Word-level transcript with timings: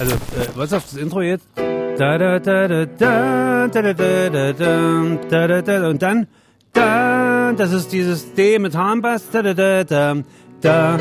Also, 0.00 0.14
äh, 0.14 0.18
was 0.56 0.72
auf 0.72 0.84
das 0.84 0.96
Intro 0.96 1.22
jetzt? 1.22 1.46
Da, 1.56 2.18
da, 2.18 2.38
da, 2.40 2.68
da, 2.68 2.86
da, 2.86 3.68
da, 3.68 3.68
da, 3.68 3.92
da, 3.92 4.52
da, 4.52 5.16
da, 5.30 5.46
da, 5.48 5.62
da, 5.62 5.88
und 5.88 6.02
dann 6.02 6.26
da, 6.72 7.52
das 7.56 7.72
ist 7.72 7.92
dieses 7.92 8.34
D 8.34 8.58
mit 8.58 8.74
Harnbass, 8.76 9.30
da, 9.30 9.42
da, 9.42 9.54
da, 9.54 9.84
da, 9.84 10.16
da. 10.60 10.98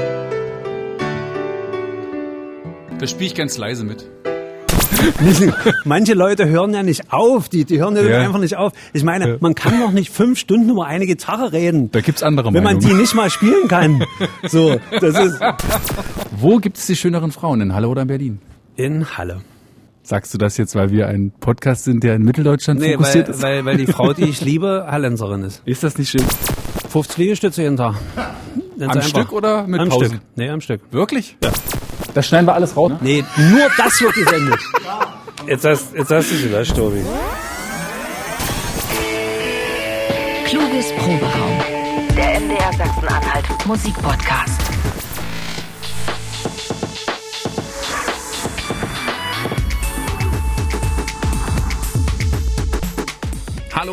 Da 2.99 3.07
spiele 3.07 3.25
ich 3.25 3.35
ganz 3.35 3.57
leise 3.57 3.83
mit. 3.83 4.07
Manche 5.83 6.13
Leute 6.13 6.47
hören 6.47 6.73
ja 6.73 6.83
nicht 6.83 7.11
auf, 7.11 7.49
die, 7.49 7.65
die 7.65 7.79
hören 7.79 7.95
ja, 7.95 8.03
Ja. 8.03 8.19
einfach 8.21 8.39
nicht 8.39 8.55
auf. 8.55 8.71
Ich 8.93 9.03
meine, 9.03 9.37
man 9.41 9.55
kann 9.55 9.79
doch 9.81 9.91
nicht 9.91 10.11
fünf 10.13 10.39
Stunden 10.39 10.69
über 10.69 10.85
eine 10.85 11.05
Gitarre 11.07 11.51
reden, 11.51 11.91
Da 11.91 11.99
gibt's 12.01 12.23
andere 12.23 12.53
wenn 12.53 12.63
man 12.63 12.77
die 12.79 12.85
Meinungen. 12.85 13.01
nicht 13.01 13.15
mal 13.15 13.29
spielen 13.29 13.67
kann. 13.67 14.03
So, 14.47 14.77
das 15.01 15.17
ist 15.19 15.39
Wo 16.37 16.57
gibt 16.57 16.77
es 16.77 16.85
die 16.85 16.95
schöneren 16.95 17.31
Frauen? 17.31 17.59
In 17.61 17.73
Halle 17.73 17.89
oder 17.89 18.03
in 18.03 18.07
Berlin? 18.07 18.39
In 18.75 19.17
Halle. 19.17 19.41
Sagst 20.05 20.33
du 20.33 20.37
das 20.37 20.57
jetzt, 20.57 20.75
weil 20.75 20.89
wir 20.91 21.07
ein 21.07 21.31
Podcast 21.39 21.85
sind, 21.85 22.03
der 22.03 22.15
in 22.15 22.23
Mitteldeutschland 22.23 22.79
Nee, 22.81 22.93
fokussiert 22.93 23.27
weil, 23.29 23.33
ist? 23.35 23.41
weil, 23.41 23.65
weil 23.65 23.77
die 23.77 23.87
Frau, 23.87 24.11
die 24.13 24.23
ich 24.25 24.41
liebe, 24.45 24.85
Hallenserin 24.89 25.43
ist. 25.43 25.61
ist 25.65 25.83
das 25.83 25.97
nicht 25.97 26.09
schön? 26.09 26.25
50 26.89 27.17
Liegestütze 27.17 27.61
jeden 27.61 27.77
Tag. 27.77 27.95
Ganz 28.15 28.33
Am 28.81 28.89
einfach. 28.89 29.07
Stück 29.07 29.31
oder 29.31 29.65
mit 29.65 29.79
am 29.79 29.89
Pausen? 29.89 30.07
Stück. 30.07 30.21
Nee, 30.35 30.49
am 30.49 30.59
Stück. 30.61 30.81
Wirklich? 30.91 31.37
Ja. 31.43 31.51
Das 32.13 32.27
schneiden 32.27 32.45
wir 32.47 32.53
alles 32.53 32.75
raus. 32.75 32.91
Ne? 32.91 32.97
Nee, 33.01 33.23
nur 33.49 33.67
das 33.77 34.01
wird 34.01 34.13
gesendet. 34.13 34.59
Jetzt 35.47 35.65
hast, 35.65 35.93
jetzt 35.95 36.11
hast 36.11 36.31
du 36.31 36.35
sie 36.35 36.43
gelöscht, 36.49 36.75
Tobi. 36.75 37.01
Kluges 40.45 40.91
Proberaum. 40.97 41.59
Der 42.15 42.39
MDR 42.39 42.73
Sachsen-Anhalt 42.77 43.45
Musikpodcast. 43.65 44.61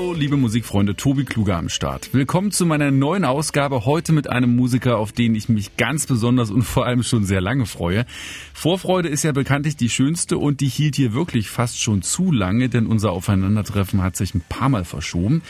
Hallo, 0.01 0.15
liebe 0.15 0.39
Musikfreunde, 0.39 0.97
Tobi 0.97 1.25
Kluger 1.25 1.59
am 1.59 1.69
Start. 1.69 2.15
Willkommen 2.15 2.53
zu 2.53 2.65
meiner 2.65 2.91
neuen 2.91 3.27
Ausgabe, 3.27 3.85
heute 3.85 4.13
mit 4.13 4.31
einem 4.31 4.57
Musiker, 4.57 4.97
auf 4.97 5.13
den 5.13 5.35
ich 5.35 5.51
mich 5.51 5.77
ganz 5.77 6.07
besonders 6.07 6.51
und 6.51 6.63
vor 6.63 6.87
allem 6.87 7.03
schon 7.03 7.25
sehr 7.25 7.43
lange 7.43 7.67
freue. 7.67 8.07
Vorfreude 8.55 9.11
ist 9.11 9.25
ja 9.25 9.33
bekanntlich 9.33 9.77
die 9.77 9.91
schönste 9.91 10.39
und 10.39 10.63
die 10.63 10.69
hielt 10.69 10.97
hier 10.97 11.13
wirklich 11.13 11.51
fast 11.51 11.83
schon 11.83 12.01
zu 12.01 12.33
lange, 12.33 12.71
denn 12.71 12.87
unser 12.87 13.13
Aufeinandertreffen 13.13 14.01
hat 14.03 14.17
sich 14.17 14.35
ein 14.35 14.43
paar 14.49 14.71
Mal 14.71 14.87
verschoben. 14.87 15.43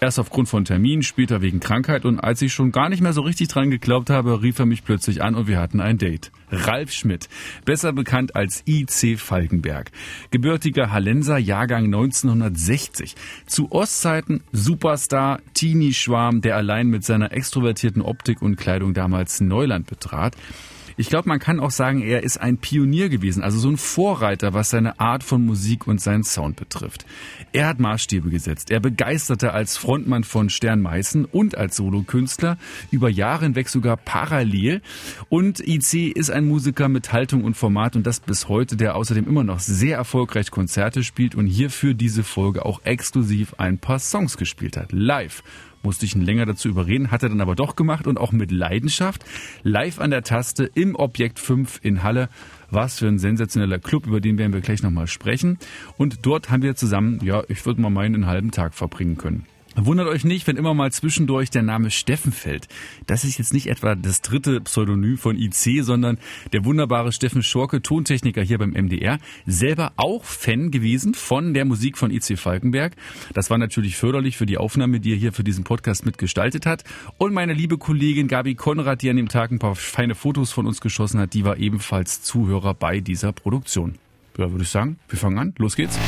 Erst 0.00 0.20
aufgrund 0.20 0.48
von 0.48 0.64
Terminen, 0.64 1.02
später 1.02 1.42
wegen 1.42 1.58
Krankheit 1.58 2.04
und 2.04 2.20
als 2.20 2.40
ich 2.40 2.52
schon 2.52 2.70
gar 2.70 2.88
nicht 2.88 3.02
mehr 3.02 3.12
so 3.12 3.22
richtig 3.22 3.48
dran 3.48 3.68
geglaubt 3.68 4.10
habe, 4.10 4.42
rief 4.42 4.56
er 4.60 4.66
mich 4.66 4.84
plötzlich 4.84 5.22
an 5.22 5.34
und 5.34 5.48
wir 5.48 5.58
hatten 5.58 5.80
ein 5.80 5.98
Date. 5.98 6.30
Ralf 6.52 6.92
Schmidt, 6.92 7.28
besser 7.64 7.92
bekannt 7.92 8.36
als 8.36 8.62
IC 8.64 9.18
Falkenberg. 9.18 9.90
Gebürtiger 10.30 10.92
Hallenser, 10.92 11.36
Jahrgang 11.36 11.86
1960. 11.86 13.16
Zu 13.46 13.72
Ostzeiten 13.72 14.44
Superstar, 14.52 15.40
Teenie-Schwarm, 15.54 16.42
der 16.42 16.54
allein 16.54 16.86
mit 16.86 17.04
seiner 17.04 17.32
extrovertierten 17.32 18.00
Optik 18.00 18.40
und 18.40 18.54
Kleidung 18.54 18.94
damals 18.94 19.40
Neuland 19.40 19.88
betrat. 19.88 20.36
Ich 21.00 21.08
glaube, 21.08 21.28
man 21.28 21.38
kann 21.38 21.60
auch 21.60 21.70
sagen, 21.70 22.02
er 22.02 22.24
ist 22.24 22.38
ein 22.38 22.58
Pionier 22.58 23.08
gewesen, 23.08 23.44
also 23.44 23.56
so 23.56 23.70
ein 23.70 23.76
Vorreiter, 23.76 24.52
was 24.52 24.70
seine 24.70 24.98
Art 24.98 25.22
von 25.22 25.46
Musik 25.46 25.86
und 25.86 26.00
seinen 26.00 26.24
Sound 26.24 26.56
betrifft. 26.56 27.06
Er 27.52 27.68
hat 27.68 27.78
Maßstäbe 27.78 28.30
gesetzt. 28.30 28.72
Er 28.72 28.80
begeisterte 28.80 29.52
als 29.52 29.76
Frontmann 29.76 30.24
von 30.24 30.50
Stern 30.50 30.82
Meißen 30.82 31.24
und 31.24 31.56
als 31.56 31.76
Solokünstler 31.76 32.58
über 32.90 33.08
Jahre 33.08 33.44
hinweg 33.44 33.68
sogar 33.68 33.96
parallel. 33.96 34.82
Und 35.28 35.60
IC 35.60 36.16
ist 36.16 36.32
ein 36.32 36.46
Musiker 36.46 36.88
mit 36.88 37.12
Haltung 37.12 37.44
und 37.44 37.56
Format 37.56 37.94
und 37.94 38.04
das 38.04 38.18
bis 38.18 38.48
heute, 38.48 38.76
der 38.76 38.96
außerdem 38.96 39.24
immer 39.28 39.44
noch 39.44 39.60
sehr 39.60 39.98
erfolgreich 39.98 40.50
Konzerte 40.50 41.04
spielt 41.04 41.36
und 41.36 41.46
hierfür 41.46 41.94
diese 41.94 42.24
Folge 42.24 42.66
auch 42.66 42.80
exklusiv 42.82 43.54
ein 43.58 43.78
paar 43.78 44.00
Songs 44.00 44.36
gespielt 44.36 44.76
hat. 44.76 44.90
Live 44.90 45.44
musste 45.82 46.06
ich 46.06 46.14
ihn 46.14 46.22
länger 46.22 46.46
dazu 46.46 46.68
überreden, 46.68 47.10
hat 47.10 47.22
er 47.22 47.28
dann 47.28 47.40
aber 47.40 47.54
doch 47.54 47.76
gemacht 47.76 48.06
und 48.06 48.18
auch 48.18 48.32
mit 48.32 48.50
Leidenschaft. 48.50 49.24
Live 49.62 49.98
an 50.00 50.10
der 50.10 50.22
Taste 50.22 50.64
im 50.74 50.94
Objekt 50.94 51.38
5 51.38 51.80
in 51.82 52.02
Halle. 52.02 52.28
Was 52.70 52.98
für 52.98 53.08
ein 53.08 53.18
sensationeller 53.18 53.78
Club, 53.78 54.06
über 54.06 54.20
den 54.20 54.38
werden 54.38 54.52
wir 54.52 54.60
gleich 54.60 54.82
nochmal 54.82 55.06
sprechen. 55.06 55.58
Und 55.96 56.26
dort 56.26 56.50
haben 56.50 56.62
wir 56.62 56.76
zusammen, 56.76 57.20
ja, 57.22 57.42
ich 57.48 57.64
würde 57.64 57.80
mal 57.80 57.90
meinen, 57.90 58.16
einen 58.16 58.26
halben 58.26 58.50
Tag 58.50 58.74
verbringen 58.74 59.16
können. 59.16 59.46
Wundert 59.80 60.08
euch 60.08 60.24
nicht, 60.24 60.46
wenn 60.48 60.56
immer 60.56 60.74
mal 60.74 60.90
zwischendurch 60.90 61.50
der 61.50 61.62
Name 61.62 61.92
Steffen 61.92 62.32
fällt. 62.32 62.66
Das 63.06 63.22
ist 63.22 63.38
jetzt 63.38 63.52
nicht 63.52 63.68
etwa 63.68 63.94
das 63.94 64.22
dritte 64.22 64.60
Pseudonym 64.60 65.16
von 65.18 65.36
IC, 65.36 65.84
sondern 65.84 66.18
der 66.52 66.64
wunderbare 66.64 67.12
Steffen 67.12 67.44
Schorke, 67.44 67.80
Tontechniker 67.80 68.42
hier 68.42 68.58
beim 68.58 68.70
MDR, 68.70 69.20
selber 69.46 69.92
auch 69.96 70.24
Fan 70.24 70.72
gewesen 70.72 71.14
von 71.14 71.54
der 71.54 71.64
Musik 71.64 71.96
von 71.96 72.10
IC 72.10 72.38
Falkenberg. 72.38 72.96
Das 73.34 73.50
war 73.50 73.58
natürlich 73.58 73.96
förderlich 73.96 74.36
für 74.36 74.46
die 74.46 74.58
Aufnahme, 74.58 74.98
die 74.98 75.12
er 75.12 75.16
hier 75.16 75.32
für 75.32 75.44
diesen 75.44 75.62
Podcast 75.62 76.04
mitgestaltet 76.04 76.66
hat. 76.66 76.82
Und 77.16 77.32
meine 77.32 77.52
liebe 77.52 77.78
Kollegin 77.78 78.26
Gabi 78.26 78.56
Konrad, 78.56 79.02
die 79.02 79.10
an 79.10 79.16
dem 79.16 79.28
Tag 79.28 79.52
ein 79.52 79.60
paar 79.60 79.76
feine 79.76 80.16
Fotos 80.16 80.50
von 80.50 80.66
uns 80.66 80.80
geschossen 80.80 81.20
hat, 81.20 81.34
die 81.34 81.44
war 81.44 81.56
ebenfalls 81.56 82.22
Zuhörer 82.22 82.74
bei 82.74 82.98
dieser 82.98 83.32
Produktion. 83.32 83.94
Ja, 84.38 84.50
würde 84.50 84.64
ich 84.64 84.70
sagen, 84.70 84.98
wir 85.08 85.18
fangen 85.18 85.38
an. 85.38 85.54
Los 85.58 85.76
geht's. 85.76 85.98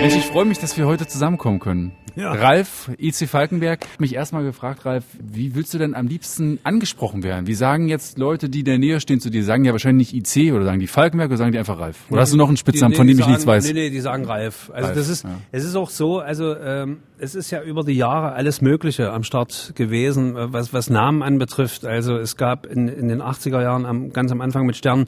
Mensch, 0.00 0.16
ich 0.16 0.24
freue 0.26 0.44
mich, 0.46 0.58
dass 0.58 0.76
wir 0.78 0.86
heute 0.86 1.06
zusammenkommen 1.06 1.58
können. 1.60 1.92
Ja. 2.16 2.32
Ralf, 2.32 2.90
IC 2.98 3.28
Falkenberg, 3.28 3.86
mich 3.98 4.14
erstmal 4.14 4.42
gefragt, 4.42 4.84
Ralf, 4.84 5.04
wie 5.22 5.54
willst 5.54 5.72
du 5.74 5.78
denn 5.78 5.94
am 5.94 6.06
liebsten 6.08 6.58
angesprochen 6.64 7.22
werden? 7.22 7.46
Wie 7.46 7.54
sagen 7.54 7.88
jetzt 7.88 8.18
Leute, 8.18 8.48
die 8.48 8.60
in 8.60 8.64
der 8.64 8.78
Nähe 8.78 9.00
stehen 9.00 9.20
zu 9.20 9.30
dir, 9.30 9.44
sagen 9.44 9.64
ja 9.64 9.72
wahrscheinlich 9.72 10.12
nicht 10.12 10.36
IC 10.36 10.52
oder 10.52 10.64
sagen 10.64 10.80
die 10.80 10.86
Falkenberg 10.86 11.28
oder 11.28 11.36
sagen 11.36 11.52
die 11.52 11.58
einfach 11.58 11.78
Ralf? 11.78 11.98
Oder 12.10 12.22
hast 12.22 12.32
du 12.32 12.36
noch 12.36 12.48
einen 12.48 12.56
Spitznamen, 12.56 12.92
Die- 12.92 12.96
von 12.96 13.06
nee, 13.06 13.12
dem 13.12 13.16
die 13.18 13.22
ich 13.22 13.28
nichts 13.28 13.42
sagen- 13.44 13.56
weiß? 13.56 13.66
Nee, 13.68 13.72
nee, 13.74 13.90
die 13.90 14.00
sagen 14.00 14.24
Ralf. 14.24 14.70
Also 14.74 14.86
Ralf, 14.88 14.96
das 14.98 15.08
ist, 15.08 15.24
ja. 15.24 15.30
es 15.52 15.64
ist 15.64 15.76
auch 15.76 15.90
so, 15.90 16.18
also 16.18 16.56
ähm, 16.56 16.98
es 17.18 17.34
ist 17.34 17.50
ja 17.50 17.62
über 17.62 17.84
die 17.84 17.92
Jahre 17.92 18.32
alles 18.32 18.60
Mögliche 18.60 19.12
am 19.12 19.22
Start 19.22 19.72
gewesen, 19.76 20.36
äh, 20.36 20.52
was, 20.52 20.72
was 20.72 20.90
Namen 20.90 21.22
anbetrifft. 21.22 21.84
Also 21.84 22.16
es 22.16 22.36
gab 22.36 22.66
in, 22.66 22.88
in 22.88 23.08
den 23.08 23.20
80er 23.22 23.62
Jahren, 23.62 23.86
am, 23.86 24.12
ganz 24.12 24.32
am 24.32 24.40
Anfang 24.40 24.66
mit 24.66 24.76
Stern, 24.76 25.06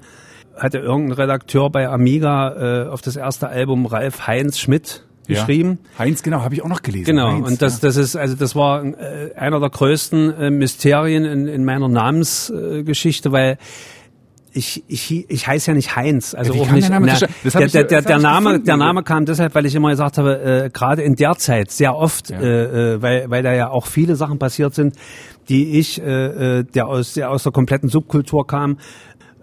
hatte 0.57 0.79
irgendein 0.79 1.13
Redakteur 1.13 1.71
bei 1.71 1.89
Amiga 1.89 2.85
äh, 2.85 2.89
auf 2.89 3.03
das 3.03 3.17
erste 3.17 3.49
Album 3.49 3.87
Ralf 3.87 4.27
Heinz 4.27 4.59
Schmidt 4.59 5.05
Ja. 5.27 5.35
geschrieben. 5.41 5.79
Heinz, 5.99 6.23
genau, 6.23 6.43
habe 6.43 6.55
ich 6.55 6.63
auch 6.63 6.69
noch 6.69 6.83
gelesen. 6.83 7.05
Genau, 7.07 7.29
Heinz, 7.33 7.47
und 7.49 7.63
das, 7.63 7.81
ja. 7.83 7.89
das 7.89 7.97
ist, 7.97 8.17
also 8.17 8.35
das 8.37 8.55
war 8.57 8.85
äh, 8.85 9.35
einer 9.37 9.61
der 9.61 9.71
größten 9.71 10.35
äh, 10.35 10.51
Mysterien 10.51 11.25
in, 11.25 11.47
in 11.49 11.65
meiner 11.65 11.89
Namensgeschichte, 11.89 13.29
äh, 13.29 13.33
weil 13.33 13.59
ich, 14.55 14.85
ich, 14.87 15.31
ich 15.31 15.47
heiße 15.47 15.71
ja 15.71 15.75
nicht 15.75 15.97
Heinz, 15.97 16.35
also 16.35 16.53
Ja, 16.53 16.61
auch 16.63 16.71
nicht. 16.73 16.87
der 16.87 17.01
Name 17.01 17.07
na, 17.07 17.15
der, 17.17 18.19
Name, 18.19 18.45
gefunden. 18.51 18.65
der 18.67 18.77
Name 18.77 19.03
kam 19.03 19.25
deshalb, 19.25 19.55
weil 19.55 19.65
ich 19.65 19.75
immer 19.75 19.89
gesagt 19.89 20.19
habe, 20.19 20.65
äh, 20.67 20.71
gerade 20.71 21.01
in 21.01 21.15
der 21.15 21.37
Zeit 21.37 21.71
sehr 21.71 21.97
oft, 21.97 22.29
Ja. 22.29 22.39
äh, 22.39 22.95
äh, 22.95 23.01
weil, 23.03 23.31
weil 23.31 23.43
da 23.43 23.55
ja 23.55 23.71
auch 23.71 23.87
viele 23.87 24.15
Sachen 24.15 24.39
passiert 24.39 24.75
sind, 24.75 24.97
die 25.49 25.79
ich, 25.79 26.03
äh, 26.03 26.59
äh, 26.59 26.65
der 26.65 26.87
aus, 26.87 27.15
der 27.15 27.31
aus 27.31 27.45
der 27.45 27.53
kompletten 27.53 27.89
Subkultur 27.89 28.47
kam, 28.47 28.77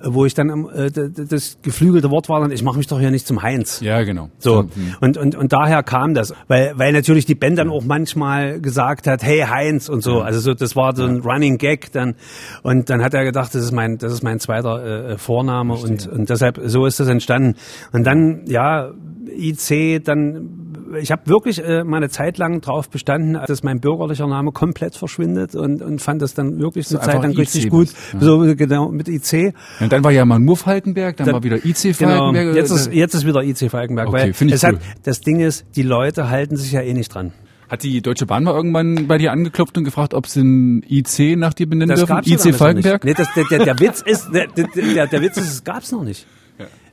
wo 0.04 0.26
ich 0.26 0.34
dann 0.34 0.68
äh, 0.70 0.92
das 0.92 1.58
geflügelte 1.62 2.10
Wort 2.10 2.30
war 2.30 2.40
dann, 2.42 2.52
ich 2.52 2.64
mache 2.64 2.78
mich 2.78 2.88
doch 2.88 3.00
hier 3.00 3.12
nicht 3.12 3.28
zum 3.28 3.42
Heinz. 3.42 3.80
Ja, 3.82 4.02
genau. 4.04 4.30
So, 4.40 4.64
Mhm. 4.64 4.96
und, 5.02 5.18
und, 5.18 5.36
und 5.36 5.54
daher 5.54 5.84
kam 5.84 6.14
das, 6.14 6.34
weil, 6.48 6.74
weil 6.78 6.94
natürlich 6.94 7.26
die 7.26 7.36
Band 7.36 7.58
dann 7.58 7.70
auch 7.70 7.84
manchmal 7.84 8.60
gesagt 8.62 9.08
hat, 9.08 9.24
hey 9.24 9.40
Heinz 9.42 9.90
und 9.90 10.02
so, 10.04 10.22
also 10.22 10.40
so, 10.40 10.54
das 10.54 10.76
war 10.76 10.96
so 10.96 11.04
ein 11.04 11.22
Running 11.22 11.58
Gag 11.58 11.92
dann, 11.92 12.16
und 12.64 12.90
dann 12.90 13.04
hat 13.04 13.14
er 13.14 13.24
gedacht, 13.26 13.54
das 13.56 13.64
ist 13.64 13.72
mein, 13.72 13.98
das 13.98 14.14
ist 14.14 14.24
mein 14.24 14.40
zweiter 14.40 15.10
äh, 15.12 15.18
Vorname. 15.18 15.74
Und, 15.76 16.08
und 16.08 16.30
deshalb, 16.30 16.60
so 16.66 16.86
ist 16.86 17.00
das 17.00 17.08
entstanden. 17.08 17.56
Und 17.92 18.06
dann, 18.06 18.42
ja, 18.48 18.92
IC, 19.38 20.04
dann, 20.04 20.59
ich 21.02 21.12
habe 21.12 21.22
wirklich 21.28 21.64
äh, 21.64 21.84
mal 21.84 21.98
eine 21.98 22.10
Zeit 22.10 22.38
lang 22.38 22.62
drauf 22.62 22.90
bestanden, 22.90 23.38
dass 23.48 23.64
mein 23.64 23.80
bürgerlicher 23.80 24.28
Name 24.28 24.52
komplett 24.52 24.96
verschwindet 24.96 25.56
und, 25.56 25.82
und 25.82 26.02
fand 26.02 26.22
das 26.22 26.34
dann 26.34 26.60
wirklich 26.60 26.90
eine 26.90 27.00
einfach 27.00 27.14
Zeit 27.14 27.22
lang 27.22 27.32
IC 27.32 27.38
richtig 27.40 27.70
gut, 27.70 27.90
ja. 28.14 28.20
so 28.20 28.56
genau 28.56 28.90
mit 28.90 29.08
IC. 29.08 29.54
Und 29.80 29.92
dann 29.92 30.04
war 30.04 30.12
ja 30.12 30.26
mal 30.26 30.40
nur 30.40 30.58
Falkenberg, 30.58 31.18
dann, 31.18 31.26
Dann- 31.28 31.36
war 31.36 31.44
wieder 31.44 31.58
IC 31.66 31.98
Genau, 31.98 32.32
Falkenberg. 32.32 32.56
jetzt 32.56 32.72
ist, 32.72 32.92
jetzt 32.94 33.14
ist 33.14 33.26
wieder 33.26 33.44
IC 33.44 33.70
Falkenberg, 33.70 34.08
Okay, 34.10 34.34
weil 34.40 34.52
es 34.52 34.64
cool. 34.64 34.70
hat, 34.70 34.80
das 35.04 35.22
Ding 35.22 35.40
ist, 35.40 35.66
die 35.76 35.84
Leute 35.84 36.30
halten 36.30 36.58
sich 36.58 36.72
ja 36.72 36.82
eh 36.82 36.94
nicht 36.94 37.14
dran. 37.14 37.34
Hat 37.70 37.84
die 37.84 38.02
Deutsche 38.02 38.26
Bahn 38.26 38.44
mal 38.44 38.56
irgendwann 38.56 39.06
bei 39.08 39.20
dir 39.20 39.32
angeklopft 39.32 39.78
und 39.78 39.84
gefragt, 39.84 40.16
ob 40.16 40.26
sie 40.26 40.42
ein 40.42 40.84
IC 40.90 41.38
nach 41.38 41.54
dir 41.54 41.70
benennen 41.70 41.96
Das 41.96 42.04
dürfen? 42.06 42.24
IC 42.26 42.56
Falkenberg? 42.56 43.04
Nee, 43.04 43.14
das, 43.14 43.28
der, 43.36 43.44
der, 43.46 43.66
der 43.66 43.80
Witz 43.80 44.02
ist, 44.02 44.30
der, 44.34 44.48
der, 44.48 44.68
der, 44.76 45.06
der 45.08 45.22
Witz 45.22 45.38
ist, 45.38 45.52
es 45.52 45.64
gab's 45.64 45.92
noch 45.92 46.04
nicht. 46.04 46.26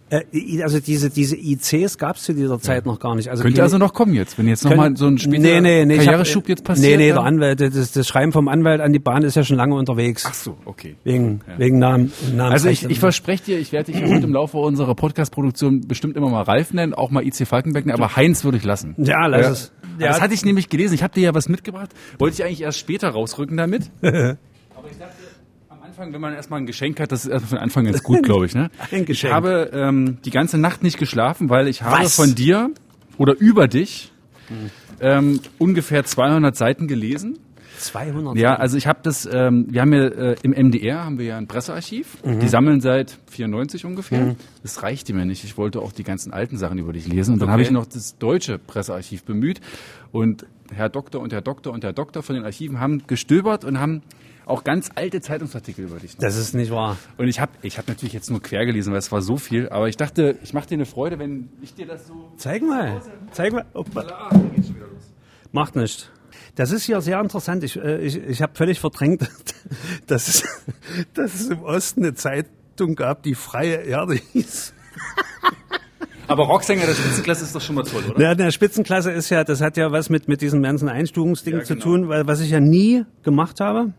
Äh, 0.08 0.62
also 0.62 0.78
diese, 0.78 1.10
diese 1.10 1.36
ICs 1.36 1.98
gab's 1.98 2.22
zu 2.22 2.32
dieser 2.32 2.60
Zeit 2.60 2.86
noch 2.86 3.00
gar 3.00 3.16
nicht. 3.16 3.28
Also 3.28 3.42
Könnte 3.42 3.62
also 3.62 3.76
noch 3.76 3.92
kommen 3.92 4.14
jetzt, 4.14 4.38
wenn 4.38 4.46
jetzt 4.46 4.64
nochmal 4.64 4.96
so 4.96 5.06
ein 5.08 5.18
später 5.18 5.42
nee, 5.42 5.60
nee, 5.60 5.84
nee, 5.84 5.94
ich 5.94 6.00
hab- 6.00 6.06
Karriereschub 6.06 6.48
jetzt 6.48 6.62
passiert. 6.62 6.98
Nee, 6.98 7.06
nee, 7.08 7.12
der? 7.12 7.22
Anwalt, 7.22 7.60
das, 7.60 7.90
das 7.90 8.06
Schreiben 8.06 8.30
vom 8.30 8.46
Anwalt 8.46 8.80
an 8.80 8.92
die 8.92 9.00
Bahn 9.00 9.24
ist 9.24 9.34
ja 9.34 9.42
schon 9.42 9.56
lange 9.56 9.74
unterwegs. 9.74 10.24
Ach 10.28 10.34
so, 10.34 10.56
okay. 10.64 10.94
Wegen, 11.02 11.40
wegen 11.58 11.80
Namen. 11.80 12.12
Namen 12.36 12.52
Also 12.52 12.68
ich, 12.68 12.84
ich 12.84 13.00
verspreche 13.00 13.44
dir, 13.44 13.58
ich 13.58 13.72
werde 13.72 13.90
dich 13.90 14.00
heute 14.00 14.24
im 14.24 14.32
Laufe 14.32 14.58
unserer 14.58 14.94
Podcast-Produktion 14.94 15.88
bestimmt 15.88 16.16
immer 16.16 16.30
mal 16.30 16.42
Ralf 16.42 16.72
nennen, 16.72 16.94
auch 16.94 17.10
mal 17.10 17.26
IC 17.26 17.46
Falkenberg 17.46 17.86
nennen, 17.86 17.98
aber 18.00 18.14
Heinz 18.14 18.44
würde 18.44 18.58
ich 18.58 18.64
lassen. 18.64 18.94
Ja, 18.98 19.26
lass 19.26 19.48
es. 19.48 19.72
Ja. 19.98 20.08
Das 20.08 20.20
hatte 20.20 20.34
ich 20.34 20.44
nämlich 20.44 20.68
gelesen. 20.68 20.94
Ich 20.94 21.02
habe 21.02 21.14
dir 21.14 21.22
ja 21.22 21.34
was 21.34 21.48
mitgebracht. 21.48 21.90
Wollte 22.18 22.34
ich 22.34 22.44
eigentlich 22.44 22.62
erst 22.62 22.78
später 22.78 23.08
rausrücken 23.08 23.56
damit. 23.56 23.90
aber 24.02 24.36
ich 24.90 24.98
dachte, 24.98 25.15
Anfang 25.96 26.12
wenn 26.12 26.20
man 26.20 26.34
erstmal 26.34 26.60
ein 26.60 26.66
Geschenk 26.66 27.00
hat, 27.00 27.10
das 27.10 27.24
ist 27.24 27.30
erstmal 27.30 27.48
von 27.48 27.58
Anfang 27.58 27.86
ganz 27.86 28.02
gut, 28.02 28.22
glaube 28.22 28.44
ich. 28.44 28.54
Ne? 28.54 28.70
Ein 28.90 29.06
Geschenk. 29.06 29.30
Ich 29.30 29.34
habe 29.34 29.70
ähm, 29.72 30.18
die 30.26 30.30
ganze 30.30 30.58
Nacht 30.58 30.82
nicht 30.82 30.98
geschlafen, 30.98 31.48
weil 31.48 31.68
ich 31.68 31.80
habe 31.80 32.04
Was? 32.04 32.14
von 32.14 32.34
dir 32.34 32.70
oder 33.16 33.34
über 33.38 33.66
dich 33.66 34.12
ähm, 35.00 35.40
ungefähr 35.56 36.04
200 36.04 36.54
Seiten 36.54 36.86
gelesen. 36.86 37.38
200. 37.78 38.36
Ja, 38.36 38.54
also 38.56 38.76
ich 38.76 38.86
habe 38.86 39.00
das, 39.02 39.28
ähm, 39.30 39.66
wir 39.68 39.80
haben 39.82 39.92
ja 39.92 40.06
äh, 40.06 40.36
im 40.42 40.52
MDR 40.52 41.04
haben 41.04 41.18
wir 41.18 41.26
ja 41.26 41.36
ein 41.38 41.46
Pressearchiv. 41.46 42.18
Die 42.24 42.48
sammeln 42.48 42.80
seit 42.80 43.18
94 43.30 43.84
ungefähr. 43.84 44.36
Das 44.62 44.82
reichte 44.82 45.12
mir 45.14 45.24
nicht. 45.24 45.44
Ich 45.44 45.56
wollte 45.58 45.80
auch 45.80 45.92
die 45.92 46.04
ganzen 46.04 46.32
alten 46.32 46.56
Sachen 46.56 46.78
über 46.78 46.92
dich 46.92 47.06
lesen. 47.06 47.34
Und 47.34 47.40
dann 47.40 47.48
Okay. 47.48 47.52
habe 47.52 47.62
ich 47.62 47.70
noch 47.70 47.86
das 47.86 48.18
deutsche 48.18 48.58
Pressearchiv 48.58 49.24
bemüht. 49.24 49.60
Und 50.12 50.46
Herr 50.72 50.88
Doktor 50.88 51.20
und 51.20 51.32
Herr 51.32 51.42
Doktor 51.42 51.72
und 51.72 51.84
Herr 51.84 51.92
Doktor 51.92 52.22
von 52.22 52.34
den 52.34 52.44
Archiven 52.44 52.80
haben 52.80 53.06
gestöbert 53.06 53.64
und 53.64 53.78
haben 53.78 54.02
auch 54.46 54.62
ganz 54.62 54.90
alte 54.94 55.20
Zeitungsartikel 55.20 55.84
über 55.86 55.98
dich. 55.98 56.16
Das 56.18 56.36
ist 56.36 56.54
nicht 56.54 56.70
wahr. 56.70 56.96
Und 57.18 57.26
ich 57.28 57.40
habe 57.40 57.50
ich 57.62 57.78
hab 57.78 57.88
natürlich 57.88 58.12
jetzt 58.12 58.30
nur 58.30 58.40
quer 58.40 58.64
gelesen, 58.64 58.92
weil 58.92 58.98
es 59.00 59.10
war 59.10 59.20
so 59.20 59.36
viel. 59.36 59.68
Aber 59.70 59.88
ich 59.88 59.96
dachte, 59.96 60.38
ich 60.42 60.54
mache 60.54 60.68
dir 60.68 60.74
eine 60.74 60.86
Freude, 60.86 61.18
wenn 61.18 61.48
ich 61.62 61.74
dir 61.74 61.86
das 61.86 62.06
so... 62.06 62.30
Zeig 62.36 62.62
mal. 62.62 63.02
Zeig 63.32 63.52
mal. 63.52 63.64
Opa. 63.74 64.02
Da 64.04 64.28
geht's 64.54 64.68
schon 64.68 64.76
wieder 64.76 64.86
los. 64.86 65.12
Macht 65.52 65.74
nicht. 65.74 66.10
Das 66.56 66.72
ist 66.72 66.84
hier 66.84 67.00
sehr 67.00 67.20
interessant. 67.20 67.62
Ich, 67.62 67.76
äh, 67.76 67.98
ich, 67.98 68.16
ich 68.16 68.42
habe 68.42 68.54
völlig 68.54 68.80
verdrängt, 68.80 69.28
dass 70.06 70.26
es, 70.26 70.64
dass 71.14 71.34
es 71.34 71.48
im 71.48 71.62
Osten 71.62 72.02
eine 72.02 72.14
Zeitung 72.14 72.96
gab, 72.96 73.22
die 73.22 73.34
Freie 73.34 73.76
Erde 73.76 74.14
hieß. 74.32 74.72
Aber 76.28 76.44
Rocksänger 76.44 76.86
der 76.86 76.94
Spitzenklasse 76.94 77.44
ist 77.44 77.54
doch 77.54 77.60
schon 77.60 77.76
mal 77.76 77.84
toll, 77.84 78.02
oder? 78.10 78.20
Ja, 78.20 78.34
der 78.34 78.50
Spitzenklasse 78.50 79.12
ist 79.12 79.30
ja, 79.30 79.44
das 79.44 79.60
hat 79.60 79.76
ja 79.76 79.92
was 79.92 80.10
mit, 80.10 80.26
mit 80.26 80.40
diesem 80.40 80.62
ganzen 80.62 80.88
Einstufungsding 80.88 81.58
Ja, 81.58 81.62
zu 81.62 81.74
genau. 81.74 81.84
tun, 81.84 82.08
weil, 82.08 82.26
was 82.26 82.40
ich 82.40 82.50
ja 82.50 82.58
nie 82.58 83.04
gemacht 83.22 83.60
habe. 83.60 83.92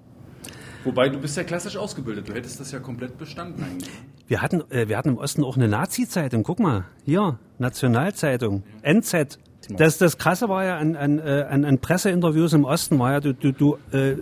Wobei, 0.84 1.10
du 1.10 1.20
bist 1.20 1.38
ja 1.38 1.44
klassisch 1.44 1.78
ausgebildet. 1.78 2.28
Du 2.28 2.34
hättest 2.34 2.60
das 2.60 2.72
ja 2.72 2.80
komplett 2.80 3.18
bestanden 3.18 3.64
eigentlich. 3.64 3.90
Wir 4.28 4.42
hatten, 4.42 4.64
äh, 4.72 4.90
wir 4.90 4.98
hatten 4.98 5.10
im 5.10 5.18
Osten 5.18 5.44
auch 5.44 5.56
eine 5.56 5.68
Nazi-Zeitung. 5.68 6.44
Guck 6.44 6.60
mal, 6.60 6.86
hier, 7.06 7.40
Nationalzeitung, 7.60 8.64
NZ. 8.84 9.38
Das, 9.70 9.98
das 9.98 10.18
Krasse 10.18 10.48
war 10.50 10.64
ja 10.64 10.78
an, 10.78 10.96
an, 10.96 11.20
äh, 11.20 11.46
an, 11.50 11.66
an 11.66 11.80
Presseinterviews 11.80 12.54
im 12.54 12.64
Osten 12.64 12.98
war 13.00 13.12
ja, 13.12 13.20
du, 13.20 13.34
du, 13.34 13.52
du, 13.52 13.78
äh, 13.92 14.16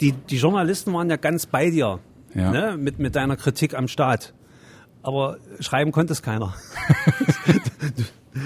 die, 0.00 0.12
die 0.12 0.36
Journalisten 0.36 0.92
waren 0.94 1.10
ja 1.10 1.16
ganz 1.16 1.46
bei 1.46 1.70
dir, 1.70 1.98
Ja. 2.34 2.50
ne, 2.50 2.76
mit, 2.78 2.98
mit 2.98 3.14
deiner 3.14 3.36
Kritik 3.36 3.74
am 3.74 3.88
Staat. 3.88 4.32
Aber 5.02 5.36
schreiben 5.60 5.92
konnte 5.92 6.12
es 6.12 6.22
keiner. 6.22 6.54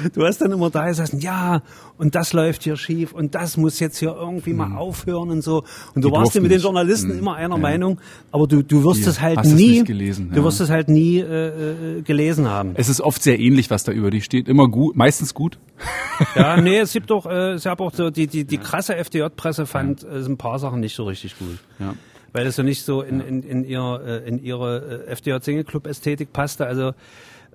du, 0.04 0.10
du 0.20 0.26
hast 0.26 0.40
dann 0.40 0.52
immer 0.52 0.70
da 0.70 0.86
gesessen, 0.88 1.20
ja, 1.20 1.62
und 1.98 2.14
das 2.14 2.32
läuft 2.32 2.62
hier 2.62 2.76
schief 2.76 3.12
und 3.12 3.34
das 3.34 3.56
muss 3.56 3.78
jetzt 3.80 3.98
hier 3.98 4.16
irgendwie 4.18 4.52
mal 4.52 4.76
aufhören 4.76 5.30
und 5.30 5.42
so. 5.42 5.64
Und 5.94 6.02
du 6.04 6.08
Die 6.08 6.14
warst 6.14 6.34
ja 6.34 6.40
mit 6.40 6.50
den 6.50 6.56
nicht. 6.56 6.64
Journalisten 6.64 7.12
Mhm. 7.12 7.18
immer 7.18 7.34
einer 7.36 7.56
Ja. 7.56 7.60
Meinung, 7.60 8.00
aber 8.32 8.46
du, 8.46 8.62
du 8.62 8.84
wirst 8.84 9.06
es 9.06 9.20
halt 9.20 9.44
nie, 9.44 9.70
nicht 9.80 9.86
gelesen, 9.86 10.30
du 10.30 10.38
ja. 10.38 10.44
wirst 10.44 10.60
es 10.60 10.70
halt 10.70 10.88
nie 10.88 11.18
äh, 11.18 11.98
äh, 11.98 12.02
gelesen 12.02 12.48
haben. 12.48 12.72
Es 12.74 12.88
ist 12.88 13.00
oft 13.00 13.22
sehr 13.22 13.38
ähnlich, 13.38 13.70
was 13.70 13.84
da 13.84 13.92
über 13.92 14.10
dich 14.10 14.24
steht. 14.24 14.48
Immer 14.48 14.68
gut, 14.68 14.96
meistens 14.96 15.34
gut. 15.34 15.58
Ja, 16.36 16.60
nee, 16.60 16.78
es 16.78 16.92
gibt 16.92 17.08
doch, 17.10 17.24
äh, 17.30 17.52
es 17.52 17.64
gab 17.64 17.80
auch 17.80 17.94
so, 17.94 18.10
die, 18.10 18.26
die, 18.26 18.44
die 18.44 18.58
krasse 18.58 18.94
FDJ-Presse 18.96 19.64
fand 19.66 20.04
äh, 20.04 20.18
ein 20.24 20.36
paar 20.36 20.58
Sachen 20.58 20.80
nicht 20.80 20.94
so 20.94 21.04
richtig 21.04 21.38
gut. 21.38 21.58
Ja. 21.78 21.94
Weil 22.32 22.46
es 22.46 22.56
so 22.56 22.62
nicht 22.62 22.84
so 22.84 23.00
in, 23.02 23.20
in, 23.20 23.42
in, 23.42 23.64
ihr, 23.64 24.00
äh, 24.06 24.28
in 24.28 24.38
ihre 24.42 25.04
äh, 25.06 25.16
FDJ-Single-Club-Ästhetik 25.16 26.32
passte. 26.32 26.66
Also 26.66 26.92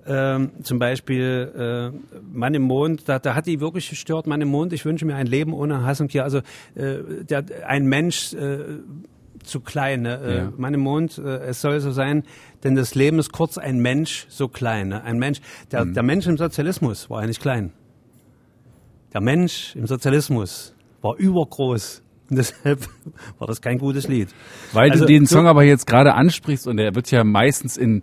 ähm, 0.06 0.50
zum 0.62 0.78
Beispiel 0.78 1.92
äh, 1.94 2.18
Mann 2.32 2.54
im 2.54 2.62
Mond, 2.62 3.08
da, 3.08 3.18
da 3.18 3.34
hat 3.34 3.46
die 3.46 3.60
wirklich 3.60 3.88
gestört, 3.90 4.26
Mann 4.26 4.40
im 4.40 4.48
Mond, 4.48 4.72
ich 4.72 4.84
wünsche 4.84 5.04
mir 5.04 5.16
ein 5.16 5.26
Leben 5.26 5.52
ohne 5.52 5.84
Hass 5.84 6.00
und 6.00 6.10
Gier. 6.10 6.24
Also 6.24 6.38
äh, 6.74 7.24
der, 7.28 7.44
ein 7.66 7.86
Mensch 7.86 8.32
äh, 8.34 8.58
zu 9.42 9.60
klein. 9.60 10.02
Ne? 10.02 10.16
Äh, 10.22 10.36
Ja. 10.36 10.52
Mann 10.56 10.74
im 10.74 10.80
Mond, 10.80 11.18
äh, 11.18 11.38
es 11.46 11.60
soll 11.60 11.78
so 11.80 11.90
sein, 11.92 12.24
denn 12.64 12.74
das 12.74 12.94
Leben 12.94 13.18
ist 13.18 13.32
kurz, 13.32 13.58
ein 13.58 13.78
Mensch 13.78 14.26
so 14.28 14.48
klein. 14.48 14.88
Ne? 14.88 15.02
Ein 15.04 15.18
Mensch, 15.18 15.40
der, 15.70 15.84
Mhm. 15.84 15.94
der 15.94 16.02
Mensch 16.02 16.26
im 16.26 16.36
Sozialismus 16.36 17.08
war 17.10 17.20
ja 17.20 17.26
nicht 17.28 17.40
klein. 17.40 17.72
Der 19.12 19.20
Mensch 19.20 19.74
im 19.76 19.86
Sozialismus 19.86 20.74
war 21.02 21.16
übergroß. 21.16 22.02
Und 22.28 22.36
deshalb 22.36 22.80
war 23.38 23.46
das 23.46 23.60
kein 23.60 23.78
gutes 23.78 24.08
Lied. 24.08 24.28
Weil 24.72 24.90
Also, 24.90 25.04
du 25.04 25.12
den 25.12 25.26
so- 25.26 25.36
Song 25.36 25.46
aber 25.46 25.62
jetzt 25.62 25.86
gerade 25.86 26.14
ansprichst 26.14 26.66
und 26.66 26.76
der 26.76 26.94
wird 26.94 27.10
ja 27.12 27.22
meistens 27.22 27.76
in, 27.76 28.02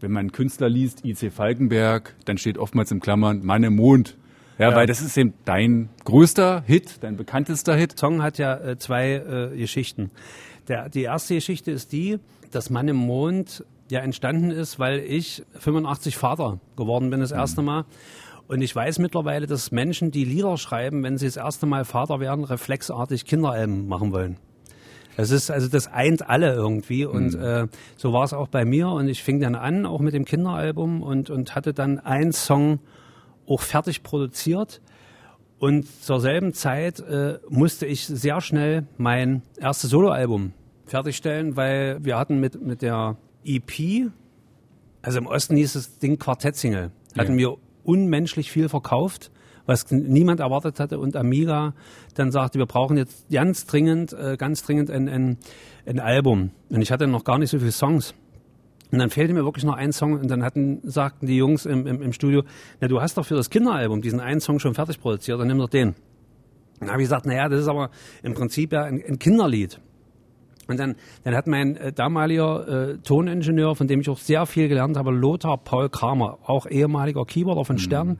wenn 0.00 0.12
man 0.12 0.32
Künstler 0.32 0.68
liest, 0.68 1.04
IC 1.04 1.32
Falkenberg, 1.32 2.14
dann 2.24 2.38
steht 2.38 2.58
oftmals 2.58 2.90
in 2.90 3.00
Klammern 3.00 3.44
Mann 3.44 3.62
im 3.62 3.76
Mond. 3.76 4.16
Ja, 4.58 4.70
Ja. 4.70 4.76
weil 4.76 4.86
das 4.86 5.02
ist 5.02 5.16
eben 5.18 5.34
dein 5.44 5.90
größter 6.04 6.62
Hit, 6.66 7.02
dein 7.02 7.16
bekanntester 7.16 7.74
Hit. 7.74 7.98
Song 7.98 8.22
hat 8.22 8.38
ja 8.38 8.56
äh, 8.56 8.78
zwei 8.78 9.12
äh, 9.52 9.56
Geschichten. 9.56 10.10
Der, 10.68 10.88
die 10.88 11.02
erste 11.02 11.34
Geschichte 11.34 11.70
ist 11.70 11.92
die, 11.92 12.18
dass 12.52 12.70
Mann 12.70 12.88
im 12.88 12.96
Mond 12.96 13.64
ja 13.90 14.00
entstanden 14.00 14.50
ist, 14.50 14.78
weil 14.78 14.98
ich 15.00 15.44
85 15.58 16.16
Vater 16.16 16.58
geworden 16.76 17.10
bin 17.10 17.20
das 17.20 17.32
erste 17.32 17.62
Mal. 17.62 17.84
Und 18.48 18.62
ich 18.62 18.74
weiß 18.74 18.98
mittlerweile, 19.00 19.46
dass 19.46 19.72
Menschen, 19.72 20.10
die 20.10 20.24
Lieder 20.24 20.56
schreiben, 20.56 21.02
wenn 21.02 21.18
sie 21.18 21.26
das 21.26 21.36
erste 21.36 21.66
Mal 21.66 21.84
Vater 21.84 22.20
werden, 22.20 22.44
reflexartig 22.44 23.24
Kinderalben 23.24 23.88
machen 23.88 24.12
wollen. 24.12 24.38
Das 25.16 25.30
ist, 25.30 25.50
also 25.50 25.68
das 25.68 25.88
eint 25.88 26.28
alle 26.28 26.52
irgendwie. 26.52 27.04
Und 27.06 27.34
äh, 27.34 27.66
so 27.96 28.12
war 28.12 28.24
es 28.24 28.32
auch 28.32 28.48
bei 28.48 28.64
mir. 28.64 28.88
Und 28.88 29.08
ich 29.08 29.22
fing 29.22 29.40
dann 29.40 29.54
an, 29.54 29.86
auch 29.86 30.00
mit 30.00 30.14
dem 30.14 30.24
Kinderalbum 30.24 31.02
und, 31.02 31.30
und 31.30 31.54
hatte 31.54 31.72
dann 31.72 31.98
einen 31.98 32.32
Song 32.32 32.80
auch 33.46 33.60
fertig 33.62 34.02
produziert. 34.02 34.80
Und 35.58 35.86
zur 36.02 36.20
selben 36.20 36.52
Zeit 36.52 37.00
äh, 37.00 37.38
musste 37.48 37.86
ich 37.86 38.06
sehr 38.06 38.40
schnell 38.42 38.86
mein 38.98 39.42
erstes 39.58 39.90
Soloalbum 39.90 40.52
fertigstellen, 40.84 41.56
weil 41.56 42.04
wir 42.04 42.18
hatten 42.18 42.38
mit, 42.38 42.60
mit 42.60 42.82
der 42.82 43.16
EP, 43.44 44.10
also 45.02 45.18
im 45.18 45.26
Osten 45.26 45.56
hieß 45.56 45.72
das 45.72 45.98
Ding 45.98 46.18
Quartettsingle, 46.18 46.90
hatten 47.16 47.38
wir 47.38 47.56
unmenschlich 47.84 48.52
viel 48.52 48.68
verkauft, 48.68 49.30
was 49.66 49.90
niemand 49.90 50.40
erwartet 50.40 50.80
hatte 50.80 50.98
und 50.98 51.16
Amiga 51.16 51.74
dann 52.14 52.30
sagte, 52.30 52.58
wir 52.58 52.66
brauchen 52.66 52.96
jetzt 52.96 53.28
ganz 53.30 53.66
dringend, 53.66 54.12
äh, 54.12 54.36
ganz 54.36 54.62
dringend 54.62 54.90
ein, 54.90 55.08
ein, 55.08 55.38
ein 55.86 56.00
Album. 56.00 56.50
Und 56.70 56.80
ich 56.80 56.90
hatte 56.90 57.06
noch 57.06 57.24
gar 57.24 57.38
nicht 57.38 57.50
so 57.50 57.58
viele 57.58 57.72
Songs. 57.72 58.14
Und 58.92 59.00
dann 59.00 59.10
fehlte 59.10 59.34
mir 59.34 59.44
wirklich 59.44 59.64
noch 59.64 59.74
ein 59.74 59.92
Song 59.92 60.12
und 60.14 60.30
dann 60.30 60.44
hatten, 60.44 60.80
sagten 60.84 61.26
die 61.26 61.36
Jungs 61.36 61.66
im, 61.66 61.86
im, 61.86 62.00
im 62.00 62.12
Studio, 62.12 62.44
na 62.80 62.86
du 62.88 63.00
hast 63.00 63.18
doch 63.18 63.26
für 63.26 63.34
das 63.34 63.50
Kinderalbum 63.50 64.00
diesen 64.00 64.20
einen 64.20 64.40
Song 64.40 64.60
schon 64.60 64.74
fertig 64.74 65.00
produziert, 65.00 65.40
dann 65.40 65.48
nimm 65.48 65.58
doch 65.58 65.68
den. 65.68 65.94
Dann 66.78 66.90
habe 66.90 67.02
ich 67.02 67.06
gesagt, 67.06 67.26
naja, 67.26 67.48
das 67.48 67.60
ist 67.60 67.68
aber 67.68 67.90
im 68.22 68.34
Prinzip 68.34 68.72
ja 68.72 68.84
ein, 68.84 69.02
ein 69.06 69.18
Kinderlied. 69.18 69.80
Und 70.68 70.80
dann, 70.80 70.96
dann 71.22 71.34
hat 71.34 71.46
mein 71.46 71.76
äh, 71.76 71.92
damaliger 71.92 72.90
äh, 72.90 72.98
Toningenieur, 72.98 73.76
von 73.76 73.86
dem 73.86 74.00
ich 74.00 74.08
auch 74.08 74.18
sehr 74.18 74.46
viel 74.46 74.68
gelernt 74.68 74.96
habe, 74.96 75.10
Lothar 75.10 75.58
Paul 75.58 75.88
Kramer, 75.88 76.38
auch 76.44 76.66
ehemaliger 76.66 77.24
Keyboarder 77.24 77.64
von 77.64 77.78
Stern, 77.78 78.18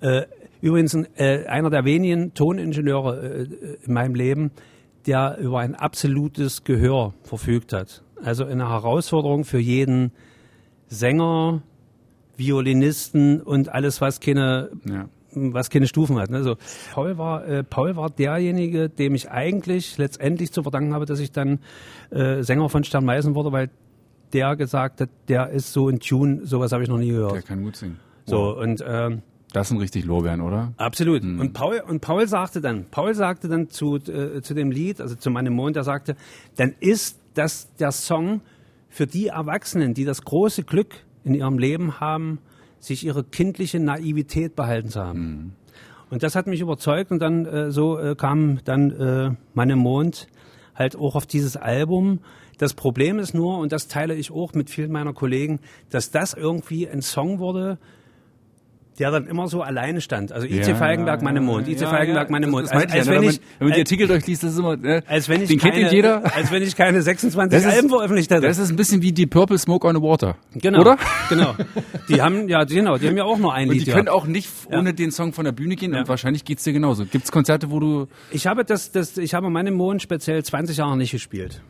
äh, 0.00 0.22
übrigens 0.60 0.94
ein, 0.94 1.06
äh, 1.16 1.46
einer 1.46 1.70
der 1.70 1.84
wenigen 1.84 2.34
Toningenieure 2.34 3.20
äh, 3.22 3.46
in 3.84 3.92
meinem 3.92 4.14
Leben, 4.14 4.50
der 5.06 5.38
über 5.38 5.60
ein 5.60 5.74
absolutes 5.74 6.64
Gehör 6.64 7.14
verfügt 7.22 7.72
hat. 7.72 8.02
Also 8.22 8.44
eine 8.44 8.68
Herausforderung 8.68 9.44
für 9.44 9.58
jeden 9.58 10.12
Sänger, 10.88 11.62
Violinisten 12.36 13.40
und 13.40 13.68
alles, 13.68 14.00
was 14.00 14.20
keine 14.20 14.70
Ja. 14.84 15.08
was 15.32 15.70
keine 15.70 15.86
Stufen 15.86 16.18
hat. 16.18 16.30
Ne? 16.30 16.38
Also 16.38 16.56
Paul 16.92 17.16
war 17.18 17.46
äh, 17.46 17.62
Paul 17.62 17.96
war 17.96 18.10
derjenige, 18.10 18.88
dem 18.88 19.14
ich 19.14 19.30
eigentlich 19.30 19.96
letztendlich 19.98 20.50
zu 20.52 20.62
verdanken 20.62 20.92
habe, 20.94 21.06
dass 21.06 21.20
ich 21.20 21.30
dann 21.32 21.60
äh, 22.10 22.42
Sänger 22.42 22.68
von 22.68 22.82
Stern 22.82 23.04
Meißen 23.04 23.34
wurde, 23.34 23.52
weil 23.52 23.70
der 24.32 24.56
gesagt 24.56 25.00
hat, 25.00 25.10
der 25.28 25.50
ist 25.50 25.72
so 25.72 25.88
in 25.88 26.00
Tune, 26.00 26.46
sowas 26.46 26.72
habe 26.72 26.82
ich 26.82 26.88
noch 26.88 26.98
nie 26.98 27.10
Der 27.10 27.16
gehört. 27.28 27.46
kann 27.46 27.62
gut 27.62 27.76
singen. 27.76 27.98
So 28.26 28.56
und 28.58 28.82
ähm, 28.86 29.22
Das 29.52 29.68
sind 29.68 29.78
richtig 29.78 30.04
Lorbeeren, 30.04 30.40
oder? 30.40 30.72
Absolut. 30.76 31.22
Und 31.22 31.52
Paul 31.52 31.82
und 31.86 32.00
Paul 32.00 32.28
sagte 32.28 32.60
dann, 32.60 32.86
Paul 32.90 33.14
sagte 33.14 33.48
dann 33.48 33.68
zu 33.68 33.96
äh, 33.96 34.40
zu 34.42 34.54
dem 34.54 34.70
Lied, 34.70 35.00
also 35.00 35.16
zu 35.16 35.30
meinem 35.30 35.54
Mond, 35.54 35.76
er 35.76 35.82
sagte, 35.82 36.14
dann 36.56 36.74
ist 36.78 37.18
das 37.34 37.74
der 37.76 37.90
Song 37.90 38.42
für 38.88 39.06
die 39.06 39.28
Erwachsenen, 39.28 39.94
die 39.94 40.04
das 40.04 40.22
große 40.22 40.62
Glück 40.64 40.94
in 41.24 41.34
ihrem 41.34 41.58
Leben 41.58 42.00
haben, 42.00 42.38
sich 42.78 43.04
ihre 43.04 43.24
kindliche 43.24 43.80
Naivität 43.80 44.54
behalten 44.56 44.88
zu 44.88 45.00
haben. 45.00 45.56
Und 46.10 46.22
das 46.22 46.34
hat 46.34 46.46
mich 46.46 46.60
überzeugt 46.60 47.12
und 47.12 47.20
dann 47.20 47.46
äh, 47.46 47.70
so 47.70 47.98
äh, 47.98 48.16
kam 48.16 48.58
dann 48.64 48.90
äh, 48.90 49.30
meine 49.54 49.76
Mond 49.76 50.26
halt 50.74 50.96
auch 50.96 51.14
auf 51.14 51.26
dieses 51.26 51.56
Album. 51.56 52.20
Das 52.58 52.74
Problem 52.74 53.18
ist 53.18 53.32
nur, 53.32 53.58
und 53.58 53.72
das 53.72 53.86
teile 53.86 54.14
ich 54.14 54.32
auch 54.32 54.54
mit 54.54 54.70
vielen 54.70 54.90
meiner 54.90 55.12
Kollegen, 55.12 55.60
dass 55.90 56.10
das 56.10 56.34
irgendwie 56.34 56.88
ein 56.88 57.00
Song 57.00 57.38
wurde, 57.38 57.78
der 59.00 59.10
dann 59.10 59.26
immer 59.26 59.48
so 59.48 59.62
alleine 59.62 60.00
stand. 60.00 60.30
Also 60.30 60.46
IC 60.46 60.68
Ja, 60.68 60.74
Falkenberg, 60.76 61.22
meine 61.22 61.40
Mond, 61.40 61.66
IC 61.66 61.80
ja, 61.80 61.88
Falkenberg, 61.88 62.28
ja, 62.28 62.30
meine 62.32 62.46
das- 62.46 62.52
Mond. 62.52 62.66
Das 62.66 62.74
meinte 62.74 62.98
ich 62.98 63.04
ja, 63.06 63.10
ne? 63.10 63.18
wenn, 63.18 63.24
man, 63.26 63.34
wenn 63.58 63.68
man 63.68 63.74
die 63.74 63.80
Artikel 63.80 64.06
durchliest, 64.06 64.42
das 64.44 64.52
ist 64.52 64.58
immer, 64.58 64.76
ne? 64.76 65.02
als 65.08 65.28
wenn 65.28 65.42
ich 65.42 65.48
den 65.48 65.58
keine, 65.58 65.80
kennt 65.80 65.92
jeder. 65.92 66.36
als 66.36 66.52
wenn 66.52 66.62
ich 66.62 66.76
keine 66.76 67.02
26 67.02 67.58
Das 67.58 67.66
ist- 67.66 67.76
Alben 67.76 67.88
veröffentlicht 67.88 68.30
hätte. 68.30 68.46
Das 68.46 68.58
ist 68.58 68.70
ein 68.70 68.76
bisschen 68.76 69.02
wie 69.02 69.12
die 69.12 69.26
Purple 69.26 69.58
Smoke 69.58 69.88
on 69.88 69.96
the 69.96 70.02
Water. 70.02 70.36
genau, 70.54 70.80
Oder? 70.82 70.98
Genau. 71.28 71.54
Die 72.08 72.20
haben 72.22 72.48
ja 72.48 72.64
genau, 72.64 72.98
die 72.98 73.06
haben 73.08 73.16
ja 73.16 73.24
auch 73.24 73.38
nur 73.38 73.54
ein 73.54 73.68
Und 73.68 73.74
Lied. 73.76 73.86
die 73.86 73.90
können 73.92 74.06
gehabt. 74.06 74.22
auch 74.22 74.26
nicht 74.26 74.48
ohne 74.66 74.92
den 74.94 75.12
Song 75.12 75.32
von 75.32 75.44
der 75.44 75.52
Bühne 75.52 75.76
gehen 75.76 75.94
und 75.94 76.08
wahrscheinlich 76.08 76.44
geht's 76.44 76.64
dir 76.64 76.72
genauso. 76.72 77.04
Gibt's 77.06 77.30
Konzerte, 77.32 77.70
wo 77.70 77.78
du 77.78 78.08
Ich 78.32 78.46
habe 78.48 78.64
das, 78.64 78.90
das, 78.90 79.16
ich 79.16 79.32
habe 79.32 79.48
meinen 79.48 79.74
Mond 79.74 80.02
speziell 80.02 80.42
20 80.44 80.76
Jahre 80.78 80.96
nicht 80.96 81.12
gespielt. 81.12 81.62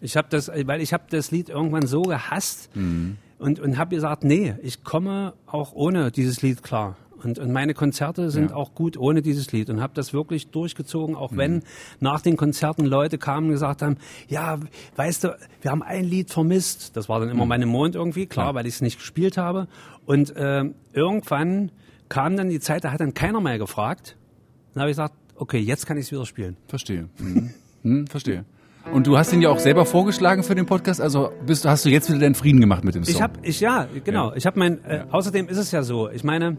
Ich 0.00 0.16
habe 0.16 0.28
das, 0.30 0.48
weil 0.64 0.80
ich 0.80 0.92
habe 0.92 1.04
das 1.10 1.30
Lied 1.30 1.48
irgendwann 1.48 1.86
so 1.86 2.02
gehasst 2.02 2.70
Mhm. 2.74 3.16
Und 3.38 3.60
und 3.60 3.78
habe 3.78 3.94
gesagt, 3.94 4.24
nee, 4.24 4.54
ich 4.62 4.82
komme 4.84 5.34
auch 5.46 5.72
ohne 5.72 6.10
dieses 6.10 6.42
Lied 6.42 6.62
klar. 6.62 6.96
Und, 7.24 7.40
und 7.40 7.50
meine 7.52 7.74
Konzerte 7.74 8.30
sind 8.30 8.50
Ja. 8.50 8.56
auch 8.56 8.74
gut 8.76 8.96
ohne 8.96 9.22
dieses 9.22 9.50
Lied 9.50 9.70
und 9.70 9.80
habe 9.80 9.92
das 9.92 10.12
wirklich 10.12 10.50
durchgezogen, 10.50 11.16
auch 11.16 11.32
Mhm. 11.32 11.36
wenn 11.38 11.62
nach 11.98 12.20
den 12.20 12.36
Konzerten 12.36 12.84
Leute 12.84 13.18
kamen 13.18 13.46
und 13.48 13.52
gesagt 13.54 13.82
haben, 13.82 13.96
ja, 14.28 14.60
weißt 14.94 15.24
du, 15.24 15.36
wir 15.60 15.72
haben 15.72 15.82
ein 15.82 16.04
Lied 16.04 16.30
vermisst. 16.30 16.96
Das 16.96 17.08
war 17.08 17.18
dann 17.18 17.28
immer 17.28 17.44
meine 17.44 17.66
Mond 17.66 17.96
irgendwie, 17.96 18.26
klar, 18.26 18.46
Mhm. 18.46 18.50
Ja. 18.50 18.54
weil 18.54 18.66
ich 18.68 18.74
es 18.74 18.82
nicht 18.82 18.98
gespielt 18.98 19.36
habe. 19.36 19.66
Und 20.06 20.32
ähm, 20.36 20.74
irgendwann 20.92 21.72
kam 22.08 22.36
dann 22.36 22.50
die 22.50 22.60
Zeit, 22.60 22.84
da 22.84 22.92
hat 22.92 23.00
dann 23.00 23.14
keiner 23.14 23.40
mehr 23.40 23.58
gefragt. 23.58 24.16
Dann 24.74 24.82
habe 24.82 24.90
ich 24.90 24.96
gesagt, 24.96 25.14
okay, 25.34 25.58
jetzt 25.58 25.86
kann 25.86 25.96
ich 25.96 26.04
es 26.06 26.12
wieder 26.12 26.24
spielen. 26.24 26.56
Verstehe. 26.68 27.08
Mhm. 27.18 27.50
Hm, 27.82 28.06
verstehe. 28.06 28.44
Und 28.92 29.06
du 29.06 29.18
hast 29.18 29.32
ihn 29.32 29.42
ja 29.42 29.50
auch 29.50 29.58
selber 29.58 29.84
vorgeschlagen 29.84 30.42
für 30.42 30.54
den 30.54 30.66
Podcast, 30.66 31.00
also 31.00 31.30
bist, 31.46 31.64
hast 31.66 31.84
du 31.84 31.90
jetzt 31.90 32.08
wieder 32.08 32.18
deinen 32.20 32.34
Frieden 32.34 32.60
gemacht 32.60 32.84
mit 32.84 32.94
dem 32.94 33.04
Song? 33.04 33.14
Ich 33.14 33.22
habe, 33.22 33.38
ich 33.42 33.60
ja, 33.60 33.86
genau. 34.04 34.30
Ja. 34.30 34.36
Ich 34.36 34.46
habe 34.46 34.58
mein. 34.58 34.82
Äh, 34.84 35.04
Außerdem 35.10 35.48
ist 35.48 35.58
es 35.58 35.70
ja 35.70 35.82
so. 35.82 36.08
Ich 36.10 36.24
meine, 36.24 36.56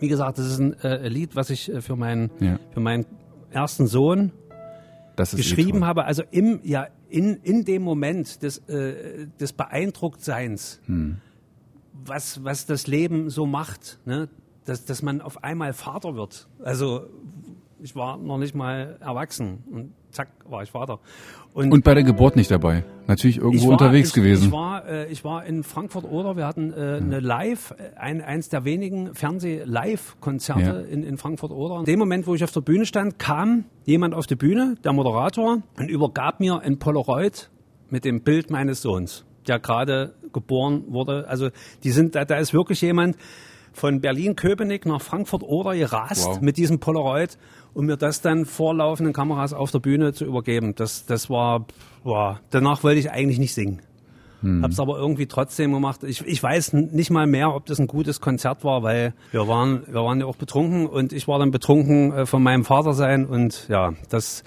wie 0.00 0.08
gesagt, 0.08 0.38
das 0.38 0.46
ist 0.46 0.58
ein 0.58 0.78
äh, 0.80 1.08
Lied, 1.08 1.34
was 1.36 1.50
ich 1.50 1.72
äh, 1.72 1.80
für 1.80 1.96
meinen 1.96 2.30
Ja. 2.40 2.58
für 2.72 2.80
meinen 2.80 3.06
ersten 3.50 3.86
Sohn 3.86 4.32
das 5.16 5.32
eh 5.34 5.38
geschrieben 5.38 5.84
habe. 5.86 6.04
Also 6.04 6.22
im 6.30 6.60
ja 6.62 6.86
in 7.08 7.36
in 7.36 7.64
dem 7.64 7.82
Moment 7.82 8.42
des 8.42 8.58
äh, 8.68 9.26
des 9.40 9.52
Beeindrucktseins, 9.54 10.80
Hm. 10.86 11.16
was 12.04 12.44
was 12.44 12.66
das 12.66 12.86
Leben 12.86 13.30
so 13.30 13.46
macht, 13.46 13.98
ne? 14.04 14.28
dass 14.66 14.84
dass 14.84 15.02
man 15.02 15.20
auf 15.22 15.42
einmal 15.42 15.72
Vater 15.72 16.14
wird. 16.14 16.48
Also 16.62 17.06
ich 17.82 17.96
war 17.96 18.18
noch 18.18 18.38
nicht 18.38 18.54
mal 18.54 18.98
erwachsen 19.00 19.64
und 19.72 19.92
zack 20.10 20.28
war 20.48 20.62
ich 20.62 20.70
Vater. 20.70 20.98
Und 21.52 21.82
bei 21.82 21.94
der 21.94 22.04
Geburt 22.04 22.36
nicht 22.36 22.50
dabei. 22.50 22.84
Natürlich 23.08 23.38
irgendwo 23.38 23.66
war, 23.66 23.72
unterwegs 23.72 24.08
ich, 24.10 24.14
gewesen. 24.14 24.46
Ich 24.46 24.52
war, 24.52 24.86
äh, 24.86 25.06
ich 25.10 25.24
war 25.24 25.44
in 25.44 25.64
Frankfurt 25.64 26.04
oder 26.04 26.36
wir 26.36 26.46
hatten 26.46 26.72
äh, 26.72 26.98
eine 27.02 27.18
Live, 27.20 27.72
äh, 27.72 27.96
ein, 27.98 28.20
eins 28.22 28.48
der 28.48 28.64
wenigen 28.64 29.14
Fernseh-Live-Konzerte 29.14 30.60
Ja. 30.62 30.80
in, 30.80 31.02
in 31.02 31.16
Frankfurt 31.16 31.50
oder. 31.50 31.78
In 31.80 31.84
dem 31.84 31.98
Moment, 31.98 32.26
wo 32.26 32.34
ich 32.34 32.44
auf 32.44 32.52
der 32.52 32.60
Bühne 32.60 32.86
stand, 32.86 33.18
kam 33.18 33.64
jemand 33.84 34.14
auf 34.14 34.26
die 34.26 34.36
Bühne, 34.36 34.76
der 34.84 34.92
Moderator, 34.92 35.58
und 35.78 35.88
übergab 35.90 36.40
mir 36.40 36.60
ein 36.60 36.78
Polaroid 36.78 37.50
mit 37.88 38.04
dem 38.04 38.22
Bild 38.22 38.50
meines 38.50 38.82
Sohns, 38.82 39.24
der 39.48 39.58
gerade 39.58 40.14
geboren 40.32 40.84
wurde. 40.88 41.26
Also 41.28 41.48
die 41.82 41.90
sind, 41.90 42.14
da, 42.14 42.24
da 42.24 42.36
ist 42.36 42.52
wirklich 42.54 42.80
jemand 42.82 43.16
von 43.72 44.00
Berlin-Köpenick 44.00 44.84
nach 44.86 45.00
Frankfurt 45.00 45.42
oder 45.42 45.76
gerast 45.76 46.26
Wow. 46.26 46.40
mit 46.40 46.56
diesem 46.56 46.80
Polaroid, 46.80 47.38
um 47.74 47.86
mir 47.86 47.96
das 47.96 48.20
dann 48.20 48.44
vor 48.44 48.74
laufenden 48.74 49.12
Kameras 49.12 49.52
auf 49.52 49.70
der 49.70 49.78
Bühne 49.80 50.12
zu 50.12 50.24
übergeben. 50.24 50.74
Das, 50.74 51.06
das 51.06 51.30
war, 51.30 51.66
boah, 52.04 52.40
danach 52.50 52.82
wollte 52.82 53.00
ich 53.00 53.10
eigentlich 53.10 53.38
nicht 53.38 53.54
singen. 53.54 53.82
Hab's 54.62 54.80
aber 54.80 54.96
irgendwie 54.96 55.26
trotzdem 55.26 55.72
gemacht. 55.72 56.02
Ich, 56.02 56.26
ich 56.26 56.42
weiß 56.42 56.72
nicht 56.72 57.10
mal 57.10 57.26
mehr, 57.26 57.54
ob 57.54 57.66
das 57.66 57.78
ein 57.78 57.86
gutes 57.86 58.22
Konzert 58.22 58.64
war, 58.64 58.82
weil 58.82 59.12
wir 59.32 59.46
waren, 59.48 59.82
wir 59.86 60.02
waren 60.02 60.20
ja 60.20 60.24
auch 60.24 60.36
betrunken 60.36 60.86
und 60.86 61.12
ich 61.12 61.28
war 61.28 61.38
dann 61.38 61.50
betrunken 61.50 62.12
äh, 62.12 62.26
von 62.26 62.42
meinem 62.42 62.64
Vater 62.64 62.94
sein 62.94 63.26
und 63.26 63.68
ja, 63.68 63.92
das, 64.08 64.42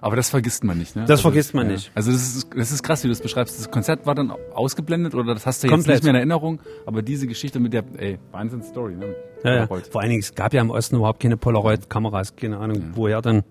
Aber 0.00 0.16
das 0.16 0.30
vergisst 0.30 0.64
man 0.64 0.78
nicht, 0.78 0.96
ne? 0.96 1.04
Das 1.06 1.20
vergisst 1.20 1.52
man 1.52 1.66
nicht. 1.66 1.90
Also 1.94 2.10
das 2.10 2.22
ist, 2.22 2.48
das 2.56 2.72
ist 2.72 2.82
krass, 2.82 3.02
wie 3.02 3.08
du 3.08 3.12
das 3.12 3.20
beschreibst. 3.20 3.58
Das 3.58 3.70
Konzert 3.70 4.06
war 4.06 4.14
dann 4.14 4.32
ausgeblendet 4.54 5.14
oder 5.14 5.34
das 5.34 5.44
hast 5.44 5.62
du 5.62 5.66
jetzt 5.66 5.74
Komplett. 5.74 5.96
nicht 5.96 6.04
mehr 6.04 6.10
in 6.10 6.16
Erinnerung, 6.16 6.60
aber 6.86 7.02
diese 7.02 7.26
Geschichte 7.26 7.60
mit 7.60 7.74
der, 7.74 7.84
ey, 7.98 8.18
Wahnsinn-Story, 8.32 8.94
ne? 8.94 9.14
ja, 9.44 9.54
ja. 9.54 9.66
Vor 9.66 10.00
allen 10.00 10.10
Dingen, 10.10 10.20
es 10.20 10.34
gab 10.34 10.54
ja 10.54 10.62
im 10.62 10.70
Osten 10.70 10.96
überhaupt 10.96 11.20
keine 11.20 11.36
Polaroid-Kameras, 11.36 12.36
keine 12.36 12.58
Ahnung, 12.58 12.82
woher 12.94 13.20
dann. 13.20 13.42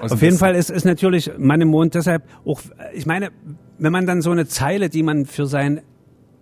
Aus 0.00 0.12
Auf 0.12 0.22
jeden. 0.22 0.38
Fall 0.38 0.54
ist, 0.54 0.70
ist 0.70 0.84
natürlich 0.84 1.30
Mann 1.36 1.60
im 1.60 1.68
Mond 1.68 1.94
deshalb 1.94 2.22
auch, 2.44 2.60
ich 2.94 3.06
meine, 3.06 3.30
wenn 3.78 3.92
man 3.92 4.06
dann 4.06 4.22
so 4.22 4.30
eine 4.30 4.46
Zeile, 4.46 4.88
die 4.88 5.02
man 5.02 5.26
für 5.26 5.46
sein 5.46 5.82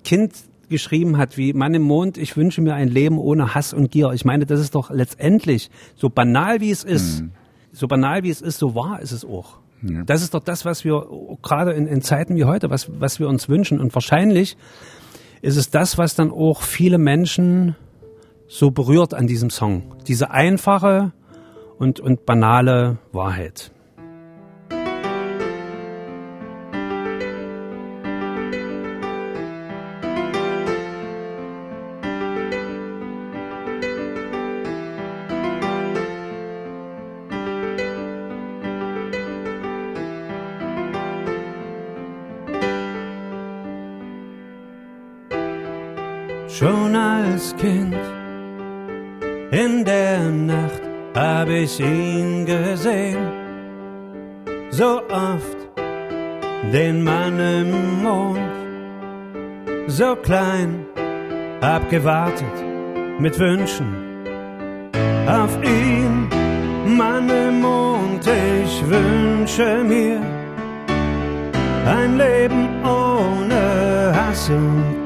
Kind 0.05 0.33
geschrieben 0.69 1.17
hat, 1.17 1.37
wie 1.37 1.52
Mann 1.52 1.75
im 1.75 1.83
Mond, 1.83 2.19
ich 2.19 2.37
wünsche 2.37 2.61
mir 2.61 2.75
ein 2.75 2.88
Leben 2.88 3.19
ohne 3.19 3.55
Hass 3.55 3.73
und 3.73 3.90
Gier. 3.90 4.11
Ich 4.12 4.25
meine, 4.25 4.47
das 4.47 4.61
ist 4.61 4.75
doch 4.75 4.90
letztendlich, 4.90 5.71
so 5.97 6.09
banal 6.09 6.61
wie 6.61 6.71
es 6.71 6.85
ist, 6.85 7.25
so 7.78 7.87
banal 7.87 8.23
wie 8.23 8.30
es 8.30 8.40
ist, 8.40 8.58
so 8.58 8.75
wahr 8.75 9.00
ist 9.00 9.12
es 9.12 9.25
auch. 9.25 9.58
Das 10.06 10.23
ist 10.23 10.35
doch 10.35 10.42
das, 10.42 10.64
was 10.64 10.85
wir 10.85 11.06
gerade 11.42 11.73
in, 11.73 11.87
in 11.87 12.00
Zeiten 12.02 12.35
wie 12.35 12.44
heute, 12.44 12.68
was, 12.68 12.90
was 13.00 13.20
wir 13.20 13.28
uns 13.28 13.49
wünschen. 13.49 13.80
Und 13.80 13.94
wahrscheinlich 13.94 14.56
ist 15.40 15.56
es 15.56 15.70
das, 15.70 15.99
was 15.99 16.16
dann 16.16 16.32
auch 16.32 16.62
viele 16.62 16.99
Menschen 16.99 17.76
so 18.49 18.70
berührt 18.70 19.14
an 19.14 19.28
diesem 19.28 19.50
Song. 19.50 19.94
Diese 20.08 20.30
einfache 20.30 21.12
und, 21.78 22.00
und 22.00 22.26
banale 22.26 22.99
Wahrheit. 23.12 23.70
Schon 46.59 46.97
als 46.97 47.55
Kind 47.57 47.95
in 49.53 49.85
der 49.85 50.29
Nacht 50.29 50.83
hab 51.15 51.49
ich 51.49 51.79
ihn 51.79 52.45
gesehen, 52.47 53.31
so 54.71 55.03
oft 55.09 55.59
den 56.73 57.05
Mann 57.05 57.38
im 57.38 58.03
Mond, 58.03 58.41
so 59.87 60.17
klein, 60.17 60.85
hab 61.61 61.88
gewartet 61.91 62.57
mit 63.21 63.38
Wünschen 63.38 63.95
auf 65.29 65.57
ihn, 65.62 66.27
Mann 66.97 67.31
im 67.31 67.61
Mond, 67.61 68.27
ich 68.27 68.83
wünsche 68.85 69.85
mir 69.85 70.21
ein 71.87 72.19
Leben 72.19 72.69
ohne 72.83 74.12
Hass 74.12 74.50
und. 74.50 74.98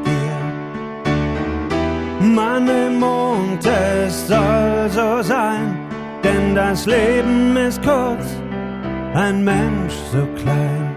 Mann 2.35 2.69
im 2.69 3.01
Mond, 3.01 3.65
es 3.67 4.27
soll 4.27 4.89
so 4.89 5.23
sein, 5.23 5.77
denn 6.25 6.55
das 6.55 6.87
Leben 6.87 7.57
ist 7.57 7.83
kurz, 7.83 8.25
ein 9.15 9.45
Mensch 9.45 9.95
so 10.13 10.27
klein. 10.43 10.97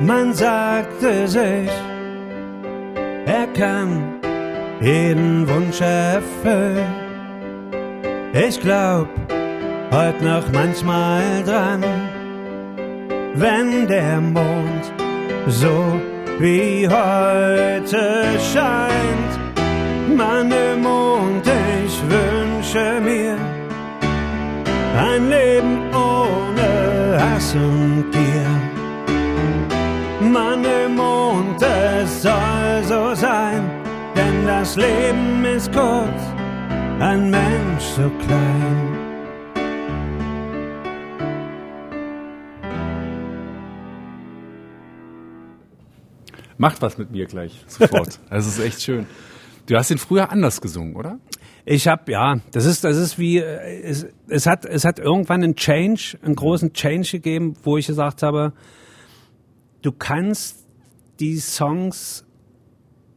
Man 0.00 0.32
sagte 0.32 1.26
sich, 1.26 1.70
er 3.26 3.46
kann 3.54 4.20
jeden 4.80 5.48
Wunsch 5.48 5.80
erfüllen. 5.80 6.94
Ich 8.32 8.60
glaub 8.60 9.08
heute 9.90 10.24
noch 10.24 10.52
manchmal 10.52 11.42
dran, 11.44 11.82
wenn 13.34 13.88
der 13.88 14.20
Mond 14.20 14.92
so 15.48 16.00
wie 16.38 16.88
heute 16.88 18.22
scheint. 18.52 19.32
Mann 20.16 20.50
im 20.50 20.82
Mond, 20.82 21.46
ich 21.46 22.00
wünsche 22.08 23.00
mir 23.00 23.36
ein 24.96 25.28
Leben 25.28 25.78
ohne 25.94 27.18
Hass 27.20 27.54
und 27.54 28.06
Gier. 28.12 28.50
Mann 30.20 30.64
im 30.64 30.96
Mond, 30.96 31.62
es 31.62 32.22
soll 32.22 32.82
so 32.84 33.14
sein, 33.14 33.70
denn 34.16 34.46
das 34.46 34.76
Leben 34.76 35.44
ist 35.44 35.72
kurz, 35.72 36.20
ein 37.00 37.30
Mensch 37.30 37.84
so 37.96 38.10
klein. 38.26 38.97
Macht 46.58 46.82
was 46.82 46.98
mit 46.98 47.10
mir 47.10 47.26
gleich, 47.26 47.64
sofort. 47.66 48.20
Das 48.28 48.46
ist 48.46 48.58
echt 48.58 48.82
schön. 48.82 49.06
Du 49.66 49.76
hast 49.76 49.90
ihn 49.90 49.98
früher 49.98 50.30
anders 50.30 50.60
gesungen, 50.60 50.96
oder? 50.96 51.18
Ich 51.64 51.86
habe 51.86 52.10
ja, 52.10 52.40
das 52.52 52.64
ist 52.64 52.84
das 52.84 52.96
ist 52.96 53.18
wie 53.18 53.38
äh, 53.38 53.82
es, 53.82 54.06
es 54.28 54.46
hat 54.46 54.64
es 54.64 54.84
hat 54.84 54.98
irgendwann 54.98 55.44
einen 55.44 55.54
Change, 55.54 56.18
einen 56.22 56.34
großen 56.34 56.72
Change 56.72 57.10
gegeben, 57.12 57.54
wo 57.62 57.76
ich 57.76 57.86
gesagt 57.86 58.22
habe, 58.22 58.54
du 59.82 59.92
kannst 59.92 60.64
die 61.20 61.36
Songs 61.36 62.24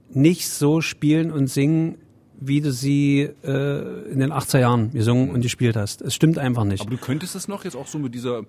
nicht 0.09 0.49
so 0.49 0.81
spielen 0.81 1.31
und 1.31 1.47
singen, 1.47 1.97
wie 2.39 2.59
du 2.59 2.71
sie 2.71 3.29
äh, 3.43 4.11
in 4.11 4.19
den 4.19 4.33
80er 4.33 4.59
Jahren 4.59 4.91
gesungen 4.91 5.29
und 5.29 5.41
gespielt 5.41 5.77
hast. 5.77 6.01
Es 6.01 6.13
stimmt 6.13 6.37
einfach 6.37 6.65
nicht. 6.65 6.81
Aber 6.81 6.89
du 6.89 6.97
könntest 6.97 7.35
es 7.35 7.47
noch 7.47 7.63
jetzt 7.63 7.75
auch 7.75 7.87
so 7.87 7.99
mit 7.99 8.13
dieser 8.13 8.41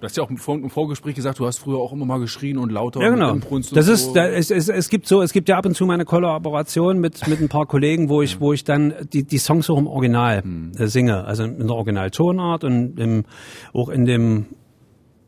Du 0.00 0.06
hast 0.06 0.16
ja 0.16 0.22
auch 0.24 0.30
im, 0.30 0.38
Vor 0.38 0.54
im 0.56 0.70
Vorgespräch 0.70 1.14
gesagt, 1.14 1.38
du 1.38 1.46
hast 1.46 1.58
früher 1.58 1.76
auch 1.78 1.92
immer 1.92 2.06
mal 2.06 2.18
geschrien 2.20 2.56
und 2.56 2.72
lauter 2.72 3.02
Ja, 3.02 3.10
genau. 3.10 3.32
Und 3.32 3.76
Das 3.76 3.84
so. 3.86 3.92
ist, 3.92 4.12
da, 4.14 4.26
es, 4.26 4.50
es, 4.50 4.70
es 4.70 4.88
gibt 4.88 5.06
so, 5.06 5.20
es 5.20 5.32
gibt 5.34 5.48
ja 5.50 5.58
ab 5.58 5.66
und 5.66 5.74
zu 5.76 5.84
mal 5.84 5.92
eine 5.94 6.06
Kollaboration 6.06 6.98
mit 7.00 7.26
mit 7.28 7.38
ein 7.40 7.48
paar 7.50 7.66
Kollegen, 7.66 8.08
wo 8.08 8.22
ich, 8.22 8.40
wo 8.40 8.54
ich 8.54 8.64
dann 8.64 8.94
die 9.12 9.24
die 9.24 9.36
Songs 9.38 9.68
auch 9.68 9.76
im 9.78 9.86
Original 9.86 10.42
Hm. 10.42 10.72
äh, 10.78 10.86
singe, 10.86 11.24
also 11.24 11.44
in 11.44 11.66
der 11.66 11.76
Originaltonart 11.76 12.64
und 12.64 12.98
im, 12.98 13.24
auch 13.74 13.90
in 13.90 14.06
dem 14.06 14.46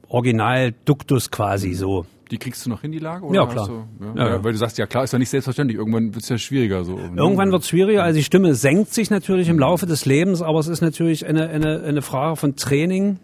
Originalduktus 0.09 1.31
quasi 1.31 1.75
so. 1.75 2.07
Die 2.31 2.39
kriegst 2.39 2.65
du 2.65 2.71
noch 2.71 2.81
hin, 2.81 2.93
die 2.93 2.99
Lage? 2.99 3.27
Oder 3.27 3.41
Ja, 3.41 3.47
klar. 3.47 3.69
Du, 3.69 4.05
ja? 4.05 4.15
Ja, 4.25 4.31
Ja. 4.37 4.45
Weil 4.45 4.53
du 4.53 4.59
sagst, 4.59 4.79
ja 4.79 4.87
klar, 4.87 5.05
ist 5.05 5.13
ja 5.13 5.19
nicht 5.19 5.29
selbstverständlich. 5.29 5.77
Irgendwann 5.79 6.15
wird 6.15 6.23
es 6.23 6.31
ja 6.31 6.39
schwieriger. 6.39 6.83
So? 6.85 6.99
Irgendwann 6.99 7.53
wird 7.53 7.63
es 7.63 7.69
schwieriger, 7.69 8.05
also 8.05 8.17
die 8.17 8.25
Stimme 8.25 8.55
senkt 8.55 8.95
sich 8.95 9.11
natürlich 9.11 9.49
im 9.51 9.59
Laufe 9.59 9.85
des 9.85 10.07
Lebens, 10.07 10.41
aber 10.41 10.59
es 10.59 10.67
ist 10.69 10.81
natürlich 10.81 11.27
eine, 11.27 11.49
eine, 11.49 11.83
eine 11.83 12.01
Frage 12.01 12.37
von 12.37 12.57
Training. 12.57 13.19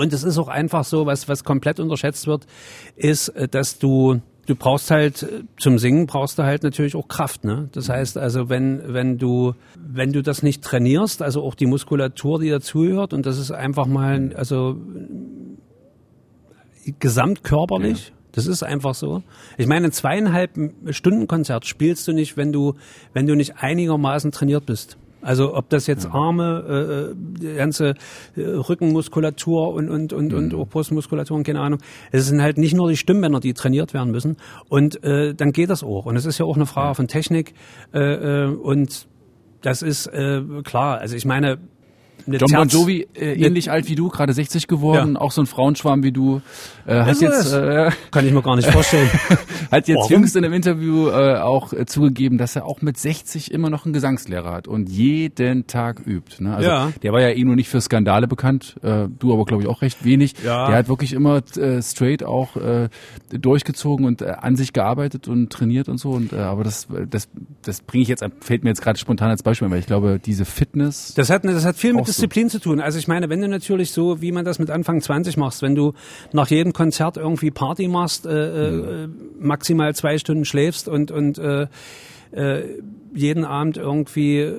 Und 0.00 0.12
es 0.12 0.22
ist 0.22 0.38
auch 0.38 0.46
einfach 0.46 0.84
so, 0.84 1.06
was, 1.06 1.28
was 1.28 1.42
komplett 1.42 1.80
unterschätzt 1.80 2.28
wird, 2.28 2.46
ist, 2.94 3.30
äh, 3.30 3.48
dass 3.48 3.80
du, 3.80 4.20
du 4.46 4.54
brauchst 4.54 4.92
halt, 4.92 5.24
äh, 5.24 5.42
zum 5.58 5.76
Singen 5.78 6.06
brauchst 6.06 6.38
du 6.38 6.44
halt 6.44 6.62
natürlich 6.62 6.94
auch 6.94 7.08
Kraft, 7.08 7.42
ne? 7.42 7.68
Das 7.72 7.88
heißt 7.88 8.16
also, 8.16 8.48
wenn, 8.48 8.80
wenn 8.94 9.18
du, 9.18 9.54
wenn 9.76 10.12
du 10.12 10.22
das 10.22 10.44
nicht 10.44 10.62
trainierst, 10.62 11.20
also 11.20 11.42
auch 11.42 11.56
die 11.56 11.66
Muskulatur, 11.66 12.38
die 12.38 12.48
dazugehört, 12.48 13.12
und 13.12 13.26
das 13.26 13.38
ist 13.38 13.50
einfach 13.50 13.86
mal, 13.86 14.32
also, 14.36 14.76
gesamtkörperlich, 17.00 18.12
das 18.30 18.46
ist 18.46 18.62
einfach 18.62 18.94
so. 18.94 19.24
Ich 19.56 19.66
meine, 19.66 19.86
ein 19.86 19.92
zweieinhalb 19.92 20.52
Stunden 20.90 21.26
Konzert 21.26 21.66
spielst 21.66 22.06
du 22.06 22.12
nicht, 22.12 22.36
wenn 22.36 22.52
du, 22.52 22.74
wenn 23.14 23.26
du 23.26 23.34
nicht 23.34 23.56
einigermaßen 23.56 24.30
trainiert 24.30 24.64
bist. 24.64 24.96
Also 25.28 25.54
ob 25.54 25.68
das 25.68 25.86
jetzt 25.86 26.06
Arme, 26.06 26.64
äh, 26.66 27.10
äh, 27.10 27.14
die 27.14 27.54
ganze 27.54 27.88
äh, 28.34 28.40
Rückenmuskulatur 28.40 29.74
und 29.74 29.90
und 29.90 30.14
und 30.14 30.32
und 30.32 30.54
auch 30.54 30.66
Brustmuskulatur 30.66 31.36
und 31.36 31.42
keine 31.42 31.60
Ahnung. 31.60 31.80
Es 32.10 32.26
sind 32.28 32.40
halt 32.40 32.56
nicht 32.56 32.74
nur 32.74 32.88
die 32.88 32.96
Stimmbänder, 32.96 33.38
die 33.38 33.52
trainiert 33.52 33.92
werden 33.92 34.10
müssen. 34.10 34.38
Und 34.70 35.04
äh, 35.04 35.34
dann 35.34 35.52
geht 35.52 35.68
das 35.68 35.84
auch. 35.84 36.06
Und 36.06 36.16
es 36.16 36.24
ist 36.24 36.38
ja 36.38 36.46
auch 36.46 36.56
eine 36.56 36.64
Frage 36.64 36.94
von 36.94 37.08
Technik. 37.08 37.52
Äh, 37.92 37.98
äh, 37.98 38.46
und 38.46 39.06
das 39.60 39.82
ist 39.82 40.06
äh, 40.06 40.40
klar. 40.64 40.96
Also 40.96 41.14
ich 41.14 41.26
meine, 41.26 41.58
eine 42.28 42.36
John 42.38 42.50
Bon 42.52 42.68
Terz- 42.68 42.72
Jovi, 42.74 43.06
äh, 43.14 43.34
ähnlich 43.34 43.70
alt 43.70 43.88
wie 43.88 43.94
du, 43.94 44.08
gerade 44.08 44.32
60 44.32 44.66
geworden, 44.68 45.14
Ja. 45.14 45.20
auch 45.20 45.32
so 45.32 45.40
ein 45.42 45.46
Frauenschwarm 45.46 46.02
wie 46.02 46.12
du, 46.12 46.40
äh, 46.86 47.00
hat 47.00 47.20
jetzt, 47.20 47.52
äh, 47.52 47.90
kann 48.10 48.26
ich 48.26 48.32
mir 48.32 48.42
gar 48.42 48.56
nicht 48.56 48.70
vorstellen. 48.70 49.08
hat 49.70 49.88
jetzt 49.88 49.96
Warum? 49.98 50.10
jüngst 50.12 50.36
in 50.36 50.44
einem 50.44 50.54
Interview 50.54 51.08
äh, 51.08 51.38
auch 51.38 51.72
äh, 51.72 51.86
zugegeben, 51.86 52.38
dass 52.38 52.54
er 52.56 52.66
auch 52.66 52.82
mit 52.82 52.96
60 52.98 53.50
immer 53.50 53.70
noch 53.70 53.84
einen 53.84 53.92
Gesangslehrer 53.92 54.52
hat 54.52 54.68
und 54.68 54.88
jeden 54.88 55.66
Tag 55.66 56.02
übt. 56.06 56.42
Ne? 56.42 56.54
Also 56.56 56.68
Ja. 56.68 56.92
der 57.02 57.12
war 57.12 57.20
ja 57.20 57.30
eh 57.30 57.44
nur 57.44 57.56
nicht 57.56 57.68
für 57.68 57.80
Skandale 57.80 58.28
bekannt, 58.28 58.76
äh, 58.82 59.06
du 59.18 59.32
aber 59.32 59.44
glaube 59.44 59.62
ich 59.62 59.68
auch 59.68 59.82
recht 59.82 60.04
wenig. 60.04 60.34
Ja. 60.44 60.68
Der 60.68 60.76
hat 60.76 60.88
wirklich 60.88 61.12
immer 61.12 61.42
äh, 61.56 61.82
straight 61.82 62.22
auch 62.22 62.56
äh, 62.56 62.88
durchgezogen 63.30 64.06
und 64.06 64.22
äh, 64.22 64.34
an 64.38 64.56
sich 64.56 64.72
gearbeitet 64.72 65.28
und 65.28 65.50
trainiert 65.50 65.88
und 65.88 65.98
so. 65.98 66.10
Und 66.10 66.32
äh, 66.32 66.36
aber 66.36 66.64
das, 66.64 66.88
das, 67.10 67.28
das 67.62 67.80
bringe 67.80 68.02
ich 68.02 68.08
jetzt, 68.08 68.24
fällt 68.40 68.64
mir 68.64 68.70
jetzt 68.70 68.82
gerade 68.82 68.98
spontan 68.98 69.30
als 69.30 69.42
Beispiel, 69.42 69.70
weil 69.70 69.78
ich 69.78 69.86
glaube, 69.86 70.20
diese 70.24 70.44
Fitness. 70.44 71.14
Das 71.14 71.30
hat, 71.30 71.44
das 71.44 71.64
hat 71.64 71.76
viel 71.76 71.92
mit. 71.92 72.06
Disziplin 72.18 72.50
zu 72.50 72.60
tun. 72.60 72.80
Also 72.80 72.98
ich 72.98 73.08
meine, 73.08 73.28
wenn 73.28 73.40
du 73.40 73.48
natürlich 73.48 73.92
so, 73.92 74.20
wie 74.20 74.32
man 74.32 74.44
das 74.44 74.58
mit 74.58 74.70
Anfang 74.70 75.00
20 75.00 75.36
machst, 75.36 75.62
wenn 75.62 75.74
du 75.74 75.94
nach 76.32 76.48
jedem 76.48 76.72
Konzert 76.72 77.16
irgendwie 77.16 77.50
Party 77.50 77.88
machst, 77.88 78.26
äh, 78.26 79.04
äh, 79.04 79.08
maximal 79.38 79.94
zwei 79.94 80.18
Stunden 80.18 80.44
schläfst 80.44 80.88
und, 80.88 81.10
und 81.10 81.38
äh, 81.38 81.66
äh, 82.32 82.62
jeden 83.14 83.44
Abend 83.44 83.78
irgendwie 83.78 84.52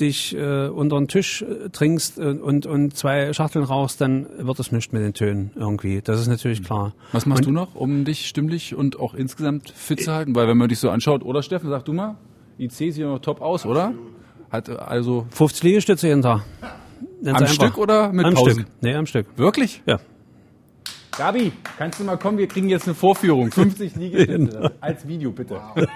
dich 0.00 0.36
äh, 0.36 0.66
unter 0.68 0.98
den 0.98 1.08
Tisch 1.08 1.42
äh, 1.42 1.68
trinkst 1.70 2.18
und, 2.18 2.40
und, 2.40 2.66
und 2.66 2.96
zwei 2.96 3.32
Schachteln 3.32 3.64
rauchst, 3.64 4.00
dann 4.00 4.26
wird 4.38 4.58
es 4.58 4.72
nichts 4.72 4.92
mit 4.92 5.02
den 5.02 5.14
Tönen 5.14 5.52
irgendwie. 5.54 6.00
Das 6.02 6.20
ist 6.20 6.26
natürlich 6.26 6.64
klar. 6.64 6.94
Was 7.12 7.26
machst 7.26 7.46
du 7.46 7.52
noch, 7.52 7.74
um 7.74 8.04
dich 8.04 8.26
stimmlich 8.26 8.74
und 8.74 8.98
auch 8.98 9.14
insgesamt 9.14 9.70
fit 9.70 10.02
zu 10.02 10.12
halten? 10.12 10.34
Weil 10.34 10.48
wenn 10.48 10.58
man 10.58 10.68
dich 10.68 10.80
so 10.80 10.90
anschaut, 10.90 11.22
oder 11.22 11.42
Steffen, 11.42 11.70
sag 11.70 11.84
du 11.84 11.92
mal, 11.92 12.16
IC 12.58 12.72
sieht 12.72 12.98
noch 12.98 13.20
top 13.20 13.40
aus, 13.40 13.64
oder? 13.66 13.94
Hat 14.50 14.68
also 14.68 15.26
50 15.30 15.62
Liegestütze 15.62 16.08
jeden 16.08 16.22
Tag. 16.22 16.42
Ganz 17.24 17.36
am 17.36 17.42
einfach. 17.44 17.54
Stück 17.54 17.78
oder 17.78 18.12
mit 18.12 18.26
am 18.26 18.34
Pausen? 18.34 18.52
Stück. 18.52 18.66
Nee, 18.80 18.94
am 18.94 19.06
Stück. 19.06 19.26
Wirklich? 19.36 19.82
Ja. 19.86 19.98
Gabi, 21.16 21.52
kannst 21.76 22.00
du 22.00 22.04
mal 22.04 22.16
kommen? 22.16 22.38
Wir 22.38 22.46
kriegen 22.46 22.68
jetzt 22.68 22.86
eine 22.86 22.94
Vorführung. 22.94 23.50
50 23.52 23.96
Liegestütze. 23.96 24.72
Als 24.80 25.06
Video, 25.06 25.30
bitte. 25.30 25.60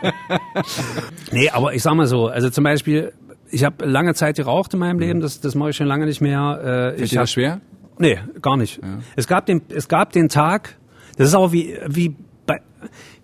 Nee, 1.33 1.49
aber 1.51 1.75
ich 1.75 1.83
sag 1.83 1.95
mal 1.95 2.07
so, 2.07 2.29
also 2.29 2.51
zum 2.51 2.65
Beispiel, 2.65 3.13
ich 3.51 3.65
habe 3.65 3.85
lange 3.85 4.15
Zeit 4.15 4.37
geraucht 4.37 4.73
in 4.75 4.81
meinem 4.81 4.99
Leben, 4.99 5.21
das, 5.21 5.41
das 5.41 5.55
mache 5.55 5.71
ich 5.71 5.77
schon 5.77 5.87
lange 5.87 6.07
nicht 6.07 6.21
mehr. 6.21 6.95
Äh, 6.97 7.03
dir 7.03 7.19
hab, 7.19 7.25
das 7.25 7.33
schwer? 7.33 7.61
Nee, 7.99 8.19
gar 8.43 8.57
nicht. 8.57 8.81
Es 9.17 9.27
gab 9.27 9.47
den, 9.47 9.63
es 9.69 9.89
gab 9.89 10.13
den 10.13 10.29
Tag, 10.29 10.77
das 11.17 11.29
ist 11.29 11.35
auch 11.35 11.53
wie, 11.53 11.79
wie 11.89 12.15
bei, 12.47 12.61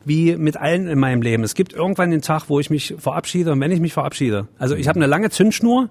wie 0.04 0.36
mit 0.36 0.56
allen 0.56 0.88
in 0.88 0.98
meinem 0.98 1.22
Leben. 1.22 1.44
Es 1.44 1.54
gibt 1.54 1.72
irgendwann 1.72 2.10
den 2.10 2.22
Tag, 2.22 2.48
wo 2.48 2.58
ich 2.58 2.70
mich 2.70 2.94
verabschiede 2.98 3.52
und 3.52 3.60
wenn 3.60 3.70
ich 3.70 3.80
mich 3.80 3.92
verabschiede. 3.92 4.48
Also 4.58 4.74
ich 4.74 4.88
habe 4.88 4.96
eine 4.96 5.06
lange 5.06 5.30
Zündschnur. 5.30 5.90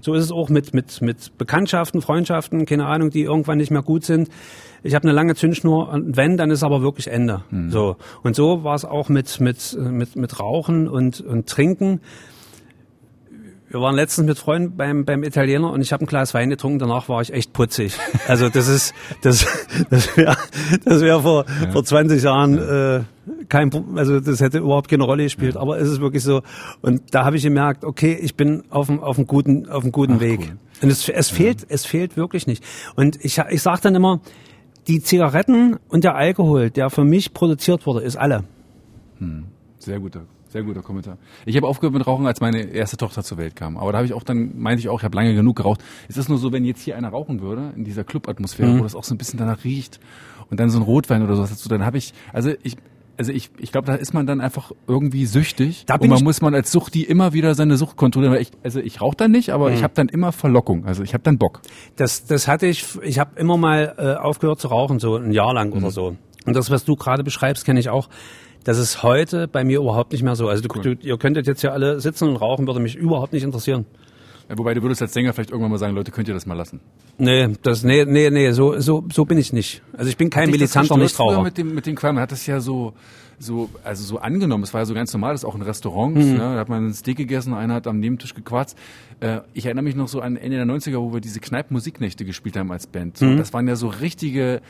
So 0.00 0.14
ist 0.14 0.24
es 0.24 0.32
auch 0.32 0.48
mit, 0.48 0.74
mit, 0.74 1.00
mit 1.02 1.36
Bekanntschaften, 1.38 2.00
Freundschaften, 2.00 2.66
keine 2.66 2.86
Ahnung, 2.86 3.10
die 3.10 3.22
irgendwann 3.22 3.58
nicht 3.58 3.70
mehr 3.70 3.82
gut 3.82 4.04
sind. 4.04 4.28
Ich 4.82 4.94
habe 4.94 5.04
eine 5.04 5.12
lange 5.12 5.34
Zündschnur 5.34 5.88
und 5.90 6.16
wenn, 6.16 6.36
dann 6.36 6.50
ist 6.50 6.62
aber 6.62 6.82
wirklich 6.82 7.08
Ende. 7.08 7.42
So. 7.70 7.96
Und 8.22 8.36
so 8.36 8.64
war 8.64 8.74
es 8.74 8.84
auch 8.84 9.08
mit, 9.08 9.40
mit, 9.40 9.76
mit, 9.78 10.16
mit 10.16 10.40
Rauchen 10.40 10.88
und, 10.88 11.20
und 11.20 11.48
Trinken. 11.48 12.00
Wir 13.70 13.80
waren 13.80 13.94
letztens 13.94 14.26
mit 14.26 14.38
Freunden 14.38 14.76
beim, 14.76 15.04
beim 15.04 15.22
Italiener 15.22 15.70
und 15.70 15.82
ich 15.82 15.92
habe 15.92 16.02
ein 16.04 16.06
Glas 16.06 16.32
Wein 16.32 16.48
getrunken, 16.48 16.78
danach 16.78 17.10
war 17.10 17.20
ich 17.20 17.32
echt 17.32 17.52
putzig. 17.52 17.94
Also 18.26 18.48
das 18.48 18.68
ist, 18.68 18.94
das, 19.22 19.46
das 19.90 20.16
wäre 20.16 20.36
das 20.84 21.00
wär 21.00 21.20
vor, 21.20 21.44
vor 21.72 21.84
20 21.84 22.22
Jahren 22.22 22.58
äh, 22.58 23.00
kein, 23.48 23.70
also 23.96 24.20
das 24.20 24.40
hätte 24.40 24.58
überhaupt 24.58 24.88
keine 24.88 25.04
Rolle 25.04 25.24
gespielt, 25.24 25.56
aber 25.56 25.78
es 25.78 25.88
ist 25.88 26.00
wirklich 26.00 26.22
so. 26.22 26.42
Und 26.82 27.14
da 27.14 27.24
habe 27.24 27.36
ich 27.36 27.42
gemerkt, 27.42 27.84
okay, 27.84 28.18
ich 28.20 28.34
bin 28.34 28.64
auf 28.70 28.86
dem, 28.86 29.00
auf 29.00 29.16
dem 29.16 29.26
guten, 29.26 29.68
auf 29.68 29.82
dem 29.82 29.92
guten 29.92 30.20
Weg. 30.20 30.40
cool. 30.40 30.58
Und 30.82 30.90
es, 30.90 31.08
es 31.08 31.30
fehlt, 31.30 31.66
es 31.68 31.84
fehlt 31.84 32.16
wirklich 32.16 32.46
nicht. 32.46 32.64
Und 32.96 33.22
ich, 33.24 33.38
ich 33.50 33.62
sage 33.62 33.80
dann 33.82 33.94
immer, 33.94 34.20
die 34.86 35.00
Zigaretten 35.02 35.76
und 35.88 36.04
der 36.04 36.14
Alkohol, 36.14 36.70
der 36.70 36.90
für 36.90 37.04
mich 37.04 37.34
produziert 37.34 37.86
wurde, 37.86 38.00
ist 38.00 38.16
alle. 38.16 38.44
Sehr 39.78 40.00
guter, 40.00 40.22
sehr 40.48 40.62
guter 40.62 40.82
Kommentar. 40.82 41.18
Ich 41.46 41.56
habe 41.56 41.66
aufgehört 41.66 41.94
mit 41.94 42.06
Rauchen, 42.06 42.26
als 42.26 42.40
meine 42.40 42.62
erste 42.62 42.96
Tochter 42.96 43.22
zur 43.22 43.38
Welt 43.38 43.54
kam. 43.56 43.76
Aber 43.76 43.92
da 43.92 43.98
habe 43.98 44.06
ich 44.06 44.14
auch 44.14 44.22
dann, 44.22 44.58
meinte 44.58 44.80
ich 44.80 44.88
auch, 44.88 44.98
ich 45.00 45.04
habe 45.04 45.16
lange 45.16 45.34
genug 45.34 45.56
geraucht. 45.56 45.82
Es 46.08 46.16
ist 46.16 46.28
nur 46.28 46.38
so, 46.38 46.52
wenn 46.52 46.64
jetzt 46.64 46.80
hier 46.82 46.96
einer 46.96 47.08
rauchen 47.10 47.40
würde, 47.40 47.72
in 47.76 47.84
dieser 47.84 48.04
Club-Atmosphäre, 48.04 48.78
wo 48.78 48.82
das 48.82 48.94
auch 48.94 49.04
so 49.04 49.14
ein 49.14 49.18
bisschen 49.18 49.38
danach 49.38 49.64
riecht 49.64 50.00
und 50.50 50.58
dann 50.60 50.70
so 50.70 50.78
ein 50.78 50.82
Rotwein 50.82 51.22
oder 51.22 51.36
sowas 51.36 51.50
dazu, 51.50 51.68
dann 51.68 51.84
habe 51.84 51.98
ich, 51.98 52.14
also 52.32 52.52
ich, 52.62 52.76
also 53.18 53.32
ich, 53.32 53.50
ich 53.58 53.72
glaube, 53.72 53.86
da 53.88 53.94
ist 53.96 54.14
man 54.14 54.26
dann 54.26 54.40
einfach 54.40 54.70
irgendwie 54.86 55.26
süchtig. 55.26 55.84
Da 55.86 55.94
und 55.94 56.00
bin 56.02 56.10
man 56.10 56.18
ich- 56.18 56.24
muss 56.24 56.40
man 56.40 56.54
als 56.54 56.70
Sucht 56.70 56.94
die 56.94 57.02
immer 57.04 57.32
wieder 57.32 57.54
seine 57.56 57.76
Sucht 57.76 57.96
kontrollieren. 57.96 58.32
Weil 58.32 58.42
ich, 58.42 58.52
also 58.62 58.78
ich 58.80 59.00
rauche 59.00 59.16
dann 59.16 59.32
nicht, 59.32 59.50
aber 59.50 59.72
ich 59.72 59.82
habe 59.82 59.92
dann 59.94 60.08
immer 60.08 60.30
Verlockung. 60.30 60.86
Also 60.86 61.02
ich 61.02 61.14
habe 61.14 61.24
dann 61.24 61.36
Bock. 61.36 61.60
Das, 61.96 62.26
das 62.26 62.46
hatte 62.46 62.66
ich, 62.66 62.84
ich 63.02 63.18
habe 63.18 63.38
immer 63.40 63.56
mal 63.56 63.94
äh, 63.98 64.14
aufgehört 64.14 64.60
zu 64.60 64.68
rauchen, 64.68 65.00
so 65.00 65.16
ein 65.16 65.32
Jahr 65.32 65.52
lang 65.52 65.72
oder 65.72 65.90
so. 65.90 66.16
Und 66.46 66.54
das, 66.56 66.70
was 66.70 66.84
du 66.84 66.94
gerade 66.94 67.24
beschreibst, 67.24 67.64
kenne 67.64 67.80
ich 67.80 67.90
auch. 67.90 68.08
Das 68.64 68.78
ist 68.78 69.02
heute 69.02 69.48
bei 69.48 69.64
mir 69.64 69.78
überhaupt 69.80 70.12
nicht 70.12 70.22
mehr 70.22 70.36
so. 70.36 70.48
Also 70.48 70.62
du, 70.66 70.80
du, 70.80 70.92
ihr 71.00 71.16
könntet 71.18 71.46
jetzt 71.46 71.62
ja 71.62 71.70
alle 71.70 72.00
sitzen 72.00 72.28
und 72.28 72.36
rauchen, 72.36 72.66
würde 72.66 72.80
mich 72.80 72.96
überhaupt 72.96 73.32
nicht 73.32 73.44
interessieren. 73.44 73.86
Ja, 74.48 74.56
Wobei 74.58 74.74
du 74.74 74.82
würdest 74.82 75.02
als 75.02 75.12
Sänger 75.12 75.32
vielleicht 75.32 75.50
irgendwann 75.50 75.70
mal 75.70 75.78
sagen, 75.78 75.94
Leute, 75.94 76.10
könnt 76.10 76.26
ihr 76.28 76.34
das 76.34 76.46
mal 76.46 76.54
lassen. 76.54 76.80
Nee, 77.18 77.48
das, 77.62 77.82
nee, 77.84 78.04
nee, 78.06 78.30
nee, 78.30 78.50
so, 78.52 78.78
so, 78.80 79.04
so 79.12 79.24
bin 79.24 79.36
ich 79.38 79.52
nicht. 79.52 79.82
Also 79.96 80.08
ich 80.10 80.16
bin 80.16 80.30
kein 80.30 80.50
militanter 80.50 80.96
Nichtraucher. 80.96 81.42
Mit 81.42 81.58
dem, 81.58 81.74
mit 81.74 81.86
dem 81.86 81.94
Qualm, 81.96 82.14
man 82.14 82.22
hat 82.22 82.32
das 82.32 82.46
ja 82.46 82.58
so, 82.60 82.94
so, 83.38 83.68
also 83.84 84.02
so 84.04 84.18
angenommen. 84.18 84.64
Es 84.64 84.72
war 84.72 84.80
ja 84.80 84.84
so 84.86 84.94
ganz 84.94 85.12
normal, 85.12 85.32
das 85.34 85.42
ist 85.42 85.44
auch 85.44 85.54
in 85.54 85.62
Restaurants, 85.62 86.24
Mhm. 86.24 86.32
ne? 86.32 86.38
da 86.38 86.54
hat 86.56 86.68
man 86.70 86.84
einen 86.84 86.94
Steak 86.94 87.18
gegessen, 87.18 87.52
einer 87.52 87.74
hat 87.74 87.86
am 87.86 88.00
Nebentisch 88.00 88.34
gequarzt. 88.34 88.76
Äh, 89.20 89.40
ich 89.52 89.66
erinnere 89.66 89.84
mich 89.84 89.96
noch 89.96 90.08
so 90.08 90.20
an 90.20 90.36
Ende 90.36 90.56
der 90.56 90.66
90er, 90.66 90.96
wo 90.98 91.12
wir 91.12 91.20
diese 91.20 91.40
Kneipp-Musiknächte 91.40 92.24
gespielt 92.24 92.56
haben 92.56 92.72
als 92.72 92.86
Band. 92.86 93.18
So, 93.18 93.26
Mhm. 93.26 93.36
Das 93.36 93.52
waren 93.52 93.68
ja 93.68 93.76
so 93.76 93.88
richtige, 93.88 94.62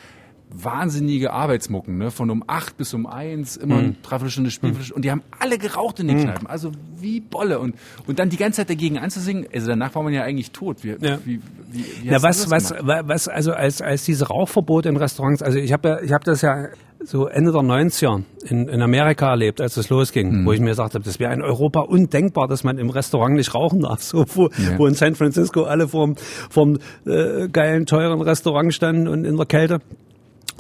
wahnsinnige 0.51 1.33
Arbeitsmucken, 1.33 1.99
ne? 1.99 2.11
Von 2.11 2.31
um 2.31 2.43
acht 2.47 2.77
bis 2.77 2.95
um 2.95 3.07
eins, 3.07 3.57
immer 3.57 3.75
Mhm. 3.77 3.81
eine 3.81 3.95
Dreiviertelstunde 4.03 4.51
Spielviertelstunde. 4.51 4.97
Und 4.97 5.05
die 5.05 5.11
haben 5.11 5.23
alle 5.39 5.59
geraucht 5.59 6.01
in 6.01 6.09
den 6.09 6.23
Kneipen. 6.23 6.47
Also 6.47 6.73
wie 6.99 7.21
Bolle. 7.21 7.59
Und, 7.59 7.75
und 8.07 8.19
dann 8.19 8.31
die 8.31 8.37
ganze 8.37 8.57
Zeit 8.59 8.71
dagegen 8.71 8.99
anzusingen, 8.99 9.47
also 9.55 9.69
danach 9.69 9.95
war 9.95 10.03
man 10.03 10.13
ja 10.13 10.23
eigentlich 10.23 10.51
tot. 10.53 10.83
Wie, 10.85 10.97
Ja. 11.01 11.19
wie, 11.25 11.41
wie, 11.71 11.85
wie 12.03 12.09
du 12.09 12.23
was, 12.23 12.51
was, 12.51 12.73
was, 12.83 13.29
also 13.29 13.53
als, 13.53 13.83
als 13.83 14.05
diese 14.05 14.27
Rauchverbote 14.29 14.89
in 14.89 14.97
Restaurants, 14.97 15.43
also 15.43 15.59
ich 15.59 15.73
habe 15.73 15.89
ja, 15.89 16.01
ich 16.03 16.13
habe 16.13 16.25
das 16.25 16.41
ja 16.43 16.69
so 17.05 17.27
Ende 17.29 17.53
der 17.53 17.61
90er 17.61 18.23
in, 18.49 18.67
in 18.69 18.83
Amerika 18.83 19.31
erlebt, 19.31 19.61
als 19.61 19.77
es 19.77 19.89
losging, 19.89 20.45
wo 20.45 20.53
ich 20.53 20.59
mir 20.59 20.71
gesagt 20.71 20.95
habe, 20.95 21.05
das 21.05 21.21
wäre 21.21 21.33
in 21.33 21.43
Europa 21.43 21.81
undenkbar, 21.81 22.49
dass 22.49 22.65
man 22.65 22.77
im 22.79 22.91
Restaurant 22.91 23.37
nicht 23.37 23.55
rauchen 23.55 23.81
darf, 23.83 24.03
so 24.03 24.25
wo, 24.35 24.49
Ja. 24.49 24.79
wo 24.79 24.87
in 24.87 24.95
San 24.95 25.15
Francisco 25.15 25.63
alle 25.65 25.87
vorm, 25.87 26.17
vorm 26.51 26.79
äh, 27.07 27.49
geilen, 27.49 27.87
teuren 27.87 28.21
Restaurant 28.21 28.75
standen 28.75 29.07
und 29.07 29.25
in 29.25 29.37
der 29.37 29.47
Kälte. 29.47 29.79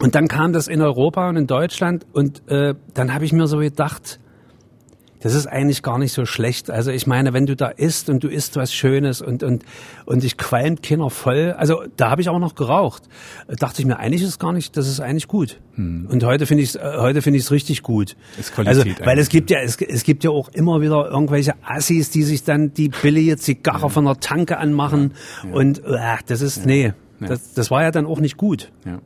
Und 0.01 0.15
dann 0.15 0.29
kam 0.29 0.53
das 0.53 0.69
in 0.69 0.81
Europa 0.81 1.29
und 1.29 1.37
in 1.37 1.47
Deutschland 1.47 2.07
und 2.13 2.49
äh, 2.49 2.75
dann 2.95 3.13
habe 3.13 3.25
ich 3.25 3.33
mir 3.33 3.47
so 3.47 3.59
gedacht, 3.59 4.21
das 5.21 5.35
ist 5.35 5.47
eigentlich 5.47 5.83
gar 5.83 5.99
nicht 5.99 6.13
so 6.13 6.25
schlecht. 6.25 6.71
Also 6.71 6.91
ich 6.91 7.07
meine, 7.07 7.33
wenn 7.33 7.47
du 7.47 7.57
da 7.57 7.69
isst 7.69 8.09
und 8.09 8.23
du 8.23 8.29
isst 8.29 8.57
was 8.57 8.73
Schönes 8.73 9.21
und 9.21 9.43
und 9.43 9.65
und 10.07 10.23
dich 10.23 10.37
qualmt 10.37 10.83
keiner 10.83 11.11
voll. 11.11 11.55
Also 11.57 11.83
da 11.97 12.11
habe 12.11 12.21
ich 12.21 12.29
auch 12.29 12.39
noch 12.39 12.55
geraucht. 12.55 13.03
Dachte 13.49 13.83
ich 13.83 13.87
mir, 13.87 13.99
eigentlich 13.99 14.23
ist 14.23 14.29
es 14.29 14.39
gar 14.39 14.53
nicht, 14.53 14.77
das 14.77 14.87
ist 14.87 15.01
eigentlich 15.01 15.27
gut. 15.27 15.61
Hm. 15.75 16.07
Und 16.11 16.25
heute 16.25 16.47
finde 16.47 16.63
ich 16.63 16.77
es 16.77 16.81
heute 16.81 17.23
finde 17.23 17.39
ich 17.39 17.45
es 17.45 17.51
richtig 17.51 17.83
gut. 17.83 18.17
Ist 18.39 18.55
Qualität 18.55 18.87
also 18.87 19.07
weil 19.07 19.19
es 19.19 19.29
gibt 19.29 19.51
ja 19.51 19.59
es, 19.61 19.77
es 19.81 20.05
gibt 20.05 20.23
ja 20.23 20.31
auch 20.31 20.49
immer 20.51 20.81
wieder 20.81 21.11
irgendwelche 21.11 21.55
Assis, 21.65 22.11
die 22.11 22.23
sich 22.23 22.45
dann 22.45 22.73
die 22.73 22.89
billige 22.89 23.37
Zigarre 23.37 23.83
ja. 23.83 23.89
von 23.89 24.05
der 24.05 24.21
Tanke 24.21 24.59
anmachen 24.59 25.15
ja. 25.45 25.53
und 25.53 25.85
äh, 25.85 25.99
das 26.27 26.41
ist 26.41 26.65
nee, 26.65 26.93
das, 27.21 27.55
das 27.55 27.71
war 27.71 27.83
ja 27.83 27.91
dann 27.91 28.07
auch 28.07 28.21
nicht 28.21 28.37
gut. 28.37 28.71
Ja. 28.87 29.01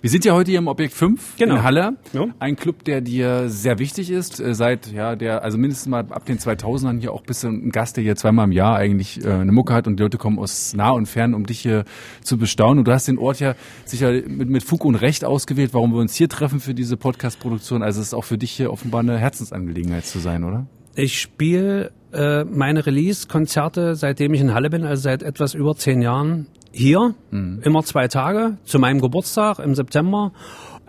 Wir 0.00 0.10
sind 0.10 0.24
ja 0.24 0.34
heute 0.34 0.50
hier 0.50 0.58
im 0.58 0.68
Objekt 0.68 0.94
5 0.94 1.36
genau. 1.36 1.56
in 1.56 1.62
Halle. 1.62 1.96
Ja. 2.12 2.26
Ein 2.38 2.56
Club, 2.56 2.84
der 2.84 3.00
dir 3.00 3.48
sehr 3.48 3.78
wichtig 3.78 4.10
ist, 4.10 4.40
äh, 4.40 4.54
seit, 4.54 4.92
ja, 4.92 5.16
der, 5.16 5.42
also 5.42 5.58
mindestens 5.58 5.88
mal 5.88 6.06
ab 6.10 6.24
den 6.24 6.38
2000ern 6.38 7.00
hier 7.00 7.12
auch 7.12 7.22
bist 7.22 7.44
du 7.44 7.48
ein 7.48 7.70
Gast, 7.70 7.96
der 7.96 8.04
hier 8.04 8.16
zweimal 8.16 8.46
im 8.46 8.52
Jahr 8.52 8.76
eigentlich 8.76 9.24
äh, 9.24 9.30
eine 9.30 9.52
Mucke 9.52 9.72
hat 9.72 9.86
und 9.86 9.98
die 9.98 10.02
Leute 10.02 10.18
kommen 10.18 10.38
aus 10.38 10.74
nah 10.74 10.90
und 10.90 11.06
fern, 11.06 11.34
um 11.34 11.46
dich 11.46 11.60
hier 11.60 11.84
zu 12.22 12.38
bestaunen. 12.38 12.78
Und 12.78 12.88
du 12.88 12.92
hast 12.92 13.08
den 13.08 13.18
Ort 13.18 13.40
ja 13.40 13.54
sicher 13.84 14.12
mit, 14.26 14.48
mit 14.48 14.62
Fug 14.62 14.84
und 14.84 14.94
Recht 14.96 15.24
ausgewählt, 15.24 15.74
warum 15.74 15.92
wir 15.92 16.00
uns 16.00 16.14
hier 16.14 16.28
treffen 16.28 16.60
für 16.60 16.74
diese 16.74 16.96
Podcast-Produktion. 16.96 17.82
Also 17.82 18.00
es 18.00 18.08
ist 18.08 18.14
auch 18.14 18.24
für 18.24 18.38
dich 18.38 18.52
hier 18.52 18.72
offenbar 18.72 19.00
eine 19.00 19.18
Herzensangelegenheit 19.18 20.04
zu 20.06 20.18
sein, 20.18 20.44
oder? 20.44 20.66
Ich 20.94 21.20
spiele 21.20 21.92
äh, 22.12 22.44
meine 22.44 22.84
Release-Konzerte, 22.84 23.94
seitdem 23.94 24.34
ich 24.34 24.40
in 24.40 24.52
Halle 24.52 24.70
bin, 24.70 24.84
also 24.84 25.02
seit 25.02 25.22
etwas 25.22 25.54
über 25.54 25.76
zehn 25.76 26.02
Jahren, 26.02 26.46
hier, 26.72 27.14
mhm. 27.30 27.60
immer 27.64 27.82
zwei 27.82 28.08
Tage, 28.08 28.56
zu 28.64 28.78
meinem 28.78 29.00
Geburtstag 29.00 29.58
im 29.58 29.74
September. 29.74 30.32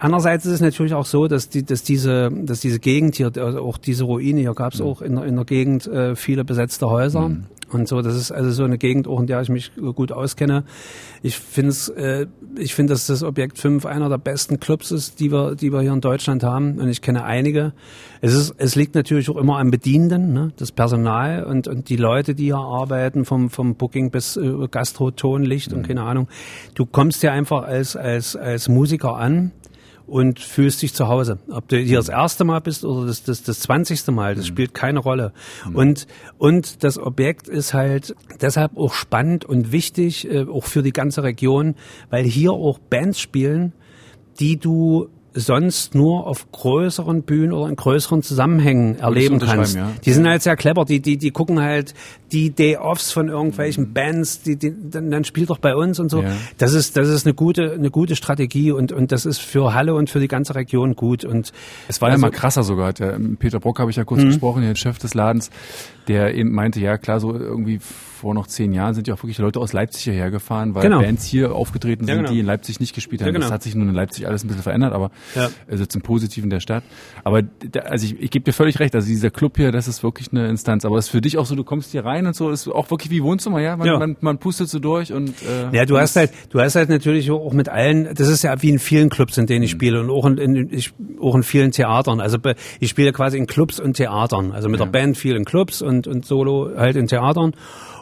Andererseits 0.03 0.47
ist 0.47 0.53
es 0.53 0.61
natürlich 0.61 0.95
auch 0.95 1.05
so, 1.05 1.27
dass, 1.27 1.47
die, 1.47 1.63
dass, 1.63 1.83
diese, 1.83 2.31
dass 2.31 2.59
diese 2.59 2.79
Gegend 2.79 3.17
hier, 3.17 3.31
also 3.37 3.59
auch 3.59 3.77
diese 3.77 4.05
Ruine, 4.05 4.39
hier 4.39 4.55
gab 4.55 4.73
es 4.73 4.79
mhm. 4.79 4.85
auch 4.87 5.03
in, 5.03 5.15
in 5.19 5.35
der 5.35 5.45
Gegend 5.45 5.85
äh, 5.85 6.15
viele 6.15 6.43
besetzte 6.43 6.89
Häuser. 6.89 7.29
Mhm. 7.29 7.45
Und 7.69 7.87
so, 7.87 8.01
das 8.01 8.15
ist 8.15 8.31
also 8.31 8.49
so 8.49 8.63
eine 8.63 8.79
Gegend, 8.79 9.07
auch 9.07 9.19
in 9.19 9.27
der 9.27 9.41
ich 9.41 9.49
mich 9.49 9.71
gut 9.75 10.11
auskenne. 10.11 10.63
Ich 11.21 11.37
finde 11.37 11.69
es, 11.69 11.87
äh, 11.87 12.25
ich 12.57 12.73
finde, 12.73 12.93
dass 12.93 13.05
das 13.05 13.21
Objekt 13.21 13.59
5 13.59 13.85
einer 13.85 14.09
der 14.09 14.17
besten 14.17 14.59
Clubs 14.59 14.89
ist, 14.89 15.19
die 15.19 15.31
wir, 15.31 15.53
die 15.53 15.71
wir 15.71 15.81
hier 15.81 15.93
in 15.93 16.01
Deutschland 16.01 16.41
haben. 16.41 16.79
Und 16.79 16.89
ich 16.89 17.03
kenne 17.03 17.23
einige. 17.23 17.71
Es 18.21 18.33
ist, 18.33 18.55
es 18.57 18.75
liegt 18.75 18.95
natürlich 18.95 19.29
auch 19.29 19.37
immer 19.37 19.59
am 19.59 19.69
Bedienenden, 19.69 20.33
ne? 20.33 20.51
das 20.57 20.71
Personal 20.71 21.43
und, 21.43 21.67
und 21.67 21.89
die 21.89 21.95
Leute, 21.95 22.33
die 22.33 22.45
hier 22.45 22.57
arbeiten, 22.57 23.23
vom, 23.23 23.51
vom 23.51 23.75
Booking 23.75 24.09
bis 24.09 24.35
äh, 24.35 24.67
Gastro, 24.71 25.11
Ton, 25.11 25.43
Licht 25.43 25.71
mhm. 25.71 25.77
und 25.77 25.87
keine 25.87 26.01
Ahnung. 26.01 26.27
Du 26.73 26.87
kommst 26.87 27.21
ja 27.21 27.33
einfach 27.33 27.65
als, 27.65 27.95
als, 27.95 28.35
als 28.35 28.67
Musiker 28.67 29.15
an 29.15 29.51
und 30.11 30.41
fühlst 30.41 30.81
dich 30.81 30.93
zu 30.93 31.07
Hause. 31.07 31.39
Ob 31.49 31.69
du 31.69 31.77
hier 31.77 31.97
das 31.97 32.09
erste 32.09 32.43
Mal 32.43 32.59
bist 32.59 32.83
oder 32.83 33.07
das, 33.07 33.23
das, 33.23 33.43
das 33.43 33.61
zwanzigste 33.61 34.11
Mal, 34.11 34.35
das 34.35 34.43
mhm. 34.43 34.49
spielt 34.49 34.73
keine 34.73 34.99
Rolle. 34.99 35.31
Mhm. 35.65 35.75
Und, 35.75 36.07
und 36.37 36.83
das 36.83 36.97
Objekt 36.97 37.47
ist 37.47 37.73
halt 37.73 38.13
deshalb 38.41 38.75
auch 38.75 38.93
spannend 38.93 39.45
und 39.45 39.71
wichtig, 39.71 40.29
äh, 40.29 40.45
auch 40.49 40.65
für 40.65 40.83
die 40.83 40.91
ganze 40.91 41.23
Region, 41.23 41.75
weil 42.09 42.25
hier 42.25 42.51
auch 42.51 42.77
Bands 42.77 43.21
spielen, 43.21 43.71
die 44.41 44.57
du 44.57 45.07
sonst 45.33 45.95
nur 45.95 46.27
auf 46.27 46.51
größeren 46.51 47.23
Bühnen 47.23 47.53
oder 47.53 47.69
in 47.69 47.75
größeren 47.75 48.21
Zusammenhängen 48.21 48.99
erleben 48.99 49.39
kannst. 49.39 49.75
Ja. 49.75 49.91
Die 50.03 50.11
sind 50.11 50.27
halt 50.27 50.41
sehr 50.41 50.57
clever, 50.57 50.83
die, 50.83 50.99
die, 50.99 51.17
die 51.17 51.31
gucken 51.31 51.61
halt 51.61 51.93
die 52.31 52.49
Day-Offs 52.49 53.11
von 53.11 53.29
irgendwelchen 53.29 53.89
mhm. 53.89 53.93
Bands, 53.93 54.41
die, 54.41 54.57
die 54.57 54.73
dann, 54.89 55.09
dann 55.09 55.23
spielt 55.23 55.49
doch 55.49 55.57
bei 55.57 55.75
uns 55.75 55.99
und 55.99 56.09
so. 56.09 56.21
Ja. 56.21 56.31
Das 56.57 56.73
ist, 56.73 56.97
das 56.97 57.07
ist 57.07 57.25
eine 57.25 57.33
gute, 57.33 57.71
eine 57.71 57.91
gute 57.91 58.15
Strategie 58.15 58.71
und, 58.71 58.91
und 58.91 59.11
das 59.11 59.25
ist 59.25 59.39
für 59.39 59.73
Halle 59.73 59.95
und 59.95 60.09
für 60.09 60.19
die 60.19 60.27
ganze 60.27 60.55
Region 60.55 60.95
gut. 60.95 61.23
Und 61.23 61.53
es 61.87 62.01
war 62.01 62.09
also, 62.09 62.19
ja 62.19 62.29
mal 62.29 62.31
krasser 62.31 62.63
sogar. 62.63 62.91
Der, 62.93 63.17
Peter 63.39 63.59
Brock 63.59 63.79
habe 63.79 63.89
ich 63.89 63.97
ja 63.97 64.03
kurz 64.03 64.21
mhm. 64.21 64.27
gesprochen, 64.27 64.63
der 64.63 64.75
Chef 64.75 64.97
des 64.97 65.13
Ladens, 65.13 65.49
der 66.07 66.35
eben 66.35 66.51
meinte, 66.51 66.81
ja 66.81 66.97
klar, 66.97 67.19
so 67.21 67.33
irgendwie 67.33 67.79
vor 68.21 68.35
noch 68.35 68.45
zehn 68.45 68.71
Jahren 68.71 68.93
sind 68.93 69.07
ja 69.07 69.15
auch 69.15 69.23
wirklich 69.23 69.39
Leute 69.39 69.59
aus 69.59 69.73
Leipzig 69.73 70.03
hierher 70.03 70.29
gefahren, 70.29 70.75
weil 70.75 70.83
genau. 70.83 71.01
Bands 71.01 71.25
hier 71.25 71.55
aufgetreten 71.55 72.05
sind, 72.05 72.15
ja, 72.15 72.21
genau. 72.21 72.31
die 72.31 72.39
in 72.39 72.45
Leipzig 72.45 72.79
nicht 72.79 72.93
gespielt 72.93 73.21
haben. 73.21 73.29
Ja, 73.29 73.33
genau. 73.33 73.45
Das 73.45 73.51
hat 73.51 73.63
sich 73.63 73.73
nun 73.73 73.89
in 73.89 73.95
Leipzig 73.95 74.27
alles 74.27 74.43
ein 74.43 74.47
bisschen 74.47 74.61
verändert, 74.61 74.93
aber 74.93 75.09
ja. 75.35 75.49
also 75.67 75.87
zum 75.87 76.03
Positiven 76.03 76.51
der 76.51 76.59
Stadt. 76.59 76.83
Aber 77.23 77.41
also 77.83 78.05
ich, 78.05 78.21
ich 78.21 78.29
gebe 78.29 78.45
dir 78.45 78.53
völlig 78.53 78.79
recht, 78.79 78.93
also 78.93 79.07
dieser 79.07 79.31
Club 79.31 79.57
hier, 79.57 79.71
das 79.71 79.87
ist 79.87 80.03
wirklich 80.03 80.31
eine 80.31 80.47
Instanz. 80.47 80.85
Aber 80.85 80.97
es 80.97 81.05
ist 81.05 81.11
für 81.11 81.21
dich 81.21 81.39
auch 81.39 81.47
so, 81.47 81.55
du 81.55 81.63
kommst 81.63 81.91
hier 81.91 82.05
rein 82.05 82.27
und 82.27 82.35
so, 82.35 82.51
ist 82.51 82.67
auch 82.67 82.91
wirklich 82.91 83.09
wie 83.09 83.23
Wohnzimmer, 83.23 83.59
ja? 83.59 83.75
Man, 83.75 83.87
ja. 83.87 83.97
man, 83.97 84.17
man 84.21 84.37
pustet 84.37 84.69
so 84.69 84.77
durch 84.77 85.11
und 85.11 85.29
äh, 85.41 85.75
Ja, 85.75 85.85
du 85.85 85.97
hast 85.97 86.15
halt, 86.15 86.31
du 86.51 86.59
hast 86.59 86.75
halt 86.75 86.89
natürlich 86.89 87.31
auch 87.31 87.53
mit 87.53 87.69
allen, 87.69 88.13
das 88.13 88.27
ist 88.27 88.43
ja 88.43 88.61
wie 88.61 88.69
in 88.69 88.77
vielen 88.77 89.09
Clubs, 89.09 89.39
in 89.39 89.47
denen 89.47 89.63
ich 89.63 89.73
mhm. 89.73 89.77
spiele 89.77 89.99
und 89.99 90.11
auch 90.11 90.27
in, 90.27 90.37
in, 90.37 90.69
ich, 90.71 90.93
auch 91.19 91.33
in 91.33 91.41
vielen 91.41 91.71
Theatern. 91.71 92.21
Also 92.21 92.37
ich 92.79 92.89
spiele 92.89 93.13
quasi 93.13 93.39
in 93.39 93.47
Clubs 93.47 93.79
und 93.79 93.95
Theatern. 93.95 94.51
Also 94.51 94.69
mit 94.69 94.79
ja. 94.79 94.85
der 94.85 94.91
Band 94.91 95.17
viel 95.17 95.35
in 95.35 95.43
Clubs 95.43 95.81
und, 95.81 96.05
und 96.07 96.23
Solo 96.23 96.69
halt 96.77 96.95
in 96.95 97.07
Theatern 97.07 97.53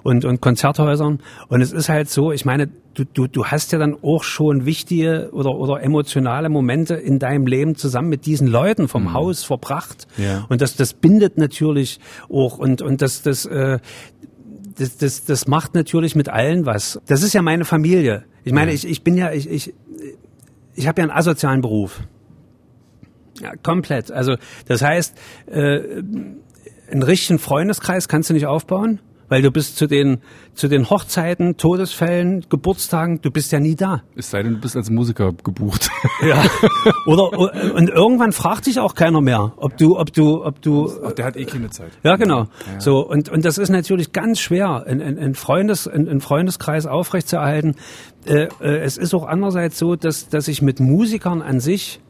und, 0.03 0.25
und 0.25 0.41
Konzerthäusern. 0.41 1.19
Und 1.47 1.61
es 1.61 1.71
ist 1.71 1.89
halt 1.89 2.09
so, 2.09 2.31
ich 2.31 2.45
meine, 2.45 2.69
du, 2.93 3.05
du, 3.05 3.27
du 3.27 3.45
hast 3.45 3.71
ja 3.71 3.79
dann 3.79 3.95
auch 4.01 4.23
schon 4.23 4.65
wichtige 4.65 5.29
oder, 5.31 5.51
oder 5.55 5.81
emotionale 5.81 6.49
Momente 6.49 6.95
in 6.95 7.19
deinem 7.19 7.47
Leben 7.47 7.75
zusammen 7.75 8.09
mit 8.09 8.25
diesen 8.25 8.47
Leuten 8.47 8.87
vom 8.87 9.03
mhm. 9.03 9.13
Haus 9.13 9.43
verbracht. 9.43 10.07
Ja. 10.17 10.45
Und 10.49 10.61
das, 10.61 10.75
das 10.75 10.93
bindet 10.93 11.37
natürlich 11.37 11.99
auch 12.29 12.57
und, 12.57 12.81
und 12.81 13.01
das, 13.01 13.21
das, 13.21 13.45
äh, 13.45 13.79
das, 14.77 14.97
das, 14.97 15.25
das 15.25 15.47
macht 15.47 15.75
natürlich 15.75 16.15
mit 16.15 16.29
allen 16.29 16.65
was. 16.65 16.99
Das 17.07 17.23
ist 17.23 17.33
ja 17.33 17.41
meine 17.41 17.65
Familie. 17.65 18.25
Ich 18.43 18.53
meine, 18.53 18.71
ja. 18.71 18.75
ich, 18.75 18.87
ich 18.87 19.03
bin 19.03 19.17
ja, 19.17 19.31
ich, 19.31 19.49
ich, 19.49 19.73
ich 20.75 20.87
habe 20.87 21.01
ja 21.01 21.07
einen 21.07 21.17
asozialen 21.17 21.61
Beruf. 21.61 22.01
Ja, 23.41 23.53
komplett. 23.55 24.11
Also 24.11 24.35
das 24.67 24.81
heißt, 24.81 25.17
äh, 25.47 26.01
einen 26.91 27.03
richtigen 27.03 27.39
Freundeskreis 27.39 28.07
kannst 28.07 28.29
du 28.29 28.33
nicht 28.33 28.47
aufbauen 28.47 28.99
weil 29.29 29.41
du 29.41 29.51
bist 29.51 29.77
zu 29.77 29.87
den, 29.87 30.17
zu 30.53 30.67
den 30.67 30.89
Hochzeiten, 30.89 31.55
Todesfällen, 31.57 32.45
Geburtstagen, 32.49 33.21
du 33.21 33.31
bist 33.31 33.51
ja 33.51 33.59
nie 33.59 33.75
da. 33.75 34.03
Es 34.15 34.31
sei 34.31 34.43
denn, 34.43 34.55
du 34.55 34.59
bist 34.59 34.75
als 34.75 34.89
Musiker 34.89 35.33
gebucht. 35.43 35.89
Ja. 36.21 36.43
Oder, 37.05 37.31
und 37.75 37.89
irgendwann 37.89 38.33
fragt 38.33 38.65
dich 38.65 38.79
auch 38.79 38.93
keiner 38.93 39.21
mehr, 39.21 39.53
ob 39.55 39.77
du, 39.77 39.97
ob 39.97 40.11
du, 40.11 40.43
ob 40.43 40.61
du. 40.61 40.91
Ach, 41.05 41.13
der 41.13 41.25
hat 41.25 41.37
eh 41.37 41.45
keine 41.45 41.69
Zeit. 41.69 41.91
Ja, 42.03 42.17
genau. 42.17 42.39
Ja. 42.39 42.79
So, 42.79 43.07
und, 43.07 43.29
und 43.29 43.45
das 43.45 43.57
ist 43.57 43.69
natürlich 43.69 44.11
ganz 44.11 44.39
schwer, 44.39 44.85
einen 44.85 45.35
Freundes, 45.35 45.87
einen 45.87 46.19
Freundeskreis 46.19 46.87
aufrechtzuerhalten. 46.87 47.75
Äh, 48.25 48.47
äh, 48.59 48.79
es 48.79 48.97
ist 48.97 49.13
auch 49.13 49.25
andererseits 49.25 49.77
so, 49.77 49.95
dass, 49.95 50.27
dass 50.27 50.47
ich 50.49 50.61
mit 50.61 50.79
Musikern 50.79 51.41
an 51.41 51.59
sich 51.59 52.01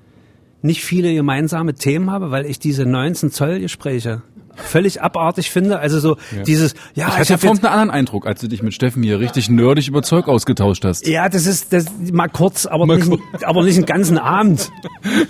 nicht 0.61 0.83
viele 0.83 1.13
gemeinsame 1.13 1.73
Themen 1.73 2.11
habe, 2.11 2.31
weil 2.31 2.45
ich 2.45 2.59
diese 2.59 2.85
19 2.85 3.31
Zoll 3.31 3.59
Gespräche 3.59 4.23
völlig 4.63 5.01
abartig 5.01 5.51
finde. 5.51 5.79
Also 5.79 5.99
so 5.99 6.17
ja. 6.35 6.43
dieses, 6.43 6.73
ja, 6.95 7.07
ich, 7.07 7.13
ich 7.13 7.31
hatte 7.31 7.45
ja 7.45 7.51
einen 7.51 7.65
anderen 7.65 7.91
Eindruck, 7.91 8.25
als 8.25 8.41
du 8.41 8.47
dich 8.47 8.61
mit 8.61 8.73
Steffen 8.73 9.03
hier 9.03 9.19
richtig 9.19 9.49
nerdig 9.49 9.87
über 9.87 10.03
Zeug 10.03 10.27
ausgetauscht 10.27 10.85
hast. 10.85 11.07
Ja, 11.07 11.29
das 11.29 11.45
ist 11.45 11.73
das 11.73 11.85
mal 12.11 12.27
kurz, 12.27 12.65
aber 12.65 12.85
mal 12.85 12.97
nicht, 12.97 13.09
kurz. 13.09 13.43
aber 13.43 13.63
nicht 13.63 13.77
einen 13.77 13.85
ganzen 13.85 14.17
Abend. 14.17 14.71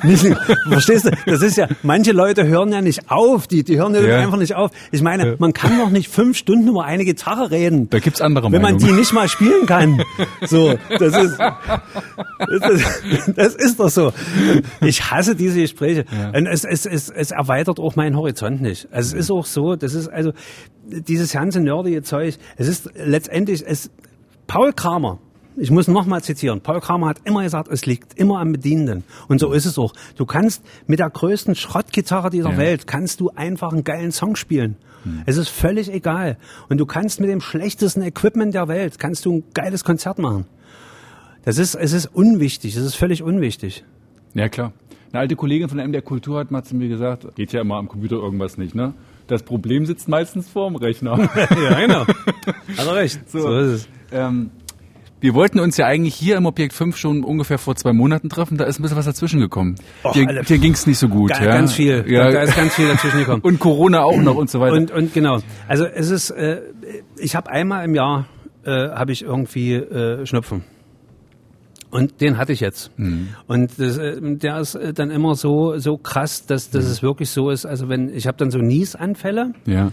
Nicht, 0.03 0.25
verstehst 0.69 1.05
du? 1.05 1.11
Das 1.25 1.41
ist 1.41 1.57
ja, 1.57 1.67
manche 1.83 2.11
Leute 2.11 2.47
hören 2.47 2.71
ja 2.71 2.81
nicht 2.81 3.09
auf, 3.11 3.47
die 3.47 3.63
die 3.63 3.77
hören 3.77 3.93
ja. 3.93 4.19
einfach 4.19 4.37
nicht 4.37 4.55
auf. 4.55 4.71
Ich 4.91 5.01
meine, 5.01 5.35
man 5.39 5.53
kann 5.53 5.77
doch 5.77 5.89
nicht 5.89 6.09
fünf 6.09 6.37
Stunden 6.37 6.67
über 6.67 6.85
eine 6.85 7.05
Gitarre 7.05 7.51
reden. 7.51 7.89
Da 7.89 7.99
gibt's 7.99 8.21
andere 8.21 8.51
Wenn 8.51 8.61
man 8.61 8.77
die 8.77 8.91
nicht 8.91 9.13
mal 9.13 9.27
spielen 9.27 9.65
kann. 9.65 10.01
So, 10.45 10.75
das 10.97 11.15
ist 11.15 11.37
das 11.37 12.71
ist, 12.71 13.33
das 13.35 13.55
ist 13.55 13.79
doch 13.79 13.89
so. 13.89 14.13
Ich 14.81 15.11
hasse 15.11 15.35
diese 15.35 15.61
Gespräche. 15.61 16.05
Und 16.33 16.47
es, 16.47 16.63
es, 16.63 16.85
es, 16.85 17.09
es 17.09 17.31
erweitert 17.31 17.79
auch 17.79 17.95
meinen 17.95 18.15
Horizont 18.15 18.61
nicht. 18.61 18.87
Also 18.91 19.17
ist 19.19 19.29
auch 19.29 19.45
so, 19.45 19.75
das 19.75 19.93
ist 19.93 20.07
also 20.07 20.31
dieses 20.83 21.33
ganze 21.33 21.59
nerdige 21.59 22.01
Zeug, 22.01 22.37
es 22.57 22.67
ist 22.67 22.89
letztendlich, 22.95 23.63
es, 23.65 23.91
Paul 24.47 24.73
Kramer, 24.73 25.19
ich 25.55 25.71
muss 25.71 25.87
nochmal 25.87 26.23
zitieren. 26.23 26.61
Paul 26.61 26.79
Kramer 26.79 27.07
hat 27.07 27.17
immer 27.25 27.43
gesagt, 27.43 27.69
es 27.69 27.85
liegt 27.85 28.17
immer 28.17 28.39
am 28.39 28.53
Bedienenden. 28.53 29.03
Und 29.27 29.39
so 29.39 29.51
ist 29.51 29.65
es 29.65 29.77
auch. 29.77 29.93
Du 30.15 30.25
kannst 30.25 30.63
mit 30.87 30.99
der 30.99 31.09
größten 31.09 31.53
Schrottgitarre 31.53 32.29
dieser 32.29 32.51
ja. 32.51 32.57
Welt, 32.57 32.87
kannst 32.87 33.19
du 33.19 33.29
einfach 33.35 33.73
einen 33.73 33.83
geilen 33.83 34.11
Song 34.11 34.37
spielen. 34.37 34.77
Hm. 35.03 35.23
Es 35.25 35.37
ist 35.37 35.49
völlig 35.49 35.91
egal. 35.91 36.37
Und 36.69 36.77
du 36.77 36.85
kannst 36.85 37.19
mit 37.19 37.29
dem 37.29 37.41
schlechtesten 37.41 38.01
Equipment 38.01 38.53
der 38.53 38.67
Welt, 38.69 38.99
kannst 38.99 39.25
du 39.25 39.37
ein 39.37 39.43
geiles 39.53 39.83
Konzert 39.83 40.17
machen. 40.17 40.45
Das 41.43 41.57
ist, 41.57 41.75
es 41.75 41.93
ist 41.93 42.05
unwichtig. 42.05 42.75
Es 42.75 42.83
ist 42.83 42.95
völlig 42.95 43.21
unwichtig. 43.21 43.83
Ja, 44.33 44.47
klar. 44.47 44.71
Eine 45.11 45.21
alte 45.21 45.35
Kollegin 45.35 45.67
von 45.67 45.77
der 45.77 45.87
MDR 45.87 46.03
Kultur 46.03 46.39
hat 46.39 46.51
mal 46.51 46.63
zu 46.63 46.75
mir 46.75 46.87
gesagt, 46.87 47.35
geht 47.35 47.51
ja 47.51 47.61
immer 47.61 47.75
am 47.75 47.87
Computer 47.87 48.17
irgendwas 48.17 48.57
nicht, 48.57 48.75
ne? 48.75 48.93
Das 49.29 49.43
Problem 49.43 49.85
sitzt 49.85 50.07
meistens 50.07 50.49
vor 50.49 50.67
dem 50.67 50.75
Rechner. 50.75 51.17
ja, 51.37 51.79
genau. 51.79 52.07
Hat 52.07 52.87
er 52.87 52.95
recht. 52.95 53.29
So, 53.29 53.41
so 53.41 53.57
ist 53.59 53.71
es. 53.71 53.89
Ähm, 54.11 54.49
wir 55.21 55.35
wollten 55.35 55.59
uns 55.59 55.77
ja 55.77 55.85
eigentlich 55.85 56.15
hier 56.15 56.35
im 56.35 56.47
Objekt 56.47 56.73
5 56.73 56.97
schon 56.97 57.23
ungefähr 57.23 57.59
vor 57.59 57.75
zwei 57.75 57.93
Monaten 57.93 58.29
treffen. 58.29 58.57
Da 58.57 58.63
ist 58.63 58.79
ein 58.79 58.81
bisschen 58.81 58.97
was 58.97 59.05
dazwischen 59.05 59.39
gekommen. 59.39 59.75
Och, 60.03 60.13
dir 60.13 60.25
dir 60.25 60.57
ging 60.57 60.73
es 60.73 60.87
nicht 60.87 60.97
so 60.97 61.09
gut. 61.09 61.29
Ga, 61.29 61.43
ja? 61.43 61.51
Ganz 61.51 61.73
viel. 61.73 62.05
Ja. 62.07 62.25
Da, 62.25 62.31
da 62.31 62.41
ist 62.41 62.55
ganz 62.55 62.73
viel 62.73 62.87
dazwischen 62.87 63.19
gekommen. 63.19 63.41
und 63.43 63.59
Corona 63.59 64.01
auch 64.01 64.17
noch 64.17 64.35
und 64.35 64.49
so 64.49 64.59
weiter. 64.59 64.73
Und, 64.73 64.91
und 64.91 65.13
genau. 65.13 65.39
Also 65.67 65.85
es 65.85 66.09
ist, 66.09 66.31
äh, 66.31 66.61
ich 67.17 67.35
habe 67.35 67.51
einmal 67.51 67.85
im 67.85 67.93
Jahr 67.93 68.27
äh, 68.65 68.71
habe 68.71 69.11
ich 69.11 69.21
irgendwie 69.21 69.75
äh, 69.75 70.25
Schnupfen. 70.25 70.63
Und 71.91 72.21
den 72.21 72.37
hatte 72.37 72.53
ich 72.53 72.59
jetzt. 72.59 72.91
Mhm. 72.97 73.29
Und 73.47 73.71
das, 73.79 73.97
äh, 73.97 74.17
der 74.21 74.59
ist 74.59 74.75
äh, 74.75 74.93
dann 74.93 75.09
immer 75.09 75.35
so 75.35 75.77
so 75.79 75.97
krass, 75.97 76.45
dass, 76.45 76.69
dass 76.69 76.85
es 76.85 77.01
wirklich 77.01 77.29
so 77.31 77.49
ist. 77.49 77.65
Also 77.65 77.89
wenn 77.89 78.13
ich 78.13 78.27
habe 78.27 78.37
dann 78.37 78.51
so 78.51 78.59
Niesanfälle, 78.59 79.53
Ja. 79.65 79.91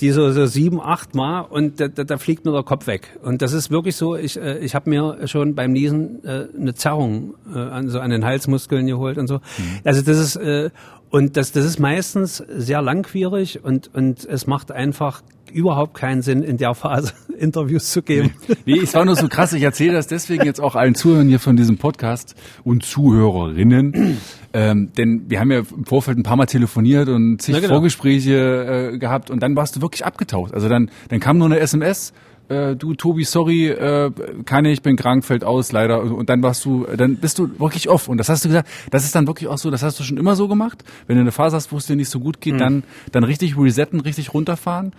die 0.00 0.10
so, 0.10 0.30
so 0.30 0.46
sieben, 0.46 0.80
acht 0.80 1.14
Mal 1.14 1.40
und 1.40 1.80
da, 1.80 1.88
da, 1.88 2.04
da 2.04 2.18
fliegt 2.18 2.44
mir 2.44 2.52
der 2.52 2.62
Kopf 2.62 2.86
weg. 2.86 3.18
Und 3.22 3.40
das 3.42 3.52
ist 3.52 3.70
wirklich 3.70 3.96
so, 3.96 4.14
ich, 4.14 4.38
äh, 4.40 4.58
ich 4.58 4.74
habe 4.74 4.90
mir 4.90 5.26
schon 5.26 5.54
beim 5.54 5.72
Niesen 5.72 6.22
äh, 6.24 6.46
eine 6.56 6.74
Zerrung 6.74 7.34
äh, 7.52 7.58
an, 7.58 7.88
so 7.88 7.98
an 7.98 8.10
den 8.10 8.24
Halsmuskeln 8.24 8.86
geholt 8.86 9.16
und 9.18 9.26
so. 9.26 9.40
Also 9.84 10.02
das 10.02 10.18
ist, 10.18 10.36
äh, 10.36 10.70
und 11.10 11.36
das, 11.36 11.52
das 11.52 11.64
ist 11.64 11.78
meistens 11.78 12.42
sehr 12.48 12.82
langwierig 12.82 13.64
und, 13.64 13.94
und 13.94 14.24
es 14.24 14.46
macht 14.46 14.72
einfach 14.72 15.22
überhaupt 15.52 15.94
keinen 15.94 16.22
Sinn, 16.22 16.42
in 16.42 16.56
der 16.56 16.74
Phase 16.74 17.12
Interviews 17.38 17.90
zu 17.90 18.02
geben. 18.02 18.32
Nee, 18.66 18.80
es 18.80 18.94
war 18.94 19.04
nur 19.04 19.16
so 19.16 19.28
krass. 19.28 19.52
Ich 19.52 19.62
erzähle 19.62 19.94
das 19.94 20.06
deswegen 20.06 20.44
jetzt 20.44 20.60
auch 20.60 20.74
allen 20.74 20.94
Zuhörern 20.94 21.28
hier 21.28 21.40
von 21.40 21.56
diesem 21.56 21.78
Podcast 21.78 22.34
und 22.64 22.84
Zuhörerinnen. 22.84 24.18
Ähm, 24.52 24.92
denn 24.96 25.24
wir 25.28 25.40
haben 25.40 25.50
ja 25.50 25.58
im 25.58 25.84
Vorfeld 25.84 26.18
ein 26.18 26.22
paar 26.22 26.36
Mal 26.36 26.46
telefoniert 26.46 27.08
und 27.08 27.40
zig 27.40 27.54
Na 27.54 27.60
genau. 27.60 27.74
Vorgespräche 27.74 28.92
äh, 28.94 28.98
gehabt 28.98 29.30
und 29.30 29.42
dann 29.42 29.56
warst 29.56 29.76
du 29.76 29.82
wirklich 29.82 30.04
abgetaucht. 30.04 30.54
Also 30.54 30.68
dann, 30.68 30.90
dann 31.08 31.20
kam 31.20 31.38
nur 31.38 31.46
eine 31.46 31.58
SMS. 31.58 32.12
Äh, 32.48 32.76
du 32.76 32.94
Tobi, 32.94 33.24
sorry, 33.24 33.68
äh, 33.68 34.10
kann 34.46 34.64
ich, 34.64 34.80
bin 34.82 34.96
krank, 34.96 35.24
fällt 35.24 35.44
aus, 35.44 35.70
leider. 35.72 36.00
Und 36.02 36.30
dann 36.30 36.42
warst 36.42 36.64
du, 36.64 36.86
dann 36.96 37.16
bist 37.16 37.38
du 37.38 37.48
wirklich 37.60 37.88
off. 37.88 38.08
Und 38.08 38.16
das 38.18 38.28
hast 38.28 38.44
du 38.44 38.48
gesagt, 38.48 38.68
das 38.90 39.04
ist 39.04 39.14
dann 39.14 39.26
wirklich 39.26 39.48
auch 39.48 39.58
so, 39.58 39.70
das 39.70 39.82
hast 39.82 39.98
du 40.00 40.04
schon 40.04 40.16
immer 40.16 40.34
so 40.36 40.48
gemacht. 40.48 40.82
Wenn 41.06 41.16
du 41.16 41.20
eine 41.22 41.32
Phase 41.32 41.56
hast, 41.56 41.72
wo 41.72 41.76
es 41.76 41.86
dir 41.86 41.96
nicht 41.96 42.08
so 42.10 42.20
gut 42.20 42.40
geht, 42.40 42.54
Mhm. 42.54 42.58
dann, 42.58 42.82
dann 43.12 43.24
richtig 43.24 43.58
resetten, 43.58 44.00
richtig 44.00 44.32
runterfahren, 44.32 44.92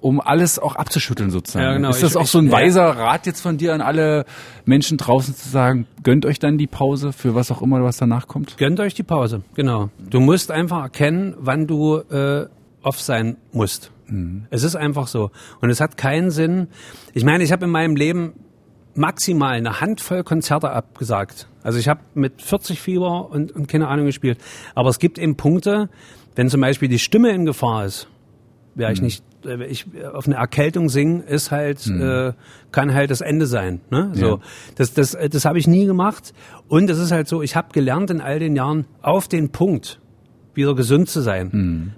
um 0.00 0.20
alles 0.20 0.58
auch 0.58 0.76
abzuschütteln 0.76 1.30
sozusagen. 1.30 1.64
Ja, 1.64 1.72
genau. 1.74 1.90
Ist 1.90 2.02
das 2.02 2.12
Ich- 2.12 2.16
auch 2.16 2.22
ich- 2.24 2.30
so 2.30 2.38
ein 2.38 2.46
ja. 2.46 2.52
weiser 2.52 2.84
Rat 2.84 3.26
jetzt 3.26 3.40
von 3.40 3.56
dir 3.58 3.74
an 3.74 3.80
alle 3.80 4.24
Menschen 4.64 4.96
draußen 4.98 5.34
zu 5.34 5.48
sagen, 5.48 5.86
gönnt 6.04 6.24
euch 6.26 6.38
dann 6.38 6.58
die 6.58 6.66
Pause 6.66 7.12
für 7.12 7.34
was 7.34 7.50
auch 7.50 7.62
immer, 7.62 7.82
was 7.82 7.96
danach 7.98 8.26
kommt? 8.28 8.56
Gönnt 8.58 8.78
euch 8.80 8.94
die 8.94 9.02
Pause, 9.04 9.42
genau. 9.54 9.90
Du 10.10 10.20
musst 10.20 10.50
einfach 10.50 10.82
erkennen, 10.82 11.34
wann 11.38 11.66
du 11.66 11.96
äh, 11.98 12.46
off 12.82 13.00
sein 13.00 13.36
musst. 13.52 13.90
Es 14.50 14.62
ist 14.62 14.76
einfach 14.76 15.06
so. 15.06 15.30
Und 15.60 15.70
es 15.70 15.80
hat 15.80 15.96
keinen 15.96 16.30
Sinn. 16.30 16.68
Ich 17.14 17.24
meine, 17.24 17.44
ich 17.44 17.52
habe 17.52 17.64
in 17.64 17.70
meinem 17.70 17.96
Leben 17.96 18.34
maximal 18.94 19.54
eine 19.54 19.80
Handvoll 19.80 20.22
Konzerte 20.22 20.70
abgesagt. 20.70 21.48
Also 21.62 21.78
ich 21.78 21.88
habe 21.88 22.00
mit 22.14 22.42
40 22.42 22.80
Fieber 22.80 23.30
und, 23.30 23.52
und 23.52 23.68
keine 23.68 23.88
Ahnung 23.88 24.06
gespielt. 24.06 24.38
Aber 24.74 24.90
es 24.90 24.98
gibt 24.98 25.18
eben 25.18 25.36
Punkte, 25.36 25.88
wenn 26.34 26.48
zum 26.50 26.60
Beispiel 26.60 26.88
die 26.88 26.98
Stimme 26.98 27.30
in 27.30 27.46
Gefahr 27.46 27.86
ist, 27.86 28.08
wäre 28.74 28.92
ich 28.92 29.00
nicht, 29.00 29.24
äh, 29.46 29.64
ich 29.66 29.86
auf 30.12 30.26
eine 30.26 30.36
Erkältung 30.36 30.88
singen, 30.88 31.22
ist 31.22 31.50
halt, 31.50 31.86
äh, 31.86 32.32
kann 32.70 32.92
halt 32.92 33.10
das 33.10 33.20
Ende 33.20 33.46
sein. 33.46 33.80
Ne? 33.90 34.10
So, 34.14 34.26
Ja. 34.26 34.38
das, 34.76 34.92
das, 34.92 35.14
äh, 35.14 35.28
das 35.30 35.44
habe 35.46 35.58
ich 35.58 35.66
nie 35.66 35.86
gemacht. 35.86 36.34
Und 36.68 36.90
es 36.90 36.98
ist 36.98 37.12
halt 37.12 37.28
so, 37.28 37.40
ich 37.42 37.56
habe 37.56 37.68
gelernt 37.72 38.10
in 38.10 38.20
all 38.20 38.38
den 38.38 38.56
Jahren 38.56 38.86
auf 39.00 39.28
den 39.28 39.50
Punkt 39.52 40.00
wieder 40.54 40.74
gesund 40.74 41.08
zu 41.08 41.20
sein. 41.20 41.50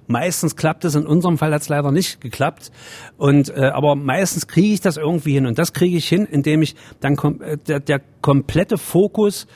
Meistens 0.07 0.57
klappt 0.57 0.85
es, 0.85 0.95
in 0.95 1.07
unserem 1.07 1.39
Fall 1.39 1.53
hat 1.53 1.63
es 1.63 1.69
leider 1.69 1.91
nicht 1.93 2.21
geklappt. 2.21 2.71
Und 3.17 3.51
äh, 3.51 3.67
aber 3.67 3.95
meistens 3.97 4.47
kriege 4.47 4.75
ich 4.75 4.81
das 4.81 4.97
irgendwie 4.97 5.33
hin. 5.33 5.47
Und 5.47 5.59
das 5.59 5.73
kriege 5.73 5.97
ich 5.97 6.09
hin, 6.09 6.27
indem 6.31 6.63
ich 6.63 6.75
dann 7.01 7.17
kom 7.17 7.41
äh, 7.41 7.57
der, 7.57 7.81
der 7.81 8.01
komplette 8.21 8.79
Fokus 8.79 9.47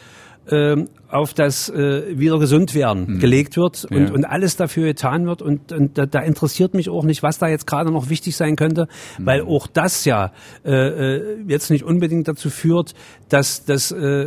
ähm, 0.50 0.88
auf 1.10 1.32
das 1.32 1.70
äh, 1.70 2.18
wieder 2.18 2.38
gesund 2.38 2.74
werden 2.74 3.18
gelegt 3.18 3.56
wird 3.56 3.86
und, 3.90 4.08
Ja. 4.08 4.12
und 4.12 4.24
alles 4.24 4.56
dafür 4.56 4.86
getan 4.86 5.26
wird 5.26 5.40
und, 5.40 5.72
und 5.72 5.96
da, 5.96 6.04
da 6.06 6.20
interessiert 6.20 6.74
mich 6.74 6.90
auch 6.90 7.04
nicht, 7.04 7.22
was 7.22 7.38
da 7.38 7.48
jetzt 7.48 7.66
gerade 7.66 7.90
noch 7.90 8.10
wichtig 8.10 8.36
sein 8.36 8.56
könnte, 8.56 8.88
weil 9.18 9.42
auch 9.42 9.66
das 9.66 10.04
ja 10.04 10.32
äh, 10.64 10.70
äh, 10.72 11.36
jetzt 11.46 11.70
nicht 11.70 11.82
unbedingt 11.84 12.28
dazu 12.28 12.50
führt, 12.50 12.94
dass, 13.30 13.64
dass, 13.64 13.90
äh, 13.90 14.26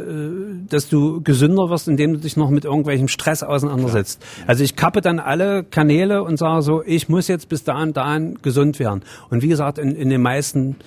dass 0.69 0.89
du 0.89 1.21
gesünder 1.21 1.69
wirst, 1.69 1.87
indem 1.87 2.13
du 2.13 2.19
dich 2.19 2.35
noch 2.35 2.49
mit 2.49 2.65
irgendwelchem 2.65 3.07
Stress 3.07 3.43
auseinandersetzt. 3.43 4.25
Also 4.47 4.63
ich 4.63 4.75
kappe 4.75 5.01
dann 5.01 5.19
alle 5.19 5.63
Kanäle 5.63 6.23
und 6.23 6.37
sage 6.37 6.61
so, 6.63 6.81
ich 6.83 7.09
muss 7.09 7.27
jetzt 7.27 7.47
bis 7.49 7.63
dahin, 7.63 7.93
dahin 7.93 8.39
gesund 8.41 8.79
werden. 8.79 9.01
Und 9.29 9.43
wie 9.43 9.49
gesagt, 9.49 9.77
in, 9.77 9.95
in 9.95 10.09
den 10.09 10.21
meisten 10.21 10.77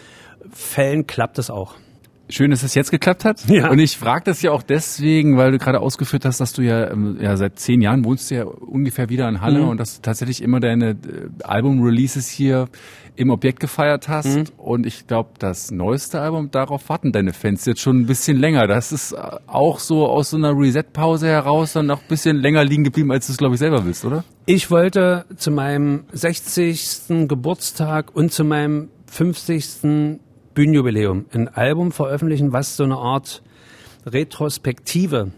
Fällen 0.51 1.07
klappt 1.07 1.38
es 1.38 1.51
auch. 1.51 1.75
Schön, 2.30 2.50
dass 2.50 2.62
es 2.62 2.74
jetzt 2.74 2.90
geklappt 2.90 3.24
hat. 3.26 3.46
Ja. 3.48 3.68
Und 3.70 3.78
ich 3.78 3.98
frage 3.98 4.24
das 4.24 4.40
ja 4.40 4.50
auch 4.50 4.62
deswegen, 4.62 5.37
weil 5.37 5.52
du 5.52 5.58
gerade 5.58 5.80
ausgeführt 5.80 6.24
hast, 6.24 6.40
dass 6.40 6.54
du 6.54 6.62
ja, 6.62 6.90
ähm, 6.90 7.18
ja 7.20 7.37
seit 7.37 7.58
zehn 7.58 7.82
Jahren 7.82 8.04
wohnst 8.04 8.30
du 8.30 8.34
ja 8.37 8.44
ungefähr 8.44 9.10
wieder 9.10 9.28
in 9.28 9.40
Halle 9.42 9.60
Mhm. 9.60 9.68
und 9.68 9.76
dass 9.78 9.96
du 9.96 10.02
tatsächlich 10.02 10.42
immer 10.42 10.58
deine 10.58 10.90
äh, 10.92 10.96
Album-Releases 11.42 12.28
hier 12.28 12.68
im 13.16 13.30
Objekt 13.30 13.60
gefeiert 13.60 14.08
hast. 14.08 14.26
Mhm. 14.37 14.44
Und 14.56 14.87
ich 14.87 15.06
glaube, 15.06 15.30
das 15.38 15.70
neueste 15.70 16.20
Album, 16.20 16.50
darauf 16.50 16.88
warten 16.88 17.12
deine 17.12 17.32
Fans 17.34 17.64
jetzt 17.66 17.80
schon 17.80 17.98
ein 18.00 18.06
bisschen 18.06 18.38
länger. 18.38 18.66
Das 18.66 18.90
ist 18.90 19.12
äh, 19.12 19.16
auch 19.46 19.78
so 19.78 20.08
aus 20.08 20.30
so 20.30 20.37
einer 20.38 20.56
Reset-Pause 20.58 21.28
heraus 21.28 21.74
dann 21.74 21.87
noch 21.87 22.00
ein 22.00 22.08
bisschen 22.08 22.38
länger 22.38 22.64
liegen 22.64 22.84
geblieben, 22.84 23.12
als 23.12 23.26
du 23.26 23.32
es, 23.32 23.38
glaube 23.38 23.54
ich, 23.54 23.58
selber 23.60 23.84
willst, 23.84 24.04
oder? 24.04 24.24
Ich 24.46 24.70
wollte 24.70 25.26
zu 25.37 25.50
meinem 25.50 26.04
60. 26.12 27.28
Geburtstag 27.28 28.16
und 28.16 28.32
zu 28.32 28.44
meinem 28.44 28.88
50. 29.06 30.20
Bühnenjubiläum 30.55 31.27
ein 31.33 31.49
Album 31.49 31.93
veröffentlichen, 31.93 32.53
was 32.53 32.77
so 32.77 32.85
eine 32.85 32.97
Art 32.97 33.43
Retrospektive 34.07 35.33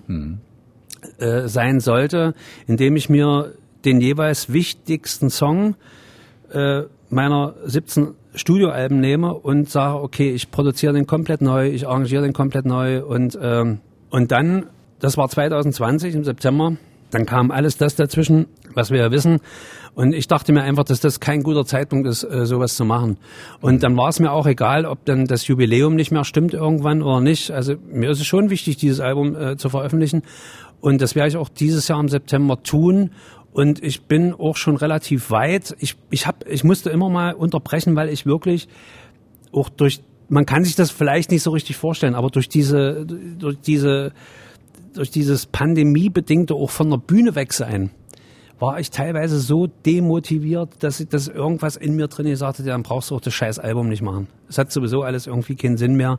äh, 1.18 1.48
sein 1.48 1.80
sollte, 1.80 2.34
indem 2.66 2.96
ich 2.96 3.08
mir 3.08 3.52
den 3.84 4.00
jeweils 4.00 4.52
wichtigsten 4.52 5.30
Song 5.30 5.76
äh, 6.52 6.82
meiner 7.08 7.54
17 7.64 8.14
Studioalben 8.34 9.00
nehme 9.00 9.32
und 9.32 9.70
sage, 9.70 10.02
okay, 10.02 10.30
ich 10.30 10.50
produziere 10.50 10.92
den 10.92 11.06
komplett 11.06 11.40
neu, 11.40 11.68
ich 11.68 11.86
arrangiere 11.86 12.22
den 12.22 12.32
komplett 12.32 12.66
neu 12.66 13.04
und 13.04 13.38
ähm, 13.40 13.80
und 14.10 14.32
dann, 14.32 14.66
das 15.00 15.16
war 15.16 15.28
2020 15.28 16.14
im 16.14 16.24
September, 16.24 16.76
dann 17.10 17.26
kam 17.26 17.50
alles 17.50 17.76
das 17.76 17.96
dazwischen, 17.96 18.46
was 18.74 18.90
wir 18.90 18.98
ja 18.98 19.10
wissen. 19.10 19.40
Und 19.96 20.12
ich 20.14 20.28
dachte 20.28 20.52
mir 20.52 20.62
einfach, 20.62 20.84
dass 20.84 21.00
das 21.00 21.20
kein 21.20 21.42
guter 21.42 21.64
Zeitpunkt 21.64 22.06
ist, 22.06 22.22
äh, 22.22 22.44
sowas 22.44 22.76
zu 22.76 22.84
machen. 22.84 23.16
Und 23.62 23.82
dann 23.82 23.96
war 23.96 24.10
es 24.10 24.20
mir 24.20 24.30
auch 24.30 24.46
egal, 24.46 24.84
ob 24.84 25.06
dann 25.06 25.24
das 25.24 25.46
Jubiläum 25.46 25.94
nicht 25.94 26.10
mehr 26.10 26.24
stimmt 26.24 26.52
irgendwann 26.52 27.02
oder 27.02 27.22
nicht. 27.22 27.50
Also 27.50 27.76
mir 27.90 28.10
ist 28.10 28.20
es 28.20 28.26
schon 28.26 28.50
wichtig, 28.50 28.76
dieses 28.76 29.00
Album 29.00 29.34
äh, 29.34 29.56
zu 29.56 29.70
veröffentlichen. 29.70 30.20
Und 30.82 31.00
das 31.00 31.14
werde 31.14 31.30
ich 31.30 31.36
auch 31.38 31.48
dieses 31.48 31.88
Jahr 31.88 31.98
im 31.98 32.08
September 32.08 32.62
tun. 32.62 33.12
Und 33.54 33.82
ich 33.82 34.02
bin 34.02 34.34
auch 34.34 34.58
schon 34.58 34.76
relativ 34.76 35.30
weit. 35.30 35.74
Ich, 35.78 35.96
ich, 36.10 36.26
hab, 36.26 36.46
ich 36.46 36.62
musste 36.62 36.90
immer 36.90 37.08
mal 37.08 37.32
unterbrechen, 37.32 37.96
weil 37.96 38.10
ich 38.10 38.26
wirklich 38.26 38.68
auch 39.50 39.70
durch, 39.70 40.02
man 40.28 40.44
kann 40.44 40.62
sich 40.62 40.76
das 40.76 40.90
vielleicht 40.90 41.30
nicht 41.30 41.42
so 41.42 41.52
richtig 41.52 41.78
vorstellen, 41.78 42.14
aber 42.14 42.28
durch 42.28 42.50
diese, 42.50 43.06
durch 43.06 43.58
diese, 43.60 44.12
durch 44.92 45.10
dieses 45.10 45.46
Pandemiebedingte 45.46 46.54
auch 46.54 46.68
von 46.68 46.90
der 46.90 46.98
Bühne 46.98 47.34
weg 47.34 47.54
sein, 47.54 47.92
war 48.58 48.80
ich 48.80 48.90
teilweise 48.90 49.38
so 49.38 49.66
demotiviert, 49.66 50.82
dass 50.82 51.00
ich, 51.00 51.08
dass 51.08 51.28
irgendwas 51.28 51.76
in 51.76 51.94
mir 51.94 52.08
drin 52.08 52.26
gesagt 52.26 52.58
hat, 52.58 52.66
ja, 52.66 52.72
dann 52.72 52.82
brauchst 52.82 53.10
du 53.10 53.16
auch 53.16 53.20
das 53.20 53.34
scheiß 53.34 53.58
Album 53.58 53.88
nicht 53.88 54.02
machen. 54.02 54.28
Es 54.48 54.56
hat 54.56 54.72
sowieso 54.72 55.02
alles 55.02 55.26
irgendwie 55.26 55.56
keinen 55.56 55.76
Sinn 55.76 55.94
mehr. 55.94 56.18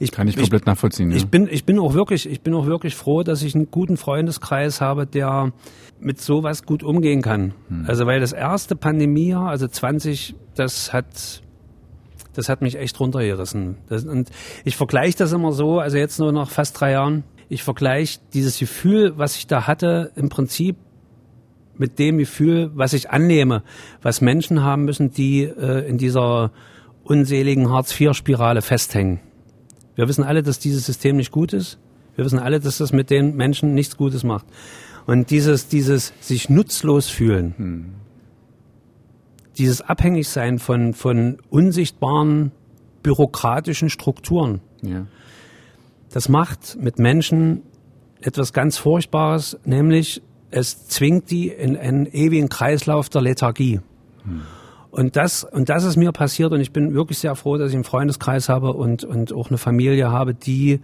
Ich, 0.00 0.10
Kann 0.10 0.26
ich 0.26 0.36
komplett 0.36 0.66
nachvollziehen. 0.66 1.12
ich 1.12 1.22
ja. 1.22 1.28
bin, 1.28 1.48
ich 1.48 1.64
bin 1.64 1.78
auch 1.78 1.94
wirklich, 1.94 2.28
ich 2.28 2.40
bin 2.40 2.54
auch 2.54 2.66
wirklich 2.66 2.96
froh, 2.96 3.22
dass 3.22 3.42
ich 3.42 3.54
einen 3.54 3.70
guten 3.70 3.96
Freundeskreis 3.96 4.80
habe, 4.80 5.06
der 5.06 5.52
mit 6.00 6.20
sowas 6.20 6.64
gut 6.64 6.82
umgehen 6.82 7.22
kann. 7.22 7.54
Also 7.86 8.04
weil 8.06 8.20
das 8.20 8.32
erste 8.32 8.74
Pandemiejahr, 8.76 9.48
also 9.48 9.68
20, 9.68 10.34
das 10.54 10.92
hat, 10.92 11.42
das 12.34 12.48
hat 12.48 12.62
mich 12.62 12.76
echt 12.76 12.98
runtergerissen. 12.98 13.76
Das, 13.88 14.04
und 14.04 14.30
ich 14.64 14.76
vergleiche 14.76 15.18
das 15.18 15.32
immer 15.32 15.52
so, 15.52 15.78
also 15.78 15.96
jetzt 15.96 16.18
nur 16.18 16.32
nach 16.32 16.50
fast 16.50 16.80
drei 16.80 16.92
Jahren, 16.92 17.24
ich 17.48 17.62
vergleiche 17.62 18.18
dieses 18.34 18.58
Gefühl, 18.58 19.12
was 19.16 19.36
ich 19.36 19.46
da 19.46 19.66
hatte, 19.68 20.10
im 20.16 20.28
Prinzip 20.28 20.76
mit 21.78 21.98
dem 21.98 22.18
Gefühl, 22.18 22.70
was 22.74 22.92
ich 22.92 23.10
annehme, 23.10 23.62
was 24.02 24.20
Menschen 24.20 24.62
haben 24.62 24.84
müssen, 24.84 25.10
die 25.10 25.42
äh, 25.44 25.88
in 25.88 25.98
dieser 25.98 26.52
unseligen 27.04 27.70
Hartz-IV-Spirale 27.70 28.62
festhängen. 28.62 29.20
Wir 29.94 30.08
wissen 30.08 30.24
alle, 30.24 30.42
dass 30.42 30.58
dieses 30.58 30.84
System 30.86 31.16
nicht 31.16 31.30
gut 31.30 31.52
ist. 31.52 31.78
Wir 32.16 32.24
wissen 32.24 32.38
alle, 32.38 32.60
dass 32.60 32.78
das 32.78 32.92
mit 32.92 33.10
den 33.10 33.36
Menschen 33.36 33.74
nichts 33.74 33.96
Gutes 33.96 34.24
macht. 34.24 34.46
Und 35.06 35.30
dieses, 35.30 35.68
dieses 35.68 36.12
sich 36.20 36.50
nutzlos 36.50 37.08
fühlen, 37.08 37.94
dieses 39.56 39.80
Abhängigsein 39.82 40.58
von, 40.58 40.94
von 40.94 41.38
unsichtbaren 41.48 42.52
bürokratischen 43.02 43.88
Strukturen, 43.88 44.60
ja. 44.82 45.06
das 46.10 46.28
macht 46.28 46.76
mit 46.80 46.98
Menschen 46.98 47.62
etwas 48.20 48.52
ganz 48.52 48.78
Furchtbares, 48.78 49.58
nämlich 49.64 50.22
es 50.50 50.88
zwingt 50.88 51.30
die 51.30 51.48
in 51.48 51.76
einen 51.76 52.06
ewigen 52.06 52.48
Kreislauf 52.48 53.08
der 53.08 53.22
Lethargie. 53.22 53.80
Und 54.90 55.16
das, 55.16 55.44
und 55.44 55.68
das 55.68 55.84
ist 55.84 55.96
mir 55.96 56.12
passiert 56.12 56.52
und 56.52 56.60
ich 56.60 56.72
bin 56.72 56.94
wirklich 56.94 57.18
sehr 57.18 57.34
froh, 57.34 57.58
dass 57.58 57.68
ich 57.68 57.74
einen 57.74 57.84
Freundeskreis 57.84 58.48
habe 58.48 58.72
und, 58.72 59.04
und 59.04 59.32
auch 59.32 59.48
eine 59.50 59.58
Familie 59.58 60.10
habe, 60.10 60.34
die, 60.34 60.80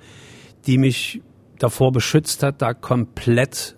die 0.67 0.79
mich 0.79 1.23
davor 1.59 1.93
beschützt 1.93 2.43
hat, 2.43 2.61
da 2.61 2.75
komplett 2.75 3.77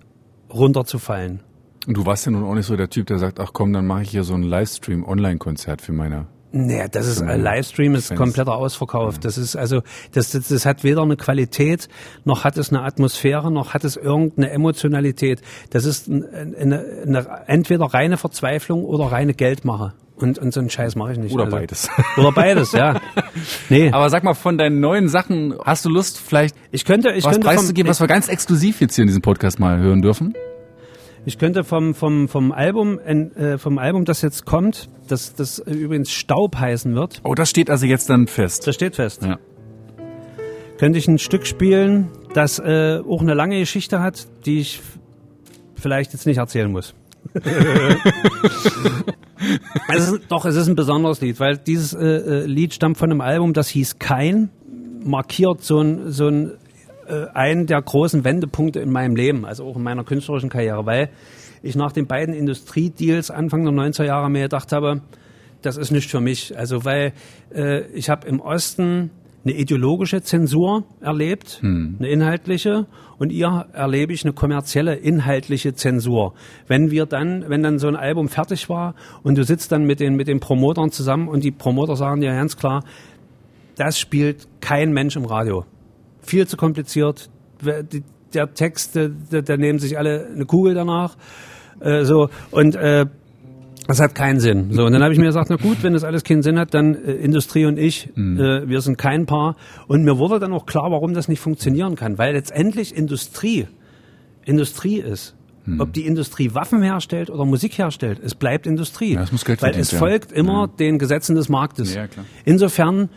runterzufallen. 0.51 1.41
Und 1.87 1.97
du 1.97 2.07
warst 2.07 2.27
ja 2.27 2.33
nun 2.33 2.45
auch 2.45 2.55
nicht 2.55 2.67
so 2.67 2.77
der 2.77 2.89
Typ, 2.89 3.07
der 3.07 3.19
sagt, 3.19 3.39
ach 3.39 3.51
komm, 3.53 3.73
dann 3.73 3.87
mache 3.87 4.03
ich 4.03 4.11
hier 4.11 4.25
so 4.25 4.35
ein 4.35 4.43
Livestream-Online-Konzert 4.43 5.83
für 5.83 5.93
meine 5.93 6.27
Nee, 6.57 6.85
das 6.89 7.09
ist 7.09 7.19
Für 7.19 7.25
äh, 7.25 7.27
meine 7.27 7.43
Livestream 7.43 7.97
ist 7.97 8.15
kompletter 8.15 8.55
Ausverkauf. 8.55 9.19
Das 9.19 9.37
ist 9.39 9.57
also 9.57 9.83
das, 10.13 10.31
das 10.31 10.49
das 10.49 10.65
hat 10.65 10.85
weder 10.85 11.03
eine 11.03 11.17
Qualität 11.17 11.89
noch 12.25 12.45
hat 12.45 12.57
es 12.59 12.71
eine 12.71 12.83
Atmosphäre 12.83 13.51
noch 13.51 13.75
hat 13.75 13.83
es 13.83 13.97
irgendeine 13.97 14.51
Emotionalität. 14.51 15.43
Das 15.71 15.85
ist 15.85 16.07
ein- 16.09 16.25
eine, 16.57 16.85
eine 17.05 17.27
entweder 17.49 17.87
reine 17.87 18.17
Verzweiflung 18.17 18.85
oder 18.85 19.07
reine 19.07 19.35
Geldmache. 19.35 19.95
Und, 20.17 20.39
und 20.39 20.55
so 20.55 20.61
einen 20.61 20.71
Scheiß 20.71 20.95
mache 20.95 21.11
ich 21.15 21.19
nicht. 21.19 21.35
Oder 21.35 21.47
also, 21.47 21.57
beides. 21.57 21.91
Oder 22.17 22.31
beides, 22.31 22.71
ja. 22.71 23.01
Nee, 23.69 23.91
Aber 23.91 24.09
sag 24.11 24.23
mal, 24.23 24.35
von 24.35 24.57
deinen 24.57 24.79
neuen 24.79 25.09
Sachen, 25.09 25.55
hast 25.65 25.85
du 25.85 25.89
Lust, 25.89 26.21
vielleicht 26.21 26.55
ich 26.71 26.85
könnte, 26.85 27.11
ich 27.11 27.25
was 27.25 27.33
könnte 27.33 27.49
preiszugeben, 27.49 27.91
was 27.91 27.99
wir 28.01 28.07
ganz 28.07 28.29
exklusiv 28.29 28.81
jetzt 28.81 28.95
hier 28.95 29.03
in 29.03 29.09
diesem 29.09 29.23
Podcast 29.23 29.59
mal 29.59 29.79
hören 29.81 30.03
dürfen? 30.03 30.35
Ich 31.27 31.39
könnte 31.39 31.65
vom 31.65 31.95
vom 31.95 32.29
vom 32.29 32.53
Album 32.53 32.99
äh, 32.99 33.57
vom 33.57 33.79
Album, 33.79 34.05
das 34.05 34.21
jetzt 34.21 34.45
kommt, 34.45 34.91
das 35.09 35.35
das 35.35 35.59
äh, 35.59 35.73
übrigens 35.73 36.13
Staub 36.13 36.57
heißen 36.57 36.95
wird. 36.95 37.23
Oh, 37.25 37.35
das 37.35 37.49
steht 37.49 37.71
also 37.71 37.87
jetzt 37.87 38.11
dann 38.11 38.27
fest. 38.27 38.67
Das 38.67 38.75
steht 38.75 38.97
fest. 38.97 39.23
Ja. 39.23 39.39
Könnte 40.79 40.99
ich 40.99 41.09
ein 41.09 41.19
Stück 41.19 41.47
spielen, 41.47 42.11
das 42.35 42.59
äh, 42.59 43.01
auch 43.09 43.23
eine 43.23 43.33
lange 43.33 43.59
Geschichte 43.59 44.01
hat, 44.01 44.27
die 44.45 44.61
ich 44.61 44.83
vielleicht 45.77 46.13
jetzt 46.13 46.27
nicht 46.27 46.39
erzählen 46.39 46.71
muss. 46.71 46.95
es 49.89 50.11
ist, 50.11 50.21
doch, 50.29 50.45
es 50.45 50.57
ist 50.57 50.69
ein 50.69 50.75
besonderes 50.77 51.23
Lied, 51.23 51.41
weil 51.41 51.57
dieses 51.57 51.95
äh, 51.95 52.05
äh, 52.05 52.45
Lied 52.45 52.75
stammt 52.75 52.99
von 52.99 53.11
einem 53.11 53.23
Album, 53.23 53.55
das 53.55 53.69
hieß 53.69 53.99
Kein, 53.99 54.51
markiert 55.05 55.63
so 55.63 55.81
ein, 55.81 56.11
so 56.13 56.29
ein 56.29 56.53
äh, 57.09 57.27
einen 57.35 57.67
der 57.67 57.81
großen 57.81 58.25
Wendepunkte 58.25 58.81
in 58.81 58.91
meinem 58.91 59.17
Leben, 59.17 59.45
also 59.45 59.65
auch 59.65 59.77
in 59.77 59.83
meiner 59.83 60.05
künstlerischen 60.05 60.49
Karriere, 60.49 60.87
weil 60.87 61.11
ich 61.63 61.77
nach 61.77 61.93
den 61.93 62.07
beiden 62.07 62.35
Industriedeals 62.35 63.31
Anfang 63.31 63.65
der 63.65 63.73
90er 63.73 64.05
Jahre 64.05 64.31
mir 64.31 64.43
gedacht 64.43 64.73
habe, 64.73 65.01
das 65.63 65.77
ist 65.77 65.91
nicht 65.91 66.11
für 66.11 66.21
mich. 66.21 66.57
Also 66.57 66.85
weil 66.85 67.13
äh, 67.55 67.87
ich 67.93 68.11
habe 68.11 68.27
im 68.27 68.41
Osten 68.41 69.11
eine 69.45 69.55
ideologische 69.55 70.23
Zensur 70.23 70.85
erlebt, 71.01 71.61
eine 71.99 72.09
inhaltliche, 72.09 72.87
und 73.19 73.31
ihr 73.31 73.67
erlebe 73.73 74.13
ich 74.13 74.25
eine 74.25 74.33
kommerzielle 74.33 74.97
inhaltliche 74.97 75.75
Zensur. 75.75 76.35
Wenn 76.67 76.91
wir 76.91 77.07
dann, 77.07 77.45
wenn 77.49 77.63
dann 77.63 77.79
so 77.79 77.87
ein 77.87 77.97
Album 77.97 78.29
fertig 78.29 78.69
war 78.69 78.95
und 79.23 79.39
du 79.39 79.45
sitzt 79.45 79.71
dann 79.71 79.85
mit 79.85 80.01
den 80.01 80.17
mit 80.17 80.29
den 80.29 80.41
Promotern 80.41 80.91
zusammen 80.91 81.29
und 81.29 81.45
die 81.45 81.51
Promoter 81.51 81.97
sagen 81.97 82.21
dir 82.21 82.33
ganz 82.33 82.57
klar, 82.57 82.85
das 83.77 83.99
spielt 83.99 84.49
kein 84.61 84.93
Mensch 84.93 85.17
im 85.17 85.25
Radio. 85.25 85.65
Viel 86.25 86.47
zu 86.47 86.57
kompliziert. 86.57 87.31
Der 88.35 88.55
Text, 88.55 88.97
da, 88.97 89.41
da 89.41 89.57
nehmen 89.57 89.79
sich 89.79 89.97
alle 89.97 90.27
eine 90.35 90.45
Kugel 90.45 90.75
danach. 90.75 91.17
Äh, 91.81 92.05
so 92.05 92.29
und 92.51 92.75
äh, 92.77 93.07
das 93.87 94.01
hat 94.01 94.15
keinen 94.15 94.41
Sinn. 94.41 94.73
So, 94.73 94.87
und 94.87 94.93
dann 94.93 95.03
habe 95.03 95.13
ich 95.13 95.19
mir 95.19 95.27
gesagt, 95.27 95.51
na 95.51 95.57
gut, 95.57 95.83
wenn 95.83 95.93
das 95.93 96.05
alles 96.05 96.25
keinen 96.25 96.43
Sinn 96.43 96.59
hat, 96.59 96.73
dann 96.73 96.95
äh, 96.95 97.13
Industrie 97.13 97.67
und 97.67 97.79
ich, 97.79 98.09
äh, 98.17 98.69
wir 98.69 98.81
sind 98.81 98.97
kein 98.97 99.27
Paar. 99.27 99.57
Und 99.89 100.05
mir 100.05 100.19
wurde 100.19 100.41
dann 100.41 100.53
auch 100.53 100.65
klar, 100.65 100.91
warum 100.91 101.13
das 101.13 101.29
nicht 101.29 101.41
funktionieren 101.41 101.95
kann. 101.95 102.17
Weil 102.17 102.33
letztendlich 102.33 102.97
Industrie 102.97 103.67
Industrie 104.45 105.01
ist. 105.01 105.35
Ob 105.79 105.95
die 105.95 106.05
Industrie 106.05 106.53
Waffen 106.53 106.83
herstellt 106.83 107.31
oder 107.31 107.47
Musik 107.47 107.79
herstellt, 107.79 108.21
es 108.23 108.35
bleibt 108.35 108.67
Industrie. 108.67 109.15
Ja, 109.15 109.23
es 109.23 109.33
muss 109.33 109.47
Geld 109.47 109.63
Weil 109.63 109.75
es 109.77 109.95
folgt 109.95 110.31
immer 110.31 110.69
den 110.69 110.99
Gesetzen 110.99 111.37
des 111.37 111.49
Marktes. 111.49 111.95
Ja, 111.95 112.07
klar. 112.07 112.27
Insofern, 112.45 113.09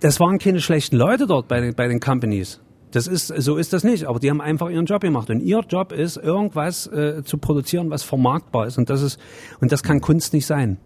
das 0.00 0.20
waren 0.20 0.38
keine 0.38 0.60
schlechten 0.60 0.96
Leute 0.96 1.26
dort 1.26 1.48
bei 1.48 1.60
den, 1.60 1.74
bei 1.74 1.88
den 1.88 2.00
Companies. 2.00 2.60
Das 2.92 3.06
ist, 3.06 3.26
so 3.26 3.56
ist 3.56 3.72
das 3.72 3.84
nicht. 3.84 4.04
Aber 4.04 4.18
die 4.18 4.30
haben 4.30 4.40
einfach 4.40 4.70
ihren 4.70 4.86
Job 4.86 5.02
gemacht. 5.02 5.28
Und 5.30 5.40
ihr 5.40 5.60
Job 5.68 5.92
ist, 5.92 6.16
irgendwas 6.16 6.86
äh, 6.86 7.22
zu 7.24 7.38
produzieren, 7.38 7.90
was 7.90 8.02
vermarktbar 8.02 8.66
ist. 8.66 8.78
Und 8.78 8.88
das 8.90 9.02
ist, 9.02 9.18
und 9.60 9.72
das 9.72 9.82
kann 9.82 10.00
Kunst 10.00 10.32
nicht 10.32 10.46
sein. 10.46 10.78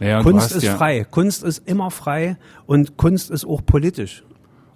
Ja, 0.00 0.22
Kunst 0.22 0.46
hast 0.46 0.56
ist 0.56 0.64
ja, 0.64 0.76
frei. 0.76 1.04
Kunst 1.04 1.42
ist 1.44 1.66
immer 1.68 1.90
frei 1.90 2.36
und 2.66 2.96
Kunst 2.96 3.30
ist 3.30 3.46
auch 3.46 3.64
politisch. 3.64 4.24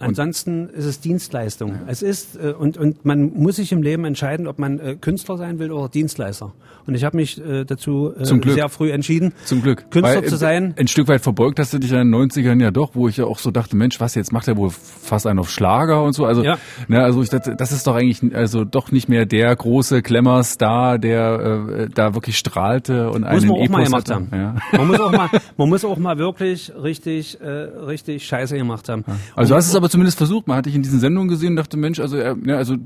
Ansonsten 0.00 0.68
ist 0.70 0.86
es 0.86 1.00
Dienstleistung. 1.00 1.74
Es 1.86 2.02
ist 2.02 2.36
äh, 2.36 2.52
und 2.52 2.76
und 2.78 3.04
man 3.04 3.32
muss 3.34 3.56
sich 3.56 3.70
im 3.72 3.82
Leben 3.82 4.04
entscheiden, 4.04 4.46
ob 4.46 4.58
man 4.58 4.78
äh, 4.78 4.96
Künstler 5.00 5.36
sein 5.36 5.58
will 5.58 5.70
oder 5.70 5.88
Dienstleister. 5.88 6.52
Und 6.86 6.94
ich 6.94 7.04
habe 7.04 7.16
mich 7.18 7.38
äh, 7.44 7.64
dazu 7.64 8.12
äh, 8.18 8.24
sehr 8.24 8.68
früh 8.70 8.90
entschieden, 8.90 9.32
Zum 9.44 9.62
Glück. 9.62 9.90
Künstler 9.90 10.22
Weil, 10.22 10.24
zu 10.28 10.36
sein. 10.36 10.74
Ein 10.78 10.88
Stück 10.88 11.06
weit 11.08 11.20
verbeugt 11.20 11.58
hast 11.58 11.72
du 11.74 11.78
dich 11.78 11.92
in 11.92 11.98
den 11.98 12.14
90ern 12.14 12.60
ja 12.60 12.70
doch, 12.70 12.90
wo 12.94 13.06
ich 13.08 13.18
ja 13.18 13.26
auch 13.26 13.38
so 13.38 13.50
dachte, 13.50 13.76
Mensch, 13.76 14.00
was, 14.00 14.14
jetzt 14.14 14.32
macht 14.32 14.48
er 14.48 14.56
wohl 14.56 14.70
fast 14.70 15.26
einen 15.26 15.38
auf 15.38 15.50
Schlager 15.50 16.02
und 16.02 16.14
so. 16.14 16.24
Also, 16.24 16.42
Ja. 16.42 16.58
ne, 16.88 17.02
also 17.02 17.22
ich 17.22 17.28
dachte, 17.28 17.54
das 17.54 17.70
ist 17.72 17.86
doch 17.86 17.94
eigentlich 17.94 18.34
also 18.34 18.64
doch 18.64 18.90
nicht 18.92 19.08
mehr 19.08 19.26
der 19.26 19.54
große 19.54 20.00
Glamour-Star, 20.02 20.98
der 20.98 21.68
äh, 21.80 21.88
da 21.94 22.14
wirklich 22.14 22.38
strahlte 22.38 23.10
und 23.10 23.20
Muss 23.22 23.30
einen 23.30 23.48
man 23.48 23.56
auch 23.60 23.68
mal 23.68 23.84
gemacht 23.84 24.10
hatte. 24.10 24.14
haben. 24.14 24.28
Ja. 24.32 24.54
Man 24.78 24.88
muss 24.88 25.00
auch 25.00 25.12
mal, 25.12 25.28
man 25.58 25.68
muss 25.68 25.84
auch 25.84 25.98
mal 25.98 26.18
wirklich 26.18 26.72
richtig, 26.82 27.40
äh, 27.40 27.46
richtig 27.46 28.26
Scheiße 28.26 28.56
gemacht 28.56 28.88
haben. 28.88 29.04
Also 29.36 29.50
du 29.52 29.56
hast 29.56 29.68
es 29.68 29.76
aber 29.76 29.89
zumindest 29.90 30.18
versucht. 30.18 30.48
Man 30.48 30.56
hatte 30.56 30.68
ich 30.68 30.74
in 30.74 30.82
diesen 30.82 31.00
Sendungen 31.00 31.28
gesehen 31.28 31.50
und 31.50 31.56
dachte, 31.56 31.76
Mensch, 31.76 32.00
also, 32.00 32.16
ne, 32.16 32.56
also 32.56 32.76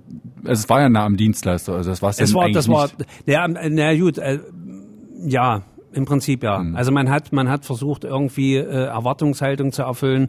es 0.45 0.69
war 0.69 0.81
ja 0.81 0.89
nah 0.89 1.05
am 1.05 1.17
Dienstleister. 1.17 1.75
Also 1.75 1.91
das 1.91 2.03
war 2.03 2.11
es 2.11 2.19
ja 2.19 2.25
Es 2.25 2.35
war, 2.35 2.45
eigentlich 2.45 2.57
das 2.57 2.69
war, 2.69 2.91
ja, 3.27 3.47
na 3.49 3.95
gut, 3.97 4.19
äh, 4.19 4.41
ja, 5.27 5.63
im 5.93 6.05
Prinzip 6.05 6.43
ja. 6.43 6.59
Hm. 6.59 6.77
Also 6.77 6.93
man 6.93 7.11
hat, 7.11 7.33
man 7.33 7.49
hat 7.49 7.65
versucht 7.65 8.05
irgendwie 8.05 8.57
äh, 8.57 8.87
Erwartungshaltung 8.87 9.73
zu 9.73 9.83
erfüllen. 9.83 10.29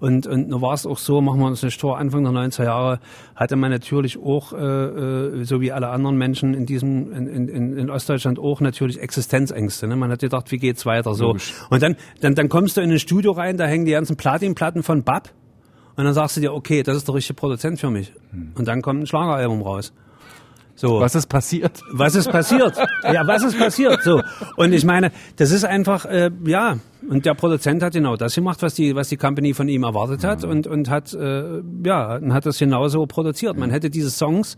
Und, 0.00 0.26
und 0.26 0.48
nun 0.48 0.60
war 0.60 0.74
es 0.74 0.84
auch 0.84 0.98
so, 0.98 1.20
machen 1.20 1.38
wir 1.38 1.46
uns 1.46 1.62
nicht 1.62 1.80
vor, 1.80 1.96
Anfang 1.96 2.24
der 2.24 2.32
90er 2.32 2.64
Jahre 2.64 2.98
hatte 3.36 3.54
man 3.54 3.70
natürlich 3.70 4.18
auch, 4.18 4.52
äh, 4.52 4.56
äh, 4.56 5.44
so 5.44 5.60
wie 5.60 5.70
alle 5.70 5.90
anderen 5.90 6.16
Menschen 6.16 6.54
in 6.54 6.66
diesem, 6.66 7.12
in, 7.12 7.28
in, 7.28 7.48
in 7.48 7.76
in 7.76 7.88
Ostdeutschland 7.88 8.40
auch 8.40 8.60
natürlich 8.60 9.00
Existenzängste. 9.00 9.86
Ne? 9.86 9.94
Man 9.94 10.10
hat 10.10 10.18
gedacht, 10.18 10.50
wie 10.50 10.56
geht's 10.56 10.86
weiter 10.86 11.14
so. 11.14 11.26
Logisch. 11.26 11.54
Und 11.70 11.84
dann, 11.84 11.94
dann, 12.20 12.34
dann 12.34 12.48
kommst 12.48 12.76
du 12.76 12.80
in 12.80 12.90
ein 12.90 12.98
Studio 12.98 13.30
rein, 13.30 13.56
da 13.58 13.66
hängen 13.66 13.84
die 13.84 13.92
ganzen 13.92 14.16
Platinplatten 14.16 14.82
von 14.82 15.04
Bab. 15.04 15.30
Und 15.96 16.04
dann 16.04 16.14
sagst 16.14 16.36
du 16.36 16.40
dir, 16.40 16.52
okay, 16.52 16.82
das 16.82 16.96
ist 16.96 17.08
der 17.08 17.14
richtige 17.14 17.34
Produzent 17.34 17.78
für 17.80 17.90
mich. 17.90 18.12
Und 18.54 18.66
dann 18.66 18.82
kommt 18.82 19.02
ein 19.02 19.06
Schlageralbum 19.06 19.62
raus. 19.62 19.92
So. 20.74 21.00
Was 21.00 21.14
ist 21.14 21.28
passiert? 21.28 21.82
Was 21.92 22.14
ist 22.14 22.30
passiert? 22.30 22.76
ja, 23.04 23.26
was 23.26 23.44
ist 23.44 23.58
passiert? 23.58 24.02
So. 24.02 24.22
Und 24.56 24.72
ich 24.72 24.84
meine, 24.84 25.12
das 25.36 25.50
ist 25.50 25.64
einfach, 25.64 26.06
äh, 26.06 26.30
ja, 26.46 26.78
und 27.08 27.26
der 27.26 27.34
Produzent 27.34 27.82
hat 27.82 27.92
genau 27.92 28.16
das 28.16 28.34
gemacht, 28.34 28.62
was 28.62 28.74
die, 28.74 28.94
was 28.94 29.08
die 29.08 29.16
Company 29.16 29.54
von 29.54 29.68
ihm 29.68 29.82
erwartet 29.82 30.24
hat 30.24 30.44
und, 30.44 30.66
und 30.66 30.88
hat, 30.88 31.12
äh, 31.12 31.60
ja, 31.84 32.16
und 32.16 32.32
hat 32.32 32.46
das 32.46 32.58
genauso 32.58 33.06
produziert. 33.06 33.56
Man 33.58 33.70
hätte 33.70 33.90
diese 33.90 34.10
Songs, 34.10 34.56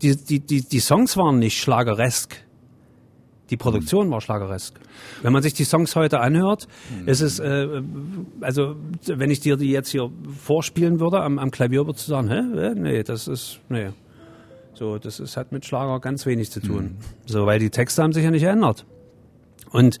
die, 0.00 0.16
die, 0.16 0.40
die, 0.40 0.62
die 0.62 0.80
Songs 0.80 1.16
waren 1.16 1.38
nicht 1.38 1.60
schlageresk. 1.60 2.36
Die 3.50 3.56
Produktion 3.56 4.10
war 4.10 4.20
schlageresk. 4.20 4.78
Wenn 5.22 5.32
man 5.32 5.42
sich 5.42 5.54
die 5.54 5.64
Songs 5.64 5.96
heute 5.96 6.20
anhört, 6.20 6.68
ist 7.06 7.22
es, 7.22 7.38
äh, 7.38 7.82
also 8.40 8.76
wenn 9.06 9.30
ich 9.30 9.40
dir 9.40 9.56
die 9.56 9.70
jetzt 9.70 9.90
hier 9.90 10.10
vorspielen 10.38 11.00
würde 11.00 11.20
am, 11.22 11.38
am 11.38 11.50
Klavier, 11.50 11.86
würdest 11.86 12.08
du 12.08 12.10
sagen, 12.10 12.28
hä? 12.28 12.74
Nee, 12.74 13.02
das 13.02 13.26
ist, 13.26 13.60
nee. 13.68 13.90
So, 14.74 14.98
das 14.98 15.18
ist, 15.18 15.36
hat 15.36 15.50
mit 15.50 15.64
Schlager 15.64 15.98
ganz 15.98 16.24
wenig 16.24 16.50
zu 16.50 16.60
tun. 16.60 16.98
So, 17.26 17.46
weil 17.46 17.58
die 17.58 17.70
Texte 17.70 18.02
haben 18.02 18.12
sich 18.12 18.22
ja 18.22 18.30
nicht 18.30 18.42
geändert. 18.42 18.86
Und 19.70 19.98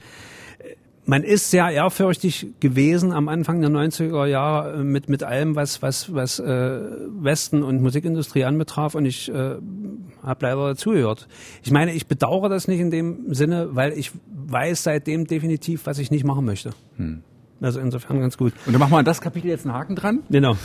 man 1.08 1.22
ist 1.24 1.50
sehr 1.50 1.70
ehrfürchtig 1.70 2.48
gewesen 2.60 3.12
am 3.12 3.28
Anfang 3.28 3.62
der 3.62 3.70
90er 3.70 4.26
Jahre 4.26 4.74
äh, 4.74 4.84
mit, 4.84 5.08
mit 5.08 5.22
allem, 5.22 5.56
was, 5.56 5.80
was, 5.80 6.12
was 6.14 6.38
äh, 6.38 6.44
Westen 6.44 7.62
und 7.62 7.80
Musikindustrie 7.80 8.44
anbetraf. 8.44 8.94
Und 8.94 9.06
ich 9.06 9.30
äh, 9.30 9.32
habe 10.22 10.38
leider 10.46 10.68
dazugehört. 10.68 11.26
Ich 11.62 11.70
meine, 11.70 11.94
ich 11.94 12.08
bedauere 12.08 12.50
das 12.50 12.68
nicht 12.68 12.80
in 12.80 12.90
dem 12.90 13.32
Sinne, 13.32 13.70
weil 13.72 13.92
ich 13.92 14.12
weiß 14.26 14.82
seitdem 14.82 15.26
definitiv, 15.26 15.86
was 15.86 15.98
ich 15.98 16.10
nicht 16.10 16.24
machen 16.24 16.44
möchte. 16.44 16.70
Also 17.62 17.80
insofern 17.80 18.20
ganz 18.20 18.36
gut. 18.36 18.52
Und 18.66 18.74
dann 18.74 18.80
machen 18.80 18.92
wir 18.92 18.98
an 18.98 19.06
das 19.06 19.22
Kapitel 19.22 19.48
jetzt 19.48 19.64
einen 19.64 19.74
Haken 19.74 19.96
dran 19.96 20.20
Genau. 20.28 20.56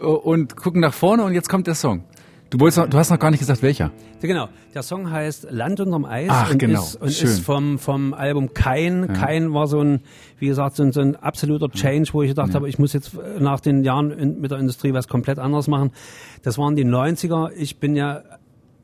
äh, 0.00 0.04
und 0.04 0.54
gucken 0.54 0.82
nach 0.82 0.92
vorne 0.92 1.24
und 1.24 1.32
jetzt 1.32 1.48
kommt 1.48 1.66
der 1.66 1.74
Song. 1.74 2.04
Du, 2.50 2.58
wolltest 2.60 2.78
noch, 2.78 2.88
du 2.88 2.96
hast 2.96 3.10
noch 3.10 3.18
gar 3.18 3.30
nicht 3.30 3.40
gesagt, 3.40 3.62
welcher. 3.62 3.90
Genau. 4.22 4.48
Der 4.74 4.82
Song 4.82 5.10
heißt 5.10 5.48
Land 5.50 5.80
unterm 5.80 6.06
Eis 6.06 6.28
Ach, 6.30 6.50
und, 6.50 6.58
genau. 6.58 6.80
ist, 6.82 6.94
und 6.96 7.12
Schön. 7.12 7.28
ist 7.28 7.40
vom, 7.40 7.78
vom 7.78 8.14
Album 8.14 8.54
Kein. 8.54 9.06
Kein 9.12 9.52
war 9.52 9.66
so 9.66 9.80
ein, 9.80 10.00
wie 10.38 10.46
gesagt, 10.46 10.76
so 10.76 10.82
ein, 10.82 10.92
so 10.92 11.00
ein 11.00 11.14
absoluter 11.16 11.68
Change, 11.68 12.08
wo 12.12 12.22
ich 12.22 12.28
gedacht 12.30 12.54
habe, 12.54 12.68
ich 12.68 12.78
muss 12.78 12.94
jetzt 12.94 13.12
nach 13.38 13.60
den 13.60 13.84
Jahren 13.84 14.10
in, 14.10 14.40
mit 14.40 14.50
der 14.50 14.58
Industrie 14.58 14.94
was 14.94 15.08
komplett 15.08 15.38
anderes 15.38 15.68
machen. 15.68 15.90
Das 16.42 16.56
waren 16.56 16.74
die 16.74 16.86
90er. 16.86 17.50
Ich 17.54 17.78
bin 17.80 17.94
ja 17.94 18.22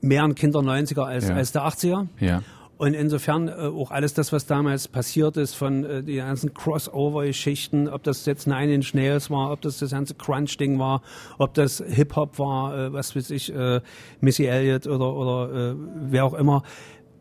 mehr 0.02 0.24
ein 0.24 0.34
Kind 0.34 0.54
der 0.54 0.60
90er 0.62 1.02
als, 1.02 1.28
Ja. 1.28 1.34
als 1.34 1.52
der 1.52 1.62
80er. 1.62 2.06
Ja. 2.20 2.42
Und 2.76 2.94
insofern 2.94 3.48
äh, 3.48 3.52
auch 3.52 3.90
alles 3.90 4.14
das, 4.14 4.32
was 4.32 4.46
damals 4.46 4.88
passiert 4.88 5.36
ist, 5.36 5.54
von 5.54 5.84
äh, 5.84 6.02
die 6.02 6.16
ganzen 6.16 6.54
Crossover-Geschichten, 6.54 7.88
ob 7.88 8.02
das 8.02 8.26
jetzt 8.26 8.46
Nine 8.46 8.74
Inch 8.74 8.94
Nails 8.94 9.30
war, 9.30 9.52
ob 9.52 9.60
das 9.60 9.78
das 9.78 9.92
ganze 9.92 10.14
Crunch-Ding 10.14 10.78
war, 10.78 11.02
ob 11.38 11.54
das 11.54 11.82
Hip-Hop 11.86 12.38
war, 12.38 12.76
äh, 12.76 12.92
was 12.92 13.14
weiß 13.14 13.30
ich, 13.30 13.54
äh, 13.54 13.80
Missy 14.20 14.46
Elliott 14.46 14.88
oder, 14.88 15.14
oder 15.14 15.72
äh, 15.72 15.74
wer 16.06 16.24
auch 16.24 16.34
immer. 16.34 16.62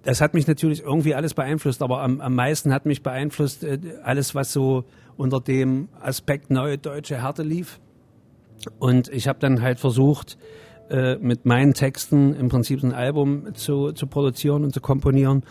Das 0.02 0.22
hat 0.22 0.34
mich 0.34 0.48
natürlich 0.48 0.82
irgendwie 0.82 1.14
alles 1.14 1.36
beeinflusst, 1.36 1.84
aber 1.84 2.02
am, 2.02 2.20
am 2.20 2.36
meisten 2.36 2.74
hat 2.74 2.86
mich 2.86 3.04
beeinflusst 3.04 3.64
äh, 3.64 3.80
alles, 4.04 4.34
was 4.34 4.52
so 4.52 4.86
unter 5.18 5.40
dem 5.40 5.88
Aspekt 6.02 6.50
neue 6.50 6.80
deutsche 6.80 7.22
Härte 7.22 7.44
lief. 7.44 7.80
Und 8.80 9.08
ich 9.10 9.28
habe 9.28 9.40
dann 9.40 9.62
halt 9.62 9.80
versucht, 9.80 10.38
äh, 10.94 11.18
mit 11.18 11.46
meinen 11.46 11.74
Texten 11.74 12.36
im 12.36 12.50
Prinzip 12.50 12.84
ein 12.84 12.94
Album 12.94 13.56
zu, 13.56 13.94
zu 13.94 14.06
produzieren 14.06 14.64
und 14.64 14.76
zu 14.76 14.80
komponieren. 14.80 15.44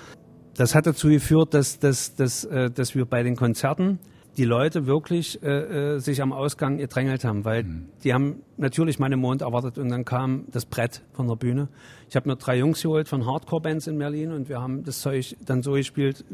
Das 0.54 0.76
hat 0.76 0.86
dazu 0.86 1.08
geführt, 1.08 1.52
dass, 1.52 1.80
dass, 1.80 2.14
dass, 2.14 2.44
äh, 2.44 2.70
dass 2.70 2.94
wir 2.94 3.06
bei 3.06 3.24
den 3.24 3.34
Konzerten 3.34 3.98
die 4.36 4.44
Leute 4.44 4.86
wirklich 4.86 5.42
äh, 5.42 5.96
äh, 5.96 5.98
sich 5.98 6.22
am 6.22 6.32
Ausgang 6.32 6.78
gedrängelt 6.78 7.24
haben, 7.24 7.44
weil 7.44 7.64
mhm. 7.64 7.88
die 8.04 8.14
haben 8.14 8.42
natürlich 8.56 9.00
meinen 9.00 9.18
Mond 9.18 9.42
erwartet 9.42 9.78
und 9.78 9.88
dann 9.88 10.04
kam 10.04 10.44
das 10.52 10.64
Brett 10.64 11.02
von 11.12 11.26
der 11.26 11.34
Bühne. 11.34 11.68
Ich 12.08 12.14
habe 12.14 12.28
mir 12.28 12.36
drei 12.36 12.58
Jungs 12.58 12.80
geholt 12.80 13.08
von 13.08 13.26
Hardcore-Bands 13.26 13.88
in 13.88 13.98
Berlin 13.98 14.30
und 14.30 14.48
wir 14.48 14.60
haben 14.60 14.84
das 14.84 15.00
Zeug 15.00 15.36
dann 15.44 15.62
so 15.62 15.72
gespielt, 15.72 16.24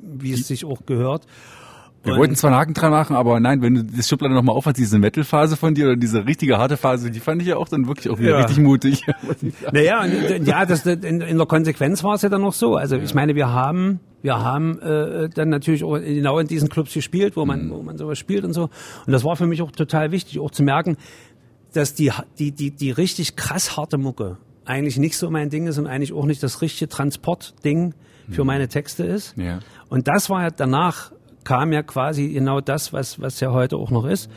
wie 0.00 0.32
es 0.32 0.48
sich 0.48 0.64
auch 0.64 0.84
gehört. 0.84 1.26
Wir 2.04 2.12
und 2.12 2.18
wollten 2.20 2.36
zwar 2.36 2.50
einen 2.50 2.60
Haken 2.60 2.74
dran 2.74 2.90
machen, 2.92 3.16
aber 3.16 3.40
nein, 3.40 3.60
wenn 3.60 3.74
du 3.74 3.84
das 3.84 4.08
Schublade 4.08 4.32
nochmal 4.32 4.54
aufhast, 4.54 4.78
diese 4.78 4.98
Metal-Phase 4.98 5.56
von 5.56 5.74
dir 5.74 5.86
oder 5.86 5.96
diese 5.96 6.26
richtige 6.26 6.58
harte 6.58 6.76
Phase, 6.76 7.10
die 7.10 7.20
fand 7.20 7.42
ich 7.42 7.48
ja 7.48 7.56
auch 7.56 7.68
dann 7.68 7.88
wirklich 7.88 8.08
auch 8.08 8.18
wieder 8.18 8.30
ja. 8.30 8.36
richtig 8.38 8.58
mutig. 8.58 9.04
Naja, 9.72 10.02
und, 10.04 10.46
ja, 10.46 10.64
das, 10.64 10.86
in, 10.86 11.20
in 11.20 11.36
der 11.36 11.46
Konsequenz 11.46 12.02
war 12.04 12.14
es 12.14 12.22
ja 12.22 12.28
dann 12.28 12.42
noch 12.42 12.52
so. 12.52 12.76
Also 12.76 12.96
ja. 12.96 13.02
ich 13.02 13.14
meine, 13.14 13.34
wir 13.34 13.52
haben, 13.52 14.00
wir 14.22 14.38
haben 14.38 14.78
äh, 14.80 15.28
dann 15.28 15.48
natürlich 15.48 15.84
auch 15.84 15.98
genau 15.98 16.38
in 16.38 16.46
diesen 16.46 16.68
Clubs 16.68 16.94
gespielt, 16.94 17.36
wo 17.36 17.44
man, 17.44 17.66
mhm. 17.66 17.70
wo 17.70 17.82
man 17.82 17.98
sowas 17.98 18.18
spielt 18.18 18.44
und 18.44 18.52
so. 18.52 18.64
Und 19.06 19.12
das 19.12 19.24
war 19.24 19.36
für 19.36 19.46
mich 19.46 19.62
auch 19.62 19.72
total 19.72 20.12
wichtig, 20.12 20.38
auch 20.38 20.50
zu 20.50 20.62
merken, 20.62 20.96
dass 21.72 21.94
die, 21.94 22.12
die, 22.38 22.52
die, 22.52 22.70
die 22.70 22.90
richtig 22.90 23.36
krass 23.36 23.76
harte 23.76 23.98
Mucke 23.98 24.38
eigentlich 24.64 24.98
nicht 24.98 25.16
so 25.16 25.30
mein 25.30 25.50
Ding 25.50 25.66
ist 25.66 25.78
und 25.78 25.86
eigentlich 25.86 26.12
auch 26.12 26.26
nicht 26.26 26.42
das 26.42 26.62
richtige 26.62 26.88
Transportding 26.88 27.94
für 28.30 28.42
mhm. 28.42 28.46
meine 28.46 28.68
Texte 28.68 29.04
ist. 29.04 29.36
Ja. 29.36 29.60
Und 29.88 30.08
das 30.08 30.28
war 30.28 30.42
ja 30.42 30.50
danach 30.50 31.12
kam 31.44 31.72
ja 31.72 31.82
quasi 31.82 32.28
genau 32.28 32.60
das, 32.60 32.92
was, 32.92 33.20
was 33.20 33.40
ja 33.40 33.52
heute 33.52 33.76
auch 33.76 33.90
noch 33.90 34.04
ist, 34.04 34.30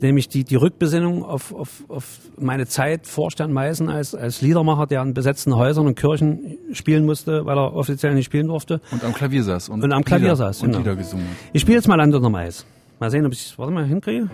nämlich 0.00 0.28
die, 0.28 0.44
die 0.44 0.56
Rückbesinnung 0.56 1.24
auf, 1.24 1.54
auf, 1.54 1.84
auf 1.88 2.18
meine 2.38 2.66
Zeit 2.66 3.06
vor 3.06 3.30
Stern 3.30 3.52
Meißen 3.52 3.88
als, 3.88 4.14
als 4.14 4.42
Liedermacher, 4.42 4.86
der 4.86 5.00
an 5.00 5.14
besetzten 5.14 5.54
Häusern 5.56 5.86
und 5.86 5.98
Kirchen 5.98 6.58
spielen 6.72 7.04
musste, 7.04 7.46
weil 7.46 7.58
er 7.58 7.74
offiziell 7.74 8.14
nicht 8.14 8.26
spielen 8.26 8.48
durfte. 8.48 8.80
Und 8.90 9.04
am 9.04 9.12
Klavier 9.12 9.42
saß. 9.42 9.68
Und, 9.68 9.82
und 9.82 9.92
am 9.92 10.04
Klavier 10.04 10.26
Lieder, 10.26 10.36
saß, 10.36 10.62
und 10.62 10.68
genau. 10.68 10.78
Lieder 10.78 10.96
gesungen. 10.96 11.26
Ich 11.52 11.62
spiele 11.62 11.76
jetzt 11.76 11.88
mal 11.88 11.96
Land 11.96 12.14
unter 12.14 12.30
Mais. 12.30 12.66
Mal 12.98 13.10
sehen, 13.10 13.26
ob 13.26 13.32
ich 13.32 13.40
es, 13.40 13.58
warte 13.58 13.72
mal, 13.72 13.84
hinkriege. 13.84 14.28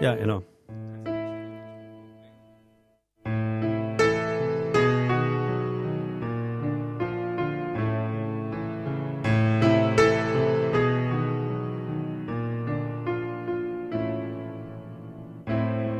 Ja, 0.00 0.14
genau. 0.14 0.42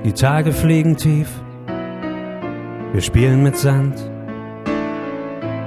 Die 0.04 0.12
Tage 0.14 0.52
fliegen 0.52 0.96
tief, 0.96 1.28
wir 2.92 3.02
spielen 3.02 3.42
mit 3.42 3.56
Sand. 3.56 3.96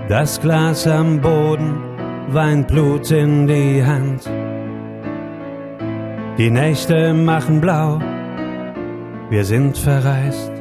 Das 0.09 0.41
Glas 0.41 0.87
am 0.87 1.21
Boden 1.21 1.75
weint 2.29 2.67
Blut 2.67 3.11
in 3.11 3.45
die 3.45 3.83
Hand. 3.85 4.27
Die 6.39 6.49
Nächte 6.49 7.13
machen 7.13 7.61
blau, 7.61 7.99
wir 9.29 9.45
sind 9.45 9.77
verreist 9.77 10.51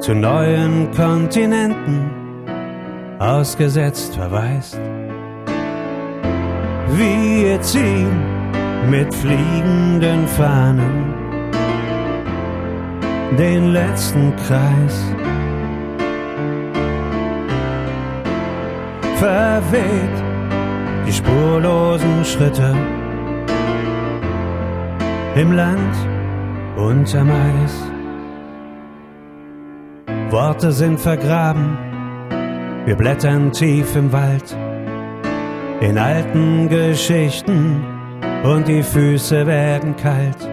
zu 0.00 0.16
neuen 0.16 0.90
Kontinenten, 0.90 2.10
ausgesetzt 3.20 4.16
verwaist. 4.16 4.80
Wir 6.96 7.60
ziehen 7.60 8.20
mit 8.90 9.14
fliegenden 9.14 10.26
Fahnen 10.26 11.11
den 13.36 13.72
letzten 13.72 14.34
Kreis. 14.36 15.04
Verweht 19.16 20.16
die 21.06 21.12
spurlosen 21.12 22.24
Schritte 22.24 22.74
im 25.34 25.52
Land 25.52 25.94
unterm 26.76 27.30
Eis. 27.30 27.90
Worte 30.30 30.72
sind 30.72 30.98
vergraben, 30.98 31.78
wir 32.84 32.96
blättern 32.96 33.52
tief 33.52 33.96
im 33.96 34.12
Wald, 34.12 34.56
in 35.80 35.98
alten 35.98 36.68
Geschichten 36.68 37.84
und 38.42 38.66
die 38.66 38.82
Füße 38.82 39.46
werden 39.46 39.94
kalt. 39.96 40.51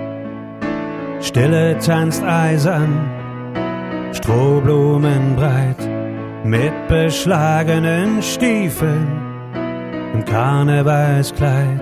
Stille 1.21 1.77
tanzt 1.79 2.23
eisern, 2.23 2.93
Strohblumen 4.13 5.35
breit, 5.35 5.89
mit 6.45 6.87
beschlagenen 6.87 8.21
Stiefeln 8.21 9.07
im 10.13 10.23
Karnevalskleid. 10.23 11.81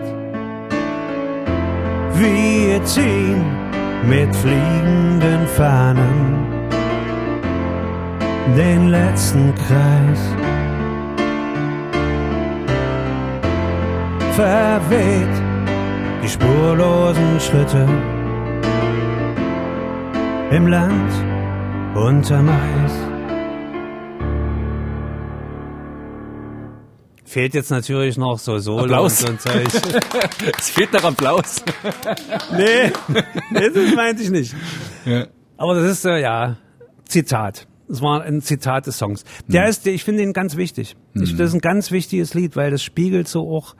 Wir 2.15 2.83
ziehen 2.83 3.45
mit 4.09 4.35
fliegenden 4.35 5.47
Fahnen 5.55 6.47
den 8.57 8.89
letzten 8.89 9.53
Kreis. 9.53 10.21
Verweht 14.31 15.41
die 16.23 16.29
spurlosen 16.29 17.39
Schritte 17.39 17.87
im 20.51 20.67
Land 20.67 21.11
unterm 21.95 22.47
Eis. 22.47 22.93
Fehlt 27.25 27.53
jetzt 27.53 27.69
natürlich 27.69 28.17
noch 28.17 28.39
so 28.39 28.57
Solo 28.57 28.83
Applaus. 28.83 29.23
und 29.25 29.41
so 29.41 29.49
ein 29.49 29.65
Zeug. 29.65 29.81
es 30.57 30.69
fehlt 30.69 30.93
noch 30.93 31.03
Applaus. 31.03 31.61
nee, 32.55 32.91
das 33.51 33.95
meinte 33.95 34.23
ich 34.23 34.29
nicht. 34.29 34.55
Ja. 35.05 35.27
Aber 35.57 35.75
das 35.75 35.91
ist, 35.91 36.05
äh, 36.05 36.21
ja, 36.21 36.55
Zitat. 37.05 37.67
Das 37.89 38.01
war 38.01 38.21
ein 38.21 38.41
Zitat 38.41 38.87
des 38.87 38.97
Songs. 38.97 39.25
Der 39.47 39.63
hm. 39.63 39.69
ist, 39.69 39.85
ich 39.87 40.05
finde 40.05 40.23
ihn 40.23 40.31
ganz 40.31 40.55
wichtig. 40.55 40.95
Hm. 41.13 41.23
Ich, 41.23 41.35
das 41.35 41.49
ist 41.49 41.55
ein 41.55 41.61
ganz 41.61 41.91
wichtiges 41.91 42.33
Lied, 42.33 42.55
weil 42.55 42.71
das 42.71 42.81
spiegelt 42.81 43.27
so 43.27 43.49
auch 43.49 43.75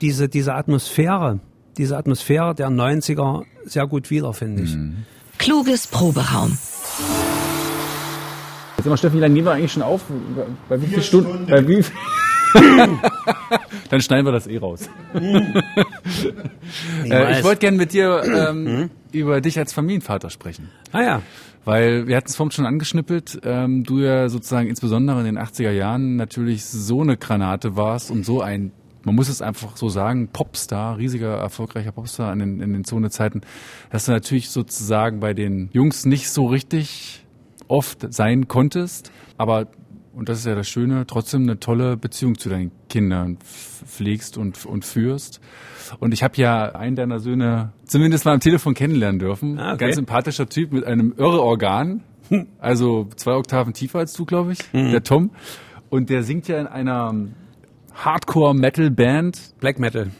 diese, 0.00 0.30
diese 0.30 0.54
Atmosphäre, 0.54 1.40
diese 1.76 1.98
Atmosphäre 1.98 2.54
der 2.54 2.68
90er 2.68 3.44
sehr 3.64 3.86
gut 3.86 4.10
wieder, 4.10 4.32
finde 4.32 4.62
ich. 4.62 4.72
Hm. 4.72 5.04
Kluges 5.38 5.86
Proberaum. 5.86 6.58
Jetzt 8.76 8.86
mal, 8.86 8.96
Steffen, 8.96 9.16
wie 9.16 9.20
lange 9.20 9.34
nehmen 9.34 9.46
wir 9.46 9.52
eigentlich 9.52 9.72
schon 9.72 9.82
auf? 9.82 10.02
Bei 10.68 10.82
wie 10.82 10.86
vielen 10.86 11.02
Stunden? 11.02 11.46
Stunden? 11.46 11.50
Bei 11.50 11.66
wie 11.66 11.82
Dann 13.90 14.00
schneiden 14.00 14.26
wir 14.26 14.32
das 14.32 14.46
eh 14.46 14.58
raus. 14.58 14.88
äh, 15.14 15.62
ich 17.38 17.44
wollte 17.44 17.60
gerne 17.60 17.76
mit 17.76 17.92
dir 17.92 18.22
ähm, 18.24 18.64
mhm. 18.64 18.90
über 19.12 19.40
dich 19.40 19.58
als 19.58 19.72
Familienvater 19.72 20.30
sprechen. 20.30 20.70
Ah 20.92 21.02
ja. 21.02 21.22
Weil 21.64 22.06
wir 22.06 22.16
hatten 22.16 22.28
es 22.28 22.36
vorhin 22.36 22.52
schon 22.52 22.66
angeschnippelt, 22.66 23.40
ähm, 23.44 23.84
du 23.84 23.98
ja 23.98 24.28
sozusagen 24.28 24.68
insbesondere 24.68 25.18
in 25.20 25.26
den 25.26 25.38
80er 25.38 25.72
Jahren 25.72 26.16
natürlich 26.16 26.64
so 26.64 27.02
eine 27.02 27.16
Granate 27.16 27.76
warst 27.76 28.10
und 28.10 28.24
so 28.24 28.40
ein 28.40 28.72
man 29.04 29.14
muss 29.14 29.28
es 29.28 29.42
einfach 29.42 29.76
so 29.76 29.88
sagen, 29.88 30.28
Popstar, 30.28 30.98
riesiger, 30.98 31.36
erfolgreicher 31.36 31.92
Popstar 31.92 32.32
in 32.32 32.38
den, 32.38 32.60
in 32.60 32.72
den 32.72 32.84
Zone-Zeiten, 32.84 33.42
dass 33.90 34.06
du 34.06 34.12
natürlich 34.12 34.50
sozusagen 34.50 35.20
bei 35.20 35.34
den 35.34 35.70
Jungs 35.72 36.04
nicht 36.04 36.30
so 36.30 36.46
richtig 36.46 37.24
oft 37.68 38.12
sein 38.12 38.48
konntest, 38.48 39.12
aber 39.36 39.68
und 40.18 40.28
das 40.28 40.40
ist 40.40 40.46
ja 40.46 40.56
das 40.56 40.68
Schöne, 40.68 41.06
trotzdem 41.06 41.42
eine 41.42 41.60
tolle 41.60 41.96
Beziehung 41.96 42.36
zu 42.36 42.48
deinen 42.48 42.72
Kindern 42.88 43.36
pflegst 43.36 44.36
und, 44.36 44.66
und 44.66 44.84
führst. 44.84 45.40
Und 46.00 46.12
ich 46.12 46.24
habe 46.24 46.34
ja 46.38 46.74
einen 46.74 46.96
deiner 46.96 47.20
Söhne 47.20 47.72
zumindest 47.84 48.24
mal 48.24 48.34
am 48.34 48.40
Telefon 48.40 48.74
kennenlernen 48.74 49.20
dürfen. 49.20 49.60
Ah, 49.60 49.74
okay. 49.74 49.84
Ganz 49.84 49.94
sympathischer 49.94 50.48
Typ 50.48 50.72
mit 50.72 50.84
einem 50.84 51.14
irre 51.16 51.40
Organ, 51.40 52.02
also 52.58 53.08
zwei 53.14 53.34
Oktaven 53.34 53.74
tiefer 53.74 54.00
als 54.00 54.12
du, 54.12 54.24
glaube 54.24 54.54
ich, 54.54 54.58
mhm. 54.72 54.90
der 54.90 55.04
Tom. 55.04 55.30
Und 55.88 56.10
der 56.10 56.24
singt 56.24 56.48
ja 56.48 56.58
in 56.58 56.66
einer 56.66 57.14
Hardcore-Metal-Band. 58.04 59.54
Black 59.60 59.78
Metal. 59.78 60.10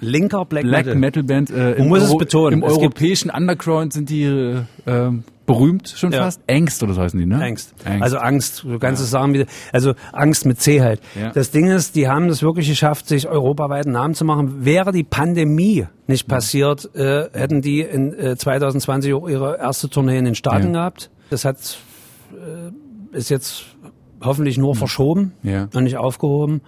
Linker 0.00 0.44
Black, 0.44 0.64
Black 0.64 0.86
Metal. 0.86 0.94
Metal 0.96 1.22
Band. 1.22 1.50
Äh, 1.50 1.76
Man 1.78 1.88
muss 1.88 2.02
Euro 2.02 2.12
es 2.12 2.18
betonen. 2.18 2.52
Im 2.54 2.64
es 2.64 2.72
europäischen 2.72 3.30
Underground 3.30 3.92
sind 3.92 4.10
die 4.10 4.24
äh, 4.24 5.10
berühmt 5.46 5.88
schon 5.88 6.12
ja. 6.12 6.24
fast. 6.24 6.42
Angst 6.50 6.82
oder 6.82 6.92
so 6.92 7.00
heißen 7.00 7.18
die, 7.18 7.24
ne? 7.24 7.42
Angst. 7.42 7.74
Angst. 7.84 8.02
Also 8.02 8.18
Angst. 8.18 8.64
Du 8.64 8.78
kannst 8.78 9.00
ja. 9.00 9.04
es 9.04 9.10
sagen, 9.10 9.32
wie, 9.34 9.46
also 9.72 9.94
Angst 10.12 10.44
mit 10.44 10.60
C 10.60 10.82
halt. 10.82 11.00
Ja. 11.18 11.30
Das 11.30 11.50
Ding 11.50 11.68
ist, 11.68 11.94
die 11.94 12.08
haben 12.08 12.28
es 12.28 12.42
wirklich 12.42 12.68
geschafft, 12.68 13.08
sich 13.08 13.28
europaweit 13.28 13.86
einen 13.86 13.94
Namen 13.94 14.14
zu 14.14 14.24
machen. 14.24 14.64
Wäre 14.64 14.92
die 14.92 15.04
Pandemie 15.04 15.86
nicht 16.06 16.28
passiert, 16.28 16.94
äh, 16.94 17.28
hätten 17.32 17.62
die 17.62 17.80
in 17.80 18.12
äh, 18.12 18.36
2020 18.36 19.14
auch 19.14 19.28
ihre 19.28 19.58
erste 19.58 19.88
Tournee 19.88 20.18
in 20.18 20.24
den 20.24 20.34
Staaten 20.34 20.72
gehabt. 20.72 21.10
Das 21.30 21.44
hat 21.44 21.78
äh, 22.32 23.16
ist 23.16 23.30
jetzt 23.30 23.64
hoffentlich 24.22 24.58
nur 24.58 24.74
verschoben 24.74 25.32
und 25.42 25.84
nicht 25.84 25.96
aufgehoben. 25.96 26.60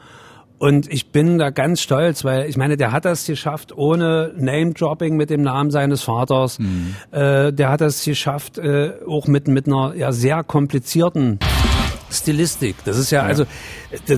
Und 0.59 0.93
ich 0.93 1.11
bin 1.13 1.39
da 1.39 1.51
ganz 1.51 1.81
stolz, 1.81 2.25
weil 2.25 2.49
ich 2.49 2.57
meine, 2.57 2.77
der 2.77 2.91
hat 2.91 3.05
das 3.05 3.27
geschafft 3.27 3.73
ohne 3.77 4.33
Name-Dropping 4.37 5.17
mit 5.17 5.31
dem 5.31 5.43
Namen 5.43 5.71
seines 5.71 6.03
Vaters. 6.03 6.59
Mhm. 6.59 6.97
Äh, 7.13 7.53
der 7.53 7.71
hat 7.71 7.81
das 7.81 8.05
geschafft 8.05 8.59
äh, 8.59 8.93
auch 9.07 9.29
mit, 9.29 9.47
mit 9.47 9.67
einer 9.69 9.95
ja, 9.95 10.11
sehr 10.11 10.43
komplizierten 10.43 11.39
Stilistik. 12.11 12.75
Das 12.85 12.99
ist 12.99 13.11
ja, 13.11 13.23
ja, 13.23 13.29
also 13.29 13.45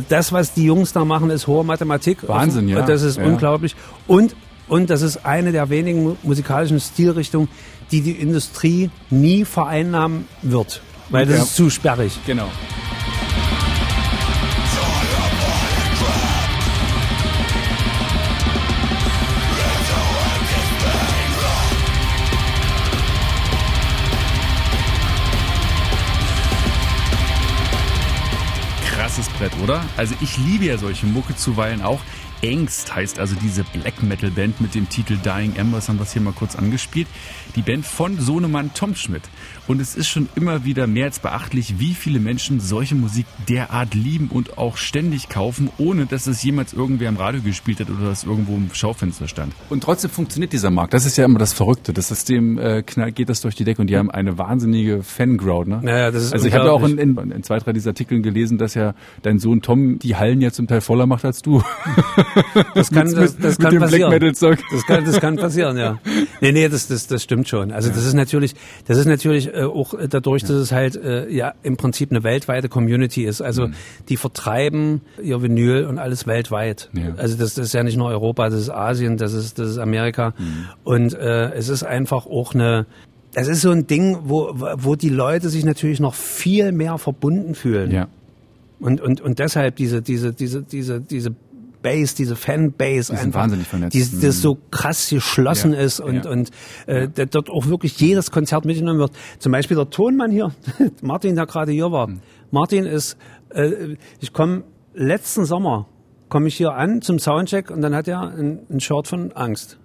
das, 0.09 0.33
was 0.33 0.55
die 0.55 0.65
Jungs 0.65 0.93
da 0.93 1.05
machen, 1.05 1.29
ist 1.31 1.47
hohe 1.47 1.65
Mathematik. 1.65 2.27
Wahnsinn, 2.27 2.69
ja. 2.69 2.83
Das 2.83 3.03
ist 3.03 3.19
ja. 3.19 3.25
unglaublich. 3.25 3.75
Und 4.07 4.35
Und 4.69 4.89
das 4.89 5.03
ist 5.03 5.27
eine 5.27 5.51
der 5.51 5.69
wenigen 5.69 6.17
musikalischen 6.23 6.79
Stilrichtungen, 6.79 7.49
die 7.91 8.03
die 8.03 8.13
Industrie 8.13 8.89
nie 9.11 9.45
vereinnahmen 9.45 10.29
wird. 10.43 10.81
Weil 11.09 11.27
das 11.27 11.37
Ja. 11.37 11.43
ist 11.43 11.57
zu 11.57 11.71
sperrig. 11.71 12.13
Genau. 12.25 12.47
Krasses 29.21 29.39
Brett, 29.39 29.53
oder? 29.63 29.85
Also 29.97 30.15
ich 30.23 30.39
liebe 30.39 30.65
ja 30.65 30.79
solche 30.79 31.05
Mucke 31.07 31.37
zuweilen 31.37 31.83
auch. 31.83 32.01
Angst 32.43 32.95
heißt 32.95 33.19
also 33.19 33.35
diese 33.35 33.65
Black 33.65 34.03
Metal 34.03 34.31
Band 34.31 34.63
mit 34.63 34.75
dem 34.75 34.89
Titel 34.89 35.19
Dying 35.19 35.57
Embers, 35.57 35.89
haben 35.91 35.99
wir 35.99 36.05
es 36.05 36.13
hier 36.15 36.23
mal 36.23 36.33
kurz 36.33 36.57
angespielt. 36.57 37.07
Die 37.55 37.61
Band 37.61 37.85
von 37.85 38.19
Sohnemann 38.19 38.73
Tom 38.73 38.95
Schmidt. 38.95 39.23
Und 39.71 39.81
es 39.81 39.95
ist 39.95 40.09
schon 40.09 40.29
immer 40.35 40.65
wieder 40.65 40.89
mehr 40.89 41.05
als 41.05 41.21
beachtlich, 41.21 41.79
wie 41.79 41.95
viele 41.95 42.19
Menschen 42.19 42.59
solche 42.59 42.97
Musik 42.97 43.25
derart 43.49 43.95
lieben 43.95 44.27
und 44.27 44.59
auch 44.59 44.77
ständig 44.77 45.29
kaufen, 45.29 45.71
ohne 45.79 46.07
dass 46.07 46.27
es 46.27 46.43
jemals 46.43 46.73
irgendwer 46.73 47.09
im 47.09 47.17
Radio 47.17 47.41
gespielt 47.41 47.79
hat 47.79 47.89
oder 47.89 48.09
das 48.09 48.25
irgendwo 48.25 48.57
im 48.57 48.71
Schaufenster 48.73 49.29
stand. 49.29 49.53
Und 49.69 49.85
trotzdem 49.85 50.11
funktioniert 50.11 50.53
dieser 50.53 50.71
Markt. 50.71 50.93
Das 50.93 51.07
ist 51.07 51.17
ja 51.17 51.25
immer 51.25 51.39
das 51.39 51.53
Verrückte. 51.53 51.93
Das 51.93 52.09
System 52.09 52.59
äh, 52.59 52.83
knallt, 52.83 53.15
geht 53.15 53.29
das 53.29 53.43
durch 53.43 53.55
die 53.55 53.63
Decke 53.63 53.81
und 53.81 53.87
die 53.87 53.97
haben 53.97 54.11
eine 54.11 54.39
wahnsinnige 54.39 55.05
Fanground. 55.05 55.69
Ne? 55.69 55.83
Ja, 55.85 56.11
das 56.11 56.25
ist 56.25 56.33
Also 56.33 56.49
ich 56.49 56.55
habe 56.55 56.67
ja 56.67 56.73
auch 56.73 56.83
in, 56.83 56.99
in, 56.99 57.17
in 57.31 57.43
zwei, 57.45 57.61
drei 57.61 57.73
dieser 57.73 57.91
Artikeln 57.91 58.25
gelesen, 58.25 58.59
dass 58.59 58.75
ja 58.75 58.95
dein 59.23 59.39
Sohn 59.39 59.63
Tom 59.63 60.01
die 60.01 60.17
Hallen 60.17 60.41
ja 60.41 60.51
zum 60.51 60.67
Teil 60.67 60.81
voller 60.81 61.07
macht 61.07 61.25
als 61.25 61.43
du. 61.43 61.63
Das 62.75 62.91
kann, 62.91 63.13
das, 63.13 63.37
das 63.37 63.59
mit 63.59 63.61
kann 63.61 63.71
dem 63.71 63.79
Black 63.79 63.91
passieren. 63.91 64.11
Metal 64.11 64.35
Zeug. 64.35 64.59
Das 64.73 64.87
kann, 64.87 65.05
das 65.05 65.21
kann 65.21 65.37
passieren, 65.37 65.77
ja. 65.77 65.99
Nee, 66.41 66.53
nee, 66.53 66.69
das, 66.69 66.89
das, 66.89 67.07
das 67.07 67.23
stimmt 67.23 67.49
schon. 67.49 67.73
Also 67.73 67.89
das 67.91 68.05
ist 68.05 68.15
natürlich, 68.15 68.55
das 68.87 68.97
ist 68.97 69.07
natürlich 69.07 69.53
äh, 69.61 69.65
auch 69.65 69.95
dadurch, 70.09 70.43
dass 70.43 70.53
es 70.53 70.73
halt 70.73 70.97
äh, 70.97 71.29
ja 71.31 71.55
im 71.63 71.77
Prinzip 71.77 72.11
eine 72.11 72.23
weltweite 72.23 72.69
Community 72.69 73.25
ist. 73.25 73.41
Also 73.41 73.69
die 74.09 74.17
vertreiben 74.17 75.03
ihr 75.23 75.43
Vinyl 75.43 75.85
und 75.87 75.99
alles 75.99 76.27
weltweit. 76.27 76.91
Ja. 76.93 77.15
Also 77.17 77.37
das, 77.37 77.55
das 77.55 77.67
ist 77.67 77.75
ja 77.75 77.83
nicht 77.83 77.97
nur 77.97 78.09
Europa, 78.09 78.49
das 78.49 78.61
ist 78.61 78.71
Asien, 78.71 79.17
das 79.17 79.33
ist, 79.33 79.59
das 79.59 79.71
ist 79.71 79.79
Amerika. 79.79 80.35
Und 80.85 81.15
äh, 81.15 81.53
es 81.53 81.69
ist 81.69 81.83
einfach 81.83 82.27
auch 82.27 82.55
eine 82.55 82.87
das 83.33 83.47
ist 83.47 83.61
so 83.61 83.71
ein 83.71 83.87
Ding, 83.87 84.19
wo, 84.25 84.51
wo 84.55 84.97
die 84.97 85.09
Leute 85.09 85.51
sich 85.51 85.65
natürlich 85.65 86.01
noch 86.01 86.15
viel 86.15 86.73
mehr 86.73 86.99
verbunden 86.99 87.55
fühlen. 87.55 87.91
Ja. 87.93 88.09
Und, 88.81 89.01
und, 89.01 89.21
und 89.21 89.39
deshalb 89.39 89.77
diese, 89.77 90.03
diese, 90.03 90.33
diese, 90.33 90.63
diese, 90.63 91.01
diese 91.01 91.35
Base, 91.83 92.15
diese 92.15 92.37
Fanbase 92.37 93.05
sind 93.05 93.19
einfach, 93.19 93.41
wahnsinnig 93.41 93.67
vernetzt. 93.67 93.95
Die, 93.95 94.21
das 94.21 94.41
so 94.41 94.59
krass 94.71 95.09
geschlossen 95.11 95.73
Ja, 95.73 95.81
ist 95.81 96.01
und, 96.01 96.25
ja. 96.25 96.31
und 96.31 96.51
äh, 96.87 97.09
dort 97.09 97.51
auch 97.51 97.67
wirklich 97.67 97.99
jedes 98.01 98.31
Konzert 98.31 98.65
mitgenommen 98.65 98.99
wird. 98.99 99.13
Zum 99.39 99.53
Beispiel 99.53 99.77
der 99.77 99.91
Tonmann 99.91 100.31
hier, 100.31 100.53
Martin, 101.03 101.35
der 101.35 101.47
gerade 101.47 101.73
hier 101.73 101.91
war. 101.91 102.09
Mhm. 102.09 102.21
Martin 102.51 102.85
ist, 102.85 103.17
äh, 103.51 103.97
ich 104.21 104.33
komme 104.33 104.65
letzten 104.95 105.45
Sommer, 105.45 105.87
komme 106.29 106.49
ich 106.49 106.57
hier 106.57 106.73
an 106.73 107.01
zum 107.03 107.19
Soundcheck 107.19 107.71
und 107.71 107.81
dann 107.81 107.95
hat 107.95 108.09
er 108.09 108.21
ein, 108.21 108.61
ein 108.71 108.81
Shirt 108.81 109.09
von 109.09 109.33
Angst. 109.33 109.80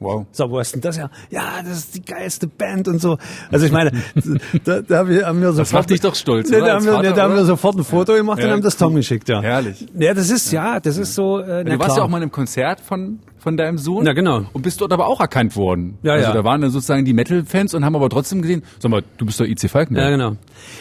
Wow. 0.00 0.26
So, 0.32 0.50
wo 0.50 0.58
ist 0.58 0.74
denn 0.74 0.80
das 0.80 0.98
her? 0.98 1.10
Ja, 1.30 1.62
das 1.64 1.78
ist 1.78 1.94
die 1.94 2.04
geilste 2.04 2.46
Band 2.46 2.88
und 2.88 3.00
so. 3.00 3.16
Also 3.50 3.66
ich 3.66 3.72
meine, 3.72 3.92
da, 4.64 4.80
da 4.82 4.98
haben 4.98 5.08
wir, 5.08 5.26
haben 5.26 5.40
wir 5.40 5.52
sofort... 5.52 5.72
macht 5.82 5.90
dich 5.90 6.00
doch 6.00 6.14
stolz, 6.14 6.50
Ne, 6.50 6.60
da, 6.60 6.74
haben 6.74 6.84
wir, 6.84 6.92
ne, 6.92 6.96
Vater, 6.98 7.12
da 7.12 7.22
haben 7.22 7.34
wir 7.36 7.44
sofort 7.44 7.76
ein 7.76 7.84
Foto 7.84 8.14
gemacht 8.14 8.38
und 8.38 8.46
Ja. 8.46 8.52
haben 8.52 8.62
das 8.62 8.76
Tom 8.76 8.94
geschickt, 8.94 9.28
ja. 9.28 9.40
Herrlich. 9.40 9.86
Ja, 9.98 10.12
das 10.14 10.30
ist, 10.30 10.52
ja, 10.52 10.80
das 10.80 10.96
ist 10.98 11.14
so, 11.14 11.38
äh, 11.40 11.64
Du 11.64 11.78
warst 11.78 11.96
ja 11.96 12.02
auch 12.02 12.08
mal 12.08 12.18
in 12.18 12.24
einem 12.24 12.32
Konzert 12.32 12.80
von, 12.80 13.20
von 13.44 13.56
deinem 13.56 13.78
Sohn. 13.78 14.04
Ja, 14.06 14.14
genau. 14.14 14.46
Und 14.52 14.62
bist 14.62 14.80
dort 14.80 14.92
aber 14.92 15.06
auch 15.06 15.20
erkannt 15.20 15.54
worden. 15.54 15.98
Ja, 16.02 16.14
also 16.14 16.28
ja. 16.28 16.32
da 16.34 16.42
waren 16.44 16.60
dann 16.62 16.70
sozusagen 16.70 17.04
die 17.04 17.12
Metal-Fans 17.12 17.74
und 17.74 17.84
haben 17.84 17.94
aber 17.94 18.08
trotzdem 18.08 18.42
gesehen, 18.42 18.62
sag 18.80 18.90
mal, 18.90 19.04
du 19.18 19.26
bist 19.26 19.38
doch 19.38 19.44
IC 19.44 19.70
Falkenberg. 19.70 20.04
Ja, 20.04 20.10
genau. 20.10 20.36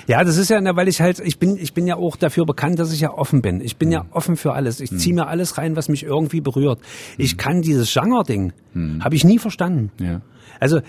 Ja, 0.07 0.24
das 0.24 0.38
ist 0.38 0.49
ja, 0.49 0.59
weil 0.76 0.88
ich 0.88 1.01
halt, 1.01 1.20
ich 1.20 1.38
bin, 1.38 1.57
ich 1.57 1.74
bin 1.74 1.86
ja 1.86 1.97
auch 1.97 2.16
dafür 2.16 2.45
bekannt, 2.45 2.80
dass 2.80 2.91
ich 2.91 3.01
ja 3.01 3.11
offen 3.14 3.41
bin. 3.41 3.61
Ich 3.61 3.76
bin 3.78 3.89
Mhm. 3.89 3.93
ja 3.93 4.05
offen 4.11 4.38
für 4.38 4.53
alles. 4.53 4.80
Ich 4.80 4.97
ziehe 4.97 5.14
mir 5.14 5.28
alles 5.28 5.57
rein, 5.57 5.76
was 5.76 5.89
mich 5.89 6.03
irgendwie 6.03 6.41
berührt. 6.41 6.80
Ich 7.18 7.38
kann 7.38 7.61
dieses 7.61 7.93
Genre-Ding, 7.93 8.53
habe 9.01 9.16
ich 9.16 9.24
nie 9.26 9.38
verstanden. 9.39 9.91
Mhm. 9.99 10.05
Ja. 10.05 10.22
Also 10.59 10.80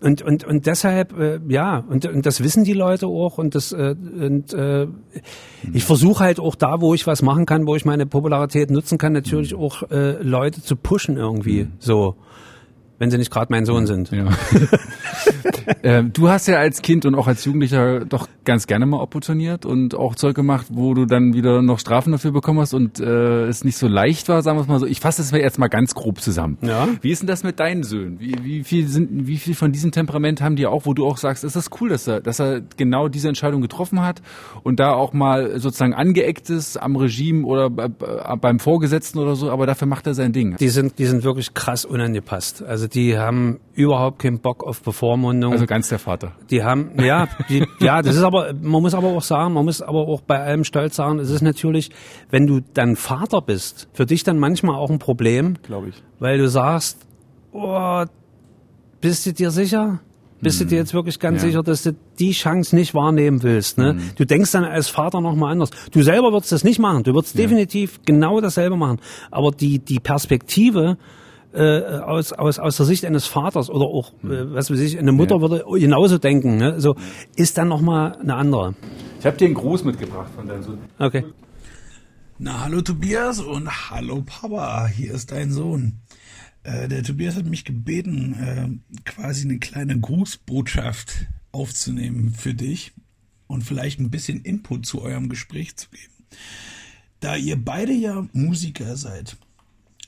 und 0.00 0.22
und 0.22 0.44
und 0.44 0.66
deshalb 0.66 1.18
äh, 1.18 1.40
ja 1.48 1.84
und 1.88 2.06
und 2.06 2.24
das 2.24 2.42
wissen 2.42 2.64
die 2.64 2.72
Leute 2.72 3.06
auch 3.06 3.38
und 3.38 3.54
das 3.54 3.72
äh, 3.72 3.94
und 3.94 4.52
äh, 4.54 4.86
ich 5.72 5.84
versuche 5.84 6.24
halt 6.24 6.40
auch 6.40 6.54
da, 6.54 6.80
wo 6.80 6.94
ich 6.94 7.06
was 7.06 7.22
machen 7.22 7.46
kann, 7.46 7.66
wo 7.66 7.76
ich 7.76 7.84
meine 7.84 8.06
Popularität 8.06 8.70
nutzen 8.70 8.98
kann, 8.98 9.12
natürlich 9.12 9.54
auch 9.54 9.90
äh, 9.90 10.22
Leute 10.22 10.62
zu 10.62 10.76
pushen 10.76 11.16
irgendwie 11.16 11.68
so, 11.78 12.16
wenn 13.00 13.10
sie 13.10 13.18
nicht 13.18 13.32
gerade 13.32 13.48
mein 13.50 13.64
Sohn 13.64 13.86
sind. 13.86 14.10
Ja. 14.12 14.28
ähm, 15.82 16.12
du 16.12 16.28
hast 16.28 16.46
ja 16.48 16.58
als 16.58 16.82
Kind 16.82 17.04
und 17.06 17.14
auch 17.14 17.26
als 17.26 17.44
Jugendlicher 17.44 18.00
doch 18.04 18.28
ganz 18.44 18.66
gerne 18.66 18.86
mal 18.86 18.98
opportuniert 19.00 19.64
und 19.66 19.94
auch 19.94 20.14
Zeug 20.14 20.34
gemacht, 20.36 20.66
wo 20.70 20.94
du 20.94 21.06
dann 21.06 21.32
wieder 21.34 21.62
noch 21.62 21.78
Strafen 21.78 22.12
dafür 22.12 22.32
bekommen 22.32 22.60
hast 22.60 22.74
und 22.74 23.00
äh, 23.00 23.46
es 23.46 23.64
nicht 23.64 23.76
so 23.78 23.88
leicht 23.88 24.28
war, 24.28 24.42
sagen 24.42 24.58
wir 24.58 24.62
es 24.62 24.68
mal 24.68 24.78
so. 24.78 24.86
Ich 24.86 25.00
fasse 25.00 25.22
es 25.22 25.32
mir 25.32 25.40
jetzt 25.40 25.58
mal 25.58 25.68
ganz 25.68 25.94
grob 25.94 26.20
zusammen. 26.20 26.58
Ja. 26.62 26.88
Wie 27.00 27.10
ist 27.10 27.20
denn 27.22 27.26
das 27.26 27.42
mit 27.42 27.58
deinen 27.60 27.82
Söhnen? 27.84 28.20
Wie, 28.20 28.34
wie 28.42 28.64
viel 28.64 28.86
sind, 28.88 29.26
wie 29.26 29.36
viel 29.38 29.54
von 29.54 29.72
diesem 29.72 29.92
Temperament 29.92 30.40
haben 30.40 30.56
die 30.56 30.66
auch, 30.66 30.86
wo 30.86 30.94
du 30.94 31.06
auch 31.06 31.16
sagst, 31.16 31.44
ist 31.44 31.56
das 31.56 31.70
cool, 31.80 31.88
dass 31.88 32.06
er, 32.06 32.20
dass 32.20 32.38
er 32.40 32.60
genau 32.76 33.08
diese 33.08 33.28
Entscheidung 33.28 33.62
getroffen 33.62 34.02
hat 34.02 34.20
und 34.62 34.80
da 34.80 34.92
auch 34.92 35.12
mal 35.12 35.58
sozusagen 35.58 35.94
angeeckt 35.94 36.50
ist 36.50 36.76
am 36.76 36.96
Regime 36.96 37.46
oder 37.46 37.70
bei- 37.70 37.88
bei- 37.88 38.36
beim 38.36 38.58
Vorgesetzten 38.58 39.18
oder 39.18 39.36
so, 39.36 39.50
aber 39.50 39.66
dafür 39.66 39.88
macht 39.88 40.06
er 40.06 40.14
sein 40.14 40.32
Ding. 40.32 40.56
Die 40.58 40.68
sind, 40.68 40.98
die 40.98 41.06
sind 41.06 41.24
wirklich 41.24 41.54
krass 41.54 41.84
unangepasst. 41.84 42.62
Also 42.62 42.86
die 42.94 43.16
haben 43.18 43.60
überhaupt 43.74 44.18
keinen 44.20 44.40
Bock 44.40 44.64
auf 44.64 44.82
Bevormundung. 44.82 45.52
Also 45.52 45.66
ganz 45.66 45.88
der 45.88 45.98
Vater. 45.98 46.32
Die 46.50 46.62
haben, 46.62 46.90
ja, 47.02 47.28
die, 47.48 47.64
ja, 47.80 48.02
das 48.02 48.16
ist 48.16 48.22
aber, 48.22 48.52
man 48.52 48.82
muss 48.82 48.94
aber 48.94 49.08
auch 49.08 49.22
sagen, 49.22 49.54
man 49.54 49.64
muss 49.64 49.80
aber 49.82 50.00
auch 50.08 50.20
bei 50.20 50.38
allem 50.40 50.64
stolz 50.64 50.96
sagen, 50.96 51.18
es 51.18 51.30
ist 51.30 51.42
natürlich, 51.42 51.90
wenn 52.30 52.46
du 52.46 52.60
dann 52.74 52.96
Vater 52.96 53.40
bist, 53.42 53.88
für 53.92 54.06
dich 54.06 54.24
dann 54.24 54.38
manchmal 54.38 54.76
auch 54.76 54.90
ein 54.90 54.98
Problem, 54.98 55.54
Glaube 55.62 55.88
ich. 55.90 56.02
weil 56.18 56.38
du 56.38 56.48
sagst, 56.48 57.06
oh, 57.52 58.04
bist 59.00 59.26
du 59.26 59.32
dir 59.32 59.50
sicher? 59.50 60.00
Bist 60.42 60.58
du 60.58 60.64
dir 60.64 60.76
jetzt 60.78 60.94
wirklich 60.94 61.18
ganz 61.18 61.42
Ja. 61.42 61.48
sicher, 61.48 61.62
dass 61.62 61.82
du 61.82 61.94
die 62.18 62.30
Chance 62.32 62.74
nicht 62.74 62.94
wahrnehmen 62.94 63.42
willst? 63.42 63.76
Ne? 63.76 63.98
Du 64.16 64.24
denkst 64.24 64.52
dann 64.52 64.64
als 64.64 64.88
Vater 64.88 65.20
nochmal 65.20 65.52
anders. 65.52 65.68
Du 65.92 66.00
selber 66.02 66.32
würdest 66.32 66.50
das 66.52 66.64
nicht 66.64 66.78
machen. 66.78 67.02
Du 67.02 67.12
würdest 67.12 67.36
definitiv 67.36 68.00
genau 68.06 68.40
dasselbe 68.40 68.74
machen. 68.74 69.00
Aber 69.30 69.50
die, 69.50 69.80
die 69.80 70.00
Perspektive 70.00 70.96
äh, 71.52 71.82
aus, 72.00 72.32
aus, 72.32 72.58
aus 72.58 72.76
der 72.76 72.86
Sicht 72.86 73.04
eines 73.04 73.26
Vaters 73.26 73.70
oder 73.70 73.86
auch, 73.86 74.12
äh, 74.24 74.52
was 74.54 74.70
weiß 74.70 74.80
ich, 74.80 74.98
eine 74.98 75.12
Mutter 75.12 75.36
Ja. 75.36 75.40
würde 75.40 75.64
genauso 75.78 76.18
denken. 76.18 76.56
Ne? 76.56 76.80
So, 76.80 76.94
ist 77.36 77.58
dann 77.58 77.68
nochmal 77.68 78.16
eine 78.20 78.34
andere. 78.36 78.74
Ich 79.18 79.26
habe 79.26 79.36
dir 79.36 79.46
einen 79.46 79.54
Gruß 79.54 79.84
mitgebracht 79.84 80.30
von 80.34 80.46
deinem 80.46 80.62
Sohn. 80.62 80.78
Okay. 80.98 81.24
Na, 82.38 82.60
hallo 82.64 82.80
Tobias 82.80 83.40
und 83.40 83.68
hallo 83.90 84.22
Papa, 84.24 84.86
hier 84.86 85.12
ist 85.12 85.30
dein 85.32 85.50
Sohn. 85.52 85.98
Äh, 86.62 86.88
der 86.88 87.02
Tobias 87.02 87.36
hat 87.36 87.46
mich 87.46 87.64
gebeten, 87.64 88.34
äh, 88.34 89.00
quasi 89.04 89.44
eine 89.48 89.58
kleine 89.58 89.98
Grußbotschaft 89.98 91.26
aufzunehmen 91.52 92.30
für 92.30 92.54
dich 92.54 92.92
und 93.46 93.62
vielleicht 93.62 94.00
ein 94.00 94.10
bisschen 94.10 94.40
Input 94.42 94.86
zu 94.86 95.02
eurem 95.02 95.28
Gespräch 95.28 95.76
zu 95.76 95.88
geben. 95.90 96.12
Da 97.20 97.36
ihr 97.36 97.62
beide 97.62 97.92
ja 97.92 98.26
Musiker 98.32 98.96
seid, 98.96 99.36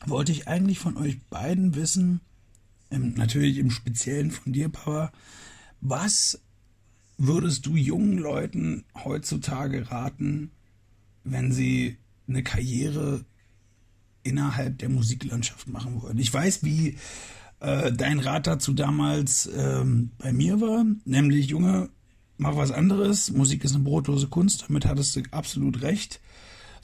wollte 0.06 0.32
ich 0.32 0.48
eigentlich 0.48 0.78
von 0.78 0.96
euch 0.96 1.20
beiden 1.30 1.74
wissen, 1.74 2.20
ähm, 2.90 3.14
natürlich 3.16 3.58
im 3.58 3.70
Speziellen 3.70 4.30
von 4.30 4.52
dir, 4.52 4.68
Papa, 4.68 5.12
was 5.80 6.40
würdest 7.18 7.66
du 7.66 7.76
jungen 7.76 8.18
Leuten 8.18 8.84
heutzutage 9.04 9.90
raten, 9.90 10.50
wenn 11.24 11.52
sie 11.52 11.98
eine 12.28 12.42
Karriere 12.42 13.24
innerhalb 14.22 14.78
der 14.78 14.88
Musiklandschaft 14.88 15.68
machen 15.68 16.02
wollen. 16.02 16.18
Ich 16.18 16.32
weiß, 16.32 16.64
wie 16.64 16.96
äh, 17.60 17.92
dein 17.92 18.18
Rat 18.18 18.46
dazu 18.46 18.72
damals 18.72 19.48
ähm, 19.54 20.10
bei 20.18 20.32
mir 20.32 20.60
war, 20.60 20.84
nämlich 21.04 21.46
Junge, 21.46 21.90
mach 22.38 22.56
was 22.56 22.70
anderes. 22.70 23.30
Musik 23.30 23.64
ist 23.64 23.74
eine 23.74 23.84
brotlose 23.84 24.28
Kunst, 24.28 24.64
damit 24.68 24.86
hattest 24.86 25.16
du 25.16 25.22
absolut 25.30 25.82
recht. 25.82 26.20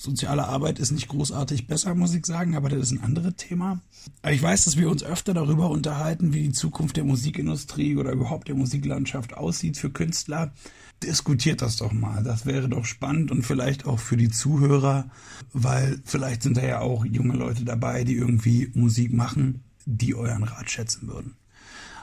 Soziale 0.01 0.47
Arbeit 0.47 0.79
ist 0.79 0.93
nicht 0.93 1.09
großartig 1.09 1.67
besser, 1.67 1.93
muss 1.97 2.15
ich 2.15 2.25
sagen, 2.25 2.55
aber 2.55 2.69
das 2.69 2.79
ist 2.79 2.93
ein 2.93 3.03
anderes 3.03 3.35
Thema. 3.37 3.81
Aber 4.23 4.33
ich 4.33 4.41
weiß, 4.41 4.65
dass 4.65 4.77
wir 4.77 4.89
uns 4.89 5.03
öfter 5.03 5.35
darüber 5.35 5.71
unterhalten, 5.71 6.33
wie 6.33 6.45
die 6.45 6.53
Zukunft 6.53 6.97
der 6.97 7.03
Musikindustrie 7.03 7.97
oder 7.97 8.13
überhaupt 8.13 8.47
der 8.47 8.55
Musiklandschaft 8.55 9.35
aussieht 9.35 9.77
für 9.77 9.91
Künstler. 9.91 10.53
Diskutiert 11.03 11.63
das 11.63 11.79
doch 11.79 11.91
mal. 11.91 12.23
Das 12.23 12.47
wäre 12.47 12.69
doch 12.69 12.85
spannend 12.85 13.33
und 13.33 13.43
vielleicht 13.43 13.87
auch 13.87 13.99
für 13.99 14.17
die 14.17 14.31
Zuhörer, 14.31 15.11
weil 15.53 16.01
vielleicht 16.05 16.45
sind 16.45 16.57
da 16.57 16.65
ja 16.65 16.79
auch 16.79 17.05
junge 17.05 17.35
Leute 17.35 17.65
dabei, 17.65 18.05
die 18.05 18.15
irgendwie 18.15 18.71
Musik 18.75 19.13
machen, 19.13 19.65
die 19.85 20.15
euren 20.15 20.45
Rat 20.45 20.71
schätzen 20.71 21.09
würden. 21.09 21.35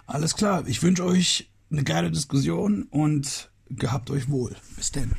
Alles 0.06 0.36
klar, 0.36 0.68
ich 0.68 0.84
wünsche 0.84 1.06
euch 1.06 1.50
eine 1.72 1.86
geile 1.86 2.12
Diskussion 2.12 2.84
und 2.84 3.52
gehabt 3.70 4.10
euch 4.10 4.30
wohl. 4.30 4.54
Bis 4.76 4.92
denn. 4.92 5.12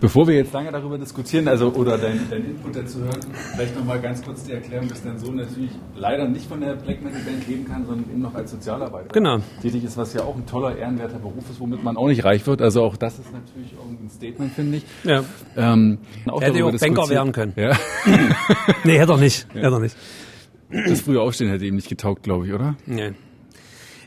Bevor 0.00 0.28
wir 0.28 0.36
jetzt 0.36 0.52
lange 0.52 0.70
darüber 0.70 0.96
diskutieren, 0.96 1.48
also 1.48 1.72
oder 1.72 1.98
dein, 1.98 2.20
dein 2.30 2.44
Input 2.44 2.76
dazu 2.76 3.00
hören, 3.00 3.18
vielleicht 3.54 3.76
nochmal 3.76 4.00
ganz 4.00 4.22
kurz 4.22 4.44
die 4.44 4.52
Erklärung, 4.52 4.88
dass 4.88 5.02
dein 5.02 5.18
Sohn 5.18 5.34
natürlich 5.36 5.70
leider 5.96 6.28
nicht 6.28 6.46
von 6.48 6.60
der 6.60 6.74
Black 6.74 7.02
Metal 7.02 7.20
Band 7.20 7.48
leben 7.48 7.64
kann, 7.66 7.84
sondern 7.84 8.08
eben 8.08 8.20
noch 8.20 8.34
als 8.34 8.52
Sozialarbeiter 8.52 9.08
Genau. 9.12 9.38
tätig 9.60 9.82
ist, 9.82 9.96
was 9.96 10.14
ja 10.14 10.22
auch 10.22 10.36
ein 10.36 10.46
toller, 10.46 10.76
ehrenwerter 10.76 11.18
Beruf 11.18 11.50
ist, 11.50 11.58
womit 11.58 11.82
man 11.82 11.96
auch 11.96 12.06
nicht 12.06 12.24
reich 12.24 12.46
wird. 12.46 12.62
Also 12.62 12.82
auch 12.84 12.96
das 12.96 13.18
ist 13.18 13.32
natürlich 13.32 13.72
irgendwie 13.72 14.04
ein 14.04 14.10
Statement, 14.10 14.52
finde 14.52 14.76
ich. 14.78 14.84
Ja. 15.02 15.24
Ähm, 15.56 15.98
auch 16.26 16.40
Hätte 16.40 16.64
auch 16.64 16.78
Banker 16.78 17.08
werden 17.08 17.32
können. 17.32 17.52
Ja. 17.56 17.76
Nee, 18.84 18.98
hätte 18.98 19.12
er 19.12 19.18
nicht. 19.18 19.46
Hätte 19.52 19.66
er 19.66 19.80
nicht. 19.80 19.96
Das 20.70 21.00
frühe 21.00 21.20
Aufstehen 21.20 21.48
hätte 21.50 21.64
ihm 21.64 21.74
nicht 21.74 21.88
getaugt, 21.88 22.22
glaube 22.22 22.46
ich, 22.46 22.52
oder? 22.52 22.76
Nee. 22.86 23.12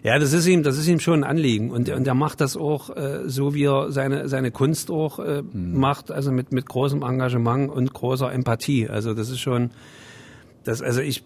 Ja, 0.03 0.17
das 0.17 0.33
ist 0.33 0.47
ihm, 0.47 0.63
das 0.63 0.77
ist 0.77 0.87
ihm 0.87 0.99
schon 0.99 1.23
ein 1.23 1.29
Anliegen 1.29 1.69
und, 1.69 1.87
und 1.89 2.07
er 2.07 2.15
macht 2.15 2.41
das 2.41 2.57
auch 2.57 2.95
äh, 2.95 3.29
so, 3.29 3.53
wie 3.53 3.65
er 3.65 3.91
seine 3.91 4.27
seine 4.27 4.49
Kunst 4.49 4.89
auch 4.89 5.19
äh, 5.19 5.43
macht, 5.53 6.11
also 6.11 6.31
mit 6.31 6.51
mit 6.51 6.65
großem 6.65 7.03
Engagement 7.03 7.71
und 7.71 7.93
großer 7.93 8.31
Empathie. 8.31 8.89
Also 8.89 9.13
das 9.13 9.29
ist 9.29 9.39
schon, 9.39 9.69
das 10.63 10.81
also 10.81 11.01
ich 11.01 11.23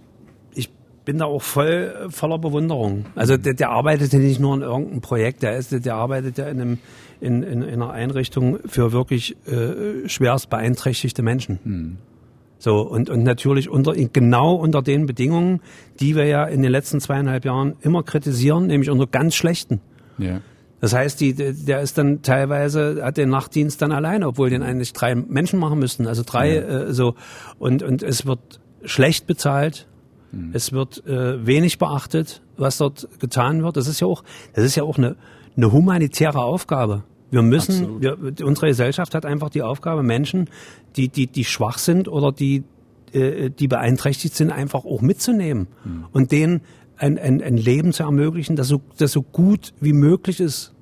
ich 0.53 0.69
bin 1.05 1.19
da 1.19 1.25
auch 1.25 1.41
voll 1.41 2.07
voller 2.09 2.37
Bewunderung. 2.37 3.05
Also 3.15 3.37
der, 3.37 3.53
der 3.53 3.69
arbeitet 3.69 4.11
ja 4.11 4.19
nicht 4.19 4.41
nur 4.41 4.53
an 4.53 4.61
irgendeinem 4.61 5.01
Projekt, 5.01 5.43
der 5.43 5.55
ist 5.55 5.71
der 5.71 5.95
arbeitet 5.95 6.37
ja 6.37 6.47
in 6.47 6.59
einem 6.59 6.77
in, 7.21 7.43
in, 7.43 7.61
in 7.61 7.81
einer 7.81 7.91
Einrichtung 7.91 8.59
für 8.65 8.91
wirklich 8.91 9.37
äh, 9.47 10.09
schwerst 10.09 10.49
beeinträchtigte 10.49 11.23
Menschen. 11.23 11.59
So, 12.57 12.81
und, 12.81 13.09
und 13.09 13.23
natürlich 13.23 13.69
unter, 13.69 13.93
genau 13.93 14.55
unter 14.55 14.81
den 14.81 15.05
Bedingungen, 15.05 15.61
die 15.99 16.15
wir 16.15 16.25
ja 16.25 16.45
in 16.45 16.61
den 16.61 16.71
letzten 16.71 16.99
zweieinhalb 16.99 17.45
Jahren 17.45 17.75
immer 17.81 18.03
kritisieren, 18.03 18.67
nämlich 18.67 18.89
unter 18.89 19.07
ganz 19.07 19.35
schlechten. 19.35 19.81
Ja. 20.17 20.41
Das 20.81 20.93
heißt, 20.93 21.19
die, 21.19 21.33
der 21.33 21.81
ist 21.81 21.97
dann 21.97 22.21
teilweise, 22.21 23.01
hat 23.03 23.17
den 23.17 23.29
Nachtdienst 23.29 23.81
dann 23.81 23.91
alleine, 23.91 24.27
obwohl 24.27 24.49
den 24.49 24.61
eigentlich 24.61 24.93
drei 24.93 25.15
Menschen 25.15 25.59
machen 25.59 25.79
müssten, 25.79 26.07
also 26.07 26.23
drei, 26.25 26.57
äh, 26.57 26.93
so. 26.93 27.15
Und, 27.59 27.81
und 27.83 28.03
es 28.03 28.25
wird 28.25 28.59
schlecht 28.83 29.27
bezahlt. 29.27 29.87
Es 30.51 30.73
wird 30.73 31.05
äh, 31.07 31.45
wenig 31.45 31.77
beachtet, 31.77 32.41
was 32.57 32.77
dort 32.77 33.07
getan 33.19 33.63
wird. 33.63 33.77
Das 33.77 33.87
ist 33.87 34.01
ja 34.01 34.07
auch, 34.07 34.23
das 34.53 34.65
ist 34.65 34.75
ja 34.75 34.83
auch 34.83 34.97
eine, 34.97 35.15
eine 35.55 35.71
humanitäre 35.71 36.39
Aufgabe. 36.39 37.03
Wir 37.31 37.41
müssen, 37.41 38.01
wir, 38.01 38.17
unsere 38.43 38.67
Gesellschaft 38.67 39.15
hat 39.15 39.25
einfach 39.25 39.49
die 39.49 39.61
Aufgabe, 39.61 40.03
Menschen, 40.03 40.49
die, 40.95 41.09
die, 41.09 41.27
die 41.27 41.43
schwach 41.43 41.77
sind 41.77 42.07
oder 42.07 42.31
die, 42.31 42.63
äh, 43.13 43.49
die 43.49 43.67
beeinträchtigt 43.67 44.35
sind, 44.35 44.51
einfach 44.51 44.85
auch 44.85 45.01
mitzunehmen 45.01 45.67
und 46.11 46.31
denen 46.31 46.61
ein, 46.97 47.17
ein, 47.17 47.41
ein 47.41 47.57
Leben 47.57 47.93
zu 47.93 48.03
ermöglichen, 48.03 48.55
das 48.55 48.67
so, 48.67 48.81
das 48.97 49.11
so 49.11 49.21
gut 49.21 49.73
wie 49.79 49.93
möglich 49.93 50.39
ist. 50.39 50.73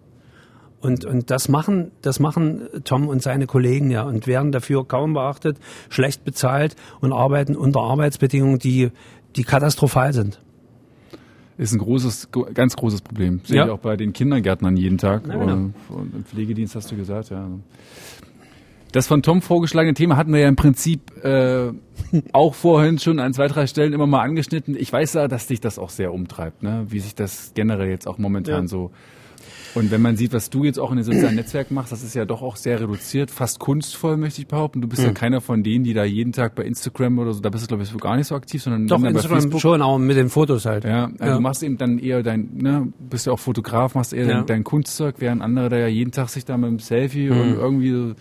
Und, 0.79 1.05
und 1.05 1.31
das 1.31 1.47
machen, 1.47 1.91
das 2.01 2.19
machen 2.19 2.67
Tom 2.83 3.07
und 3.07 3.21
seine 3.21 3.47
Kollegen 3.47 3.89
ja 3.89 4.03
und 4.03 4.27
werden 4.27 4.51
dafür 4.51 4.85
kaum 4.85 5.13
beachtet, 5.13 5.57
schlecht 5.89 6.25
bezahlt 6.25 6.75
und 6.99 7.13
arbeiten 7.13 7.55
unter 7.55 7.79
Arbeitsbedingungen, 7.79 8.59
die, 8.59 8.91
die 9.37 9.43
katastrophal 9.43 10.11
sind. 10.11 10.41
Ist 11.57 11.71
ein 11.73 11.79
großes, 11.79 12.29
ganz 12.53 12.75
großes 12.75 13.01
Problem. 13.01 13.41
Sehe 13.43 13.57
Ja. 13.57 13.65
ich 13.65 13.71
auch 13.71 13.79
bei 13.79 13.95
den 13.95 14.11
Kindergärtnern 14.13 14.75
jeden 14.75 14.97
Tag. 14.97 15.27
Ja, 15.27 15.35
genau. 15.37 15.53
Und 15.89 16.13
Im 16.15 16.25
Pflegedienst 16.25 16.75
hast 16.75 16.91
du 16.91 16.95
gesagt, 16.95 17.29
ja. 17.29 17.47
Das 18.91 19.07
von 19.07 19.23
Tom 19.23 19.41
vorgeschlagene 19.41 19.95
Thema 19.95 20.17
hatten 20.17 20.31
wir 20.33 20.39
ja 20.41 20.47
im 20.47 20.55
Prinzip 20.55 21.01
äh, 21.23 21.71
auch 22.31 22.53
vorhin 22.53 22.99
schon 22.99 23.19
an 23.19 23.33
zwei, 23.33 23.47
drei 23.47 23.65
Stellen 23.65 23.91
immer 23.93 24.05
mal 24.05 24.21
angeschnitten. 24.21 24.75
Ich 24.77 24.93
weiß 24.93 25.13
ja, 25.13 25.27
dass 25.27 25.47
dich 25.47 25.59
das 25.61 25.79
auch 25.79 25.89
sehr 25.89 26.13
umtreibt, 26.13 26.61
ne? 26.61 26.85
wie 26.89 26.99
sich 26.99 27.15
das 27.15 27.53
generell 27.55 27.89
jetzt 27.89 28.07
auch 28.07 28.17
momentan 28.19 28.63
Ja. 28.63 28.67
so. 28.67 28.91
Und 29.75 29.89
wenn 29.91 30.01
man 30.01 30.15
sieht, 30.15 30.33
was 30.33 30.49
du 30.49 30.63
jetzt 30.65 30.79
auch 30.79 30.91
in 30.91 30.97
den 30.97 31.03
sozialen 31.05 31.35
Netzwerken 31.35 31.73
machst, 31.73 31.91
das 31.91 32.03
ist 32.03 32.13
ja 32.13 32.25
doch 32.25 32.41
auch 32.41 32.55
sehr 32.57 32.79
reduziert, 32.79 33.31
fast 33.31 33.59
kunstvoll, 33.59 34.17
möchte 34.17 34.41
ich 34.41 34.47
behaupten. 34.47 34.81
Du 34.81 34.87
bist 34.87 35.01
Hm. 35.01 35.07
ja 35.09 35.13
keiner 35.13 35.41
von 35.41 35.63
denen, 35.63 35.83
die 35.83 35.93
da 35.93 36.03
jeden 36.03 36.31
Tag 36.31 36.53
bei 36.55 36.63
Instagram 36.63 37.17
oder 37.19 37.33
so, 37.33 37.39
da 37.41 37.49
bist 37.49 37.63
du, 37.63 37.67
glaube 37.67 37.83
ich, 37.83 37.89
so 37.89 37.97
gar 37.97 38.15
nicht 38.15 38.27
so 38.27 38.35
aktiv, 38.35 38.61
sondern 38.61 38.85
Doch, 38.87 39.03
Instagram 39.03 39.57
schon, 39.59 39.81
aber 39.81 39.97
mit 39.99 40.15
den 40.17 40.29
Fotos 40.29 40.65
halt. 40.65 40.83
Ja, 40.83 41.05
also 41.05 41.25
Ja. 41.25 41.33
du 41.35 41.41
machst 41.41 41.63
eben 41.63 41.77
dann 41.77 41.97
eher 41.97 42.21
dein, 42.23 42.49
ne, 42.53 42.93
bist 43.09 43.25
ja 43.25 43.33
auch 43.33 43.39
Fotograf, 43.39 43.95
machst 43.95 44.13
eher 44.13 44.25
Ja. 44.27 44.33
dein, 44.37 44.45
dein 44.45 44.63
Kunstzeug, 44.63 45.15
während 45.19 45.41
andere 45.41 45.69
da 45.69 45.77
ja 45.77 45.87
jeden 45.87 46.11
Tag 46.11 46.29
sich 46.29 46.45
da 46.45 46.55
mit 46.57 46.69
dem 46.69 46.79
Selfie 46.79 47.29
Mhm. 47.29 47.39
und 47.41 47.53
irgendwie 47.55 47.91
so, 47.91 48.13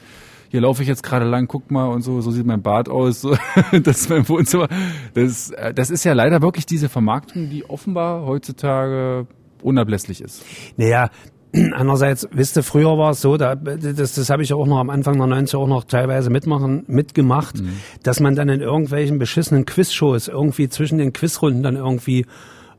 hier 0.49 0.61
laufe 0.61 0.83
ich 0.83 0.89
jetzt 0.89 1.03
gerade 1.03 1.25
lang, 1.27 1.49
guck 1.49 1.71
mal 1.71 1.87
und 1.87 2.03
so, 2.03 2.21
so 2.21 2.31
sieht 2.31 2.47
mein 2.47 2.63
Bart 2.63 2.89
aus, 2.89 3.21
so, 3.23 3.37
das 3.73 4.01
ist 4.03 4.11
mein 4.11 4.27
Wohnzimmer. 4.29 4.69
Das, 5.15 5.51
äh, 5.51 5.73
das 5.75 5.91
ist 5.91 6.05
ja 6.05 6.13
leider 6.15 6.41
wirklich 6.43 6.65
diese 6.67 6.89
Vermarktung, 6.89 7.51
die 7.51 7.65
offenbar 7.69 8.25
heutzutage 8.27 9.27
unablässlich 9.63 10.21
ist. 10.21 10.45
Naja, 10.77 11.09
andererseits, 11.73 12.29
wisst 12.33 12.57
ihr, 12.57 12.63
früher 12.63 12.97
war 12.99 13.11
es 13.11 13.21
so, 13.21 13.37
da, 13.37 13.55
das, 13.55 14.15
das 14.15 14.31
habe 14.31 14.43
ich 14.43 14.53
auch 14.53 14.67
noch 14.67 14.79
am 14.79 14.91
Anfang 14.91 15.19
der 15.19 15.27
90er 15.27 15.59
auch 15.59 15.69
noch 15.69 15.85
teilweise 15.85 16.31
mitmachen, 16.31 16.85
mitgemacht, 16.87 17.63
dass 18.03 18.21
man 18.21 18.35
dann 18.35 18.49
in 18.49 18.61
irgendwelchen 18.61 19.19
beschissenen 19.19 19.67
Quizshows 19.67 20.29
irgendwie 20.29 20.69
zwischen 20.69 20.99
den 20.99 21.13
Quizrunden 21.13 21.63
dann 21.63 21.77
irgendwie 21.77 22.27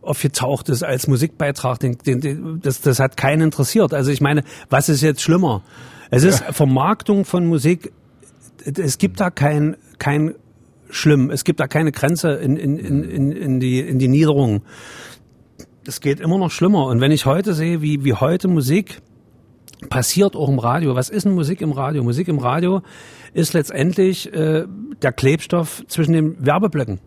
aufgetaucht 0.01 0.69
ist 0.69 0.83
als 0.83 1.07
Musikbeitrag. 1.07 1.79
Den, 1.79 1.97
den, 1.97 2.19
den, 2.19 2.59
das, 2.61 2.81
das 2.81 2.99
hat 2.99 3.15
keinen 3.15 3.41
interessiert. 3.41 3.93
Also 3.93 4.11
ich 4.11 4.21
meine, 4.21 4.43
was 4.69 4.89
ist 4.89 5.01
jetzt 5.01 5.21
schlimmer? 5.21 5.63
Es 6.09 6.23
ist 6.23 6.43
Vermarktung 6.43 7.25
von 7.25 7.45
Musik. 7.45 7.91
Es 8.65 8.97
gibt 8.97 9.19
da 9.19 9.29
kein, 9.29 9.77
kein 9.99 10.35
Schlimm. 10.89 11.31
Es 11.31 11.43
gibt 11.43 11.59
da 11.59 11.67
keine 11.67 11.91
Grenze 11.91 12.33
in, 12.33 12.55
in, 12.55 12.77
in, 12.77 13.03
in, 13.03 13.31
in, 13.31 13.59
die, 13.59 13.79
in 13.79 13.99
die 13.99 14.07
Niederung 14.07 14.61
es 15.87 16.01
geht 16.01 16.19
immer 16.19 16.37
noch 16.37 16.51
schlimmer. 16.51 16.87
Und 16.87 17.01
wenn 17.01 17.11
ich 17.11 17.25
heute 17.25 17.53
sehe, 17.53 17.81
wie, 17.81 18.03
wie 18.03 18.13
heute 18.13 18.47
Musik 18.47 19.01
passiert 19.89 20.35
auch 20.35 20.49
im 20.49 20.59
Radio. 20.59 20.95
Was 20.95 21.09
ist 21.09 21.25
denn 21.25 21.33
Musik 21.33 21.61
im 21.61 21.71
Radio? 21.71 22.03
Musik 22.03 22.27
im 22.27 22.39
Radio 22.39 22.81
ist 23.33 23.53
letztendlich 23.53 24.31
äh, 24.31 24.65
der 25.01 25.11
Klebstoff 25.11 25.83
zwischen 25.87 26.13
den 26.13 26.45
Werbeblöcken. 26.45 26.99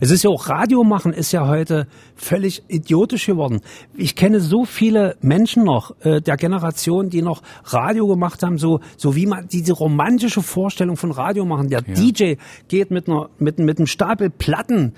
Es 0.00 0.10
ist 0.10 0.24
ja 0.24 0.30
auch 0.30 0.48
Radio 0.48 0.84
machen 0.84 1.12
ist 1.12 1.32
ja 1.32 1.46
heute 1.46 1.86
völlig 2.16 2.64
idiotisch 2.68 3.26
geworden. 3.26 3.60
Ich 3.96 4.16
kenne 4.16 4.40
so 4.40 4.64
viele 4.64 5.16
Menschen 5.20 5.64
noch 5.64 5.94
äh, 6.00 6.20
der 6.20 6.36
Generation, 6.36 7.10
die 7.10 7.22
noch 7.22 7.42
Radio 7.64 8.06
gemacht 8.08 8.42
haben, 8.42 8.58
so 8.58 8.80
so 8.96 9.14
wie 9.14 9.26
man 9.26 9.46
diese 9.48 9.72
romantische 9.72 10.42
Vorstellung 10.42 10.96
von 10.96 11.12
Radio 11.12 11.44
machen. 11.44 11.68
Der 11.68 11.82
DJ 11.82 12.34
geht 12.66 12.90
mit 12.90 13.08
einer 13.08 13.30
mit 13.38 13.58
mit 13.58 13.78
einem 13.78 13.86
Stapel 13.86 14.30
Platten 14.30 14.94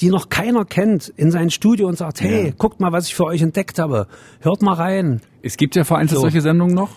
die 0.00 0.08
noch 0.10 0.28
keiner 0.28 0.64
kennt, 0.64 1.08
in 1.16 1.30
sein 1.30 1.50
Studio 1.50 1.86
und 1.88 1.96
sagt, 1.96 2.20
hey, 2.20 2.46
Ja. 2.46 2.52
guckt 2.56 2.80
mal, 2.80 2.92
was 2.92 3.06
ich 3.06 3.14
für 3.14 3.24
euch 3.24 3.42
entdeckt 3.42 3.78
habe. 3.78 4.06
Hört 4.40 4.62
mal 4.62 4.74
rein. 4.74 5.20
Es 5.42 5.56
gibt 5.56 5.76
ja 5.76 5.84
vereinzelt 5.84 6.16
So. 6.16 6.22
solche 6.22 6.40
Sendungen 6.40 6.74
noch. 6.74 6.90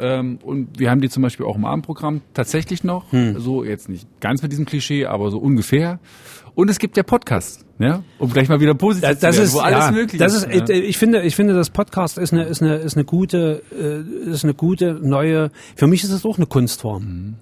Ähm, 0.00 0.38
und 0.42 0.78
wir 0.78 0.90
haben 0.90 1.00
die 1.00 1.08
zum 1.08 1.22
Beispiel 1.24 1.44
auch 1.44 1.56
im 1.56 1.64
Abendprogramm 1.64 2.20
tatsächlich 2.34 2.84
noch. 2.84 3.10
Hm. 3.12 3.38
So 3.40 3.64
jetzt 3.64 3.88
nicht 3.88 4.06
ganz 4.20 4.42
mit 4.42 4.52
diesem 4.52 4.64
Klischee, 4.64 5.06
aber 5.06 5.30
so 5.30 5.38
ungefähr. 5.38 5.98
Und 6.54 6.70
es 6.70 6.78
gibt 6.78 6.96
ja 6.96 7.02
Podcasts, 7.04 7.64
ja, 7.78 8.02
um 8.18 8.30
gleich 8.32 8.48
mal 8.48 8.60
wieder 8.60 8.74
positiv 8.74 9.08
Das, 9.08 9.18
das 9.20 9.36
zu 9.36 9.40
werden, 9.40 9.46
ist, 9.48 9.54
wo 9.54 9.58
alles 9.60 9.84
ja, 9.86 9.90
möglich 9.92 10.18
das 10.20 10.34
ist. 10.34 10.44
ist, 10.46 10.68
ja. 10.68 10.74
äh, 10.74 10.78
ich 10.80 10.98
finde, 10.98 11.22
ich 11.22 11.36
finde, 11.36 11.54
das 11.54 11.70
Podcast 11.70 12.18
ist 12.18 12.32
eine, 12.32 12.44
ist 12.44 12.62
eine, 12.62 12.76
ist 12.76 12.96
eine 12.96 13.04
gute, 13.04 13.62
äh, 13.76 14.28
ist 14.30 14.44
eine 14.44 14.54
gute 14.54 14.94
neue. 14.94 15.50
Für 15.76 15.86
mich 15.86 16.02
ist 16.04 16.10
es 16.10 16.24
auch 16.24 16.36
eine 16.36 16.46
Kunstform. 16.46 17.02
Mhm. 17.04 17.34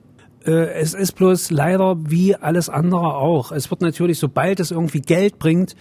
Äh, 0.47 0.73
Es 0.81 0.95
ist 0.95 1.13
bloß 1.13 1.51
leider 1.51 1.97
wie 2.09 2.35
alles 2.37 2.69
andere 2.69 3.15
auch. 3.17 3.53
Es 3.53 3.71
wird 3.71 3.81
natürlich, 3.83 4.19
sobald 4.19 4.61
es 4.61 4.71
irgendwie 4.71 5.01
Geld 5.01 5.39
bringt, 5.39 5.75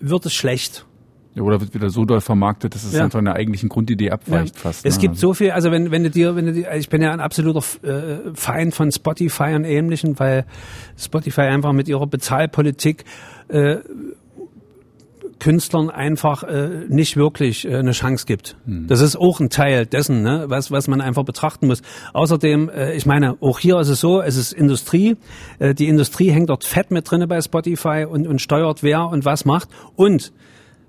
wird 0.00 0.26
es 0.26 0.34
schlecht. 0.34 0.86
Ja, 1.34 1.42
Oder 1.42 1.60
wird 1.62 1.72
wieder 1.72 1.88
so 1.88 2.04
doll 2.04 2.20
vermarktet, 2.20 2.74
dass 2.74 2.84
es 2.84 2.92
Ja. 2.92 3.08
von 3.08 3.24
der 3.24 3.34
eigentlichen 3.34 3.70
Grundidee 3.70 4.10
abweicht 4.10 4.58
fast. 4.58 4.84
Es 4.84 4.96
ne? 4.96 5.00
gibt 5.00 5.16
so 5.16 5.32
viel, 5.32 5.52
also 5.52 5.70
wenn, 5.70 5.90
wenn 5.90 6.02
du 6.02 6.10
dir, 6.10 6.36
wenn 6.36 6.44
du 6.44 6.52
dir, 6.52 6.70
ich 6.74 6.90
bin 6.90 7.00
ja 7.00 7.10
ein 7.10 7.20
absoluter 7.20 7.62
äh, 7.82 8.34
Feind 8.34 8.74
von 8.74 8.92
Spotify 8.92 9.54
und 9.54 9.64
Ähnlichen, 9.64 10.18
weil 10.18 10.44
Spotify 10.98 11.42
einfach 11.42 11.72
mit 11.72 11.88
ihrer 11.88 12.06
Bezahlpolitik 12.06 13.04
äh, 13.48 13.76
Künstlern 15.42 15.90
einfach 15.90 16.44
äh, 16.44 16.84
nicht 16.88 17.16
wirklich 17.16 17.66
äh, 17.66 17.74
eine 17.74 17.90
Chance 17.90 18.26
gibt. 18.26 18.56
Das 18.64 19.00
ist 19.00 19.16
auch 19.16 19.40
ein 19.40 19.50
Teil 19.50 19.86
dessen, 19.86 20.22
ne, 20.22 20.44
was, 20.46 20.70
was 20.70 20.86
man 20.86 21.00
einfach 21.00 21.24
betrachten 21.24 21.66
muss. 21.66 21.82
Außerdem, 22.12 22.68
äh, 22.68 22.94
ich 22.94 23.06
meine, 23.06 23.38
auch 23.40 23.58
hier 23.58 23.80
ist 23.80 23.88
es 23.88 23.98
so, 23.98 24.22
es 24.22 24.36
ist 24.36 24.52
Industrie. 24.52 25.16
Äh, 25.58 25.74
die 25.74 25.88
Industrie 25.88 26.30
hängt 26.30 26.48
dort 26.48 26.62
fett 26.62 26.92
mit 26.92 27.10
drinne 27.10 27.26
bei 27.26 27.40
Spotify 27.40 28.06
und, 28.08 28.28
und 28.28 28.40
steuert 28.40 28.84
wer 28.84 29.08
und 29.08 29.24
was 29.24 29.44
macht. 29.44 29.68
Und 29.96 30.32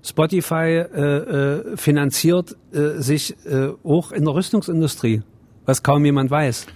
Spotify 0.04 0.84
äh, 0.94 1.00
äh, 1.00 1.76
finanziert 1.76 2.54
äh, 2.72 3.00
sich 3.00 3.34
äh, 3.46 3.70
auch 3.82 4.12
in 4.12 4.24
der 4.24 4.34
Rüstungsindustrie, 4.34 5.22
was 5.66 5.82
kaum 5.82 6.04
jemand 6.04 6.30
weiß. 6.30 6.68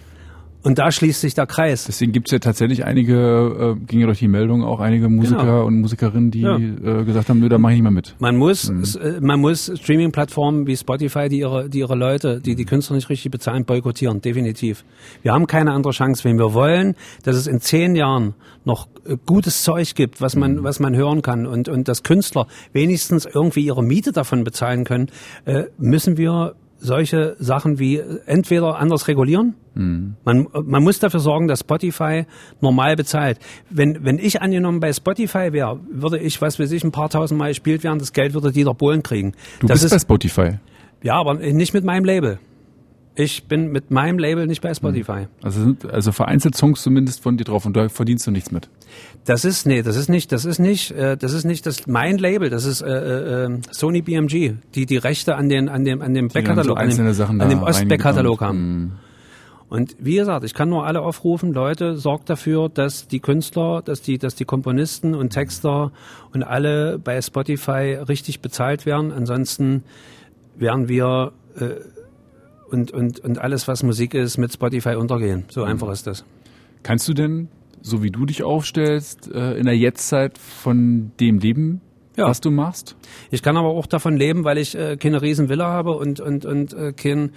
Und 0.68 0.78
da 0.78 0.92
schließt 0.92 1.22
sich 1.22 1.32
der 1.32 1.46
Kreis. 1.46 1.86
Deswegen 1.86 2.12
gibt 2.12 2.28
es 2.28 2.32
ja 2.32 2.40
tatsächlich 2.40 2.84
einige, 2.84 3.74
äh, 3.78 3.86
ging 3.86 4.00
ja 4.00 4.06
durch 4.06 4.18
die 4.18 4.28
Meldung 4.28 4.62
auch 4.62 4.80
einige 4.80 5.08
Musiker 5.08 5.40
Genau. 5.40 5.64
und 5.64 5.80
Musikerinnen, 5.80 6.30
die 6.30 6.42
Ja. 6.42 6.56
äh, 6.58 7.04
gesagt 7.04 7.30
haben, 7.30 7.40
nö, 7.40 7.48
da 7.48 7.56
mache 7.56 7.72
ich 7.72 7.76
nicht 7.78 7.84
mehr 7.84 7.90
mit. 7.90 8.14
Man 8.18 8.36
muss, 8.36 8.68
s- 8.68 8.94
äh, 8.96 9.18
man 9.22 9.40
muss 9.40 9.72
Streaming-Plattformen 9.74 10.66
wie 10.66 10.76
Spotify, 10.76 11.30
die 11.30 11.38
ihre, 11.38 11.70
die 11.70 11.78
ihre 11.78 11.94
Leute, 11.94 12.40
die 12.42 12.54
die 12.54 12.66
Künstler 12.66 12.96
nicht 12.96 13.08
richtig 13.08 13.30
bezahlen, 13.30 13.64
boykottieren, 13.64 14.20
definitiv. 14.20 14.84
Wir 15.22 15.32
haben 15.32 15.46
keine 15.46 15.72
andere 15.72 15.94
Chance, 15.94 16.24
wenn 16.24 16.36
wir 16.38 16.52
wollen, 16.52 16.96
dass 17.22 17.34
es 17.36 17.46
in 17.46 17.60
zehn 17.60 17.96
Jahren 17.96 18.34
noch 18.66 18.88
äh, 19.06 19.16
gutes 19.24 19.62
Zeug 19.62 19.94
gibt, 19.94 20.20
was 20.20 20.36
man, 20.36 20.64
was 20.64 20.80
man 20.80 20.94
hören 20.94 21.22
kann 21.22 21.46
und, 21.46 21.70
und 21.70 21.88
dass 21.88 22.02
Künstler 22.02 22.46
wenigstens 22.74 23.24
irgendwie 23.24 23.60
ihre 23.64 23.82
Miete 23.82 24.12
davon 24.12 24.44
bezahlen 24.44 24.84
können, 24.84 25.06
äh, 25.46 25.62
müssen 25.78 26.18
wir 26.18 26.52
solche 26.78 27.36
Sachen 27.38 27.78
wie 27.78 28.00
entweder 28.26 28.78
anders 28.78 29.08
regulieren. 29.08 29.54
Mhm. 29.74 30.16
Man, 30.24 30.46
man 30.64 30.82
muss 30.82 30.98
dafür 30.98 31.20
sorgen, 31.20 31.48
dass 31.48 31.60
Spotify 31.60 32.24
normal 32.60 32.96
bezahlt. 32.96 33.38
Wenn, 33.70 34.04
wenn 34.04 34.18
ich 34.18 34.40
angenommen 34.40 34.80
bei 34.80 34.92
Spotify 34.92 35.52
wäre, 35.52 35.80
würde 35.90 36.18
ich, 36.18 36.40
was 36.40 36.58
weiß 36.58 36.70
ich, 36.72 36.84
ein 36.84 36.92
paar 36.92 37.10
tausend 37.10 37.38
Mal 37.38 37.48
gespielt 37.48 37.84
werden, 37.84 37.98
das 37.98 38.12
Geld 38.12 38.34
würde 38.34 38.52
Dieter 38.52 38.74
Bohlen 38.74 39.02
kriegen. 39.02 39.32
Du 39.60 39.66
das 39.66 39.82
bist 39.82 39.92
bei 39.92 39.98
Spotify. 39.98 40.58
ja, 41.02 41.14
aber 41.14 41.34
nicht 41.34 41.74
mit 41.74 41.84
meinem 41.84 42.04
Label. 42.04 42.38
Ich 43.20 43.48
bin 43.48 43.72
mit 43.72 43.90
meinem 43.90 44.20
Label 44.20 44.46
nicht 44.46 44.62
bei 44.62 44.72
Spotify. 44.72 45.26
Also 45.42 45.60
sind 45.60 45.90
also 45.90 46.12
vereinzelt 46.12 46.54
Songs 46.54 46.82
zumindest 46.82 47.20
von 47.20 47.36
dir 47.36 47.42
drauf 47.42 47.66
und 47.66 47.76
da 47.76 47.88
verdienst 47.88 48.24
du 48.28 48.30
nichts 48.30 48.52
mit. 48.52 48.68
Das 49.24 49.44
ist 49.44 49.66
nee, 49.66 49.82
das 49.82 49.96
ist 49.96 50.08
nicht, 50.08 50.30
das 50.30 50.44
ist 50.44 50.60
nicht, 50.60 50.92
äh, 50.92 51.16
das 51.16 51.32
ist 51.32 51.44
nicht 51.44 51.66
das 51.66 51.88
mein 51.88 52.18
Label. 52.18 52.48
Das 52.48 52.64
ist 52.64 52.80
äh, 52.80 53.46
äh, 53.46 53.58
Sony 53.72 54.02
BMG, 54.02 54.54
die 54.76 54.86
die 54.86 54.96
Rechte 54.98 55.34
an 55.34 55.48
den 55.48 55.68
an 55.68 55.84
dem 55.84 56.00
an 56.00 56.14
dem 56.14 56.28
dann 56.28 56.44
so 56.62 56.74
Backkatalog, 56.74 56.78
an 56.78 56.90
dem, 56.90 57.12
Sachen 57.12 57.40
an 57.40 57.48
dem 57.48 57.60
Ost-Backkatalog 57.60 58.40
haben. 58.40 58.92
Und 59.68 59.96
wie 59.98 60.14
gesagt, 60.14 60.44
ich 60.44 60.54
kann 60.54 60.68
nur 60.68 60.86
alle 60.86 61.00
aufrufen, 61.00 61.52
Leute, 61.52 61.96
sorgt 61.96 62.30
dafür, 62.30 62.68
dass 62.68 63.08
die 63.08 63.18
Künstler, 63.18 63.82
dass 63.84 64.00
die, 64.00 64.18
dass 64.18 64.36
die 64.36 64.44
Komponisten 64.44 65.16
und 65.16 65.30
Texter 65.30 65.90
und 66.32 66.44
alle 66.44 67.00
bei 67.00 67.20
Spotify 67.20 67.98
richtig 68.08 68.40
bezahlt 68.40 68.86
werden. 68.86 69.10
Ansonsten 69.10 69.82
werden 70.56 70.88
wir 70.88 71.32
äh, 71.56 71.74
und, 72.70 72.90
und, 72.92 73.20
und 73.20 73.38
alles, 73.38 73.68
was 73.68 73.82
Musik 73.82 74.14
ist, 74.14 74.38
mit 74.38 74.52
Spotify 74.52 74.94
untergehen. 74.94 75.44
So 75.48 75.62
einfach 75.64 75.90
ist 75.90 76.06
das. 76.06 76.24
Kannst 76.82 77.08
du 77.08 77.14
denn, 77.14 77.48
so 77.82 78.02
wie 78.02 78.10
du 78.10 78.26
dich 78.26 78.42
aufstellst, 78.42 79.30
äh, 79.32 79.54
in 79.58 79.64
der 79.64 79.76
Jetztzeit 79.76 80.38
von 80.38 81.12
dem 81.20 81.38
leben, 81.38 81.80
Ja. 82.16 82.26
was 82.28 82.40
du 82.40 82.50
machst? 82.50 82.96
Ich 83.30 83.42
kann 83.42 83.56
aber 83.56 83.68
auch 83.68 83.86
davon 83.86 84.16
leben, 84.16 84.44
weil 84.44 84.58
ich 84.58 84.76
äh, 84.76 84.96
keine 84.96 85.20
Riesenvilla 85.22 85.66
habe 85.66 85.92
und, 85.92 86.20
und, 86.20 86.44
und 86.44 86.72
äh, 86.74 86.92
kein, 86.92 87.30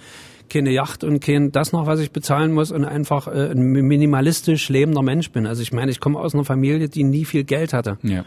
keine 0.50 0.70
Yacht 0.70 1.02
und 1.04 1.20
kein 1.20 1.50
das 1.52 1.72
noch, 1.72 1.86
was 1.86 2.00
ich 2.00 2.10
bezahlen 2.12 2.52
muss 2.52 2.70
und 2.72 2.84
einfach 2.84 3.26
äh, 3.28 3.50
ein 3.52 3.60
minimalistisch 3.62 4.68
lebender 4.68 5.02
Mensch 5.02 5.30
bin. 5.30 5.46
Also 5.46 5.62
ich 5.62 5.72
meine, 5.72 5.90
ich 5.90 6.00
komme 6.00 6.18
aus 6.18 6.34
einer 6.34 6.44
Familie, 6.44 6.88
die 6.88 7.04
nie 7.04 7.24
viel 7.24 7.44
Geld 7.44 7.72
hatte. 7.72 7.98
Ja. 8.02 8.24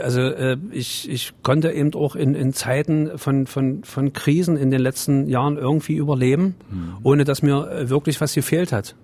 Also 0.00 0.20
äh, 0.20 0.56
ich, 0.70 1.08
ich 1.10 1.32
konnte 1.42 1.72
eben 1.72 1.94
auch 1.94 2.16
in, 2.16 2.34
in 2.34 2.52
Zeiten 2.52 3.18
von, 3.18 3.46
von, 3.46 3.84
von 3.84 4.12
Krisen 4.12 4.56
in 4.56 4.70
den 4.70 4.80
letzten 4.80 5.28
Jahren 5.28 5.56
irgendwie 5.56 5.96
überleben, 5.96 6.54
ohne 7.02 7.24
dass 7.24 7.42
mir 7.42 7.70
äh, 7.70 7.90
wirklich 7.90 8.20
was 8.20 8.34
gefehlt 8.34 8.72
hat. 8.72 8.94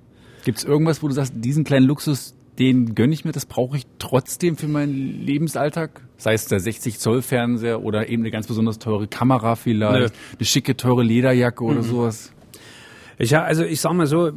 Gibt 0.45 0.59
es 0.59 0.65
irgendwas, 0.65 1.03
wo 1.03 1.09
du 1.09 1.15
sagst, 1.15 1.35
diesen 1.37 1.65
kleinen 1.65 1.87
Luxus, 1.87 2.35
den 2.59 2.95
gönne 2.95 3.15
ich 3.15 3.25
mir, 3.25 3.33
das 3.33 3.47
brauche 3.47 3.77
ich 3.77 3.87
trotzdem 3.99 4.57
für 4.57 4.69
meinen 4.69 5.25
Lebensalltag? 5.25 6.03
Sei 6.17 6.35
es 6.35 6.47
der 6.47 6.61
60 6.61 6.99
Zoll 6.99 7.23
Fernseher 7.23 7.83
oder 7.83 8.09
eben 8.09 8.23
eine 8.23 8.31
ganz 8.31 8.47
besonders 8.47 8.79
teure 8.79 9.07
Kamera 9.07 9.57
vielleicht, 9.57 10.15
eine 10.37 10.45
schicke 10.45 10.77
teure 10.77 11.03
Lederjacke 11.03 11.65
oder 11.65 11.83
sowas. 11.83 12.33
Ich, 13.19 13.31
ja, 13.31 13.43
also 13.43 13.65
ich 13.65 13.81
sag 13.81 13.93
mal 13.93 14.07
so, 14.07 14.33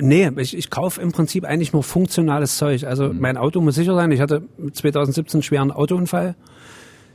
nee, 0.00 0.30
ich, 0.36 0.56
ich 0.56 0.70
kaufe 0.70 1.00
im 1.00 1.12
Prinzip 1.12 1.44
eigentlich 1.44 1.72
nur 1.72 1.82
funktionales 1.82 2.56
Zeug. 2.56 2.84
Also 2.84 3.12
mein 3.12 3.36
Auto 3.36 3.60
muss 3.60 3.74
sicher 3.74 3.94
sein. 3.94 4.10
Ich 4.12 4.20
hatte 4.20 4.42
2017 4.72 5.38
einen 5.38 5.42
schweren 5.42 5.70
Autounfall. 5.70 6.34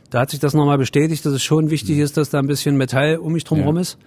Da 0.09 0.21
hat 0.21 0.29
sich 0.31 0.39
das 0.39 0.53
nochmal 0.53 0.77
bestätigt, 0.77 1.25
dass 1.25 1.33
es 1.33 1.43
schon 1.43 1.69
wichtig 1.69 1.99
ist, 1.99 2.17
dass 2.17 2.29
da 2.29 2.39
ein 2.39 2.47
bisschen 2.47 2.77
Metall 2.77 3.17
um 3.17 3.33
mich 3.33 3.43
drum 3.43 3.59
Ja. 3.59 3.79
ist. 3.79 3.97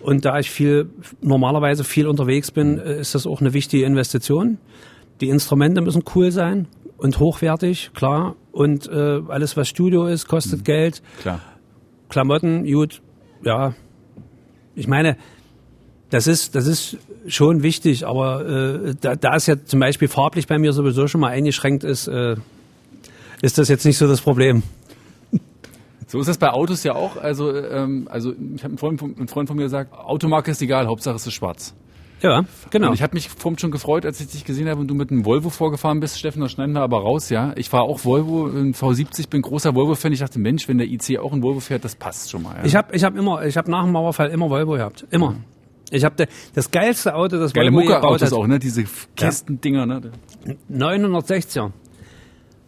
Und 0.00 0.24
da 0.24 0.38
ich 0.38 0.50
viel, 0.50 0.88
normalerweise 1.20 1.84
viel 1.84 2.06
unterwegs 2.06 2.50
bin, 2.50 2.78
äh, 2.78 3.00
ist 3.00 3.14
das 3.14 3.26
auch 3.26 3.40
eine 3.40 3.52
wichtige 3.52 3.84
Investition. 3.84 4.58
Die 5.20 5.28
Instrumente 5.28 5.82
müssen 5.82 6.04
cool 6.14 6.30
sein 6.30 6.68
und 6.96 7.18
hochwertig, 7.18 7.90
klar. 7.94 8.36
Und 8.52 8.88
äh, 8.88 9.20
alles, 9.28 9.56
was 9.56 9.68
Studio 9.68 10.06
ist, 10.06 10.26
kostet 10.26 10.64
Geld. 10.64 11.02
Klar. 11.20 11.40
Klamotten, 12.08 12.64
gut, 12.64 13.02
ja. 13.44 13.74
Ich 14.74 14.88
meine, 14.88 15.16
das 16.10 16.26
ist, 16.26 16.54
das 16.54 16.66
ist 16.66 16.96
schon 17.26 17.62
wichtig, 17.62 18.06
aber 18.06 18.46
äh, 18.46 18.94
da, 19.00 19.14
da 19.16 19.36
es 19.36 19.46
ja 19.46 19.54
zum 19.64 19.80
Beispiel 19.80 20.08
farblich 20.08 20.46
bei 20.46 20.58
mir 20.58 20.72
sowieso 20.72 21.06
schon 21.08 21.20
mal 21.20 21.28
eingeschränkt 21.28 21.84
ist, 21.84 22.08
äh, 22.08 22.36
ist 23.42 23.58
das 23.58 23.68
jetzt 23.68 23.84
nicht 23.86 23.96
so 23.98 24.06
das 24.08 24.20
Problem. 24.20 24.62
So 26.06 26.18
ist 26.18 26.26
das 26.28 26.38
bei 26.38 26.50
Autos 26.50 26.82
ja 26.82 26.94
auch. 26.94 27.16
Also, 27.16 27.54
ähm, 27.56 28.08
also 28.10 28.32
ich 28.32 28.64
habe 28.64 28.70
einen 28.72 28.78
Freund, 28.78 28.98
von- 28.98 29.14
ein 29.16 29.28
Freund 29.28 29.46
von 29.48 29.56
mir 29.56 29.62
gesagt, 29.62 29.92
Automarke 29.92 30.50
ist 30.50 30.60
egal, 30.60 30.88
Hauptsache 30.88 31.14
es 31.14 31.26
ist 31.26 31.34
schwarz. 31.34 31.72
Ja, 32.20 32.44
genau. 32.70 32.88
Und 32.88 32.94
ich 32.94 33.02
habe 33.02 33.14
mich 33.14 33.28
vorhin 33.30 33.58
schon 33.58 33.70
gefreut, 33.70 34.04
als 34.04 34.20
ich 34.20 34.26
dich 34.26 34.44
gesehen 34.44 34.68
habe 34.68 34.80
und 34.80 34.88
du 34.88 34.94
mit 34.94 35.10
einem 35.10 35.24
Volvo 35.24 35.48
vorgefahren 35.48 36.00
bist, 36.00 36.18
Steffen, 36.18 36.42
das 36.42 36.50
schneiden 36.52 36.72
wir 36.74 36.82
aber 36.82 36.98
raus, 37.00 37.30
ja. 37.30 37.52
Ich 37.56 37.70
fahre 37.70 37.84
auch 37.84 38.04
Volvo, 38.04 38.46
ein 38.46 38.74
V70, 38.74 39.30
bin 39.30 39.40
großer 39.40 39.74
Volvo-Fan. 39.74 40.12
Ich 40.12 40.18
dachte, 40.18 40.38
Mensch, 40.40 40.66
wenn 40.68 40.76
der 40.78 40.88
IC 40.88 41.18
auch 41.18 41.32
ein 41.32 41.42
Volvo 41.42 41.60
fährt, 41.60 41.84
das 41.84 41.94
passt 41.94 42.28
schon 42.30 42.42
mal. 42.42 42.56
Ja. 42.56 42.64
Ich 42.64 42.74
habe 42.74 42.94
ich 42.94 43.04
hab 43.04 43.16
immer, 43.16 43.46
ich 43.46 43.56
habe 43.56 43.70
nach 43.70 43.84
dem 43.84 43.92
Mauerfall 43.92 44.28
immer 44.30 44.50
Volvo 44.50 44.72
gehabt. 44.72 45.06
Immer. 45.10 45.36
Ich 45.90 46.04
habe 46.04 46.26
das 46.54 46.70
geilste 46.70 47.14
Auto, 47.14 47.38
das 47.38 47.52
Geile 47.52 47.72
Volvo 47.72 47.86
gebaut 47.86 48.02
Mucke-Autos 48.02 48.30
hat. 48.30 48.32
auch, 48.32 48.46
ne? 48.46 48.58
Diese 48.58 48.84
Kästendinger, 49.16 49.86
ne? 49.86 50.12
960er. 50.70 51.72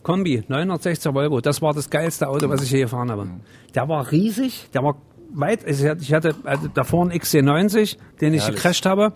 Kombi, 0.03 0.43
960er 0.49 1.15
Volvo. 1.15 1.41
Das 1.41 1.63
war 1.63 1.73
das 1.73 1.89
geilste 1.89 2.29
Auto, 2.29 2.49
was 2.49 2.63
ich 2.63 2.73
je 2.73 2.81
gefahren 2.81 3.11
habe. 3.11 3.29
Der 3.75 3.89
war 3.89 4.11
riesig, 4.11 4.69
der 4.75 4.83
war 4.83 4.97
weit. 5.33 5.61
Ich 5.67 5.85
hatte, 5.85 6.03
ich 6.03 6.13
hatte 6.13 6.35
also 6.45 6.69
davor 6.69 7.03
einen 7.03 7.13
XC90, 7.13 7.97
den 8.21 8.35
ich 8.35 8.47
gecrashed 8.47 8.87
habe. 8.87 9.13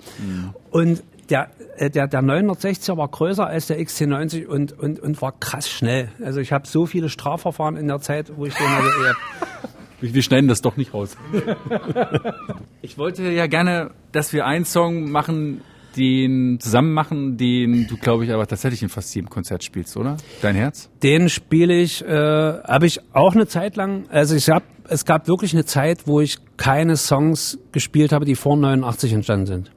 Und 0.70 1.02
der, 1.28 1.50
äh, 1.76 1.90
der, 1.90 2.06
der 2.06 2.20
960er 2.22 2.96
war 2.96 3.08
größer 3.08 3.46
als 3.46 3.66
der 3.66 3.80
XC90 3.80 4.46
und, 4.46 4.78
und, 4.78 5.00
und 5.00 5.20
war 5.20 5.32
krass 5.32 5.68
schnell. 5.68 6.10
Also 6.24 6.40
ich 6.40 6.52
habe 6.52 6.66
so 6.66 6.86
viele 6.86 7.08
Strafverfahren 7.08 7.76
in 7.76 7.88
der 7.88 8.00
Zeit, 8.00 8.32
wo 8.36 8.46
ich 8.46 8.54
den 8.54 8.68
hatte. 8.68 8.88
Wir 10.00 10.14
wir 10.14 10.22
schneiden 10.22 10.48
das 10.48 10.62
doch 10.62 10.76
nicht 10.76 10.92
raus. 10.94 11.16
ich 12.82 12.98
wollte 12.98 13.30
ja 13.30 13.46
gerne, 13.46 13.92
dass 14.12 14.32
wir 14.32 14.46
einen 14.46 14.64
Song 14.64 15.10
machen, 15.10 15.62
den 15.96 16.58
zusammen 16.60 16.92
machen, 16.92 17.36
den 17.36 17.86
du, 17.86 17.96
glaube 17.96 18.24
ich, 18.24 18.32
aber 18.32 18.46
tatsächlich 18.46 18.82
in 18.82 18.88
fast 18.88 19.14
jedem 19.14 19.30
Konzert 19.30 19.64
spielst, 19.64 19.96
oder? 19.96 20.16
Dein 20.42 20.54
Herz? 20.54 20.90
Den 21.02 21.28
spiele 21.28 21.74
ich, 21.74 22.04
äh, 22.04 22.08
habe 22.08 22.86
ich 22.86 23.00
auch 23.14 23.34
eine 23.34 23.46
Zeit 23.46 23.76
lang. 23.76 24.04
Also 24.10 24.34
ich 24.34 24.48
hab, 24.50 24.62
es 24.88 25.04
gab 25.04 25.28
wirklich 25.28 25.54
eine 25.54 25.64
Zeit, 25.64 26.06
wo 26.06 26.20
ich 26.20 26.38
keine 26.56 26.96
Songs 26.96 27.58
gespielt 27.72 28.12
habe, 28.12 28.24
die 28.24 28.34
vor 28.34 28.56
89 28.56 29.12
entstanden 29.12 29.46
sind. 29.46 29.70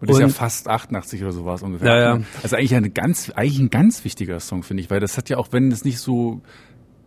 Und 0.00 0.10
das 0.10 0.16
ist 0.16 0.22
ja 0.22 0.28
fast 0.30 0.68
88 0.68 1.22
oder 1.22 1.30
so 1.30 1.44
war 1.44 1.54
es 1.54 1.62
ungefähr. 1.62 1.96
Ja, 1.96 2.16
ja. 2.16 2.22
Also 2.42 2.56
eigentlich 2.56 2.74
eine 2.74 2.90
ganz, 2.90 3.30
eigentlich 3.30 3.60
ein 3.60 3.70
ganz 3.70 4.04
wichtiger 4.04 4.40
Song, 4.40 4.64
finde 4.64 4.82
ich, 4.82 4.90
weil 4.90 4.98
das 4.98 5.16
hat 5.16 5.28
ja 5.28 5.36
auch, 5.36 5.48
wenn 5.52 5.70
es 5.70 5.84
nicht 5.84 6.00
so, 6.00 6.40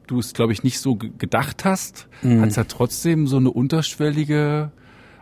du 0.08 0.20
es, 0.20 0.34
glaube 0.34 0.54
ich, 0.54 0.64
nicht 0.64 0.80
so 0.80 0.96
ge- 0.96 1.12
gedacht 1.18 1.66
hast, 1.66 2.08
Mhm. 2.22 2.42
hat 2.42 2.50
es 2.50 2.56
ja 2.56 2.64
trotzdem 2.66 3.28
so 3.28 3.38
eine 3.38 3.50
unterschwellige 3.52 4.72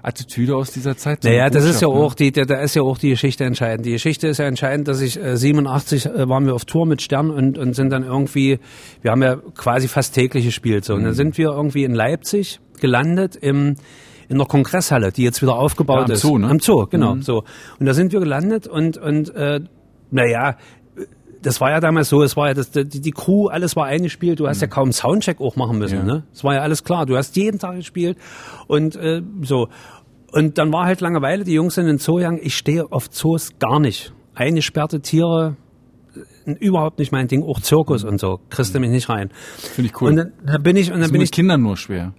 Attitüde 0.01 0.55
aus 0.57 0.71
dieser 0.71 0.97
Zeit. 0.97 1.23
so 1.23 1.29
Naja, 1.29 1.49
das 1.49 1.63
ist 1.63 1.81
ja 1.81 1.87
ne? 1.87 1.93
auch 1.93 2.13
die, 2.13 2.31
da 2.33 2.59
ist 2.59 2.75
ja 2.75 2.81
auch 2.81 2.97
die 2.97 3.09
Geschichte 3.09 3.45
entscheidend. 3.45 3.85
Die 3.85 3.91
Geschichte 3.91 4.27
ist 4.27 4.37
ja 4.37 4.45
entscheidend, 4.45 4.87
dass 4.89 4.99
ich 4.99 5.17
äh, 5.17 5.37
87 5.37 6.05
äh, 6.07 6.27
waren 6.27 6.45
wir 6.45 6.53
auf 6.55 6.65
Tour 6.65 6.85
mit 6.85 7.01
Stern 7.01 7.29
und, 7.31 7.57
und 7.57 7.73
sind 7.73 7.89
dann 7.89 8.03
irgendwie, 8.03 8.59
wir 9.01 9.11
haben 9.11 9.23
ja 9.23 9.37
quasi 9.55 9.87
fast 9.87 10.13
täglich 10.13 10.43
gespielt 10.45 10.83
so. 10.83 10.93
Und 10.95 11.01
Mhm. 11.01 11.05
dann 11.05 11.13
sind 11.13 11.37
wir 11.37 11.51
irgendwie 11.51 11.85
in 11.85 11.93
Leipzig 11.93 12.59
gelandet 12.81 13.35
im 13.37 13.75
in 14.29 14.37
der 14.37 14.47
Kongresshalle, 14.47 15.11
die 15.11 15.21
jetzt 15.23 15.41
wieder 15.41 15.55
aufgebaut 15.55 15.97
Ja, 15.99 16.05
am 16.05 16.11
ist. 16.11 16.21
Zoo, 16.21 16.37
ne? 16.37 16.47
Am 16.47 16.59
Zoo, 16.59 16.87
genau. 16.87 17.17
So. 17.19 17.43
Und 17.79 17.85
da 17.85 17.93
sind 17.93 18.13
wir 18.13 18.19
gelandet 18.21 18.67
und 18.67 18.97
und 18.97 19.33
äh, 19.35 19.59
naja, 20.11 20.55
das 21.43 21.61
war 21.61 21.69
ja 21.69 21.79
damals 21.79 22.09
so, 22.09 22.23
es 22.23 22.35
war 22.35 22.47
ja 22.47 22.53
das, 22.55 22.71
die, 22.71 22.85
die 22.85 23.11
Crew, 23.11 23.47
alles 23.47 23.75
war 23.75 23.85
eingespielt, 23.85 24.39
du 24.39 24.47
hast 24.47 24.61
ja 24.61 24.67
kaum 24.67 24.91
Soundcheck 24.91 25.39
auch 25.39 25.55
machen 25.55 25.77
müssen, 25.77 25.99
Ja. 25.99 26.03
ne? 26.03 26.23
Es 26.33 26.43
war 26.43 26.55
ja 26.55 26.61
alles 26.61 26.83
klar, 26.83 27.05
du 27.05 27.15
hast 27.15 27.35
jeden 27.35 27.59
Tag 27.59 27.75
gespielt 27.75 28.17
und 28.67 28.95
äh, 28.95 29.21
so. 29.43 29.67
Und 30.31 30.57
dann 30.57 30.73
war 30.73 30.85
halt 30.85 30.99
Langeweile, 31.01 31.43
die 31.43 31.53
Jungs 31.53 31.75
sind 31.75 31.83
in 31.85 31.93
den 31.93 31.97
Zoo 31.99 32.15
gegangen, 32.15 32.39
ich 32.41 32.55
stehe 32.57 32.91
auf 32.91 33.09
Zoos 33.11 33.51
gar 33.59 33.79
nicht. 33.79 34.13
Eingesperrte 34.33 34.99
Tiere, 35.01 35.55
äh, 36.45 36.51
überhaupt 36.53 36.97
nicht 36.97 37.11
mein 37.11 37.27
Ding, 37.27 37.43
auch 37.43 37.59
Zirkus 37.59 38.03
und 38.03 38.19
so, 38.19 38.39
kriegst 38.49 38.73
du 38.73 38.79
mich 38.79 38.89
nicht 38.89 39.09
rein. 39.09 39.29
Finde 39.57 39.91
ich 39.91 40.01
cool. 40.01 40.09
Und 40.09 40.15
dann, 40.15 40.31
dann 40.45 40.63
bin 40.63 40.75
ich, 40.75 40.87
und 40.91 40.93
das 40.93 41.01
dann 41.01 41.05
ist 41.05 41.11
bin 41.11 41.21
ich, 41.21 41.31
Kindern 41.31 41.61
nur 41.61 41.77
schwer. 41.77 42.13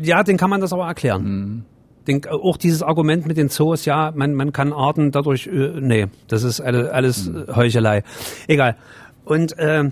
ja, 0.00 0.22
den 0.22 0.36
kann 0.36 0.50
man 0.50 0.60
das 0.60 0.72
aber 0.72 0.86
erklären. 0.86 1.22
Mhm. 1.24 1.64
Den, 2.06 2.22
auch 2.26 2.56
dieses 2.56 2.82
Argument 2.82 3.26
mit 3.26 3.36
den 3.36 3.48
Zoos, 3.48 3.84
ja, 3.84 4.12
man, 4.14 4.34
man 4.34 4.52
kann 4.52 4.72
Arten 4.72 5.10
dadurch, 5.10 5.46
äh, 5.46 5.72
nee, 5.80 6.06
das 6.28 6.42
ist 6.42 6.60
alle, 6.60 6.92
alles 6.92 7.28
Mhm. 7.28 7.46
Heuchelei. 7.54 8.02
Egal. 8.46 8.76
Und 9.24 9.58
äh, 9.58 9.90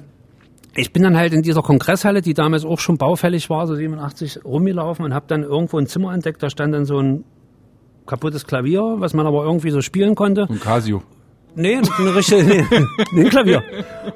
ich 0.77 0.93
bin 0.93 1.03
dann 1.03 1.17
halt 1.17 1.33
in 1.33 1.43
dieser 1.43 1.62
Kongresshalle, 1.62 2.21
die 2.21 2.35
damals 2.35 2.65
auch 2.65 2.81
schon 2.81 2.99
baufällig 2.99 3.51
war, 3.51 3.67
so 3.67 3.75
87, 3.75 4.45
rumgelaufen 4.45 5.05
und 5.05 5.15
habe 5.15 5.27
dann 5.29 5.43
irgendwo 5.43 5.79
ein 5.79 5.87
Zimmer 5.87 6.12
entdeckt, 6.15 6.43
da 6.43 6.51
stand 6.51 6.75
dann 6.75 6.85
so 6.85 6.99
ein 6.99 7.25
kaputtes 8.07 8.47
Klavier, 8.47 8.83
was 8.99 9.15
man 9.15 9.27
aber 9.27 9.45
irgendwie 9.45 9.71
so 9.71 9.81
spielen 9.81 10.15
konnte. 10.15 10.47
Ein 10.49 10.61
Casio. 10.61 11.03
Nee, 11.57 11.77
ein 11.77 12.09
richtiges 12.09 12.47
nee, 12.47 12.65
nee, 13.12 13.29
Klavier. 13.29 13.62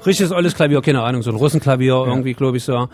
Richtiges 0.05 0.31
altes 0.33 0.55
Klavier, 0.55 0.81
keine 0.81 1.01
Ahnung, 1.01 1.21
so 1.21 1.31
ein 1.31 1.37
Russenklavier 1.37 2.03
irgendwie, 2.05 2.33
glaube 2.33 2.57
ich 2.57 2.63
so. 2.63 2.87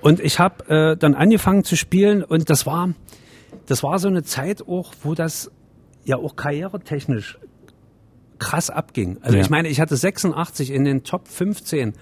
Und 0.00 0.20
ich 0.20 0.38
habe 0.38 0.68
äh, 0.68 0.96
dann 0.96 1.14
angefangen 1.14 1.64
zu 1.64 1.76
spielen 1.76 2.22
und 2.22 2.48
das 2.48 2.66
war, 2.66 2.90
das 3.70 3.82
war 3.82 3.98
so 3.98 4.08
eine 4.08 4.22
Zeit 4.24 4.66
auch, 4.66 4.92
wo 5.04 5.14
das 5.14 5.50
ja 6.04 6.16
auch 6.16 6.34
karrieretechnisch 6.34 7.38
krass 8.38 8.70
abging. 8.70 9.18
Also 9.22 9.36
Ja. 9.36 9.42
ich 9.42 9.50
meine, 9.50 9.68
ich 9.68 9.80
hatte 9.80 9.96
86 9.96 10.70
in 10.72 10.84
den 10.84 11.04
Top 11.04 11.28
15, 11.28 11.92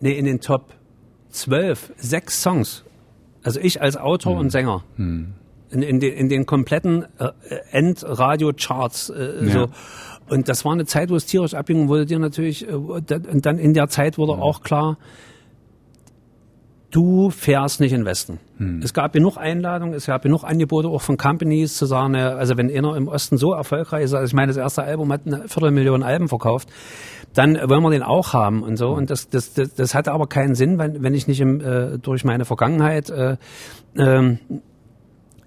nee, 0.00 0.12
in 0.18 0.24
den 0.24 0.40
Top 0.40 0.74
12, 1.30 1.92
sechs 1.96 2.42
Songs. 2.42 2.84
Also 3.42 3.60
ich 3.60 3.80
als 3.80 3.96
Autor 3.96 4.36
und 4.38 4.50
Sänger. 4.50 4.82
In, 4.98 5.34
in, 5.70 6.00
den, 6.00 6.12
in 6.14 6.28
den 6.28 6.46
kompletten 6.46 7.06
äh, 7.18 7.30
Endradio-Charts. 7.70 9.10
Äh, 9.10 9.44
Ja. 9.46 9.52
so. 9.52 9.66
Und 10.28 10.48
das 10.48 10.64
war 10.64 10.72
eine 10.72 10.84
Zeit, 10.86 11.10
wo 11.10 11.14
es 11.16 11.26
tierisch 11.26 11.54
abging 11.54 11.82
und 11.82 11.88
wurde 11.88 12.06
dir 12.06 12.18
natürlich, 12.18 12.68
äh, 12.68 12.72
und 12.72 13.10
dann 13.46 13.58
in 13.58 13.72
der 13.74 13.88
Zeit 13.88 14.18
wurde 14.18 14.32
auch 14.32 14.62
klar, 14.62 14.98
du 16.90 17.30
fährst 17.30 17.80
nicht 17.80 17.92
in 17.92 18.00
den 18.00 18.06
Westen. 18.06 18.38
Es 18.82 18.94
gab 18.94 19.12
genug 19.12 19.36
Einladungen, 19.36 19.94
es 19.94 20.06
gab 20.06 20.22
genug 20.22 20.44
Angebote 20.44 20.88
auch 20.88 21.02
von 21.02 21.16
Companies 21.16 21.76
zu 21.76 21.86
sagen, 21.86 22.14
ja, 22.14 22.36
also 22.36 22.56
wenn 22.56 22.70
einer 22.70 22.96
im 22.96 23.08
Osten 23.08 23.36
so 23.36 23.52
erfolgreich 23.52 24.04
ist, 24.04 24.14
also 24.14 24.26
ich 24.26 24.34
meine, 24.34 24.48
das 24.48 24.56
erste 24.56 24.82
Album 24.82 25.12
hat 25.12 25.22
eine 25.26 25.48
Viertelmillion 25.48 26.02
Alben 26.02 26.28
verkauft, 26.28 26.68
dann 27.34 27.56
wollen 27.68 27.82
wir 27.82 27.90
den 27.90 28.02
auch 28.02 28.32
haben 28.32 28.62
und 28.62 28.76
so. 28.76 28.88
Und 28.88 29.10
das, 29.10 29.28
das, 29.28 29.52
das, 29.52 29.74
das 29.74 29.94
hatte 29.94 30.12
aber 30.12 30.26
keinen 30.26 30.54
Sinn, 30.54 30.78
wenn, 30.78 31.02
wenn 31.02 31.12
ich 31.12 31.26
nicht 31.26 31.40
im, 31.40 31.60
äh, 31.60 31.98
durch 31.98 32.24
meine 32.24 32.46
Vergangenheit 32.46 33.10
äh, 33.10 33.36
ähm, 33.96 34.38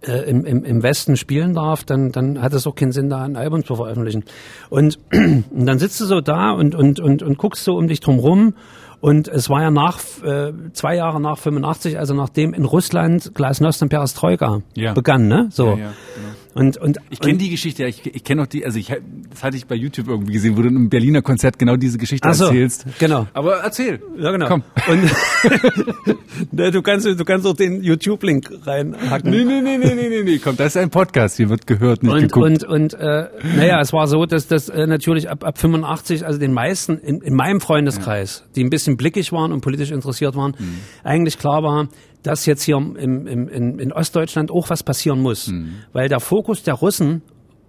äh, 0.02 0.30
im, 0.30 0.46
im, 0.46 0.64
im 0.64 0.84
Westen 0.84 1.18
spielen 1.18 1.54
darf, 1.54 1.84
dann, 1.84 2.12
dann 2.12 2.42
hat 2.42 2.54
es 2.54 2.68
auch 2.68 2.76
keinen 2.76 2.92
Sinn, 2.92 3.10
da 3.10 3.24
ein 3.24 3.36
Album 3.36 3.66
zu 3.66 3.76
veröffentlichen. 3.76 4.24
Und, 4.70 5.00
und 5.12 5.66
dann 5.66 5.80
sitzt 5.80 6.00
du 6.00 6.06
so 6.06 6.22
da 6.22 6.52
und, 6.52 6.76
und, 6.76 7.00
und, 7.00 7.24
und 7.24 7.38
guckst 7.38 7.64
so 7.64 7.76
um 7.76 7.88
dich 7.88 8.00
drum 8.00 8.20
rum. 8.20 8.54
Und 9.02 9.28
es 9.28 9.50
war 9.50 9.62
ja 9.62 9.72
nach 9.72 10.00
äh, 10.24 10.52
zwei 10.74 10.96
Jahre 10.96 11.22
nach 11.22 11.38
85, 11.38 11.98
also 11.98 12.14
nachdem 12.14 12.54
in 12.54 12.66
Russland 12.66 13.32
Glasnost 13.34 13.82
und 13.82 13.90
Perestroika 13.90 14.62
Ja. 14.76 14.94
begann, 14.94 15.28
ne? 15.28 15.48
So. 15.52 15.68
Ja, 15.68 15.72
ja, 15.72 15.76
genau. 16.16 16.29
Und, 16.56 16.78
und 16.78 16.98
Ich 17.12 17.20
kenne 17.20 17.38
die 17.38 17.50
Geschichte, 17.50 17.84
ja, 17.84 17.88
ich, 17.90 18.04
ich 18.06 18.24
kenne 18.24 18.42
auch 18.42 18.48
die, 18.48 18.66
also 18.66 18.80
ich, 18.80 18.88
das 19.30 19.44
hatte 19.44 19.56
ich 19.56 19.68
bei 19.68 19.76
YouTube 19.76 20.08
irgendwie 20.08 20.34
gesehen, 20.34 20.58
wo 20.58 20.62
du 20.64 20.68
im 20.70 20.90
Berliner 20.90 21.22
Konzert 21.22 21.60
genau 21.60 21.76
diese 21.76 21.98
Geschichte 22.00 22.28
Ach 22.28 22.34
so, 22.34 22.46
erzählst. 22.46 22.86
genau. 22.98 23.28
Aber 23.34 23.58
erzähl. 23.58 24.02
Ja, 24.18 24.32
genau. 24.32 24.48
Komm. 24.48 24.64
Und 24.90 25.02
Ne, 26.52 26.72
du 26.72 26.82
kannst 26.82 27.06
du 27.06 27.24
kannst 27.26 27.46
auch 27.46 27.54
den 27.56 27.84
YouTube-Link 27.84 28.50
reinhacken. 28.66 29.30
Nee, 29.30 29.44
nee, 29.44 29.62
nee, 29.62 29.78
nee, 29.78 29.94
nee, 29.94 30.10
nee, 30.10 30.24
nee, 30.24 30.38
komm, 30.40 30.56
das 30.58 30.68
ist 30.68 30.78
ein 30.78 30.90
Podcast, 30.90 31.38
hier 31.38 31.50
wird 31.50 31.68
gehört, 31.68 32.02
nicht 32.02 32.12
und 32.14 32.22
geguckt. 32.22 32.64
und 32.64 32.64
und 32.64 32.94
äh, 32.94 33.28
naja, 33.58 33.80
es 33.82 33.92
war 33.94 34.08
so, 34.08 34.26
dass 34.26 34.48
das 34.48 34.70
äh, 34.70 34.88
natürlich 34.88 35.30
ab, 35.30 35.44
ab 35.44 35.58
85, 35.58 36.26
also 36.26 36.40
den 36.40 36.54
meisten 36.54 36.98
in, 36.98 37.22
in 37.22 37.36
meinem 37.36 37.60
Freundeskreis, 37.60 38.46
die 38.56 38.64
ein 38.64 38.70
bisschen 38.70 38.96
blickig 38.98 39.32
waren 39.32 39.52
und 39.52 39.62
politisch 39.62 39.92
interessiert 39.92 40.36
waren, 40.36 40.56
Mhm. 40.60 40.78
eigentlich 41.04 41.38
klar 41.38 41.62
war, 41.64 41.88
dass 42.24 42.46
jetzt 42.46 42.64
hier 42.64 42.76
im, 42.76 42.96
im, 42.96 43.48
in, 43.48 43.80
in 43.80 43.92
Ostdeutschland 43.94 44.52
auch 44.52 44.70
was 44.70 44.84
passieren 44.84 45.22
muss, 45.22 45.48
Mhm. 45.48 45.74
weil 45.94 46.10
der 46.10 46.20
Fokus 46.20 46.64
der 46.64 46.74
Russen 46.76 47.22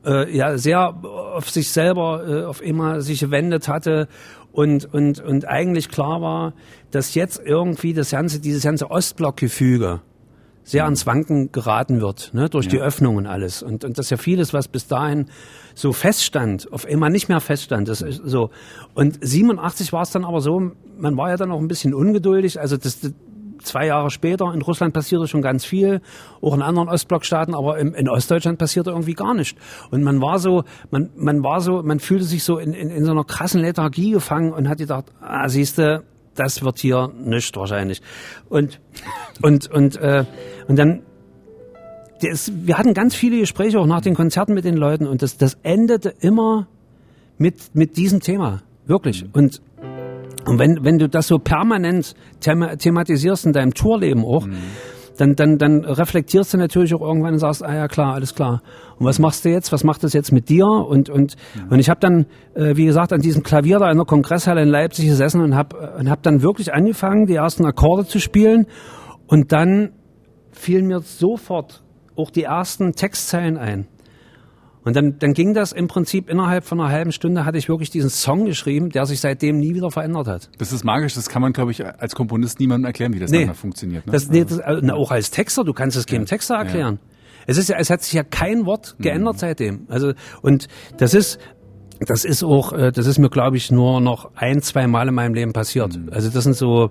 äh, 0.04 0.34
ja 0.36 0.56
sehr 0.58 0.94
auf 1.34 1.50
sich 1.50 1.70
selber 1.70 2.26
äh, 2.26 2.44
auf 2.44 2.62
immer 2.62 3.00
sich 3.00 3.20
gewendet 3.20 3.68
hatte 3.68 4.08
und 4.52 4.92
und 4.92 5.20
und 5.20 5.46
eigentlich 5.46 5.88
klar 5.88 6.20
war, 6.20 6.54
dass 6.90 7.14
jetzt 7.14 7.40
irgendwie 7.44 7.92
das 7.94 8.10
ganze 8.10 8.40
dieses 8.40 8.62
ganze 8.64 8.90
Ostblockgefüge 8.90 10.00
sehr 10.62 10.84
ans 10.84 11.06
Wanken 11.06 11.50
geraten 11.52 12.00
wird, 12.00 12.30
ne, 12.34 12.48
durch 12.48 12.68
die 12.68 12.78
Öffnung 12.78 13.16
und 13.16 13.26
alles. 13.26 13.62
Und, 13.62 13.82
und 13.84 13.98
dass 13.98 14.10
ja 14.10 14.16
vieles, 14.18 14.52
was 14.52 14.68
bis 14.68 14.86
dahin 14.86 15.26
so 15.74 15.92
feststand, 15.92 16.70
auf 16.72 16.84
einmal 16.86 17.10
nicht 17.10 17.28
mehr 17.28 17.40
feststand. 17.40 17.88
Das 17.88 18.02
ist 18.02 18.20
so. 18.24 18.50
Und 18.94 19.18
87 19.20 19.92
war 19.92 20.02
es 20.02 20.10
dann 20.10 20.24
aber 20.24 20.40
so, 20.40 20.60
man 20.98 21.16
war 21.16 21.30
ja 21.30 21.36
dann 21.36 21.50
auch 21.50 21.58
ein 21.58 21.66
bisschen 21.66 21.94
ungeduldig. 21.94 22.60
Also 22.60 22.76
das, 22.76 23.00
das 23.00 23.12
zwei 23.62 23.86
Jahre 23.86 24.10
später 24.10 24.52
in 24.52 24.62
Russland 24.62 24.94
passierte 24.94 25.26
schon 25.26 25.42
ganz 25.42 25.64
viel, 25.64 26.00
auch 26.40 26.54
in 26.54 26.62
anderen 26.62 26.88
Ostblockstaaten, 26.88 27.54
aber 27.54 27.78
im, 27.78 27.94
in 27.94 28.08
Ostdeutschland 28.08 28.58
passierte 28.58 28.90
irgendwie 28.90 29.14
gar 29.14 29.34
nicht. 29.34 29.56
Und 29.90 30.02
man 30.02 30.20
war 30.20 30.38
so, 30.38 30.64
man, 30.90 31.10
man 31.16 31.42
war 31.42 31.60
so, 31.60 31.82
man 31.82 32.00
fühlte 32.00 32.24
sich 32.24 32.44
so 32.44 32.58
in, 32.58 32.72
in, 32.72 32.90
in 32.90 33.04
so 33.04 33.12
einer 33.12 33.24
krassen 33.24 33.60
Lethargie 33.60 34.12
gefangen 34.12 34.52
und 34.52 34.68
hat 34.68 34.78
gedacht, 34.78 35.06
ah, 35.20 35.48
siehste, 35.48 36.04
das 36.34 36.62
wird 36.62 36.78
hier 36.78 37.12
nicht 37.22 37.56
wahrscheinlich. 37.56 38.00
Und 38.48 38.80
und 39.42 39.70
und 39.70 39.96
äh, 39.96 40.24
und 40.68 40.78
dann 40.78 41.02
das, 42.22 42.52
wir 42.54 42.78
hatten 42.78 42.94
ganz 42.94 43.14
viele 43.14 43.38
Gespräche 43.38 43.78
auch 43.78 43.86
nach 43.86 44.00
den 44.00 44.14
Konzerten 44.14 44.54
mit 44.54 44.64
den 44.64 44.76
Leuten 44.76 45.06
und 45.06 45.22
das 45.22 45.36
das 45.36 45.58
endete 45.62 46.14
immer 46.20 46.66
mit 47.38 47.74
mit 47.74 47.96
diesem 47.96 48.20
Thema 48.20 48.62
wirklich 48.86 49.24
und 49.32 49.60
und 50.46 50.58
wenn 50.58 50.84
wenn 50.84 50.98
du 50.98 51.08
das 51.08 51.26
so 51.26 51.38
permanent 51.38 52.14
thema, 52.40 52.76
thematisierst 52.76 53.46
in 53.46 53.52
deinem 53.52 53.74
Tourleben 53.74 54.24
auch 54.24 54.46
dann, 55.20 55.34
dann, 55.34 55.58
dann 55.58 55.84
reflektierst 55.84 56.54
du 56.54 56.58
natürlich 56.58 56.94
auch 56.94 57.02
irgendwann 57.02 57.34
und 57.34 57.40
sagst, 57.40 57.62
ah 57.62 57.74
ja 57.74 57.88
klar, 57.88 58.14
alles 58.14 58.34
klar. 58.34 58.62
Und 58.98 59.04
was 59.04 59.18
machst 59.18 59.44
du 59.44 59.50
jetzt? 59.50 59.70
Was 59.70 59.84
macht 59.84 60.02
das 60.02 60.14
jetzt 60.14 60.32
mit 60.32 60.48
dir? 60.48 60.64
Und 60.64 61.10
und 61.10 61.36
und 61.68 61.78
ich 61.78 61.90
habe 61.90 62.00
dann, 62.00 62.26
äh, 62.54 62.76
wie 62.76 62.86
gesagt, 62.86 63.12
an 63.12 63.20
diesem 63.20 63.42
Klavier 63.42 63.78
da 63.78 63.90
in 63.90 63.98
der 63.98 64.06
Kongresshalle 64.06 64.62
in 64.62 64.68
Leipzig 64.68 65.06
gesessen 65.06 65.42
und 65.42 65.54
habe 65.54 65.94
und 65.98 66.08
hab 66.08 66.22
dann 66.22 66.42
wirklich 66.42 66.72
angefangen, 66.72 67.26
die 67.26 67.34
ersten 67.34 67.66
Akkorde 67.66 68.06
zu 68.06 68.18
spielen. 68.18 68.66
Und 69.26 69.52
dann 69.52 69.90
fielen 70.52 70.86
mir 70.86 71.00
sofort 71.00 71.82
auch 72.16 72.30
die 72.30 72.44
ersten 72.44 72.92
Textzeilen 72.92 73.58
ein. 73.58 73.86
Und 74.82 74.96
dann, 74.96 75.18
dann 75.18 75.34
ging 75.34 75.52
das 75.52 75.72
im 75.72 75.88
Prinzip 75.88 76.30
innerhalb 76.30 76.64
von 76.64 76.80
einer 76.80 76.90
halben 76.90 77.12
Stunde 77.12 77.44
hatte 77.44 77.58
ich 77.58 77.68
wirklich 77.68 77.90
diesen 77.90 78.08
Song 78.08 78.46
geschrieben, 78.46 78.88
der 78.88 79.04
sich 79.04 79.20
seitdem 79.20 79.58
nie 79.58 79.74
wieder 79.74 79.90
verändert 79.90 80.26
hat. 80.26 80.48
Das 80.58 80.72
ist 80.72 80.84
magisch, 80.84 81.12
das 81.14 81.28
kann 81.28 81.42
man, 81.42 81.52
glaube 81.52 81.70
ich, 81.70 81.84
als 81.84 82.14
Komponist 82.14 82.60
niemandem 82.60 82.86
erklären, 82.86 83.12
wie 83.12 83.18
das 83.18 83.30
Nee. 83.30 83.46
funktioniert. 83.52 84.06
Ne? 84.06 84.12
Das, 84.12 84.28
nee, 84.30 84.44
das, 84.44 84.58
äh, 84.58 84.80
na, 84.82 84.94
auch 84.94 85.10
als 85.10 85.30
Texter, 85.30 85.64
du 85.64 85.74
kannst 85.74 85.96
es 85.98 86.06
keinem 86.06 86.24
Texter 86.24 86.54
erklären. 86.54 86.98
Es 87.46 87.58
ist 87.58 87.68
ja, 87.68 87.76
es 87.78 87.90
hat 87.90 88.02
sich 88.02 88.14
ja 88.14 88.22
kein 88.22 88.64
Wort 88.64 88.94
Mhm. 88.98 89.02
geändert 89.02 89.38
seitdem. 89.38 89.86
Also 89.88 90.12
und 90.40 90.68
das 90.96 91.12
ist, 91.14 91.38
das 92.00 92.24
ist 92.24 92.42
auch, 92.42 92.72
äh, 92.72 92.90
das 92.92 93.06
ist 93.06 93.18
mir 93.18 93.28
glaube 93.28 93.58
ich 93.58 93.70
nur 93.70 94.00
noch 94.00 94.30
ein, 94.34 94.62
zwei 94.62 94.86
Mal 94.86 95.08
in 95.08 95.14
meinem 95.14 95.34
Leben 95.34 95.52
passiert. 95.52 95.94
Mhm. 95.96 96.08
Also 96.10 96.30
das 96.30 96.44
sind 96.44 96.56
so 96.56 96.90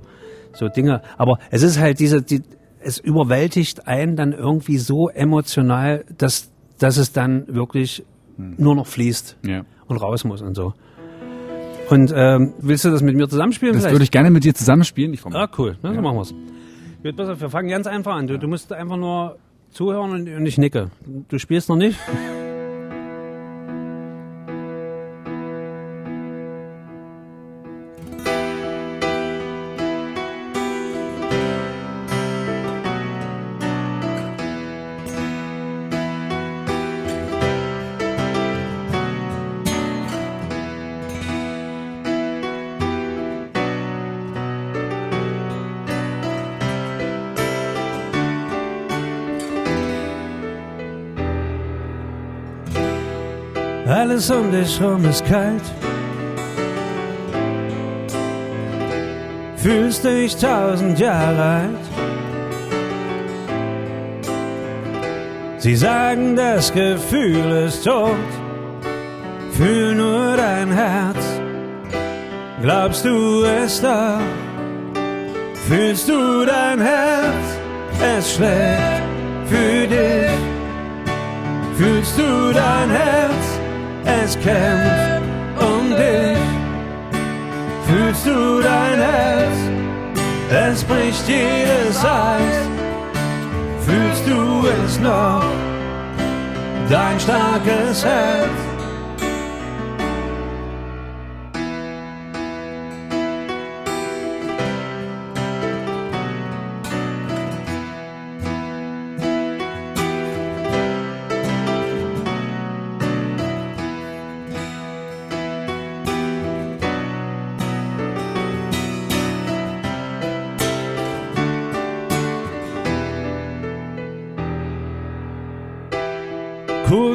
so 0.54 0.68
Dinge. 0.68 1.02
Aber 1.18 1.38
es 1.52 1.64
ist 1.64 1.80
halt 1.80 2.00
diese, 2.00 2.22
die, 2.22 2.42
es 2.82 2.98
überwältigt 3.00 3.88
einen 3.88 4.16
dann 4.16 4.32
irgendwie 4.34 4.78
so 4.78 5.10
emotional, 5.10 6.06
dass 6.18 6.52
dass 6.80 6.98
es 6.98 7.12
dann 7.12 7.46
wirklich 7.48 8.04
nur 8.38 8.76
noch 8.76 8.88
fließt. 8.88 9.38
Ja. 9.46 9.66
und 9.88 9.98
raus 9.98 10.24
muss 10.24 10.42
und 10.42 10.56
so. 10.56 10.74
Und 11.90 12.14
ähm, 12.16 12.54
willst 12.60 12.86
du 12.86 12.92
das 12.92 13.02
mit 13.02 13.16
mir 13.16 13.28
zusammenspielen? 13.28 13.74
Das 13.74 13.84
vielleicht? 13.84 13.96
würde 13.96 14.04
ich 14.04 14.12
gerne 14.12 14.30
mit 14.30 14.44
dir 14.44 14.54
zusammenspielen. 14.54 15.14
Ich. 15.14 15.26
Ah, 15.26 15.50
cool. 15.58 15.78
Na, 15.82 15.94
so 15.94 16.02
machen 16.02 16.18
wir's. 16.18 16.34
Gut, 17.04 17.16
pass 17.18 17.30
auf, 17.30 17.42
wir 17.42 17.50
fangen 17.50 17.70
ganz 17.70 17.88
einfach 17.88 18.16
an. 18.16 18.28
Du, 18.28 18.38
du 18.38 18.48
musst 18.48 18.72
einfach 18.72 18.98
nur 18.98 19.38
zuhören 19.72 20.12
und, 20.12 20.30
und 20.30 20.46
ich 20.46 20.58
nicke. 20.58 20.92
Du 21.30 21.40
spielst 21.40 21.70
noch 21.70 21.78
nicht? 21.78 21.98
Alles 54.20 54.32
um 54.32 54.52
dich 54.52 54.82
rum 54.82 55.06
ist 55.06 55.26
kalt. 55.28 55.62
Fühlst 59.56 60.04
dich 60.04 60.36
tausend 60.36 61.00
Jahre 61.00 61.42
alt. 61.42 61.86
Sie 65.60 65.74
sagen, 65.74 66.36
das 66.36 66.74
Gefühl 66.74 67.66
ist 67.66 67.86
tot. 67.86 68.30
Fühl 69.54 69.96
nur 69.96 70.36
dein 70.36 70.70
Herz. 70.74 71.24
Glaubst 72.62 73.06
du 73.06 73.46
es 73.46 73.80
doch? 73.82 74.20
Fühlst 75.70 76.10
du 76.10 76.46
dein 76.46 76.82
Herz? 76.82 77.46
Es 78.18 78.36
schlägt 78.36 79.02
für 79.46 79.88
dich. 79.88 80.40
Fühlst 81.78 82.18
du 82.18 82.52
dein 82.52 82.90
Herz? 82.90 83.19
Es 84.30 84.36
kämpft 84.42 85.24
um 85.60 85.90
dich. 85.90 86.38
Fühlst 87.88 88.28
du 88.28 88.62
dein 88.62 89.00
Herz? 89.00 89.58
Es 90.52 90.84
bricht 90.84 91.28
jedes 91.28 91.98
Eis. 92.06 92.60
Fühlst 93.88 94.28
du 94.28 94.68
es 94.68 95.00
noch? 95.00 95.44
Dein 96.92 97.20
starkes 97.20 98.06
Herz. 98.06 98.69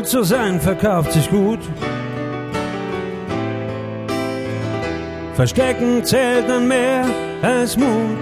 Zu 0.07 0.22
sein 0.22 0.61
verkauft 0.61 1.12
sich 1.12 1.28
gut. 1.30 1.59
Verstecken 5.34 6.05
zählt 6.05 6.48
dann 6.48 6.68
mehr 6.68 7.05
als 7.42 7.76
Mut. 7.76 8.18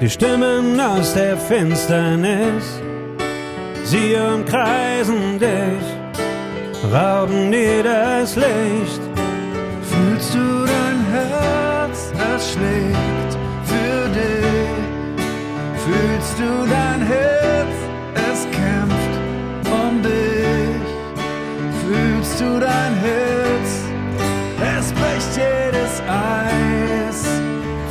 Die 0.00 0.10
Stimmen 0.10 0.78
aus 0.78 1.14
der 1.14 1.38
Finsternis, 1.38 2.82
sie 3.84 4.14
umkreisen 4.16 5.38
dich, 5.38 6.92
rauben 6.92 7.50
dir 7.50 7.82
das 7.82 8.36
Licht. 8.36 9.00
Fühlst 9.90 10.34
du 10.34 10.66
dein 10.66 11.06
Herz, 11.12 12.12
es 12.34 12.52
schlägt 12.52 13.32
für 13.64 14.08
dich? 14.10 14.76
Fühlst 15.84 16.38
du 16.38 16.68
dein 16.68 17.06
Herz, 17.06 17.35
dein 22.60 22.94
Herz, 22.94 23.70
es 24.78 24.92
bricht 24.92 25.36
jedes 25.36 26.02
Eis? 26.08 27.26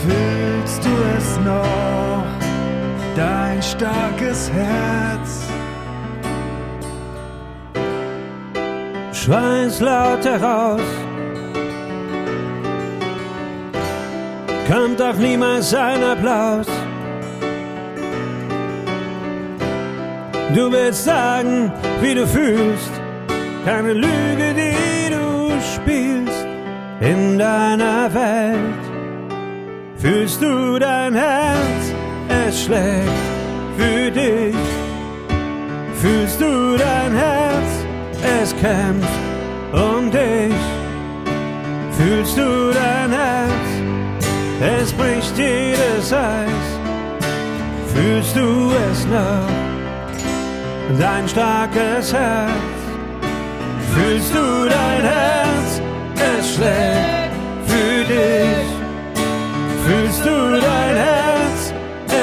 Fühlst 0.03 0.85
du 0.85 0.89
es 1.17 1.39
noch, 1.45 2.25
dein 3.15 3.61
starkes 3.61 4.51
Herz? 4.51 5.45
Schweiß 9.11 9.79
laut 9.79 10.23
heraus. 10.23 10.81
Kommt 14.71 14.99
doch 14.99 15.15
niemals 15.15 15.73
ein 15.73 16.03
Applaus. 16.03 16.67
Du 20.53 20.71
willst 20.71 21.05
sagen, 21.05 21.71
wie 22.01 22.15
du 22.15 22.25
fühlst, 22.25 22.91
keine 23.65 23.93
Lüge, 23.93 24.53
in 26.99 27.37
deiner 27.37 28.13
Welt. 28.13 28.85
Fühlst 29.97 30.41
du 30.41 30.79
dein 30.79 31.13
Herz, 31.13 31.93
es 32.47 32.65
schlägt 32.65 33.25
für 33.77 34.11
dich. 34.11 34.55
Fühlst 36.01 36.39
du 36.39 36.77
dein 36.77 37.15
Herz, 37.15 37.85
es 38.41 38.55
kämpft 38.57 39.09
um 39.73 40.11
dich. 40.11 40.53
Fühlst 41.97 42.37
du 42.37 42.71
dein 42.73 43.11
Herz, 43.11 44.81
es 44.81 44.93
bricht 44.93 45.37
jedes 45.37 46.13
Eis. 46.13 46.65
Fühlst 47.93 48.35
du 48.35 48.71
es 48.91 49.05
noch, 49.07 50.99
dein 50.99 51.27
starkes 51.27 52.13
Herz? 52.13 52.51
Fühlst 53.95 54.33
du 54.35 54.69
dein 54.69 55.01
Herz, 55.01 55.74
es 56.37 56.55
schlägt 56.55 57.35
für 57.67 58.03
dich. 58.13 58.69
Fühlst 59.85 60.25
du 60.25 60.51
dein 60.51 60.95
Herz, 60.95 61.73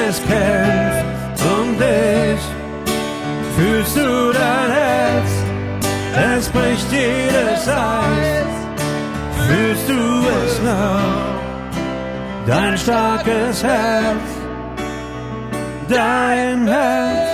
es 0.07 0.21
kämpft 0.23 1.39
um 1.57 1.77
dich. 1.77 2.43
Fühlst 3.55 3.95
du 3.95 4.33
dein 4.33 4.71
Herz, 4.79 5.31
es 6.35 6.49
bricht 6.49 6.91
jedes 6.91 7.67
Eis. 7.67 8.53
Fühlst 9.47 9.89
du 9.89 10.27
es 10.45 10.61
noch, 10.61 12.47
dein 12.47 12.77
starkes 12.77 13.63
Herz, 13.63 14.27
dein 15.89 16.67
Herz, 16.67 17.29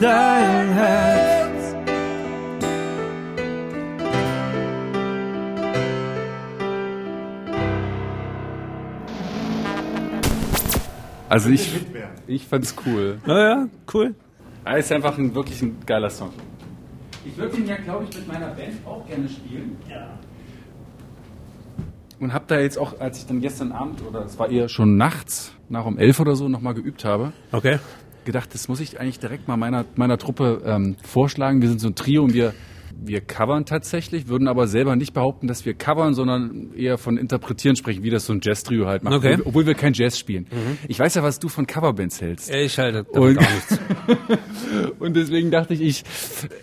dein 0.00 0.68
Herz. 0.72 1.19
Also 11.30 11.48
ich, 11.48 11.72
ich 12.26 12.44
fand's 12.46 12.74
cool. 12.84 13.18
Naja, 13.24 13.68
cool. 13.94 14.16
Er 14.64 14.78
ist 14.78 14.90
einfach 14.90 15.16
ein, 15.16 15.32
wirklich 15.32 15.62
ein 15.62 15.76
geiler 15.86 16.10
Song. 16.10 16.30
Ich 17.24 17.36
würde 17.36 17.56
ihn 17.56 17.66
ja, 17.68 17.76
glaube 17.76 18.04
ich, 18.10 18.16
mit 18.16 18.26
meiner 18.26 18.48
Band 18.48 18.84
auch 18.84 19.06
gerne 19.06 19.28
spielen. 19.28 19.76
Ja. 19.88 20.18
Und 22.18 22.32
habe 22.32 22.44
da 22.48 22.58
jetzt 22.58 22.78
auch, 22.78 22.98
als 22.98 23.18
ich 23.18 23.26
dann 23.26 23.40
gestern 23.40 23.70
Abend, 23.70 24.02
oder 24.02 24.24
es 24.24 24.38
war 24.40 24.50
eher 24.50 24.68
schon 24.68 24.96
nachts, 24.96 25.54
nach 25.68 25.86
um 25.86 25.98
elf 25.98 26.18
oder 26.18 26.34
so, 26.34 26.48
nochmal 26.48 26.74
geübt 26.74 27.04
habe, 27.04 27.32
Okay. 27.52 27.78
gedacht, 28.24 28.52
das 28.52 28.68
muss 28.68 28.80
ich 28.80 28.98
eigentlich 28.98 29.20
direkt 29.20 29.46
mal 29.46 29.56
meiner, 29.56 29.84
meiner 29.94 30.18
Truppe 30.18 30.62
ähm, 30.66 30.96
vorschlagen. 31.04 31.62
Wir 31.62 31.68
sind 31.68 31.80
so 31.80 31.86
ein 31.88 31.94
Trio 31.94 32.24
und 32.24 32.34
wir, 32.34 32.54
wir 33.02 33.20
covern 33.20 33.64
tatsächlich, 33.66 34.28
würden 34.28 34.48
aber 34.48 34.66
selber 34.68 34.94
nicht 34.96 35.12
behaupten, 35.14 35.46
dass 35.46 35.64
wir 35.64 35.74
covern, 35.74 36.14
sondern 36.14 36.72
eher 36.76 36.98
von 36.98 37.16
Interpretieren 37.16 37.76
sprechen, 37.76 38.02
wie 38.02 38.10
das 38.10 38.26
so 38.26 38.32
ein 38.32 38.40
Jazz-Trio 38.42 38.86
halt 38.86 39.02
macht, 39.02 39.14
Okay. 39.14 39.38
obwohl, 39.44 39.66
wir 39.66 39.74
kein 39.74 39.92
Jazz 39.92 40.18
spielen. 40.18 40.46
Ich 40.88 40.98
weiß 40.98 41.14
ja, 41.14 41.22
was 41.22 41.38
du 41.38 41.48
von 41.48 41.66
Coverbands 41.66 42.20
hältst. 42.20 42.50
Ich 42.52 42.78
halte 42.78 43.04
Und- 43.04 43.34
gar 43.36 43.50
nichts. 43.50 43.78
Und 44.98 45.14
deswegen 45.16 45.50
dachte 45.50 45.74
ich, 45.74 45.80
ich, 45.80 46.04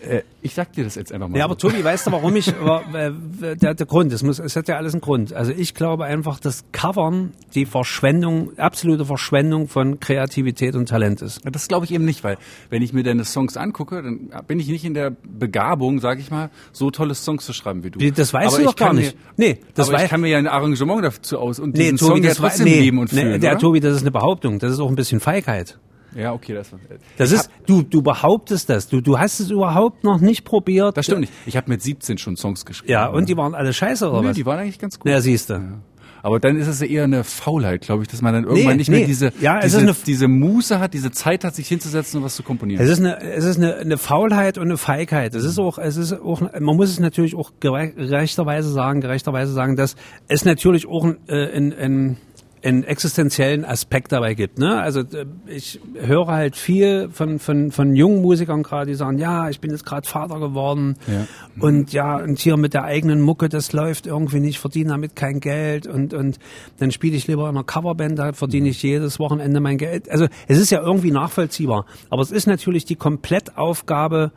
äh, 0.08 0.22
ich 0.42 0.54
sag 0.54 0.72
dir 0.72 0.84
das 0.84 0.94
jetzt 0.94 1.12
einfach 1.12 1.28
mal. 1.28 1.38
Ja, 1.38 1.44
aber 1.44 1.56
Tobi, 1.58 1.82
weißt 1.82 2.06
du, 2.06 2.12
warum 2.12 2.34
ich, 2.36 2.48
äh, 2.48 3.10
der, 3.56 3.74
der 3.74 3.86
Grund, 3.86 4.12
es 4.12 4.22
muss, 4.22 4.38
es 4.38 4.56
hat 4.56 4.68
ja 4.68 4.76
alles 4.76 4.94
einen 4.94 5.00
Grund. 5.00 5.32
Also 5.32 5.52
ich 5.52 5.74
glaube 5.74 6.04
einfach, 6.04 6.40
dass 6.40 6.64
Covern 6.72 7.32
die 7.54 7.66
Verschwendung, 7.66 8.56
absolute 8.58 9.04
Verschwendung 9.04 9.68
von 9.68 10.00
Kreativität 10.00 10.74
und 10.74 10.88
Talent 10.88 11.22
ist. 11.22 11.40
Das 11.44 11.68
glaube 11.68 11.84
ich 11.86 11.92
eben 11.92 12.04
nicht, 12.04 12.24
weil 12.24 12.38
wenn 12.70 12.82
ich 12.82 12.92
mir 12.92 13.02
deine 13.02 13.24
Songs 13.24 13.56
angucke, 13.56 14.02
dann 14.02 14.30
bin 14.46 14.60
ich 14.60 14.68
nicht 14.68 14.84
in 14.84 14.94
der 14.94 15.10
Begabung, 15.10 16.00
sag 16.00 16.18
ich 16.20 16.27
mal, 16.30 16.50
so 16.72 16.90
tolle 16.90 17.14
Songs 17.14 17.44
zu 17.44 17.52
schreiben 17.52 17.84
wie 17.84 17.90
du. 17.90 17.98
Das 18.10 18.32
weißt 18.32 18.48
aber 18.48 18.56
du 18.56 18.62
ich 18.62 18.68
doch 18.68 18.76
gar 18.76 18.92
nicht. 18.92 19.16
Mir, 19.36 19.46
Nee, 19.48 19.60
das 19.74 19.88
aber 19.88 20.02
ich 20.02 20.10
kann 20.10 20.20
mir 20.20 20.28
ja 20.28 20.38
ein 20.38 20.46
Arrangement 20.46 21.04
dazu 21.04 21.38
aus 21.38 21.58
und 21.58 21.74
Nee, 21.74 21.92
diesen 21.92 21.98
Tobi, 21.98 22.10
Song 22.10 22.22
ja 22.22 22.28
das 22.28 22.38
trotzdem 22.38 22.64
nee, 22.66 22.80
leben 22.80 22.98
und 22.98 23.12
nee, 23.12 23.20
fühlen, 23.20 23.40
der 23.40 23.52
oder? 23.52 23.60
Tobi, 23.60 23.80
das 23.80 23.96
ist 23.96 24.02
eine 24.02 24.10
Behauptung. 24.10 24.58
Das 24.58 24.72
ist 24.72 24.80
auch 24.80 24.88
ein 24.88 24.96
bisschen 24.96 25.20
Feigheit. 25.20 25.78
Ja, 26.14 26.32
okay, 26.32 26.54
das 26.54 26.72
war. 26.72 26.80
Das 27.16 27.32
ist, 27.32 27.50
du, 27.66 27.82
du 27.82 28.02
behauptest 28.02 28.70
das. 28.70 28.88
Du, 28.88 29.00
du 29.00 29.18
hast 29.18 29.40
es 29.40 29.50
überhaupt 29.50 30.04
noch 30.04 30.20
nicht 30.20 30.44
probiert. 30.44 30.96
Das 30.96 31.04
stimmt 31.04 31.20
nicht. 31.20 31.32
Ich 31.46 31.56
habe 31.56 31.70
mit 31.70 31.82
17 31.82 32.18
schon 32.18 32.36
Songs 32.36 32.64
geschrieben. 32.64 32.90
Ja, 32.92 33.06
und 33.08 33.28
die 33.28 33.36
waren 33.36 33.54
alle 33.54 33.72
scheiße, 33.72 34.08
oder 34.10 34.22
Nö, 34.22 34.28
was? 34.28 34.36
die 34.36 34.46
waren 34.46 34.58
eigentlich 34.58 34.78
ganz 34.78 34.98
gut. 34.98 35.10
Ja, 35.10 35.20
siehst 35.20 35.50
du. 35.50 35.80
Aber 36.22 36.40
dann 36.40 36.56
ist 36.56 36.66
es 36.66 36.80
ja 36.80 36.86
eher 36.86 37.04
eine 37.04 37.24
Faulheit, 37.24 37.82
glaube 37.82 38.02
ich, 38.02 38.08
dass 38.08 38.22
man 38.22 38.34
dann 38.34 38.44
irgendwann 38.44 38.76
nicht 38.76 38.90
mehr 38.90 39.00
nee. 39.00 39.06
diese, 39.06 39.32
Ja, 39.40 39.58
es 39.58 39.66
diese, 39.66 39.76
ist 39.78 39.82
eine- 39.84 39.94
diese 40.06 40.28
Muße 40.28 40.78
hat, 40.80 40.94
diese 40.94 41.10
Zeit 41.10 41.44
hat, 41.44 41.54
sich 41.54 41.68
hinzusetzen 41.68 42.18
und 42.18 42.24
was 42.24 42.34
zu 42.36 42.42
komponieren. 42.42 42.82
Es 42.82 42.90
ist 42.90 42.98
eine, 43.00 43.20
es 43.22 43.44
ist 43.44 43.58
eine, 43.58 43.76
eine 43.76 43.98
Faulheit 43.98 44.58
und 44.58 44.64
eine 44.64 44.76
Feigheit. 44.76 45.34
Es 45.34 45.44
ist 45.44 45.58
auch, 45.58 45.78
es 45.78 45.96
ist 45.96 46.12
auch, 46.12 46.40
man 46.40 46.76
muss 46.76 46.90
es 46.90 47.00
natürlich 47.00 47.34
auch 47.36 47.52
gere- 47.60 47.92
gerechterweise 47.94 48.70
sagen, 48.70 49.00
gerechterweise 49.00 49.52
sagen, 49.52 49.76
dass 49.76 49.96
es 50.28 50.44
natürlich 50.44 50.86
auch 50.88 51.04
ein, 51.04 51.16
äh, 51.28 51.56
ein, 51.56 51.72
ein, 51.78 52.16
einen 52.64 52.84
existenziellen 52.84 53.64
Aspekt 53.64 54.12
dabei 54.12 54.34
gibt. 54.34 54.58
Ne? 54.58 54.80
Also 54.80 55.00
äh, 55.00 55.26
ich 55.46 55.80
höre 55.94 56.26
halt 56.28 56.56
viel 56.56 57.08
von, 57.12 57.38
von, 57.38 57.70
von 57.70 57.94
jungen 57.94 58.22
Musikern 58.22 58.62
gerade, 58.62 58.86
die 58.90 58.94
sagen, 58.94 59.18
ja, 59.18 59.48
ich 59.48 59.60
bin 59.60 59.70
jetzt 59.70 59.84
gerade 59.84 60.08
Vater 60.08 60.40
geworden 60.40 60.96
Ja. 61.06 61.26
und 61.60 61.92
ja, 61.92 62.16
und 62.16 62.38
hier 62.38 62.56
mit 62.56 62.74
der 62.74 62.84
eigenen 62.84 63.20
Mucke, 63.20 63.48
das 63.48 63.72
läuft 63.72 64.06
irgendwie 64.06 64.40
nicht, 64.40 64.58
verdiene 64.58 64.90
damit 64.90 65.16
kein 65.16 65.40
Geld 65.40 65.86
und, 65.86 66.14
und 66.14 66.38
dann 66.78 66.90
spiele 66.90 67.16
ich 67.16 67.26
lieber 67.26 67.44
in 67.44 67.56
einer 67.56 67.64
Coverband, 67.64 68.18
da 68.18 68.32
verdiene 68.32 68.68
ich 68.68 68.82
jedes 68.82 69.18
Wochenende 69.18 69.60
mein 69.60 69.78
Geld. 69.78 70.10
Also 70.10 70.26
es 70.46 70.58
ist 70.58 70.70
ja 70.70 70.80
irgendwie 70.80 71.10
nachvollziehbar, 71.10 71.86
aber 72.10 72.22
es 72.22 72.30
ist 72.30 72.46
natürlich 72.46 72.84
die 72.84 72.96
Komplettaufgabe 72.96 74.32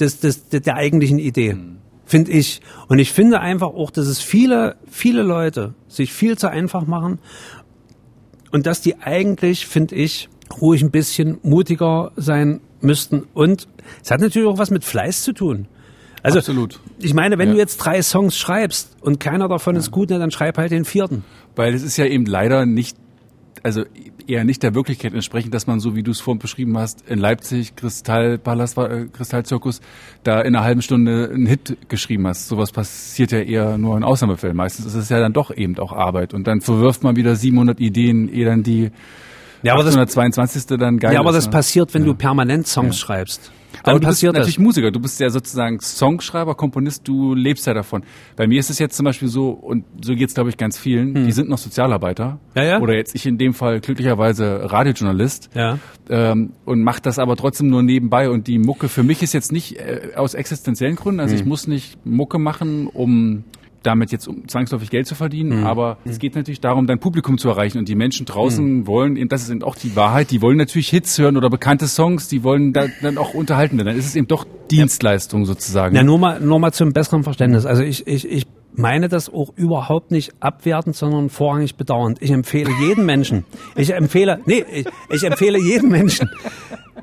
des, 0.00 0.20
des, 0.20 0.48
der, 0.48 0.60
der 0.60 0.76
eigentlichen 0.76 1.18
Idee. 1.18 1.56
Finde 2.08 2.30
ich. 2.30 2.60
Und 2.86 3.00
ich 3.00 3.10
finde 3.12 3.40
einfach 3.40 3.66
auch, 3.66 3.90
dass 3.90 4.06
es 4.06 4.20
viele, 4.20 4.76
viele 4.88 5.22
Leute 5.22 5.74
sich 5.88 6.12
viel 6.12 6.38
zu 6.38 6.48
einfach 6.48 6.86
machen 6.86 7.18
und 8.56 8.64
dass 8.64 8.80
die 8.80 8.96
eigentlich, 9.02 9.66
finde 9.66 9.96
ich, 9.96 10.30
ruhig 10.62 10.80
ein 10.82 10.90
bisschen 10.90 11.36
mutiger 11.42 12.10
sein 12.16 12.60
müssten. 12.80 13.24
Und 13.34 13.68
es 14.02 14.10
hat 14.10 14.22
natürlich 14.22 14.48
auch 14.48 14.56
was 14.56 14.70
mit 14.70 14.82
Fleiß 14.82 15.22
zu 15.24 15.34
tun. 15.34 15.68
Also, 16.22 16.38
Absolut. 16.38 16.80
ich 16.98 17.12
meine, 17.12 17.36
wenn 17.36 17.48
Ja. 17.48 17.52
du 17.54 17.60
jetzt 17.60 17.76
drei 17.76 18.00
Songs 18.00 18.38
schreibst 18.38 18.96
und 19.02 19.20
keiner 19.20 19.46
davon 19.48 19.76
ist 19.76 19.90
gut, 19.90 20.08
na, 20.08 20.16
dann 20.18 20.30
schreib 20.30 20.56
halt 20.56 20.70
den 20.72 20.86
vierten. 20.86 21.22
Weil 21.54 21.74
es 21.74 21.82
ist 21.82 21.98
ja 21.98 22.06
eben 22.06 22.24
leider 22.24 22.64
nicht, 22.64 22.96
also 23.62 23.84
eher 24.28 24.44
nicht 24.44 24.62
der 24.62 24.74
Wirklichkeit 24.74 25.14
entsprechend, 25.14 25.54
dass 25.54 25.66
man 25.66 25.80
so, 25.80 25.94
wie 25.94 26.02
du 26.02 26.10
es 26.10 26.20
vorhin 26.20 26.38
beschrieben 26.38 26.76
hast, 26.78 27.08
in 27.08 27.18
Leipzig, 27.18 27.76
Kristallpalast, 27.76 28.78
äh, 28.78 29.06
Kristallzirkus, 29.12 29.80
da 30.22 30.40
in 30.40 30.54
einer 30.54 30.64
halben 30.64 30.82
Stunde 30.82 31.30
einen 31.32 31.46
Hit 31.46 31.76
geschrieben 31.88 32.26
hast. 32.26 32.48
Sowas 32.48 32.72
passiert 32.72 33.32
ja 33.32 33.40
eher 33.40 33.78
nur 33.78 33.96
in 33.96 34.04
Ausnahmefällen. 34.04 34.56
Meistens 34.56 34.86
ist 34.86 34.94
es 34.94 35.08
ja 35.08 35.20
dann 35.20 35.32
doch 35.32 35.54
eben 35.54 35.78
auch 35.78 35.92
Arbeit. 35.92 36.34
Und 36.34 36.46
dann 36.46 36.60
verwirft 36.60 37.02
man 37.02 37.16
wieder 37.16 37.36
700 37.36 37.80
Ideen, 37.80 38.28
ehe 38.32 38.44
dann 38.44 38.62
die 38.62 38.90
Ja, 39.66 39.74
aber 39.74 39.82
das- 39.84 39.94
822. 39.96 40.78
dann 40.78 40.98
geil 40.98 41.12
Ja, 41.14 41.20
aber 41.20 41.30
ist, 41.30 41.36
das 41.36 41.46
ne? 41.46 41.50
passiert, 41.52 41.94
wenn 41.94 42.04
du 42.04 42.14
permanent 42.14 42.66
Songs 42.66 42.98
schreibst. 42.98 43.50
Dann 43.82 43.92
Aber 43.92 44.00
du 44.00 44.06
bist 44.06 44.16
passiert 44.16 44.34
das. 44.34 44.40
natürlich 44.40 44.58
Musiker, 44.58 44.90
du 44.90 44.98
bist 45.00 45.20
ja 45.20 45.28
sozusagen 45.28 45.80
Songschreiber, 45.80 46.54
Komponist, 46.54 47.06
du 47.06 47.34
lebst 47.34 47.66
ja 47.66 47.74
davon. 47.74 48.04
Bei 48.34 48.46
mir 48.46 48.58
ist 48.58 48.70
es 48.70 48.78
jetzt 48.78 48.96
zum 48.96 49.04
Beispiel 49.04 49.28
so, 49.28 49.50
und 49.50 49.84
so 50.02 50.14
geht's 50.14 50.32
glaube 50.34 50.48
ich 50.48 50.56
ganz 50.56 50.78
vielen, 50.78 51.26
die 51.26 51.30
sind 51.32 51.50
noch 51.50 51.58
Sozialarbeiter. 51.58 52.30
Hm. 52.30 52.38
Ja, 52.54 52.62
ja. 52.64 52.80
Oder 52.80 52.94
jetzt 52.94 53.14
ich 53.14 53.26
in 53.26 53.36
dem 53.38 53.52
Fall 53.52 53.80
glücklicherweise 53.80 54.72
Radiojournalist. 54.72 55.50
Ja. 55.54 55.78
Ähm, 56.08 56.52
und 56.64 56.82
macht 56.82 57.04
das 57.06 57.18
aber 57.18 57.36
trotzdem 57.36 57.68
nur 57.68 57.82
nebenbei. 57.82 58.30
Und 58.30 58.46
die 58.46 58.58
Mucke 58.58 58.88
für 58.88 59.02
mich 59.02 59.22
ist 59.22 59.34
jetzt 59.34 59.52
nicht 59.52 59.76
äh, 59.78 60.12
aus 60.16 60.32
existenziellen 60.34 60.96
Gründen, 60.96 61.20
also 61.20 61.34
ich 61.34 61.42
Hm. 61.42 61.48
muss 61.48 61.66
nicht 61.66 61.98
Mucke 62.06 62.38
machen, 62.38 62.86
um 62.86 63.44
damit 63.82 64.12
jetzt 64.12 64.26
um 64.26 64.48
zwangsläufig 64.48 64.90
Geld 64.90 65.06
zu 65.06 65.14
verdienen, 65.14 65.58
Hm. 65.60 65.66
aber 65.66 65.98
es 66.04 66.18
geht 66.18 66.34
natürlich 66.34 66.60
darum, 66.60 66.86
dein 66.86 66.98
Publikum 66.98 67.38
zu 67.38 67.48
erreichen 67.48 67.78
und 67.78 67.88
die 67.88 67.94
Menschen 67.94 68.26
draußen 68.26 68.86
wollen, 68.86 69.16
eben 69.16 69.28
das 69.28 69.42
ist 69.42 69.50
eben 69.50 69.62
auch 69.62 69.76
die 69.76 69.94
Wahrheit, 69.96 70.30
die 70.30 70.42
wollen 70.42 70.58
natürlich 70.58 70.88
Hits 70.88 71.18
hören 71.18 71.36
oder 71.36 71.50
bekannte 71.50 71.86
Songs, 71.86 72.28
die 72.28 72.42
wollen 72.42 72.72
da, 72.72 72.86
dann 73.02 73.18
auch 73.18 73.34
unterhalten 73.34 73.76
werden. 73.76 73.88
Dann 73.88 73.98
ist 73.98 74.06
es 74.06 74.16
eben 74.16 74.26
doch 74.26 74.46
Dienstleistung 74.70 75.44
sozusagen. 75.44 75.94
Na, 75.94 76.02
nur 76.02 76.18
mal, 76.18 76.40
nur 76.40 76.58
mal 76.58 76.72
zum 76.72 76.92
besseren 76.92 77.22
Verständnis. 77.22 77.66
Also 77.66 77.82
ich, 77.82 78.06
ich, 78.06 78.28
ich 78.28 78.46
meine 78.74 79.08
das 79.08 79.32
auch 79.32 79.52
überhaupt 79.56 80.10
nicht 80.10 80.34
abwertend, 80.40 80.96
sondern 80.96 81.30
vorrangig 81.30 81.76
bedauernd. 81.76 82.18
Ich 82.20 82.30
empfehle 82.30 82.70
jedem 82.86 83.06
Menschen, 83.06 83.44
ich 83.74 83.94
empfehle, 83.94 84.40
nee, 84.46 84.64
ich, 84.70 84.86
ich 85.10 85.22
empfehle 85.24 85.58
jedem 85.58 85.90
Menschen, 85.90 86.28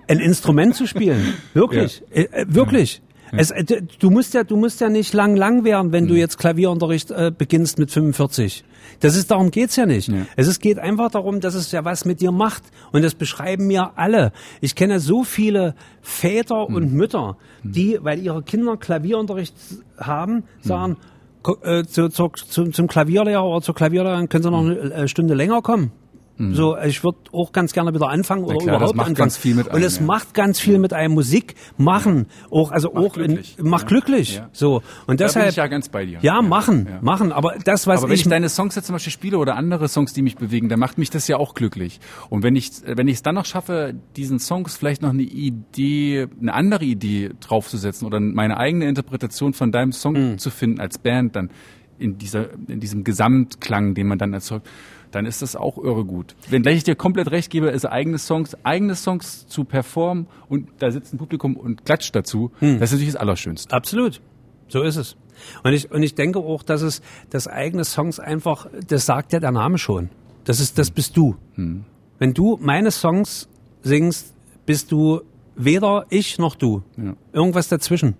ein 0.08 0.20
Instrument 0.20 0.76
zu 0.76 0.86
spielen. 0.86 1.34
Wirklich, 1.54 2.04
äh, 2.12 2.24
äh, 2.24 2.46
wirklich. 2.48 3.02
Es, 3.38 3.52
äh, 3.52 3.64
du 4.00 4.10
musst 4.10 4.34
ja, 4.34 4.44
du 4.44 4.56
musst 4.58 4.80
ja 4.82 4.90
nicht 4.90 5.14
lang, 5.14 5.36
lang 5.36 5.64
werden, 5.64 5.92
wenn 5.92 6.08
du 6.08 6.16
jetzt 6.16 6.38
Klavierunterricht 6.38 7.12
äh, 7.12 7.32
beginnst 7.36 7.80
mit 7.80 7.92
45. 7.92 8.64
Das 9.00 9.16
ist, 9.16 9.32
darum 9.32 9.50
geht's 9.52 9.76
ja 9.76 9.86
nicht. 9.86 10.10
Es 10.36 10.48
ist, 10.48 10.60
geht 10.62 10.78
einfach 10.78 11.10
darum, 11.12 11.40
dass 11.40 11.56
es 11.56 11.72
ja 11.72 11.84
was 11.86 12.06
mit 12.06 12.22
dir 12.22 12.32
macht. 12.32 12.64
Und 12.92 13.04
das 13.04 13.16
beschreiben 13.16 13.68
mir 13.68 13.92
alle. 13.98 14.32
Ich 14.62 14.76
kenne 14.76 15.00
so 15.00 15.24
viele 15.24 15.74
Väter 16.02 16.68
und 16.68 16.94
Mütter, 16.94 17.38
die, 17.64 17.98
weil 18.02 18.20
ihre 18.20 18.44
Kinder 18.44 18.78
Klavierunterricht 18.78 19.56
haben, 19.98 20.44
sagen, 20.62 20.98
ko- 21.42 21.58
äh, 21.64 21.84
zu, 21.86 22.10
zu, 22.10 22.28
zum, 22.30 22.74
zum 22.74 22.88
Klavierlehrer 22.88 23.46
oder 23.46 23.62
zur 23.62 23.74
Klavierlehrerin 23.76 24.30
können 24.30 24.44
sie 24.44 24.52
noch 24.52 24.60
eine 24.62 24.76
äh, 24.94 25.08
Stunde 25.08 25.34
länger 25.34 25.62
kommen. 25.62 25.92
So, 26.36 26.76
ich 26.78 27.04
würde 27.04 27.20
auch 27.32 27.52
ganz 27.52 27.74
gerne 27.74 27.94
wieder 27.94 28.10
anfangen 28.10 28.44
oder 28.44 28.56
Mhm. 28.56 28.60
klar, 28.60 28.76
überhaupt 28.78 28.96
macht 28.96 29.08
anfangen. 29.10 29.16
ganz 29.16 29.38
viel 29.38 29.54
mit 29.54 29.68
und 29.68 29.74
einem, 29.76 29.84
es 29.86 29.98
ja. 30.00 30.04
macht 30.04 30.34
ganz 30.34 30.60
viel 30.60 30.80
mit 30.80 30.92
einem 30.92 31.14
Musik 31.14 31.54
machen, 31.78 32.26
auch 32.50 32.72
also 32.72 32.96
auch 32.96 33.14
glücklich. 33.14 33.56
In, 33.60 33.70
macht 33.70 33.84
Ja. 33.84 33.88
glücklich. 33.90 34.36
Ja. 34.38 34.50
So 34.52 34.78
und 34.78 34.82
da 34.84 35.06
bin 35.06 35.18
deshalb 35.18 35.50
ich 35.52 35.56
ja 35.58 35.68
ganz 35.68 35.90
bei 35.90 36.06
dir. 36.06 36.18
ja, 36.24 36.42
machen, 36.42 36.88
Ja. 36.90 37.00
machen. 37.02 37.32
Aber 37.32 37.54
das, 37.64 37.86
was 37.86 38.00
Aber 38.00 38.10
wenn 38.10 38.16
ich, 38.16 38.22
ich, 38.22 38.28
deine 38.30 38.50
Songs 38.50 38.74
jetzt 38.76 38.88
zum 38.88 38.94
Beispiel 38.96 39.14
spiele 39.14 39.38
oder 39.38 39.56
andere 39.56 39.88
Songs, 39.88 40.14
die 40.14 40.24
mich 40.24 40.36
bewegen, 40.36 40.70
dann 40.70 40.80
macht 40.80 40.98
mich 40.98 41.12
das 41.12 41.28
ja 41.28 41.38
auch 41.38 41.54
glücklich. 41.54 42.00
Und 42.32 42.42
wenn 42.42 42.56
ich 42.56 42.72
wenn 42.86 43.08
ich 43.08 43.16
es 43.18 43.22
dann 43.22 43.36
noch 43.36 43.46
schaffe, 43.46 43.94
diesen 44.16 44.40
Songs 44.40 44.76
vielleicht 44.76 45.04
noch 45.04 45.12
eine 45.12 45.22
Idee, 45.22 46.28
eine 46.42 46.54
andere 46.54 46.84
Idee 46.84 47.30
draufzusetzen 47.42 48.08
oder 48.08 48.20
meine 48.20 48.58
eigene 48.58 48.88
Interpretation 48.88 49.54
von 49.54 49.72
deinem 49.72 49.92
Song 49.92 50.16
Hm. 50.16 50.38
zu 50.40 50.50
finden 50.50 50.80
als 50.82 50.98
Band, 50.98 51.36
dann 51.36 51.52
in 52.00 52.18
dieser 52.18 52.48
in 52.68 52.80
diesem 52.80 53.04
Gesamtklang, 53.04 53.94
den 53.94 54.08
man 54.08 54.18
dann 54.18 54.34
erzeugt, 54.34 54.68
dann 55.14 55.26
ist 55.26 55.42
das 55.42 55.56
auch 55.56 55.78
irre 55.78 56.04
gut. 56.06 56.36
Wenngleich 56.50 56.78
ich 56.78 56.84
dir 56.84 56.96
komplett 56.96 57.32
recht 57.32 57.50
gebe, 57.50 57.70
ist 57.70 57.86
eigene 57.86 58.18
Songs, 58.18 58.58
eigene 58.64 58.96
Songs 58.96 59.48
zu 59.48 59.64
performen 59.64 60.28
und 60.50 60.70
da 60.80 60.92
sitzt 60.92 61.14
ein 61.14 61.18
Publikum 61.18 61.56
und 61.56 61.86
klatscht 61.86 62.16
dazu, 62.16 62.52
Hm. 62.60 62.80
das 62.80 62.90
ist 62.90 62.94
natürlich 62.98 63.14
das 63.14 63.22
Allerschönste. 63.22 63.74
absolut, 63.74 64.22
so 64.68 64.82
ist 64.82 64.96
es. 64.98 65.16
Und 65.64 65.74
ich 65.74 65.92
und 65.92 66.04
ich 66.04 66.16
denke 66.16 66.40
auch, 66.40 66.64
dass 66.64 66.82
es 66.82 67.02
das 67.30 67.48
eigene 67.48 67.86
Songs 67.86 68.20
einfach, 68.20 68.68
das 68.88 69.06
sagt 69.06 69.34
ja 69.34 69.40
der 69.40 69.52
Name 69.52 69.78
schon. 69.78 70.10
Das 70.46 70.60
ist, 70.60 70.78
das 70.78 70.92
bist 70.92 71.16
du. 71.18 71.36
Wenn 71.56 72.34
du 72.34 72.58
meine 72.62 72.92
Songs 72.92 73.48
singst, 73.82 74.34
bist 74.66 74.92
du 74.92 75.22
weder 75.56 76.06
ich 76.10 76.38
noch 76.38 76.56
du. 76.56 76.84
Ja. 76.98 77.16
Irgendwas 77.32 77.68
dazwischen. 77.70 78.16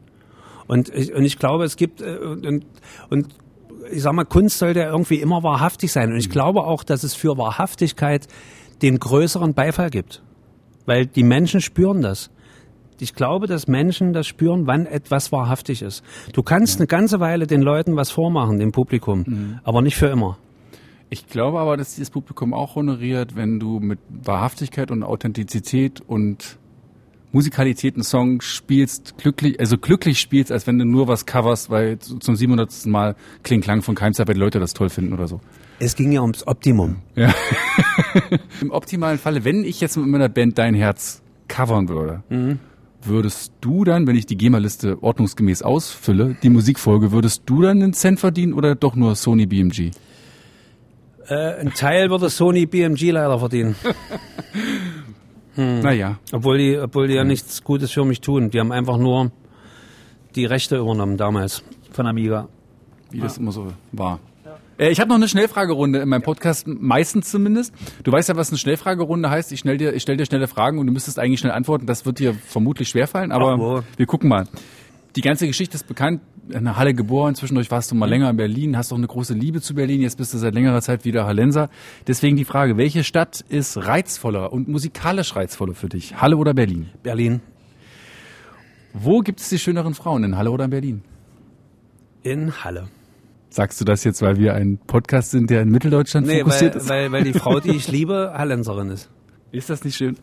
Und 0.68 0.90
ich, 0.90 1.14
und 1.14 1.26
ich 1.26 1.38
glaube, 1.38 1.66
es 1.66 1.76
gibt 1.76 2.02
äh, 2.02 2.18
und, 2.18 2.66
und 3.10 3.28
ich 3.92 4.02
sag 4.02 4.14
mal, 4.14 4.26
Kunst 4.26 4.60
sollte 4.60 4.80
ja 4.80 4.90
irgendwie 4.90 5.20
immer 5.20 5.44
wahrhaftig 5.44 5.92
sein. 5.92 6.12
Und 6.12 6.18
ich 6.18 6.30
glaube 6.30 6.62
auch, 6.62 6.84
dass 6.84 7.04
es 7.04 7.14
für 7.14 7.38
Wahrhaftigkeit 7.38 8.28
den 8.82 9.00
größeren 9.00 9.54
Beifall 9.54 9.90
gibt. 9.90 10.22
Weil 10.86 11.06
die 11.06 11.24
Menschen 11.24 11.62
spüren 11.62 12.02
das. 12.02 12.30
Ich 13.00 13.16
glaube, 13.16 13.48
dass 13.48 13.68
Menschen 13.68 14.14
das 14.14 14.28
spüren, 14.28 14.66
wann 14.66 14.86
etwas 14.86 15.32
wahrhaftig 15.32 15.82
ist. 15.82 16.04
Du 16.32 16.42
kannst 16.42 16.80
eine 16.80 16.88
ganze 16.88 17.20
Weile 17.20 17.48
den 17.48 17.62
Leuten 17.62 17.96
was 17.98 18.12
vormachen, 18.12 18.60
dem 18.60 18.72
Publikum, 18.72 19.60
aber 19.64 19.82
nicht 19.82 19.98
für 19.98 20.08
immer. 20.08 20.38
Ich 21.10 21.28
glaube 21.28 21.60
aber, 21.60 21.76
dass 21.76 21.96
dieses 21.96 22.10
Publikum 22.12 22.54
auch 22.54 22.76
honoriert, 22.76 23.36
wenn 23.36 23.60
du 23.60 23.80
mit 23.80 24.00
Wahrhaftigkeit 24.10 24.90
und 24.90 25.04
Authentizität 25.04 26.02
und 26.02 26.58
Musikalität 27.34 27.96
einen 27.96 28.04
Song 28.04 28.42
spielst, 28.42 29.18
glücklich, 29.18 29.60
also 29.60 29.78
glücklich 29.78 30.20
spielst, 30.20 30.52
als 30.52 30.68
wenn 30.68 30.78
du 30.78 30.86
nur 30.86 31.08
was 31.08 31.26
coverst, 31.26 31.70
weil 31.70 32.00
zum 32.00 32.36
700. 32.36 32.86
Mal 32.86 33.16
Kling-Klang 33.42 33.82
von 33.82 33.96
Keimzeit, 33.96 34.28
weil 34.28 34.36
die 34.36 34.40
Leute 34.40 34.60
das 34.60 34.74
toll 34.74 34.90
finden 34.90 35.14
oder 35.14 35.28
so. 35.28 35.42
Es 35.80 35.96
ging 35.96 36.12
ja 36.12 36.22
ums 36.22 36.46
Optimum. 36.48 36.98
Ja. 37.16 37.34
Im 38.62 38.70
optimalen 38.70 39.18
Falle, 39.18 39.44
wenn 39.44 39.66
ich 39.66 39.82
jetzt 39.82 39.98
mit 39.98 40.06
meiner 40.06 40.30
Band 40.30 40.58
Dein 40.58 40.76
Herz 40.76 41.22
covern 41.48 41.90
würde, 41.90 42.24
würdest 43.02 43.52
du 43.62 43.84
dann, 43.84 44.08
wenn 44.08 44.16
ich 44.16 44.28
die 44.28 44.38
GEMA-Liste 44.38 45.02
ordnungsgemäß 45.02 45.64
ausfülle, 45.64 46.38
die 46.44 46.50
Musikfolge, 46.50 47.12
würdest 47.12 47.44
du 47.48 47.64
dann 47.64 47.82
einen 47.82 47.94
Cent 47.94 48.20
verdienen 48.20 48.54
oder 48.54 48.76
doch 48.76 48.96
nur 48.96 49.16
Sony 49.16 49.48
BMG? 49.48 49.92
Äh, 51.28 51.62
ein 51.62 51.74
Teil 51.74 52.10
würde 52.10 52.30
Sony 52.30 52.66
BMG 52.66 53.12
leider 53.12 53.40
verdienen. 53.40 53.76
Naja, 55.56 56.18
Obwohl 56.32 56.58
die, 56.58 56.78
obwohl 56.78 57.08
die 57.08 57.14
ja 57.14 57.24
nichts 57.24 57.64
Gutes 57.64 57.92
für 57.92 58.06
mich 58.06 58.22
tun. 58.22 58.50
Die 58.50 58.60
haben 58.60 58.72
einfach 58.72 58.98
nur 58.98 59.32
die 60.36 60.46
Rechte 60.46 60.78
übernommen 60.78 61.18
damals 61.18 61.64
von 61.92 62.08
Amiga. 62.08 62.48
wie 63.12 63.20
das 63.20 63.38
immer 63.38 63.52
so 63.52 63.72
war. 63.92 64.20
Äh, 64.80 64.90
Ich 64.90 65.00
habe 65.00 65.10
noch 65.10 65.18
eine 65.18 65.28
Schnellfragerunde 65.28 66.00
in 66.00 66.10
meinem 66.10 66.24
Podcast, 66.24 66.66
meistens 66.68 67.30
zumindest. 67.30 67.72
Du 68.04 68.12
weißt 68.12 68.30
ja, 68.30 68.36
was 68.36 68.50
eine 68.50 68.58
Schnellfragerunde 68.58 69.30
heißt. 69.30 69.52
Ich 69.52 69.60
stell 69.60 69.78
dir, 69.78 69.94
ich 69.94 70.02
stell 70.02 70.18
dir 70.18 70.26
schnelle 70.26 70.48
Fragen 70.48 70.80
und 70.80 70.88
du 70.88 70.94
müsstest 70.94 71.20
eigentlich 71.20 71.40
schnell 71.40 71.52
antworten. 71.54 71.86
Das 71.86 72.08
wird 72.08 72.18
dir 72.18 72.34
vermutlich 72.34 72.90
schwerfallen, 72.90 73.32
aber 73.32 73.84
Ach, 73.84 73.84
wir 73.98 74.06
gucken 74.08 74.30
mal. 74.30 74.48
Die 75.16 75.22
ganze 75.22 75.46
Geschichte 75.48 75.76
ist 75.76 75.88
bekannt. 75.88 76.22
In 76.50 76.66
der 76.66 76.76
Halle 76.78 76.94
geboren, 76.94 77.36
zwischendurch 77.36 77.72
warst 77.72 77.92
du 77.92 77.96
mal 77.96 78.10
länger 78.10 78.30
in 78.30 78.36
Berlin, 78.36 78.76
hast 78.76 78.92
auch 78.92 78.98
eine 78.98 79.08
große 79.08 79.34
Liebe 79.34 79.62
zu 79.62 79.76
Berlin, 79.76 80.02
jetzt 80.02 80.18
bist 80.18 80.34
du 80.34 80.38
seit 80.38 80.54
längerer 80.54 80.82
Zeit 80.82 81.06
wieder 81.06 81.26
Hallenser. 81.26 81.70
Deswegen 82.06 82.36
die 82.36 82.44
Frage, 82.44 82.76
welche 82.76 83.04
Stadt 83.06 83.46
ist 83.48 83.78
reizvoller 83.78 84.52
und 84.52 84.68
musikalisch 84.68 85.36
reizvoller 85.38 85.74
für 85.74 85.88
dich? 85.88 86.20
Halle 86.22 86.36
oder 86.36 86.54
Berlin? 86.54 86.90
Berlin. 87.02 87.40
Wo 88.94 89.20
gibt 89.22 89.40
es 89.40 89.50
die 89.50 89.58
schöneren 89.60 89.94
Frauen, 89.94 90.24
in 90.26 90.36
Halle 90.38 90.52
oder 90.52 90.66
in 90.66 90.72
Berlin? 90.72 91.02
In 92.24 92.64
Halle. 92.64 92.88
Sagst 93.50 93.80
du 93.80 93.86
das 93.86 94.04
jetzt, 94.04 94.22
weil 94.22 94.38
wir 94.38 94.56
ein 94.56 94.80
Podcast 94.86 95.32
sind, 95.32 95.50
der 95.50 95.62
in 95.62 95.70
Mitteldeutschland 95.70 96.28
Nee, 96.28 96.40
fokussiert 96.40 96.74
weil, 96.76 96.82
ist? 96.82 96.90
weil, 96.90 97.12
weil 97.12 97.24
die 97.24 97.34
Frau, 97.34 97.60
die 97.60 97.72
ich 97.72 97.88
liebe, 97.92 98.34
Hallenserin 98.36 98.90
ist. 98.90 99.10
Ist 99.54 99.70
das 99.70 99.84
nicht 99.84 99.96
schön? 99.96 100.18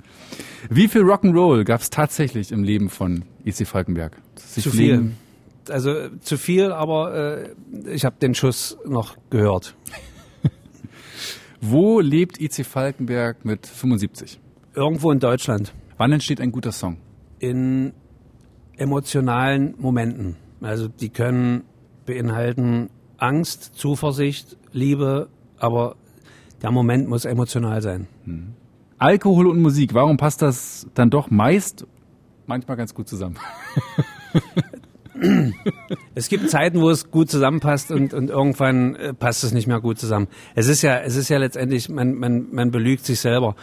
Wie 0.71 0.89
viel 0.89 1.03
Rock'n'Roll 1.03 1.63
gab 1.63 1.81
es 1.81 1.89
tatsächlich 1.89 2.51
im 2.51 2.65
Leben 2.65 2.91
von 2.91 3.25
E.C. 3.45 3.65
Falkenberg? 3.65 4.21
Sich 4.35 4.65
Zu 4.65 4.71
viel. 4.73 5.13
Also 5.69 5.91
äh, 5.91 6.11
zu 6.19 6.37
viel, 6.37 6.73
aber 6.73 7.15
äh, 7.15 7.55
ich 7.95 8.05
habe 8.05 8.17
den 8.21 8.35
Schuss 8.35 8.77
noch 8.85 9.17
gehört. 9.31 9.77
Wo 11.61 12.01
lebt 12.01 12.41
E.C. 12.41 12.65
Falkenberg 12.65 13.45
mit 13.45 13.69
75? 13.69 14.41
Irgendwo 14.75 15.13
in 15.13 15.21
Deutschland. 15.21 15.75
Wann 15.97 16.11
entsteht 16.11 16.41
ein 16.41 16.51
guter 16.51 16.73
Song? 16.73 16.97
In 17.39 17.93
emotionalen 18.79 19.77
Momenten. 19.79 20.39
Also 20.61 20.89
die 20.89 21.11
können 21.11 21.63
beinhalten 22.05 22.91
Angst, 23.17 23.77
Zuversicht, 23.77 24.57
Liebe, 24.73 25.29
aber 25.57 25.95
der 26.63 26.73
Moment 26.73 27.09
muss 27.09 27.27
emotional 27.27 27.81
sein. 27.81 28.09
Alkohol 29.01 29.47
und 29.47 29.61
Musik, 29.63 29.95
warum 29.95 30.19
passt 30.19 30.43
das 30.43 30.87
dann 30.93 31.09
doch 31.09 31.31
meist 31.31 31.87
manchmal 32.47 32.77
ganz 32.77 32.95
gut 32.95 33.09
zusammen? 33.09 33.37
Es 36.15 36.31
gibt 36.31 36.49
Zeiten, 36.49 36.81
wo 36.81 36.89
es 36.89 37.11
gut 37.11 37.31
zusammenpasst 37.31 37.91
und, 37.91 38.15
und 38.15 38.31
irgendwann 38.31 38.95
äh, 38.95 39.13
passt 39.13 39.45
es 39.45 39.53
nicht 39.53 39.67
mehr 39.67 39.79
gut 39.79 39.99
zusammen. 39.99 40.29
Es 40.55 40.67
ist 40.67 40.81
ja, 40.81 40.99
es 40.99 41.15
ist 41.15 41.29
ja 41.29 41.37
letztendlich, 41.37 41.91
man, 41.91 42.15
man, 42.15 42.47
man 42.53 42.71
belügt 42.71 43.05
sich 43.05 43.21
selber. 43.21 43.55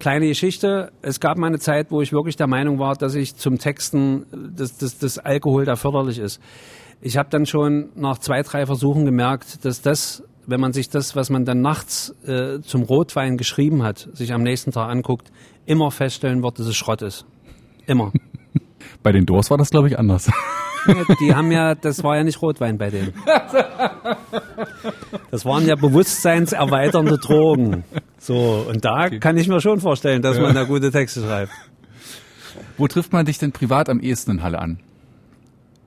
Kleine 0.00 0.26
Geschichte, 0.26 0.90
es 1.02 1.20
gab 1.20 1.38
mal 1.38 1.46
eine 1.46 1.60
Zeit, 1.60 1.92
wo 1.92 2.02
ich 2.02 2.12
wirklich 2.12 2.34
der 2.34 2.48
Meinung 2.48 2.80
war, 2.80 2.96
dass 2.96 3.14
ich 3.14 3.36
zum 3.36 3.58
Texten, 3.58 4.26
dass, 4.56 4.76
dass, 4.76 4.98
dass 4.98 5.18
Alkohol 5.18 5.66
da 5.66 5.76
förderlich 5.76 6.18
ist. 6.18 6.40
Ich 7.00 7.16
habe 7.16 7.28
dann 7.30 7.46
schon 7.46 7.90
nach 7.94 8.18
zwei, 8.18 8.42
drei 8.42 8.66
Versuchen 8.66 9.04
gemerkt, 9.04 9.64
dass 9.64 9.82
das, 9.82 10.24
wenn 10.46 10.60
man 10.60 10.72
sich 10.72 10.88
das, 10.88 11.16
was 11.16 11.30
man 11.30 11.44
dann 11.44 11.60
nachts 11.60 12.14
äh, 12.26 12.60
zum 12.60 12.82
Rotwein 12.82 13.36
geschrieben 13.36 13.82
hat, 13.82 14.08
sich 14.12 14.32
am 14.32 14.42
nächsten 14.42 14.72
Tag 14.72 14.88
anguckt, 14.88 15.30
immer 15.66 15.90
feststellen 15.90 16.42
wird, 16.42 16.58
dass 16.58 16.66
es 16.66 16.76
Schrott 16.76 17.02
ist. 17.02 17.26
Immer. 17.86 18.12
Bei 19.02 19.12
den 19.12 19.26
Doors 19.26 19.50
war 19.50 19.58
das, 19.58 19.70
glaube 19.70 19.88
ich, 19.88 19.98
anders. 19.98 20.30
Die 21.20 21.34
haben 21.34 21.50
ja, 21.50 21.74
das 21.74 22.04
war 22.04 22.16
ja 22.16 22.22
nicht 22.22 22.40
Rotwein 22.42 22.78
bei 22.78 22.90
denen. 22.90 23.12
Das 25.32 25.44
waren 25.44 25.66
ja 25.66 25.74
bewusstseinserweiternde 25.74 27.18
Drogen. 27.18 27.82
So, 28.18 28.64
und 28.68 28.84
da 28.84 29.10
kann 29.10 29.36
ich 29.36 29.48
mir 29.48 29.60
schon 29.60 29.80
vorstellen, 29.80 30.22
dass 30.22 30.38
man 30.38 30.54
da 30.54 30.62
gute 30.62 30.92
Texte 30.92 31.22
schreibt. 31.22 31.52
Wo 32.78 32.86
trifft 32.86 33.12
man 33.12 33.26
dich 33.26 33.38
denn 33.38 33.52
privat 33.52 33.88
am 33.88 34.00
ehesten 34.00 34.32
in 34.32 34.42
Halle 34.42 34.60
an? 34.60 34.78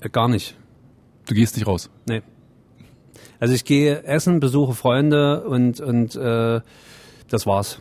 Äh, 0.01 0.09
Gar 0.09 0.27
nicht. 0.27 0.55
Du 1.27 1.35
gehst 1.35 1.55
nicht 1.55 1.67
raus. 1.67 1.89
Nee. 2.07 2.21
Also 3.39 3.53
ich 3.53 3.63
gehe 3.65 4.03
essen, 4.03 4.39
besuche 4.39 4.73
Freunde 4.73 5.43
und, 5.45 5.79
und 5.79 6.15
äh, 6.15 6.61
das 7.29 7.45
war's. 7.45 7.79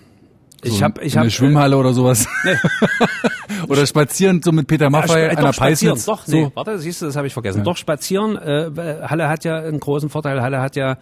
Ich 0.62 0.72
So 0.78 0.82
habe 0.82 1.02
ich 1.02 1.16
hab, 1.16 1.22
eine 1.22 1.30
Schwimmhalle 1.30 1.76
oder 1.76 1.92
sowas. 1.92 2.26
oder 3.68 3.86
spazieren 3.86 4.42
so 4.42 4.52
mit 4.52 4.66
Peter 4.66 4.86
äh, 4.86 4.90
Maffay 4.90 5.26
sp- 5.26 5.30
an 5.30 5.36
der 5.36 5.44
doch, 5.46 5.54
spazieren, 5.54 5.94
Peisnitz. 5.94 6.04
doch, 6.06 6.24
so. 6.26 6.36
nee, 6.36 6.50
warte, 6.54 6.78
siehst 6.78 7.02
du, 7.02 7.06
das 7.06 7.16
habe 7.16 7.26
ich 7.26 7.32
vergessen. 7.32 7.64
Doch, 7.64 7.76
spazieren, 7.76 8.36
äh, 8.36 8.70
Halle 9.08 9.28
hat 9.28 9.44
ja 9.44 9.56
einen 9.58 9.80
großen 9.80 10.10
Vorteil, 10.10 10.40
Halle 10.42 10.60
hat 10.60 10.76
ja 10.76 10.98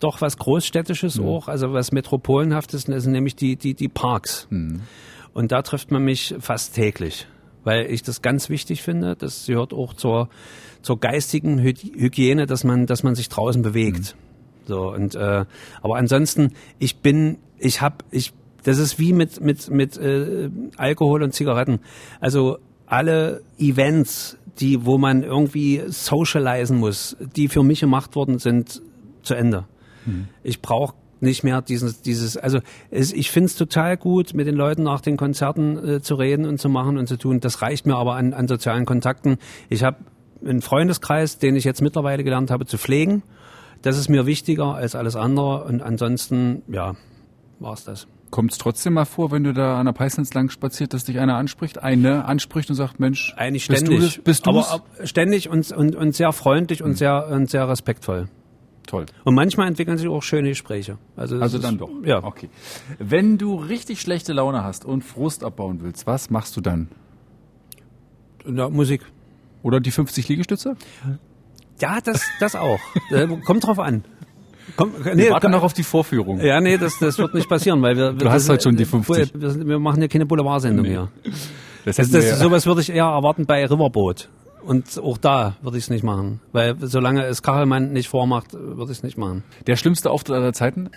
doch 0.00 0.20
was 0.20 0.36
Großstädtisches 0.38 1.18
Mhm. 1.18 1.26
auch, 1.28 1.48
also 1.48 1.72
was 1.72 1.92
Metropolenhaftes, 1.92 2.84
das 2.86 3.02
sind 3.04 3.12
nämlich 3.12 3.36
die, 3.36 3.56
die, 3.56 3.74
die 3.74 3.88
Parks. 3.88 4.46
Mhm. 4.50 4.82
Und 5.32 5.52
da 5.52 5.62
trifft 5.62 5.90
man 5.92 6.02
mich 6.02 6.34
fast 6.40 6.74
täglich, 6.74 7.28
weil 7.64 7.86
ich 7.90 8.02
das 8.02 8.22
ganz 8.22 8.48
wichtig 8.48 8.82
finde, 8.82 9.14
das 9.16 9.46
gehört 9.46 9.72
auch 9.72 9.94
zur, 9.94 10.28
zur 10.82 10.98
geistigen 10.98 11.58
Hy 11.58 11.74
Hygiene, 11.74 12.46
dass 12.46 12.64
man, 12.64 12.86
dass 12.86 13.02
man 13.02 13.14
sich 13.14 13.28
draußen 13.28 13.62
bewegt. 13.62 14.16
So, 14.66 14.92
und 14.92 15.14
äh, 15.14 15.44
aber 15.82 15.96
ansonsten, 15.96 16.52
ich 16.78 16.98
bin, 16.98 17.38
ich 17.58 17.80
hab, 17.80 18.04
ich, 18.10 18.32
das 18.62 18.78
ist 18.78 18.98
wie 18.98 19.12
mit 19.12 19.40
mit 19.40 19.70
mit 19.70 19.96
äh, 19.96 20.50
Alkohol 20.76 21.22
und 21.22 21.32
Zigaretten. 21.32 21.80
Also 22.20 22.58
alle 22.86 23.42
Events, 23.58 24.38
die, 24.58 24.84
wo 24.84 24.98
man 24.98 25.22
irgendwie 25.22 25.82
socialisen 25.86 26.78
muss, 26.78 27.16
die 27.36 27.48
für 27.48 27.62
mich 27.62 27.80
gemacht 27.80 28.14
worden 28.16 28.38
sind, 28.38 28.82
zu 29.22 29.34
Ende. 29.34 29.64
Ich 30.42 30.62
brauche 30.62 30.94
nicht 31.20 31.44
mehr 31.44 31.60
dieses, 31.60 32.00
dieses, 32.00 32.36
also 32.36 32.60
es, 32.90 33.12
ich 33.12 33.30
finde 33.30 33.46
es 33.46 33.56
total 33.56 33.96
gut, 33.96 34.34
mit 34.34 34.46
den 34.46 34.54
Leuten 34.54 34.82
nach 34.82 35.00
den 35.00 35.16
Konzerten 35.16 35.76
äh, 35.76 36.00
zu 36.00 36.14
reden 36.14 36.46
und 36.46 36.58
zu 36.58 36.68
machen 36.68 36.96
und 36.96 37.06
zu 37.06 37.16
tun. 37.16 37.40
Das 37.40 37.62
reicht 37.62 37.86
mir 37.86 37.96
aber 37.96 38.14
an, 38.14 38.32
an 38.32 38.48
sozialen 38.48 38.86
Kontakten. 38.86 39.36
Ich 39.68 39.84
habe 39.84 39.98
einen 40.44 40.62
Freundeskreis, 40.62 41.38
den 41.38 41.56
ich 41.56 41.64
jetzt 41.64 41.82
mittlerweile 41.82 42.24
gelernt 42.24 42.50
habe 42.50 42.66
zu 42.66 42.78
pflegen. 42.78 43.22
Das 43.82 43.96
ist 43.98 44.08
mir 44.08 44.26
wichtiger 44.26 44.74
als 44.74 44.94
alles 44.94 45.16
andere. 45.16 45.64
Und 45.64 45.82
ansonsten, 45.82 46.62
ja, 46.68 46.94
war's 47.58 47.84
das. 47.84 48.06
Kommt 48.30 48.52
es 48.52 48.58
trotzdem 48.58 48.92
mal 48.92 49.06
vor, 49.06 49.32
wenn 49.32 49.42
du 49.42 49.52
da 49.52 49.78
an 49.80 49.86
der 49.86 49.92
Peisnitz 49.92 50.32
lang 50.34 50.50
spaziert, 50.50 50.94
dass 50.94 51.04
dich 51.04 51.18
einer 51.18 51.34
anspricht, 51.36 51.82
eine 51.82 52.26
anspricht 52.26 52.70
und 52.70 52.76
sagt, 52.76 53.00
Mensch, 53.00 53.34
Eigentlich 53.36 53.66
bist 53.66 53.86
ständig. 53.86 54.22
Bist 54.22 54.46
du 54.46 54.50
aber 54.50 54.70
ab- 54.70 54.86
ständig 55.02 55.48
und, 55.48 55.72
und, 55.72 55.96
und 55.96 56.14
sehr 56.14 56.32
freundlich 56.32 56.82
und 56.82 56.94
sehr 56.94 57.26
und 57.28 57.50
sehr 57.50 57.68
respektvoll. 57.68 58.28
Toll. 58.86 59.06
Und 59.24 59.34
manchmal 59.34 59.66
entwickeln 59.68 59.98
sich 59.98 60.06
auch 60.08 60.22
schöne 60.22 60.48
Gespräche. 60.48 60.98
Also, 61.16 61.38
Also 61.40 61.56
ist- 61.58 61.64
dann 61.64 61.78
doch. 61.78 61.90
Ja. 62.04 62.22
Okay. 62.22 62.48
Wenn 63.00 63.36
du 63.36 63.56
richtig 63.56 64.00
schlechte 64.00 64.32
Laune 64.32 64.62
hast 64.62 64.84
und 64.84 65.02
Frust 65.02 65.42
abbauen 65.42 65.80
willst, 65.82 66.06
was 66.06 66.30
machst 66.30 66.56
du 66.56 66.60
dann? 66.60 66.88
Ja, 68.46 68.68
Musik. 68.68 69.02
Oder 69.62 69.80
die 69.80 69.90
50 69.90 70.28
Liegestütze? 70.28 70.76
Ja, 71.80 71.98
das, 72.02 72.22
das 72.40 72.54
auch. 72.56 72.80
Äh, 73.10 73.26
Kommt 73.44 73.66
drauf 73.66 73.78
an. 73.78 74.04
Komm, 74.76 74.92
Wir 75.04 75.14
nee, 75.16 75.30
warten 75.30 75.42
komm- 75.46 75.52
noch 75.52 75.62
auf 75.64 75.72
die 75.72 75.82
Vorführung. 75.82 76.40
Ja, 76.40 76.60
nee, 76.60 76.78
das, 76.78 76.98
das 77.00 77.18
wird 77.18 77.34
nicht 77.34 77.48
passieren, 77.48 77.82
weil 77.82 77.96
wir. 77.96 78.12
Du 78.12 78.30
hast 78.30 78.48
halt 78.48 78.62
schon 78.62 78.76
die 78.76 78.84
50. 78.84 79.32
Wir, 79.34 79.50
sind- 79.50 79.66
wir 79.66 79.78
machen 79.78 80.00
ja 80.00 80.08
keine 80.08 80.26
Boulevardsendung 80.26 80.84
hier. 80.86 81.08
Das, 81.84 81.96
Das, 81.96 82.12
wir 82.12 82.20
das, 82.20 82.30
ja- 82.30 82.36
sowas 82.36 82.66
würde 82.66 82.80
ich 82.82 82.90
eher 82.90 83.04
erwarten 83.04 83.46
bei 83.46 83.64
Riverboat. 83.66 84.28
Und 84.62 84.98
auch 84.98 85.16
da 85.16 85.56
würde 85.62 85.78
ich 85.78 85.84
es 85.84 85.90
nicht 85.90 86.04
machen. 86.04 86.40
Weil 86.52 86.76
solange 86.82 87.24
es 87.24 87.42
Kachelmann 87.42 87.92
nicht 87.92 88.08
vormacht, 88.08 88.52
würde 88.52 88.92
ich 88.92 88.98
es 88.98 89.02
nicht 89.02 89.16
machen. 89.18 89.42
der 89.66 89.76
schlimmste 89.76 90.10
Auftritt 90.10 90.36
aller 90.36 90.52
Zeiten? 90.52 90.90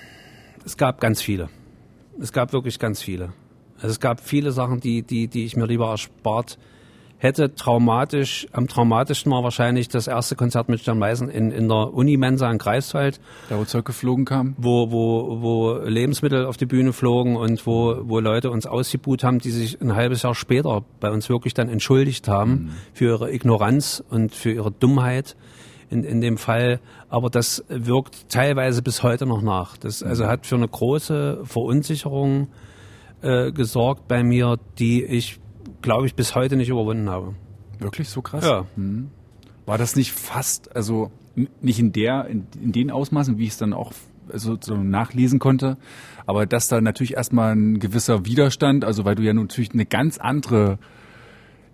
Es 0.66 0.76
gab 0.78 1.00
ganz 1.00 1.22
viele. 1.22 1.50
Es 2.20 2.34
gab 2.34 2.52
wirklich 2.54 2.78
ganz 2.78 3.02
viele. 3.02 3.32
Also 3.78 3.88
es 3.88 4.00
gab 4.02 4.20
viele 4.20 4.52
Sachen, 4.52 4.82
die, 4.82 5.02
die, 5.02 5.28
die 5.30 5.46
ich 5.46 5.56
mir 5.56 5.66
lieber 5.66 5.90
erspart 5.90 6.58
hätte. 7.24 7.56
Traumatisch, 7.56 8.48
am 8.52 8.68
traumatischsten 8.68 9.32
war 9.32 9.44
wahrscheinlich 9.44 9.88
das 9.88 10.08
erste 10.08 10.36
Konzert 10.36 10.70
mit 10.70 10.82
Stern 10.82 11.00
Meißen 11.00 11.30
in, 11.30 11.52
in 11.52 11.68
der 11.68 11.94
Unimensa 11.94 12.50
in 12.52 12.58
Greifswald. 12.58 13.20
Da 13.50 13.58
wo 13.58 13.64
Zeug 13.64 13.86
geflogen 13.86 14.26
kam? 14.26 14.56
wo, 14.58 14.92
wo, 14.92 15.42
wo 15.42 15.74
Lebensmittel 15.86 16.46
auf 16.46 16.58
die 16.58 16.66
Bühne 16.66 16.94
flogen 16.94 17.36
und 17.36 17.66
wo, 17.66 17.98
wo 18.04 18.20
Leute 18.20 18.52
uns 18.52 18.66
ausgebuht 18.68 19.24
haben, 19.24 19.40
die 19.40 19.52
sich 19.52 19.82
ein 19.82 19.96
halbes 19.96 20.22
Jahr 20.22 20.36
später 20.36 20.84
bei 21.00 21.12
uns 21.12 21.30
wirklich 21.30 21.54
dann 21.54 21.70
entschuldigt 21.70 22.28
haben 22.28 22.76
für 22.94 23.06
ihre 23.06 23.32
Ignoranz 23.32 24.04
und 24.10 24.36
für 24.36 24.52
ihre 24.52 24.72
Dummheit 24.72 25.36
in, 25.90 26.04
in 26.04 26.22
dem 26.22 26.38
Fall. 26.38 26.80
Aber 27.10 27.30
das 27.30 27.64
wirkt 27.70 28.30
teilweise 28.30 28.82
bis 28.82 29.04
heute 29.04 29.26
noch 29.26 29.42
nach. 29.42 29.78
Das 29.78 30.04
also 30.04 30.28
hat 30.28 30.46
für 30.46 30.56
eine 30.56 30.68
große 30.68 31.42
Verunsicherung 31.44 32.50
äh, 33.22 33.52
gesorgt 33.52 34.08
bei 34.08 34.24
mir, 34.24 34.58
die 34.80 35.04
ich, 35.04 35.40
glaube 35.84 36.08
ich, 36.08 36.16
bis 36.16 36.34
heute 36.34 36.56
nicht 36.56 36.70
überwunden 36.70 37.10
habe. 37.10 37.36
Wirklich 37.78 38.10
so 38.10 38.24
krass? 38.24 38.44
Ja. 38.44 38.66
War 39.68 39.78
das 39.78 39.96
nicht 39.96 40.12
fast, 40.12 40.76
also 40.76 41.12
nicht 41.62 41.80
in 41.80 41.92
der, 41.92 42.26
in, 42.26 42.48
in 42.62 42.72
den 42.72 42.90
Ausmaßen, 42.90 43.38
wie 43.38 43.44
ich 43.44 43.52
es 43.52 43.58
dann 43.58 43.74
auch 43.74 43.94
also 44.32 44.58
so 44.60 44.76
nachlesen 44.78 45.40
konnte, 45.40 45.78
aber 46.26 46.46
dass 46.46 46.68
da 46.70 46.80
natürlich 46.80 47.16
erstmal 47.16 47.56
ein 47.56 47.80
gewisser 47.80 48.26
Widerstand, 48.26 48.86
also 48.86 49.06
weil 49.06 49.16
du 49.16 49.24
ja 49.24 49.34
nun 49.34 49.46
natürlich 49.46 49.74
eine 49.74 49.86
ganz 49.86 50.18
andere 50.18 50.80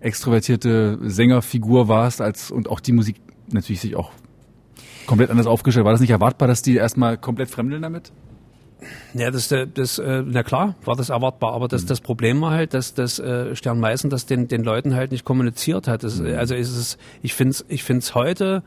extrovertierte 0.00 0.98
Sängerfigur 1.02 1.88
warst 1.88 2.20
als 2.20 2.50
und 2.50 2.68
auch 2.68 2.80
die 2.80 2.92
Musik 2.92 3.16
natürlich 3.52 3.80
sich 3.80 3.96
auch 3.96 4.12
komplett 5.06 5.30
anders 5.30 5.46
aufgestellt. 5.46 5.84
War 5.84 5.92
das 5.92 6.00
nicht 6.00 6.10
erwartbar, 6.10 6.48
dass 6.48 6.62
die 6.62 6.76
erstmal 6.76 7.18
komplett 7.18 7.50
fremdeln 7.50 7.82
damit? 7.82 8.12
Ja, 9.14 9.30
das, 9.30 9.50
äh, 9.52 9.66
das, 9.72 9.98
äh, 9.98 10.22
na 10.26 10.42
klar, 10.42 10.74
war 10.84 10.96
das 10.96 11.10
erwartbar, 11.10 11.52
aber 11.52 11.68
das, 11.68 11.86
das 11.86 12.00
Problem 12.00 12.40
war 12.40 12.52
halt, 12.52 12.74
dass 12.74 12.94
das 12.94 13.18
äh, 13.18 13.54
Stern 13.56 13.80
Meißen 13.80 14.10
das 14.10 14.26
den, 14.26 14.48
den 14.48 14.62
Leuten 14.62 14.94
halt 14.94 15.12
nicht 15.12 15.24
kommuniziert 15.24 15.88
hat. 15.88 16.04
Das, 16.04 16.20
äh, 16.20 16.34
Also 16.34 16.54
ist 16.54 16.76
es, 16.76 16.98
ich 17.22 17.34
finde 17.34 17.50
es 17.50 17.64
ich 17.68 17.84
find's 17.84 18.14
heute 18.14 18.62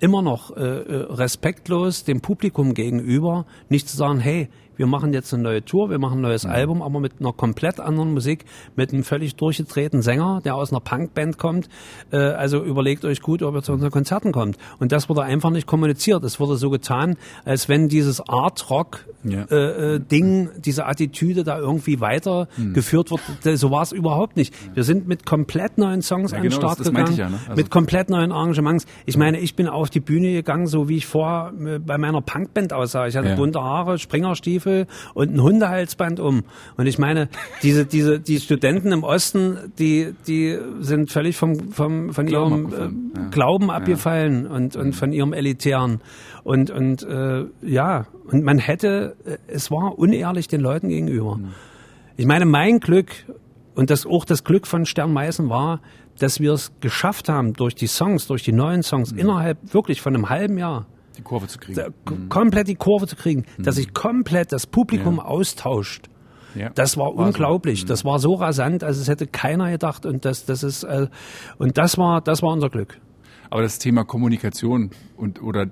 immer 0.00 0.22
noch 0.22 0.56
äh, 0.56 0.60
äh, 0.60 1.12
respektlos 1.12 2.04
dem 2.04 2.20
Publikum 2.20 2.74
gegenüber, 2.74 3.46
nicht 3.68 3.88
zu 3.88 3.96
sagen, 3.96 4.20
hey, 4.20 4.48
wir 4.76 4.86
machen 4.86 5.12
jetzt 5.12 5.34
eine 5.34 5.42
neue 5.42 5.64
Tour, 5.64 5.90
wir 5.90 5.98
machen 5.98 6.20
ein 6.20 6.22
neues 6.22 6.46
Album, 6.46 6.82
aber 6.82 7.00
mit 7.00 7.14
einer 7.18 7.32
komplett 7.32 7.80
anderen 7.80 8.14
Musik, 8.14 8.44
mit 8.76 8.92
einem 8.92 9.02
völlig 9.02 9.34
durchgedrehten 9.34 10.02
Sänger, 10.02 10.40
der 10.44 10.54
aus 10.54 10.70
einer 10.70 10.80
Punkband 10.80 11.36
kommt. 11.36 11.68
Äh, 12.12 12.18
also 12.18 12.62
überlegt 12.62 13.04
euch 13.04 13.20
gut, 13.20 13.42
ob 13.42 13.56
ihr 13.56 13.62
zu 13.62 13.72
unseren 13.72 13.90
Konzerten 13.90 14.30
kommt. 14.30 14.56
Und 14.78 14.92
das 14.92 15.08
wurde 15.08 15.22
einfach 15.22 15.50
nicht 15.50 15.66
kommuniziert. 15.66 16.22
Es 16.22 16.38
wurde 16.38 16.56
so 16.56 16.70
getan, 16.70 17.16
als 17.44 17.68
wenn 17.68 17.88
dieses 17.88 18.20
Art 18.20 18.70
Rock 18.70 19.04
Ja. 19.24 19.44
äh, 19.50 19.96
äh, 19.96 20.00
Ding, 20.00 20.48
diese 20.64 20.86
Attitüde 20.86 21.42
da 21.42 21.58
irgendwie 21.58 22.00
weitergeführt 22.00 23.10
wird. 23.10 23.20
Das- 23.42 23.58
So 23.60 23.70
war 23.72 23.82
es 23.82 23.90
überhaupt 23.92 24.36
nicht. 24.36 24.54
Wir 24.74 24.84
sind 24.84 25.08
mit 25.08 25.26
komplett 25.26 25.76
neuen 25.76 26.02
Songs 26.02 26.30
Ja, 26.30 26.36
an 26.38 26.42
den 26.44 26.50
genau, 26.50 26.60
Start 26.60 26.78
das- 26.80 26.86
das 26.86 26.94
gegangen, 26.94 27.16
ja, 27.16 27.28
ne? 27.28 27.38
Also- 27.48 27.56
mit 27.60 27.70
komplett 27.70 28.10
neuen 28.10 28.30
Arrangements. 28.30 28.86
Ich 29.06 29.16
meine, 29.16 29.40
ich 29.40 29.56
bin 29.56 29.66
auf 29.68 29.90
die 29.90 30.00
Bühne 30.00 30.32
gegangen, 30.32 30.66
so 30.68 30.88
wie 30.88 30.96
ich 30.98 31.06
vorher 31.06 31.52
äh, 31.66 31.78
bei 31.80 31.98
meiner 31.98 32.20
Punkband 32.22 32.72
aussah. 32.72 33.06
Ich 33.08 33.16
hatte 33.16 33.34
bunte 33.34 33.60
Haare, 33.60 33.98
Springerstiefel 33.98 34.86
und 35.14 35.34
ein 35.34 35.42
Hundehalsband 35.42 36.20
um. 36.20 36.44
Und 36.76 36.86
ich 36.86 36.98
meine, 36.98 37.28
diese, 37.62 37.84
diese, 37.86 38.20
die 38.20 38.38
Studenten 38.38 38.92
im 38.92 39.02
Osten, 39.02 39.56
die, 39.78 40.14
die 40.28 40.56
sind 40.80 41.10
völlig 41.10 41.36
vom, 41.36 41.72
vom, 41.72 42.12
von 42.12 42.26
Glauben 42.26 42.70
ihrem 42.70 43.12
äh. 43.16 43.30
Glauben 43.30 43.70
abgefallen 43.70 44.46
und, 44.46 44.76
und 44.76 44.94
von 44.94 45.12
ihrem 45.12 45.32
elitären. 45.32 46.00
Und, 46.44 46.70
und 46.70 47.02
äh, 47.02 47.44
ja, 47.62 48.06
und 48.30 48.44
man 48.44 48.58
hätte, 48.58 49.16
äh, 49.24 49.36
es 49.48 49.70
war 49.70 49.98
unehrlich 49.98 50.48
den 50.48 50.60
Leuten 50.60 50.88
gegenüber. 50.88 51.38
Ich 52.16 52.26
meine, 52.26 52.44
mein 52.44 52.80
Glück 52.80 53.10
und 53.74 53.90
das 53.90 54.06
auch 54.06 54.24
das 54.24 54.44
Glück 54.44 54.66
von 54.66 54.86
Stern 54.86 55.12
Meißen 55.12 55.48
war, 55.48 55.80
dass 56.18 56.40
wir 56.40 56.52
es 56.52 56.72
geschafft 56.80 57.28
haben, 57.28 57.52
durch 57.52 57.74
die 57.74 57.86
Songs, 57.86 58.26
durch 58.26 58.42
die 58.42 58.52
neuen 58.52 58.82
Songs, 58.82 59.12
innerhalb 59.12 59.72
wirklich 59.72 60.00
von 60.02 60.14
einem 60.14 60.28
halben 60.28 60.58
Jahr 60.58 60.86
Die 61.16 61.22
Kurve 61.22 61.46
zu 61.46 61.58
kriegen. 61.58 61.74
da, 61.76 61.88
k- 62.04 62.16
komplett 62.28 62.66
die 62.68 62.74
Kurve 62.74 63.06
zu 63.06 63.14
kriegen, 63.14 63.44
dass 63.58 63.76
sich 63.76 63.94
komplett 63.94 64.50
das 64.52 64.66
Publikum 64.66 65.20
austauscht. 65.20 66.08
Ja. 66.56 66.70
Das 66.70 66.96
war, 66.96 67.06
War 67.08 67.14
so. 67.16 67.22
unglaublich. 67.28 67.84
Das 67.84 68.04
war 68.04 68.18
so 68.18 68.34
rasant, 68.34 68.82
als 68.82 68.96
es 68.96 69.06
hätte 69.06 69.28
keiner 69.28 69.70
gedacht. 69.70 70.06
Und 70.06 70.24
das, 70.24 70.44
das 70.44 70.64
ist 70.64 70.82
äh, 70.82 71.06
und 71.58 71.78
das 71.78 71.98
war, 71.98 72.20
das 72.20 72.42
war 72.42 72.52
unser 72.52 72.68
Glück. 72.70 72.98
Aber 73.50 73.62
das 73.62 73.78
Thema 73.78 74.02
Kommunikation 74.04 74.90
und 75.16 75.40
oder 75.40 75.66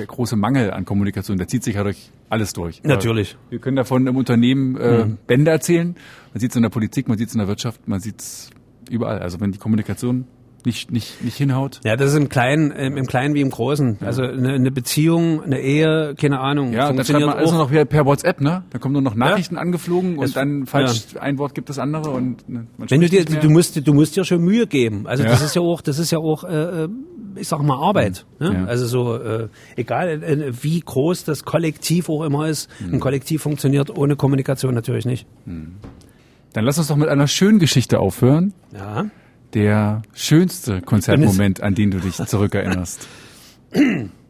der 0.00 0.06
große 0.06 0.36
Mangel 0.36 0.70
an 0.72 0.84
Kommunikation, 0.84 1.36
der 1.38 1.46
zieht 1.48 1.62
sich 1.62 1.74
ja 1.76 1.82
durch 1.84 2.10
alles 2.28 2.52
durch. 2.52 2.82
Natürlich. 2.82 3.36
Wir 3.50 3.58
können 3.58 3.76
davon 3.76 4.06
im 4.06 4.16
Unternehmen 4.16 4.76
äh, 4.76 5.06
Bände 5.26 5.50
erzählen. 5.50 5.94
Man 6.32 6.40
sieht 6.40 6.50
es 6.50 6.56
in 6.56 6.62
der 6.62 6.70
Politik, 6.70 7.08
man 7.08 7.18
sieht 7.18 7.28
es 7.28 7.34
in 7.34 7.38
der 7.38 7.48
Wirtschaft, 7.48 7.86
man 7.88 8.00
sieht 8.00 8.20
es 8.20 8.50
überall. 8.90 9.18
Also 9.20 9.40
wenn 9.40 9.52
die 9.52 9.58
Kommunikation 9.58 10.24
nicht, 10.66 10.90
nicht, 10.92 11.24
nicht 11.24 11.36
hinhaut? 11.38 11.80
Ja, 11.84 11.96
das 11.96 12.10
ist 12.10 12.18
im 12.18 12.28
Kleinen, 12.28 12.70
im 12.70 12.98
im 12.98 13.06
Kleinen 13.06 13.34
wie 13.34 13.40
im 13.40 13.48
Großen. 13.48 13.96
Also 14.02 14.22
eine, 14.24 14.52
eine 14.52 14.70
Beziehung, 14.70 15.42
eine 15.42 15.58
Ehe, 15.58 16.14
keine 16.20 16.38
Ahnung, 16.40 16.74
Ja, 16.74 16.90
und 16.90 16.98
dann 16.98 17.06
schreibt 17.06 17.24
man 17.24 17.34
alles 17.38 17.52
noch 17.52 17.70
per 17.70 18.04
WhatsApp, 18.04 18.42
ne? 18.42 18.62
Da 18.68 18.78
kommen 18.78 18.92
nur 18.92 19.00
noch 19.00 19.14
Nachrichten 19.14 19.56
angeflogen 19.56 20.18
und 20.18 20.24
Es- 20.26 20.32
dann 20.34 20.66
falsch 20.66 21.16
ein 21.18 21.38
Wort 21.38 21.54
gibt 21.54 21.70
das 21.70 21.78
andere 21.78 22.10
und 22.10 22.46
ne, 22.46 22.66
man 22.76 22.90
Wenn 22.90 23.00
du 23.00 23.08
dir, 23.08 23.24
du 23.24 23.48
musst, 23.48 23.86
du 23.88 23.94
musst 23.94 24.16
dir 24.16 24.24
schon 24.24 24.42
Mühe 24.42 24.66
geben. 24.66 25.06
Also 25.06 25.22
Ja. 25.24 25.30
das 25.30 25.40
ist 25.40 25.56
ja 25.56 25.62
auch, 25.62 25.80
das 25.80 25.98
ist 25.98 26.10
ja 26.10 26.18
auch, 26.18 26.44
äh, 26.44 26.88
ich 27.36 27.48
sag 27.48 27.60
mal 27.62 27.76
Arbeit. 27.78 28.24
Ne? 28.38 28.52
Ja. 28.54 28.64
Also 28.66 28.86
so, 28.86 29.16
äh, 29.16 29.48
egal 29.76 30.22
äh, 30.22 30.52
wie 30.62 30.80
groß 30.80 31.24
das 31.24 31.44
Kollektiv 31.44 32.08
auch 32.08 32.22
immer 32.24 32.48
ist, 32.48 32.68
Mhm. 32.80 32.94
ein 32.94 33.00
Kollektiv 33.00 33.42
funktioniert 33.42 33.90
ohne 33.96 34.16
Kommunikation 34.16 34.74
natürlich 34.74 35.04
nicht. 35.06 35.26
Dann 35.46 36.64
lass 36.64 36.78
uns 36.78 36.88
doch 36.88 36.96
mit 36.96 37.08
einer 37.08 37.28
schönen 37.28 37.58
Geschichte 37.58 38.00
aufhören. 38.00 38.52
Ja. 38.74 39.06
Der 39.54 40.02
schönste 40.14 40.80
Konzertmoment, 40.80 41.62
an 41.62 41.74
den 41.74 41.90
du 41.90 41.98
dich 41.98 42.14
zurückerinnerst. 42.26 43.06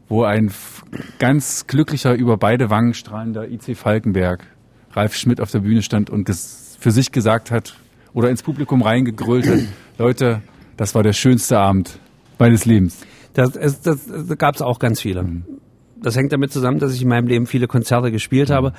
Wo 0.08 0.24
ein 0.24 0.50
ganz 1.18 1.66
glücklicher, 1.66 2.14
über 2.14 2.36
beide 2.36 2.68
Wangen 2.70 2.94
strahlender 2.94 3.48
IC 3.48 3.76
Falkenberg, 3.76 4.46
Ralf 4.92 5.14
Schmidt 5.14 5.40
auf 5.40 5.50
der 5.50 5.60
Bühne 5.60 5.82
stand 5.82 6.10
und 6.10 6.28
für 6.80 6.90
sich 6.90 7.12
gesagt 7.12 7.50
hat 7.50 7.76
oder 8.12 8.28
ins 8.28 8.42
Publikum 8.42 8.82
reingegrölt 8.82 9.46
hat, 9.46 9.60
Leute, 9.98 10.42
das 10.76 10.94
war 10.94 11.02
der 11.02 11.12
schönste 11.12 11.58
Abend 11.58 11.98
meines 12.40 12.64
Lebens. 12.64 12.98
Das, 13.34 13.54
es, 13.56 13.80
das, 13.80 14.00
da 14.28 14.34
gab 14.34 14.54
es 14.56 14.62
auch 14.62 14.78
ganz 14.78 15.00
viele. 15.00 15.22
Mhm. 15.22 15.44
Das 16.02 16.16
hängt 16.16 16.32
damit 16.32 16.52
zusammen, 16.52 16.78
dass 16.78 16.94
ich 16.94 17.02
in 17.02 17.08
meinem 17.08 17.26
Leben 17.26 17.46
viele 17.46 17.66
Konzerte 17.68 18.10
gespielt 18.10 18.48
Mhm. 18.48 18.54
habe. 18.54 18.72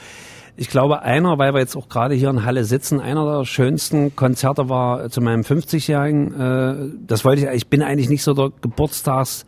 Ich 0.57 0.67
glaube, 0.69 1.01
einer, 1.03 1.38
weil 1.38 1.53
wir 1.53 1.59
jetzt 1.59 1.77
auch 1.77 1.88
gerade 1.88 2.13
hier 2.13 2.29
in 2.29 2.43
Halle 2.43 2.65
sitzen, 2.65 2.99
einer 2.99 3.38
der 3.38 3.45
schönsten 3.45 4.15
Konzerte 4.17 4.67
war 4.67 5.09
zu 5.09 5.21
meinem 5.21 5.43
50-Jährigen. 5.43 6.33
Äh, 6.33 6.75
das 7.07 7.23
wollte 7.23 7.43
ich, 7.43 7.47
ich 7.55 7.67
bin 7.67 7.81
eigentlich 7.81 8.09
nicht 8.09 8.23
so 8.23 8.33
der 8.33 8.51
Geburtstags- 8.61 9.45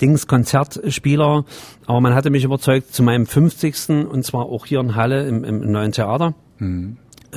Dings 0.00 0.26
Konzertspieler, 0.26 1.44
aber 1.86 2.00
man 2.00 2.14
hatte 2.14 2.30
mich 2.30 2.44
überzeugt, 2.44 2.94
zu 2.94 3.02
meinem 3.02 3.26
50. 3.26 4.08
und 4.10 4.24
zwar 4.24 4.46
auch 4.46 4.64
hier 4.64 4.80
in 4.80 4.96
Halle 4.96 5.28
im, 5.28 5.44
im 5.44 5.70
neuen 5.70 5.92
Theater 5.92 6.34
äh, 6.58 6.64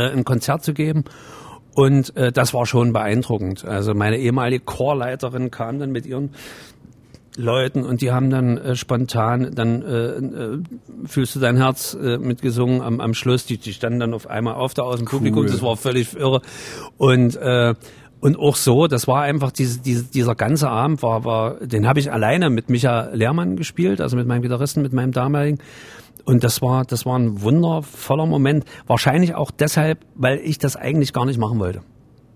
ein 0.10 0.24
Konzert 0.24 0.64
zu 0.64 0.74
geben. 0.74 1.04
Und 1.76 2.16
äh, 2.16 2.32
das 2.32 2.54
war 2.54 2.66
schon 2.66 2.94
beeindruckend. 2.94 3.66
Also 3.66 3.94
meine 3.94 4.18
ehemalige 4.18 4.64
Chorleiterin 4.64 5.52
kam 5.52 5.80
dann 5.80 5.92
mit 5.92 6.06
ihren 6.06 6.32
Leuten 7.36 7.84
und 7.84 8.02
die 8.02 8.12
haben 8.12 8.30
dann 8.30 8.58
äh, 8.58 8.76
spontan 8.76 9.56
dann 9.56 9.82
äh, 9.82 9.96
äh, 9.96 10.60
fühlst 11.06 11.36
du 11.36 11.40
dein 11.40 11.58
Herz 11.58 11.98
äh, 12.00 12.20
mitgesungen 12.20 12.82
am, 12.82 13.00
am 13.00 13.14
Schluss. 13.16 13.46
Die, 13.46 13.58
die 13.58 13.74
standen 13.74 14.00
dann 14.00 14.14
auf 14.14 14.30
einmal 14.30 14.54
auf 14.54 14.74
da 14.74 14.84
aus 14.84 14.98
dem 14.98 15.08
Publikum. 15.08 15.48
Das 15.48 15.62
war 15.64 15.76
völlig 15.76 16.16
irre. 16.16 16.42
Und 16.98 17.36
äh, 17.38 17.74
und 18.20 18.40
auch 18.40 18.56
so, 18.56 18.88
das 18.88 19.06
war 19.06 19.24
einfach 19.24 19.52
diese, 19.52 19.82
diese, 19.82 20.06
dieser 20.06 20.34
ganze 20.34 20.70
Abend 20.70 21.04
war, 21.04 21.26
war, 21.26 21.56
den 21.56 21.86
habe 21.86 22.00
ich 22.00 22.10
alleine 22.10 22.50
mit 22.50 22.70
Micha 22.70 23.10
Lehrmann 23.12 23.58
gespielt, 23.58 24.00
also 24.00 24.16
mit 24.16 24.26
meinem 24.28 24.44
Gitarristen, 24.44 24.82
mit 24.82 24.94
meinem 24.94 25.12
damaligen. 25.12 25.60
Und 26.26 26.44
das 26.44 26.62
war, 26.62 26.86
das 26.86 27.06
war 27.06 27.20
ein 27.20 27.42
wundervoller 27.42 28.26
Moment. 28.26 28.66
Wahrscheinlich 28.88 29.36
auch 29.36 29.52
deshalb, 29.52 30.00
weil 30.16 30.40
ich 30.40 30.58
das 30.58 30.76
eigentlich 30.76 31.14
gar 31.14 31.26
nicht 31.26 31.38
machen 31.38 31.60
wollte. 31.60 31.82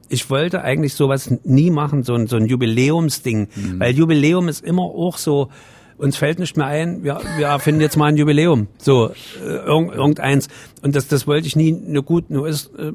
Ich 0.09 0.29
wollte 0.29 0.61
eigentlich 0.61 0.93
sowas 0.93 1.33
nie 1.43 1.69
machen, 1.69 2.03
so 2.03 2.13
ein, 2.13 2.27
so 2.27 2.37
ein 2.37 2.45
Jubiläumsding. 2.45 3.47
Weil 3.79 3.93
Jubiläum 3.93 4.47
ist 4.47 4.63
immer 4.63 4.83
auch 4.83 5.17
so, 5.17 5.49
uns 5.97 6.17
fällt 6.17 6.39
nicht 6.39 6.57
mehr 6.57 6.67
ein, 6.67 7.03
wir, 7.03 7.19
wir 7.37 7.47
erfinden 7.47 7.81
jetzt 7.81 7.97
mal 7.97 8.05
ein 8.05 8.17
Jubiläum. 8.17 8.67
So, 8.77 9.09
äh, 9.09 9.43
irgend, 9.43 9.93
irgendeins. 9.93 10.47
Und 10.81 10.95
das, 10.95 11.07
das 11.07 11.27
wollte 11.27 11.47
ich 11.47 11.55
nie, 11.55 11.71
nur 11.71 12.03
gut, 12.03 12.29
nur 12.29 12.47
ist, 12.47 12.73
äh, 12.77 12.93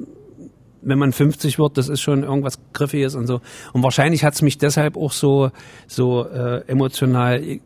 wenn 0.82 0.98
man 0.98 1.12
50 1.12 1.58
wird, 1.58 1.78
das 1.78 1.88
ist 1.88 2.00
schon 2.00 2.22
irgendwas 2.22 2.58
Griffiges 2.72 3.14
und 3.14 3.26
so. 3.26 3.40
Und 3.72 3.82
wahrscheinlich 3.82 4.24
hat's 4.24 4.42
mich 4.42 4.58
deshalb 4.58 4.96
auch 4.96 5.12
so, 5.12 5.50
so 5.86 6.26
äh, 6.26 6.66
emotional 6.66 7.60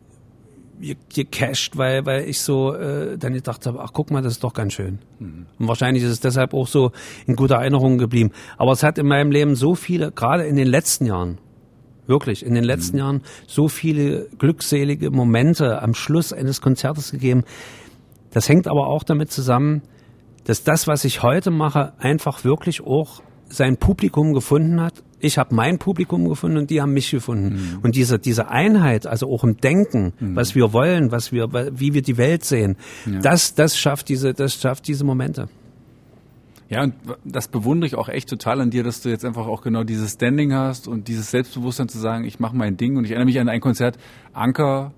ge- 0.79 0.95
gecasht, 1.13 1.77
weil, 1.77 2.05
weil 2.05 2.27
ich 2.27 2.41
so 2.41 2.73
äh, 2.73 3.17
dann 3.17 3.33
gedacht 3.33 3.65
habe, 3.65 3.79
ach 3.81 3.91
guck 3.93 4.11
mal, 4.11 4.21
das 4.21 4.33
ist 4.33 4.43
doch 4.43 4.53
ganz 4.53 4.73
schön. 4.73 4.99
Und 5.59 5.67
wahrscheinlich 5.67 6.03
ist 6.03 6.11
es 6.11 6.19
deshalb 6.19 6.53
auch 6.53 6.67
so 6.67 6.91
in 7.25 7.35
guter 7.35 7.55
Erinnerung 7.55 7.97
geblieben. 7.97 8.31
Aber 8.57 8.71
es 8.71 8.83
hat 8.83 8.97
in 8.97 9.07
meinem 9.07 9.31
Leben 9.31 9.55
so 9.55 9.75
viele, 9.75 10.11
gerade 10.11 10.45
in 10.45 10.55
den 10.55 10.67
letzten 10.67 11.05
Jahren, 11.05 11.39
wirklich 12.05 12.45
in 12.45 12.53
den 12.53 12.63
letzten 12.63 12.97
Jahren, 12.97 13.21
so 13.47 13.67
viele 13.67 14.27
glückselige 14.37 15.11
Momente 15.11 15.81
am 15.81 15.93
Schluss 15.93 16.31
eines 16.31 16.61
Konzertes 16.61 17.11
gegeben. 17.11 17.43
Das 18.31 18.47
hängt 18.47 18.67
aber 18.67 18.87
auch 18.87 19.03
damit 19.03 19.31
zusammen, 19.31 19.81
dass 20.45 20.63
das, 20.63 20.87
was 20.87 21.03
ich 21.03 21.23
heute 21.23 21.51
mache, 21.51 21.93
einfach 21.99 22.45
wirklich 22.45 22.81
auch 22.81 23.21
sein 23.49 23.77
Publikum 23.77 24.33
gefunden 24.33 24.81
hat. 24.81 25.03
Ich 25.19 25.37
habe 25.37 25.55
mein 25.55 25.79
Publikum 25.79 26.29
gefunden 26.29 26.57
und 26.57 26.69
die 26.69 26.81
haben 26.81 26.93
mich 26.93 27.09
gefunden. 27.09 27.79
Und 27.81 27.95
diese, 27.95 28.19
diese 28.19 28.49
Einheit, 28.49 29.07
also 29.07 29.31
auch 29.31 29.43
im 29.43 29.57
Denken, 29.57 30.13
was 30.19 30.53
wir 30.53 30.73
wollen, 30.73 31.11
was 31.11 31.31
wir, 31.31 31.51
wie 31.77 31.93
wir 31.93 32.01
die 32.01 32.17
Welt 32.17 32.43
sehen, 32.43 32.75
das, 33.21 33.55
das 33.55 33.77
schafft 33.77 34.09
diese, 34.09 34.33
das 34.33 34.53
schafft 34.53 34.87
diese 34.87 35.03
Momente. 35.03 35.49
Ja, 36.69 36.83
und 36.83 36.95
das 37.23 37.47
bewundere 37.47 37.87
ich 37.87 37.95
auch 37.95 38.09
echt 38.09 38.27
total 38.29 38.59
an 38.59 38.69
dir, 38.69 38.83
dass 38.83 39.01
du 39.01 39.09
jetzt 39.09 39.23
einfach 39.23 39.47
auch 39.47 39.61
genau 39.61 39.83
dieses 39.83 40.13
Standing 40.13 40.53
hast 40.53 40.87
und 40.87 41.07
dieses 41.07 41.31
Selbstbewusstsein 41.31 41.87
zu 41.87 41.97
sagen, 41.97 42.25
ich 42.25 42.39
mache 42.39 42.55
mein 42.55 42.75
Ding. 42.75 42.97
Und 42.97 43.05
ich 43.05 43.11
erinnere 43.11 43.27
mich 43.27 43.39
an 43.39 43.47
ein 43.47 43.61
Konzert, 43.61 43.97
Anker, 44.33 44.91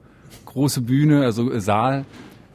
große 0.46 0.82
Bühne, 0.82 1.24
also 1.24 1.52
äh, 1.52 1.62
Saal, 1.62 2.06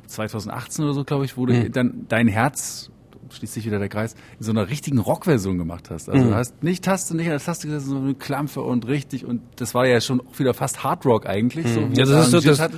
2018 0.06 0.84
oder 0.84 0.94
so, 0.94 1.04
glaube 1.04 1.24
ich, 1.24 1.36
wo 1.36 1.46
du 1.46 1.70
dann 1.70 2.06
dein 2.08 2.28
Herz, 2.28 2.90
schließt 3.30 3.54
sich 3.54 3.66
wieder 3.66 3.78
der 3.78 3.88
Kreis, 3.88 4.14
in 4.38 4.44
so 4.44 4.50
einer 4.52 4.68
richtigen 4.68 4.98
Rockversion 4.98 5.58
gemacht 5.58 5.90
hast. 5.90 6.08
Also 6.08 6.24
du 6.28 6.34
hast 6.34 6.62
nicht 6.62 6.84
Taste, 6.84 7.16
nicht 7.16 7.26
an 7.26 7.32
der 7.32 7.40
Taste 7.40 7.66
gesessen, 7.66 7.88
sondern 7.88 8.04
eine 8.06 8.14
Klampfe 8.14 8.60
und 8.62 8.86
richtig. 8.86 9.24
Und 9.24 9.40
das 9.56 9.74
war 9.74 9.86
ja 9.86 10.00
schon 10.00 10.22
wieder 10.36 10.54
fast 10.54 10.84
Hard 10.84 11.04
Rock 11.06 11.26
eigentlich. 11.26 11.66
So, 11.68 11.80
wie 11.90 11.94
Ja, 11.98 12.04
das 12.04 12.26
ist 12.26 12.30
so 12.30 12.40
das- 12.40 12.60
hat. 12.60 12.72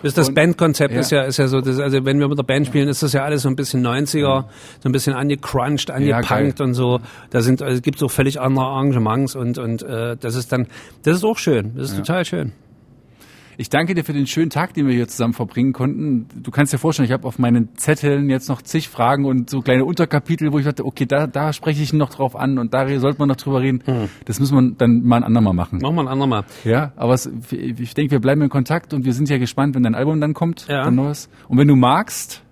Das, 0.00 0.14
das 0.14 0.32
Bandkonzept 0.32 0.94
ja. 0.94 1.00
ist 1.00 1.10
ja, 1.10 1.22
ist 1.24 1.38
ja 1.38 1.48
so, 1.48 1.60
das, 1.60 1.80
also 1.80 2.04
wenn 2.04 2.20
wir 2.20 2.28
mit 2.28 2.38
der 2.38 2.44
Band 2.44 2.68
spielen, 2.68 2.88
ist 2.88 3.02
das 3.02 3.12
ja 3.14 3.24
alles 3.24 3.42
so 3.42 3.48
ein 3.48 3.56
bisschen 3.56 3.84
90er, 3.84 4.44
so 4.80 4.88
ein 4.88 4.92
bisschen 4.92 5.12
angecrunched, 5.14 5.90
angepunkt 5.90 6.28
geil. 6.28 6.54
und 6.60 6.74
so. 6.74 7.00
Da 7.30 7.40
sind, 7.40 7.62
also 7.62 7.74
es 7.74 7.82
gibt 7.82 7.98
so 7.98 8.06
völlig 8.08 8.40
andere 8.40 8.64
Arrangements 8.66 9.34
und, 9.34 9.58
und 9.58 9.82
äh, 9.82 10.16
das 10.16 10.36
ist 10.36 10.52
dann, 10.52 10.68
das 11.02 11.16
ist 11.16 11.24
auch 11.24 11.36
schön, 11.38 11.72
das 11.74 11.90
ist 11.90 11.96
total 11.96 12.24
schön. 12.24 12.52
Ich 13.60 13.70
danke 13.70 13.96
dir 13.96 14.04
für 14.04 14.12
den 14.12 14.28
schönen 14.28 14.50
Tag, 14.50 14.74
den 14.74 14.86
wir 14.86 14.94
hier 14.94 15.08
zusammen 15.08 15.34
verbringen 15.34 15.72
konnten. 15.72 16.28
Du 16.44 16.52
kannst 16.52 16.72
dir 16.72 16.78
vorstellen, 16.78 17.06
ich 17.06 17.12
habe 17.12 17.26
auf 17.26 17.40
meinen 17.40 17.76
Zetteln 17.76 18.30
jetzt 18.30 18.48
noch 18.48 18.62
zig 18.62 18.88
Fragen 18.88 19.24
und 19.24 19.50
so 19.50 19.62
kleine 19.62 19.84
Unterkapitel, 19.84 20.52
wo 20.52 20.60
ich 20.60 20.64
dachte, 20.64 20.86
okay, 20.86 21.06
da, 21.06 21.26
da 21.26 21.52
spreche 21.52 21.82
ich 21.82 21.92
noch 21.92 22.10
drauf 22.10 22.36
an 22.36 22.58
und 22.58 22.72
da 22.72 22.86
sollte 23.00 23.18
man 23.18 23.26
noch 23.26 23.34
drüber 23.34 23.60
reden. 23.60 23.82
Hm. 23.84 24.08
Das 24.26 24.38
müssen 24.38 24.54
wir 24.56 24.74
dann 24.78 25.02
mal 25.02 25.16
ein 25.16 25.24
andermal 25.24 25.54
machen. 25.54 25.80
Machen 25.82 25.96
wir 25.96 26.02
ein 26.02 26.08
andermal. 26.08 26.44
Ja, 26.62 26.92
aber 26.94 27.14
es, 27.14 27.28
ich 27.50 27.94
denke, 27.94 28.12
wir 28.12 28.20
bleiben 28.20 28.42
in 28.42 28.48
Kontakt 28.48 28.94
und 28.94 29.04
wir 29.04 29.12
sind 29.12 29.28
ja 29.28 29.38
gespannt, 29.38 29.74
wenn 29.74 29.82
dein 29.82 29.96
Album 29.96 30.20
dann 30.20 30.34
kommt, 30.34 30.68
Ja. 30.68 30.84
dein 30.84 30.94
neues. 30.94 31.28
Und 31.48 31.58
wenn 31.58 31.66
du 31.66 31.74
magst, 31.74 32.42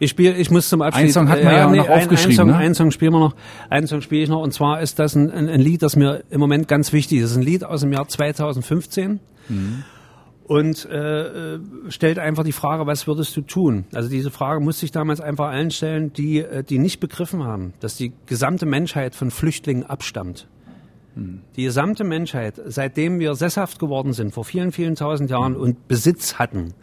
Ich 0.00 0.10
spiele, 0.10 0.34
ich 0.34 0.50
muss 0.50 0.68
zum 0.68 0.82
Abschied. 0.82 1.04
Einen 1.04 1.12
Song 1.12 1.28
hatten 1.28 1.44
wir 1.44 1.52
ja 1.52 1.68
auch 1.68 1.70
noch 1.72 1.88
ein, 1.88 2.02
aufgeschrieben, 2.02 2.32
Ein 2.32 2.36
Song, 2.36 2.46
ne? 2.48 2.56
einen 2.56 2.74
Song 2.74 2.90
spielen 2.90 3.12
wir 3.12 3.20
noch. 3.20 3.36
Einen 3.70 3.86
Song 3.86 4.00
spiele 4.00 4.24
ich 4.24 4.28
noch. 4.28 4.42
Und 4.42 4.52
zwar 4.52 4.80
ist 4.80 4.98
das 4.98 5.14
ein, 5.14 5.30
ein, 5.30 5.48
ein 5.48 5.60
Lied, 5.60 5.82
das 5.82 5.94
mir 5.94 6.24
im 6.30 6.40
Moment 6.40 6.66
ganz 6.66 6.92
wichtig 6.92 7.18
ist. 7.18 7.26
Das 7.26 7.30
ist 7.30 7.36
ein 7.36 7.44
Lied 7.44 7.62
aus 7.62 7.82
dem 7.82 7.92
Jahr 7.92 8.08
2015. 8.08 9.20
Und 10.52 10.84
äh, 10.84 11.54
äh, 11.54 11.60
stellt 11.88 12.18
einfach 12.18 12.44
die 12.44 12.52
Frage, 12.52 12.86
was 12.86 13.06
würdest 13.06 13.34
du 13.38 13.40
tun? 13.40 13.86
Also 13.94 14.10
diese 14.10 14.30
Frage 14.30 14.60
musste 14.60 14.84
ich 14.84 14.92
damals 14.92 15.22
einfach 15.22 15.48
allen 15.48 15.70
stellen, 15.70 16.12
die, 16.12 16.40
äh, 16.40 16.62
die 16.62 16.78
nicht 16.78 17.00
begriffen 17.00 17.42
haben, 17.42 17.72
dass 17.80 17.96
die 17.96 18.12
gesamte 18.26 18.66
Menschheit 18.66 19.14
von 19.14 19.30
Flüchtlingen 19.30 19.84
abstammt. 19.84 20.46
Die 21.56 21.62
gesamte 21.64 22.04
Menschheit, 22.04 22.60
seitdem 22.66 23.18
wir 23.18 23.34
sesshaft 23.34 23.78
geworden 23.78 24.12
sind, 24.12 24.34
vor 24.34 24.44
vielen, 24.44 24.72
vielen 24.72 24.94
tausend 24.94 25.30
Jahren 25.30 25.56
und 25.56 25.88
Besitz 25.88 26.34
hatten, 26.34 26.74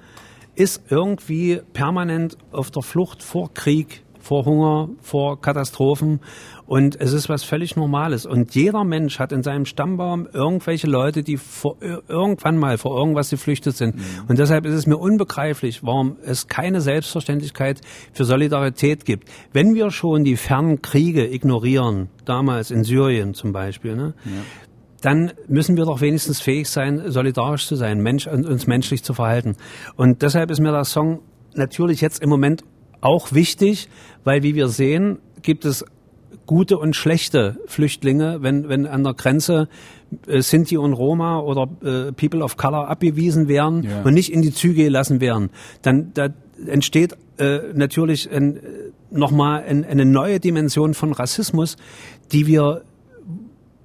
ist 0.55 0.81
irgendwie 0.89 1.61
permanent 1.71 2.37
auf 2.51 2.71
der 2.71 2.81
Flucht 2.81 3.21
vor 3.21 3.53
Krieg, 3.53 4.01
vor 4.19 4.45
Hunger, 4.45 4.89
vor 5.01 5.41
Katastrophen. 5.41 6.19
Und 6.65 6.99
es 6.99 7.13
ist 7.13 7.29
was 7.29 7.43
völlig 7.43 7.75
Normales. 7.75 8.25
Und 8.25 8.53
jeder 8.53 8.83
Mensch 8.83 9.17
hat 9.19 9.31
in 9.31 9.41
seinem 9.41 9.65
Stammbaum 9.65 10.27
irgendwelche 10.31 10.87
Leute, 10.87 11.23
die 11.23 11.37
vor, 11.37 11.77
irgendwann 12.07 12.57
mal 12.57 12.77
vor 12.77 12.95
irgendwas 12.97 13.31
geflüchtet 13.31 13.75
sind. 13.75 13.95
Und 14.27 14.37
deshalb 14.37 14.65
ist 14.65 14.75
es 14.75 14.85
mir 14.85 14.97
unbegreiflich, 14.97 15.83
warum 15.83 16.17
es 16.23 16.47
keine 16.47 16.81
Selbstverständlichkeit 16.81 17.81
für 18.13 18.25
Solidarität 18.25 19.05
gibt. 19.05 19.27
Wenn 19.51 19.73
wir 19.73 19.89
schon 19.89 20.23
die 20.23 20.37
fernen 20.37 20.81
Kriege 20.81 21.25
ignorieren, 21.25 22.09
damals 22.25 22.69
in 22.69 22.83
Syrien 22.83 23.33
zum 23.33 23.51
Beispiel, 23.51 23.95
ne? 23.95 24.13
dann 25.01 25.31
müssen 25.47 25.77
wir 25.77 25.85
doch 25.85 26.01
wenigstens 26.01 26.41
fähig 26.41 26.69
sein, 26.69 27.11
solidarisch 27.11 27.67
zu 27.67 27.75
sein, 27.75 27.99
Mensch, 28.01 28.27
und 28.27 28.45
uns 28.45 28.67
menschlich 28.67 29.03
zu 29.03 29.13
verhalten. 29.13 29.55
Und 29.95 30.21
deshalb 30.21 30.51
ist 30.51 30.59
mir 30.59 30.71
der 30.71 30.83
Song 30.83 31.21
natürlich 31.55 32.01
jetzt 32.01 32.21
im 32.21 32.29
Moment 32.29 32.63
auch 33.01 33.31
wichtig, 33.33 33.89
weil 34.23 34.43
wie 34.43 34.55
wir 34.55 34.67
sehen, 34.67 35.19
gibt 35.41 35.65
es 35.65 35.85
gute 36.45 36.77
und 36.77 36.95
schlechte 36.95 37.57
Flüchtlinge, 37.67 38.39
wenn, 38.41 38.67
wenn 38.69 38.87
an 38.87 39.03
der 39.03 39.13
Grenze 39.13 39.67
äh, 40.27 40.41
Sinti 40.41 40.77
und 40.77 40.93
Roma 40.93 41.39
oder 41.39 41.67
äh, 41.83 42.11
People 42.11 42.43
of 42.43 42.57
Color 42.57 42.87
abgewiesen 42.89 43.47
werden 43.47 43.83
Ja. 43.83 44.01
und 44.01 44.13
nicht 44.13 44.31
in 44.33 44.41
die 44.41 44.51
Züge 44.51 44.83
gelassen 44.85 45.21
werden, 45.21 45.51
dann 45.83 46.11
da 46.13 46.29
entsteht 46.65 47.15
äh, 47.37 47.59
natürlich 47.73 48.29
ein, 48.31 48.59
nochmal 49.11 49.63
ein, 49.63 49.85
eine 49.85 50.05
neue 50.05 50.39
Dimension 50.39 50.93
von 50.93 51.13
Rassismus, 51.13 51.77
die 52.31 52.47
wir 52.47 52.81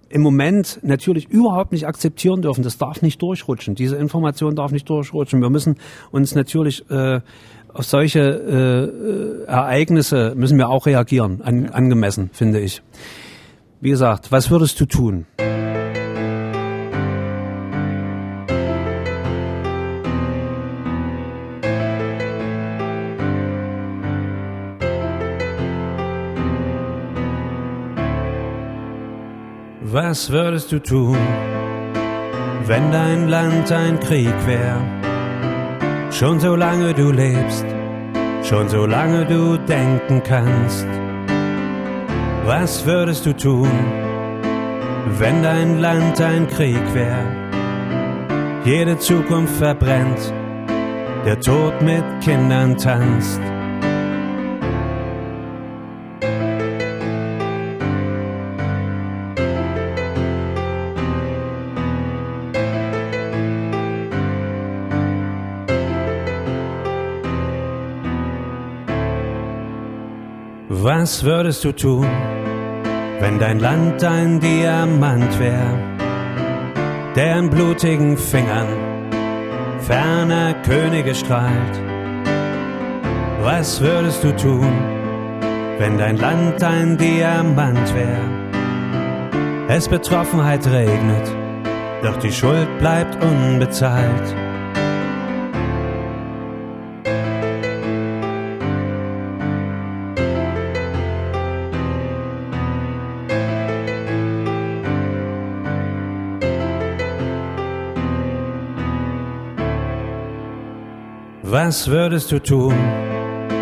im 0.09 0.23
Moment 0.23 0.79
natürlich 0.83 1.29
überhaupt 1.29 1.73
nicht 1.73 1.87
akzeptieren 1.87 2.41
dürfen. 2.41 2.63
Das 2.63 2.79
darf 2.79 3.03
nicht 3.03 3.21
durchrutschen. 3.21 3.75
Diese 3.75 3.97
Information 3.97 4.55
darf 4.55 4.71
nicht 4.73 4.89
durchrutschen. 4.89 5.41
Wir 5.41 5.51
müssen 5.51 5.77
uns 6.13 6.35
natürlich 6.35 6.89
äh, 6.91 7.21
auf 7.75 7.85
solche 7.85 9.45
äh, 9.47 9.51
Ereignisse 9.51 10.35
müssen 10.37 10.57
wir 10.57 10.69
auch 10.69 10.87
reagieren, 10.87 11.43
an, 11.43 11.69
angemessen, 11.71 12.31
finde 12.33 12.61
ich. 12.61 12.83
Wie 13.81 13.91
gesagt, 13.91 14.33
was 14.33 14.51
würdest 14.51 14.81
du 14.81 14.87
tun? 14.87 15.27
Was 29.83 30.31
würdest 30.31 30.73
du 30.73 30.81
tun, 30.81 31.19
wenn 32.67 32.91
dein 32.91 33.29
Land 33.29 33.71
ein 33.71 34.01
Krieg 34.01 34.35
wäre? 34.47 35.04
Schon 36.15 36.39
solange 36.39 36.95
du 36.95 37.11
lebst, 37.11 37.67
schon 38.45 38.69
solange 38.69 39.27
du 39.27 39.57
denken 39.57 40.23
kannst. 40.23 40.87
Was 42.45 42.87
würdest 42.87 43.27
du 43.27 43.33
tun, 43.37 43.69
wenn 45.19 45.43
dein 45.43 45.81
Land 45.81 46.21
ein 46.21 46.47
Krieg 46.47 46.95
wäre? 46.95 47.27
Jede 48.65 48.97
Zukunft 48.97 49.57
verbrennt, 49.57 50.33
der 51.27 51.41
Tod 51.41 51.83
mit 51.83 52.05
Kindern 52.23 52.77
tanzt. 52.77 53.41
Was 71.05 71.23
würdest 71.23 71.63
du 71.63 71.73
tun, 71.73 72.07
wenn 73.21 73.39
dein 73.39 73.59
Land 73.59 74.03
ein 74.03 74.41
Diamant 74.41 75.39
wär, 75.39 75.67
der 77.15 77.41
in 77.41 77.51
blutigen 77.51 78.17
Fingern 78.17 78.69
ferner 79.81 80.55
Könige 80.65 81.15
strahlt? 81.15 81.79
Was 83.43 83.83
würdest 83.83 84.25
du 84.25 84.35
tun, 84.35 84.73
wenn 85.77 85.99
dein 85.99 86.17
Land 86.17 86.65
ein 86.65 86.97
Diamant 86.97 87.95
wär? 87.95 89.69
Es 89.69 89.87
Betroffenheit 89.87 90.67
regnet, 90.67 91.31
doch 92.03 92.17
die 92.17 92.33
Schuld 92.33 92.79
bleibt 92.79 93.23
unbezahlt. 93.23 94.44
Was 111.67 111.89
würdest 111.89 112.31
du 112.31 112.39
tun, 112.39 112.75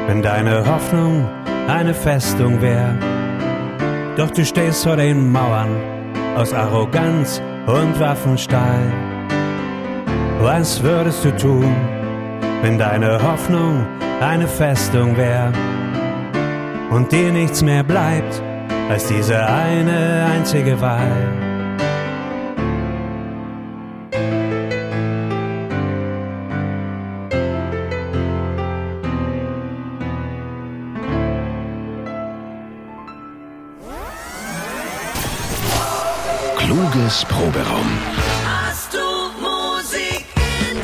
wenn 0.09 0.23
deine 0.23 0.67
Hoffnung 0.67 1.25
eine 1.69 1.95
Festung 1.95 2.61
wär? 2.61 2.99
Doch 4.17 4.29
du 4.33 4.45
stehst 4.45 4.83
vor 4.83 4.97
den 4.97 5.31
Mauern 5.31 5.71
aus 6.37 6.53
Arroganz 6.53 7.41
und 7.69 8.01
Waffenstahl. 8.01 8.93
Was 10.41 10.83
würdest 10.83 11.25
du 11.25 11.31
tun, 11.37 11.77
wenn 12.63 12.77
deine 12.77 13.23
Hoffnung 13.23 13.87
eine 14.21 14.49
Festung 14.49 15.17
wär? 15.17 15.53
Und 16.91 17.13
dir 17.13 17.31
nichts 17.31 17.63
mehr 17.63 17.85
bleibt 17.85 18.43
als 18.91 19.07
diese 19.07 19.47
eine 19.47 20.27
einzige 20.35 20.81
Wahl? 20.81 21.42
Kluges 37.13 37.25
Proberaum. 37.27 37.99
Hast 38.47 38.95
du 38.95 38.99
Musik 39.39 40.25
in 40.71 40.81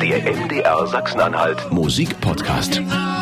Der 0.00 0.32
MDR 0.34 0.86
Sachsen-Anhalt 0.86 1.70
Musikpodcast. 1.70 2.76
dir? 2.76 3.21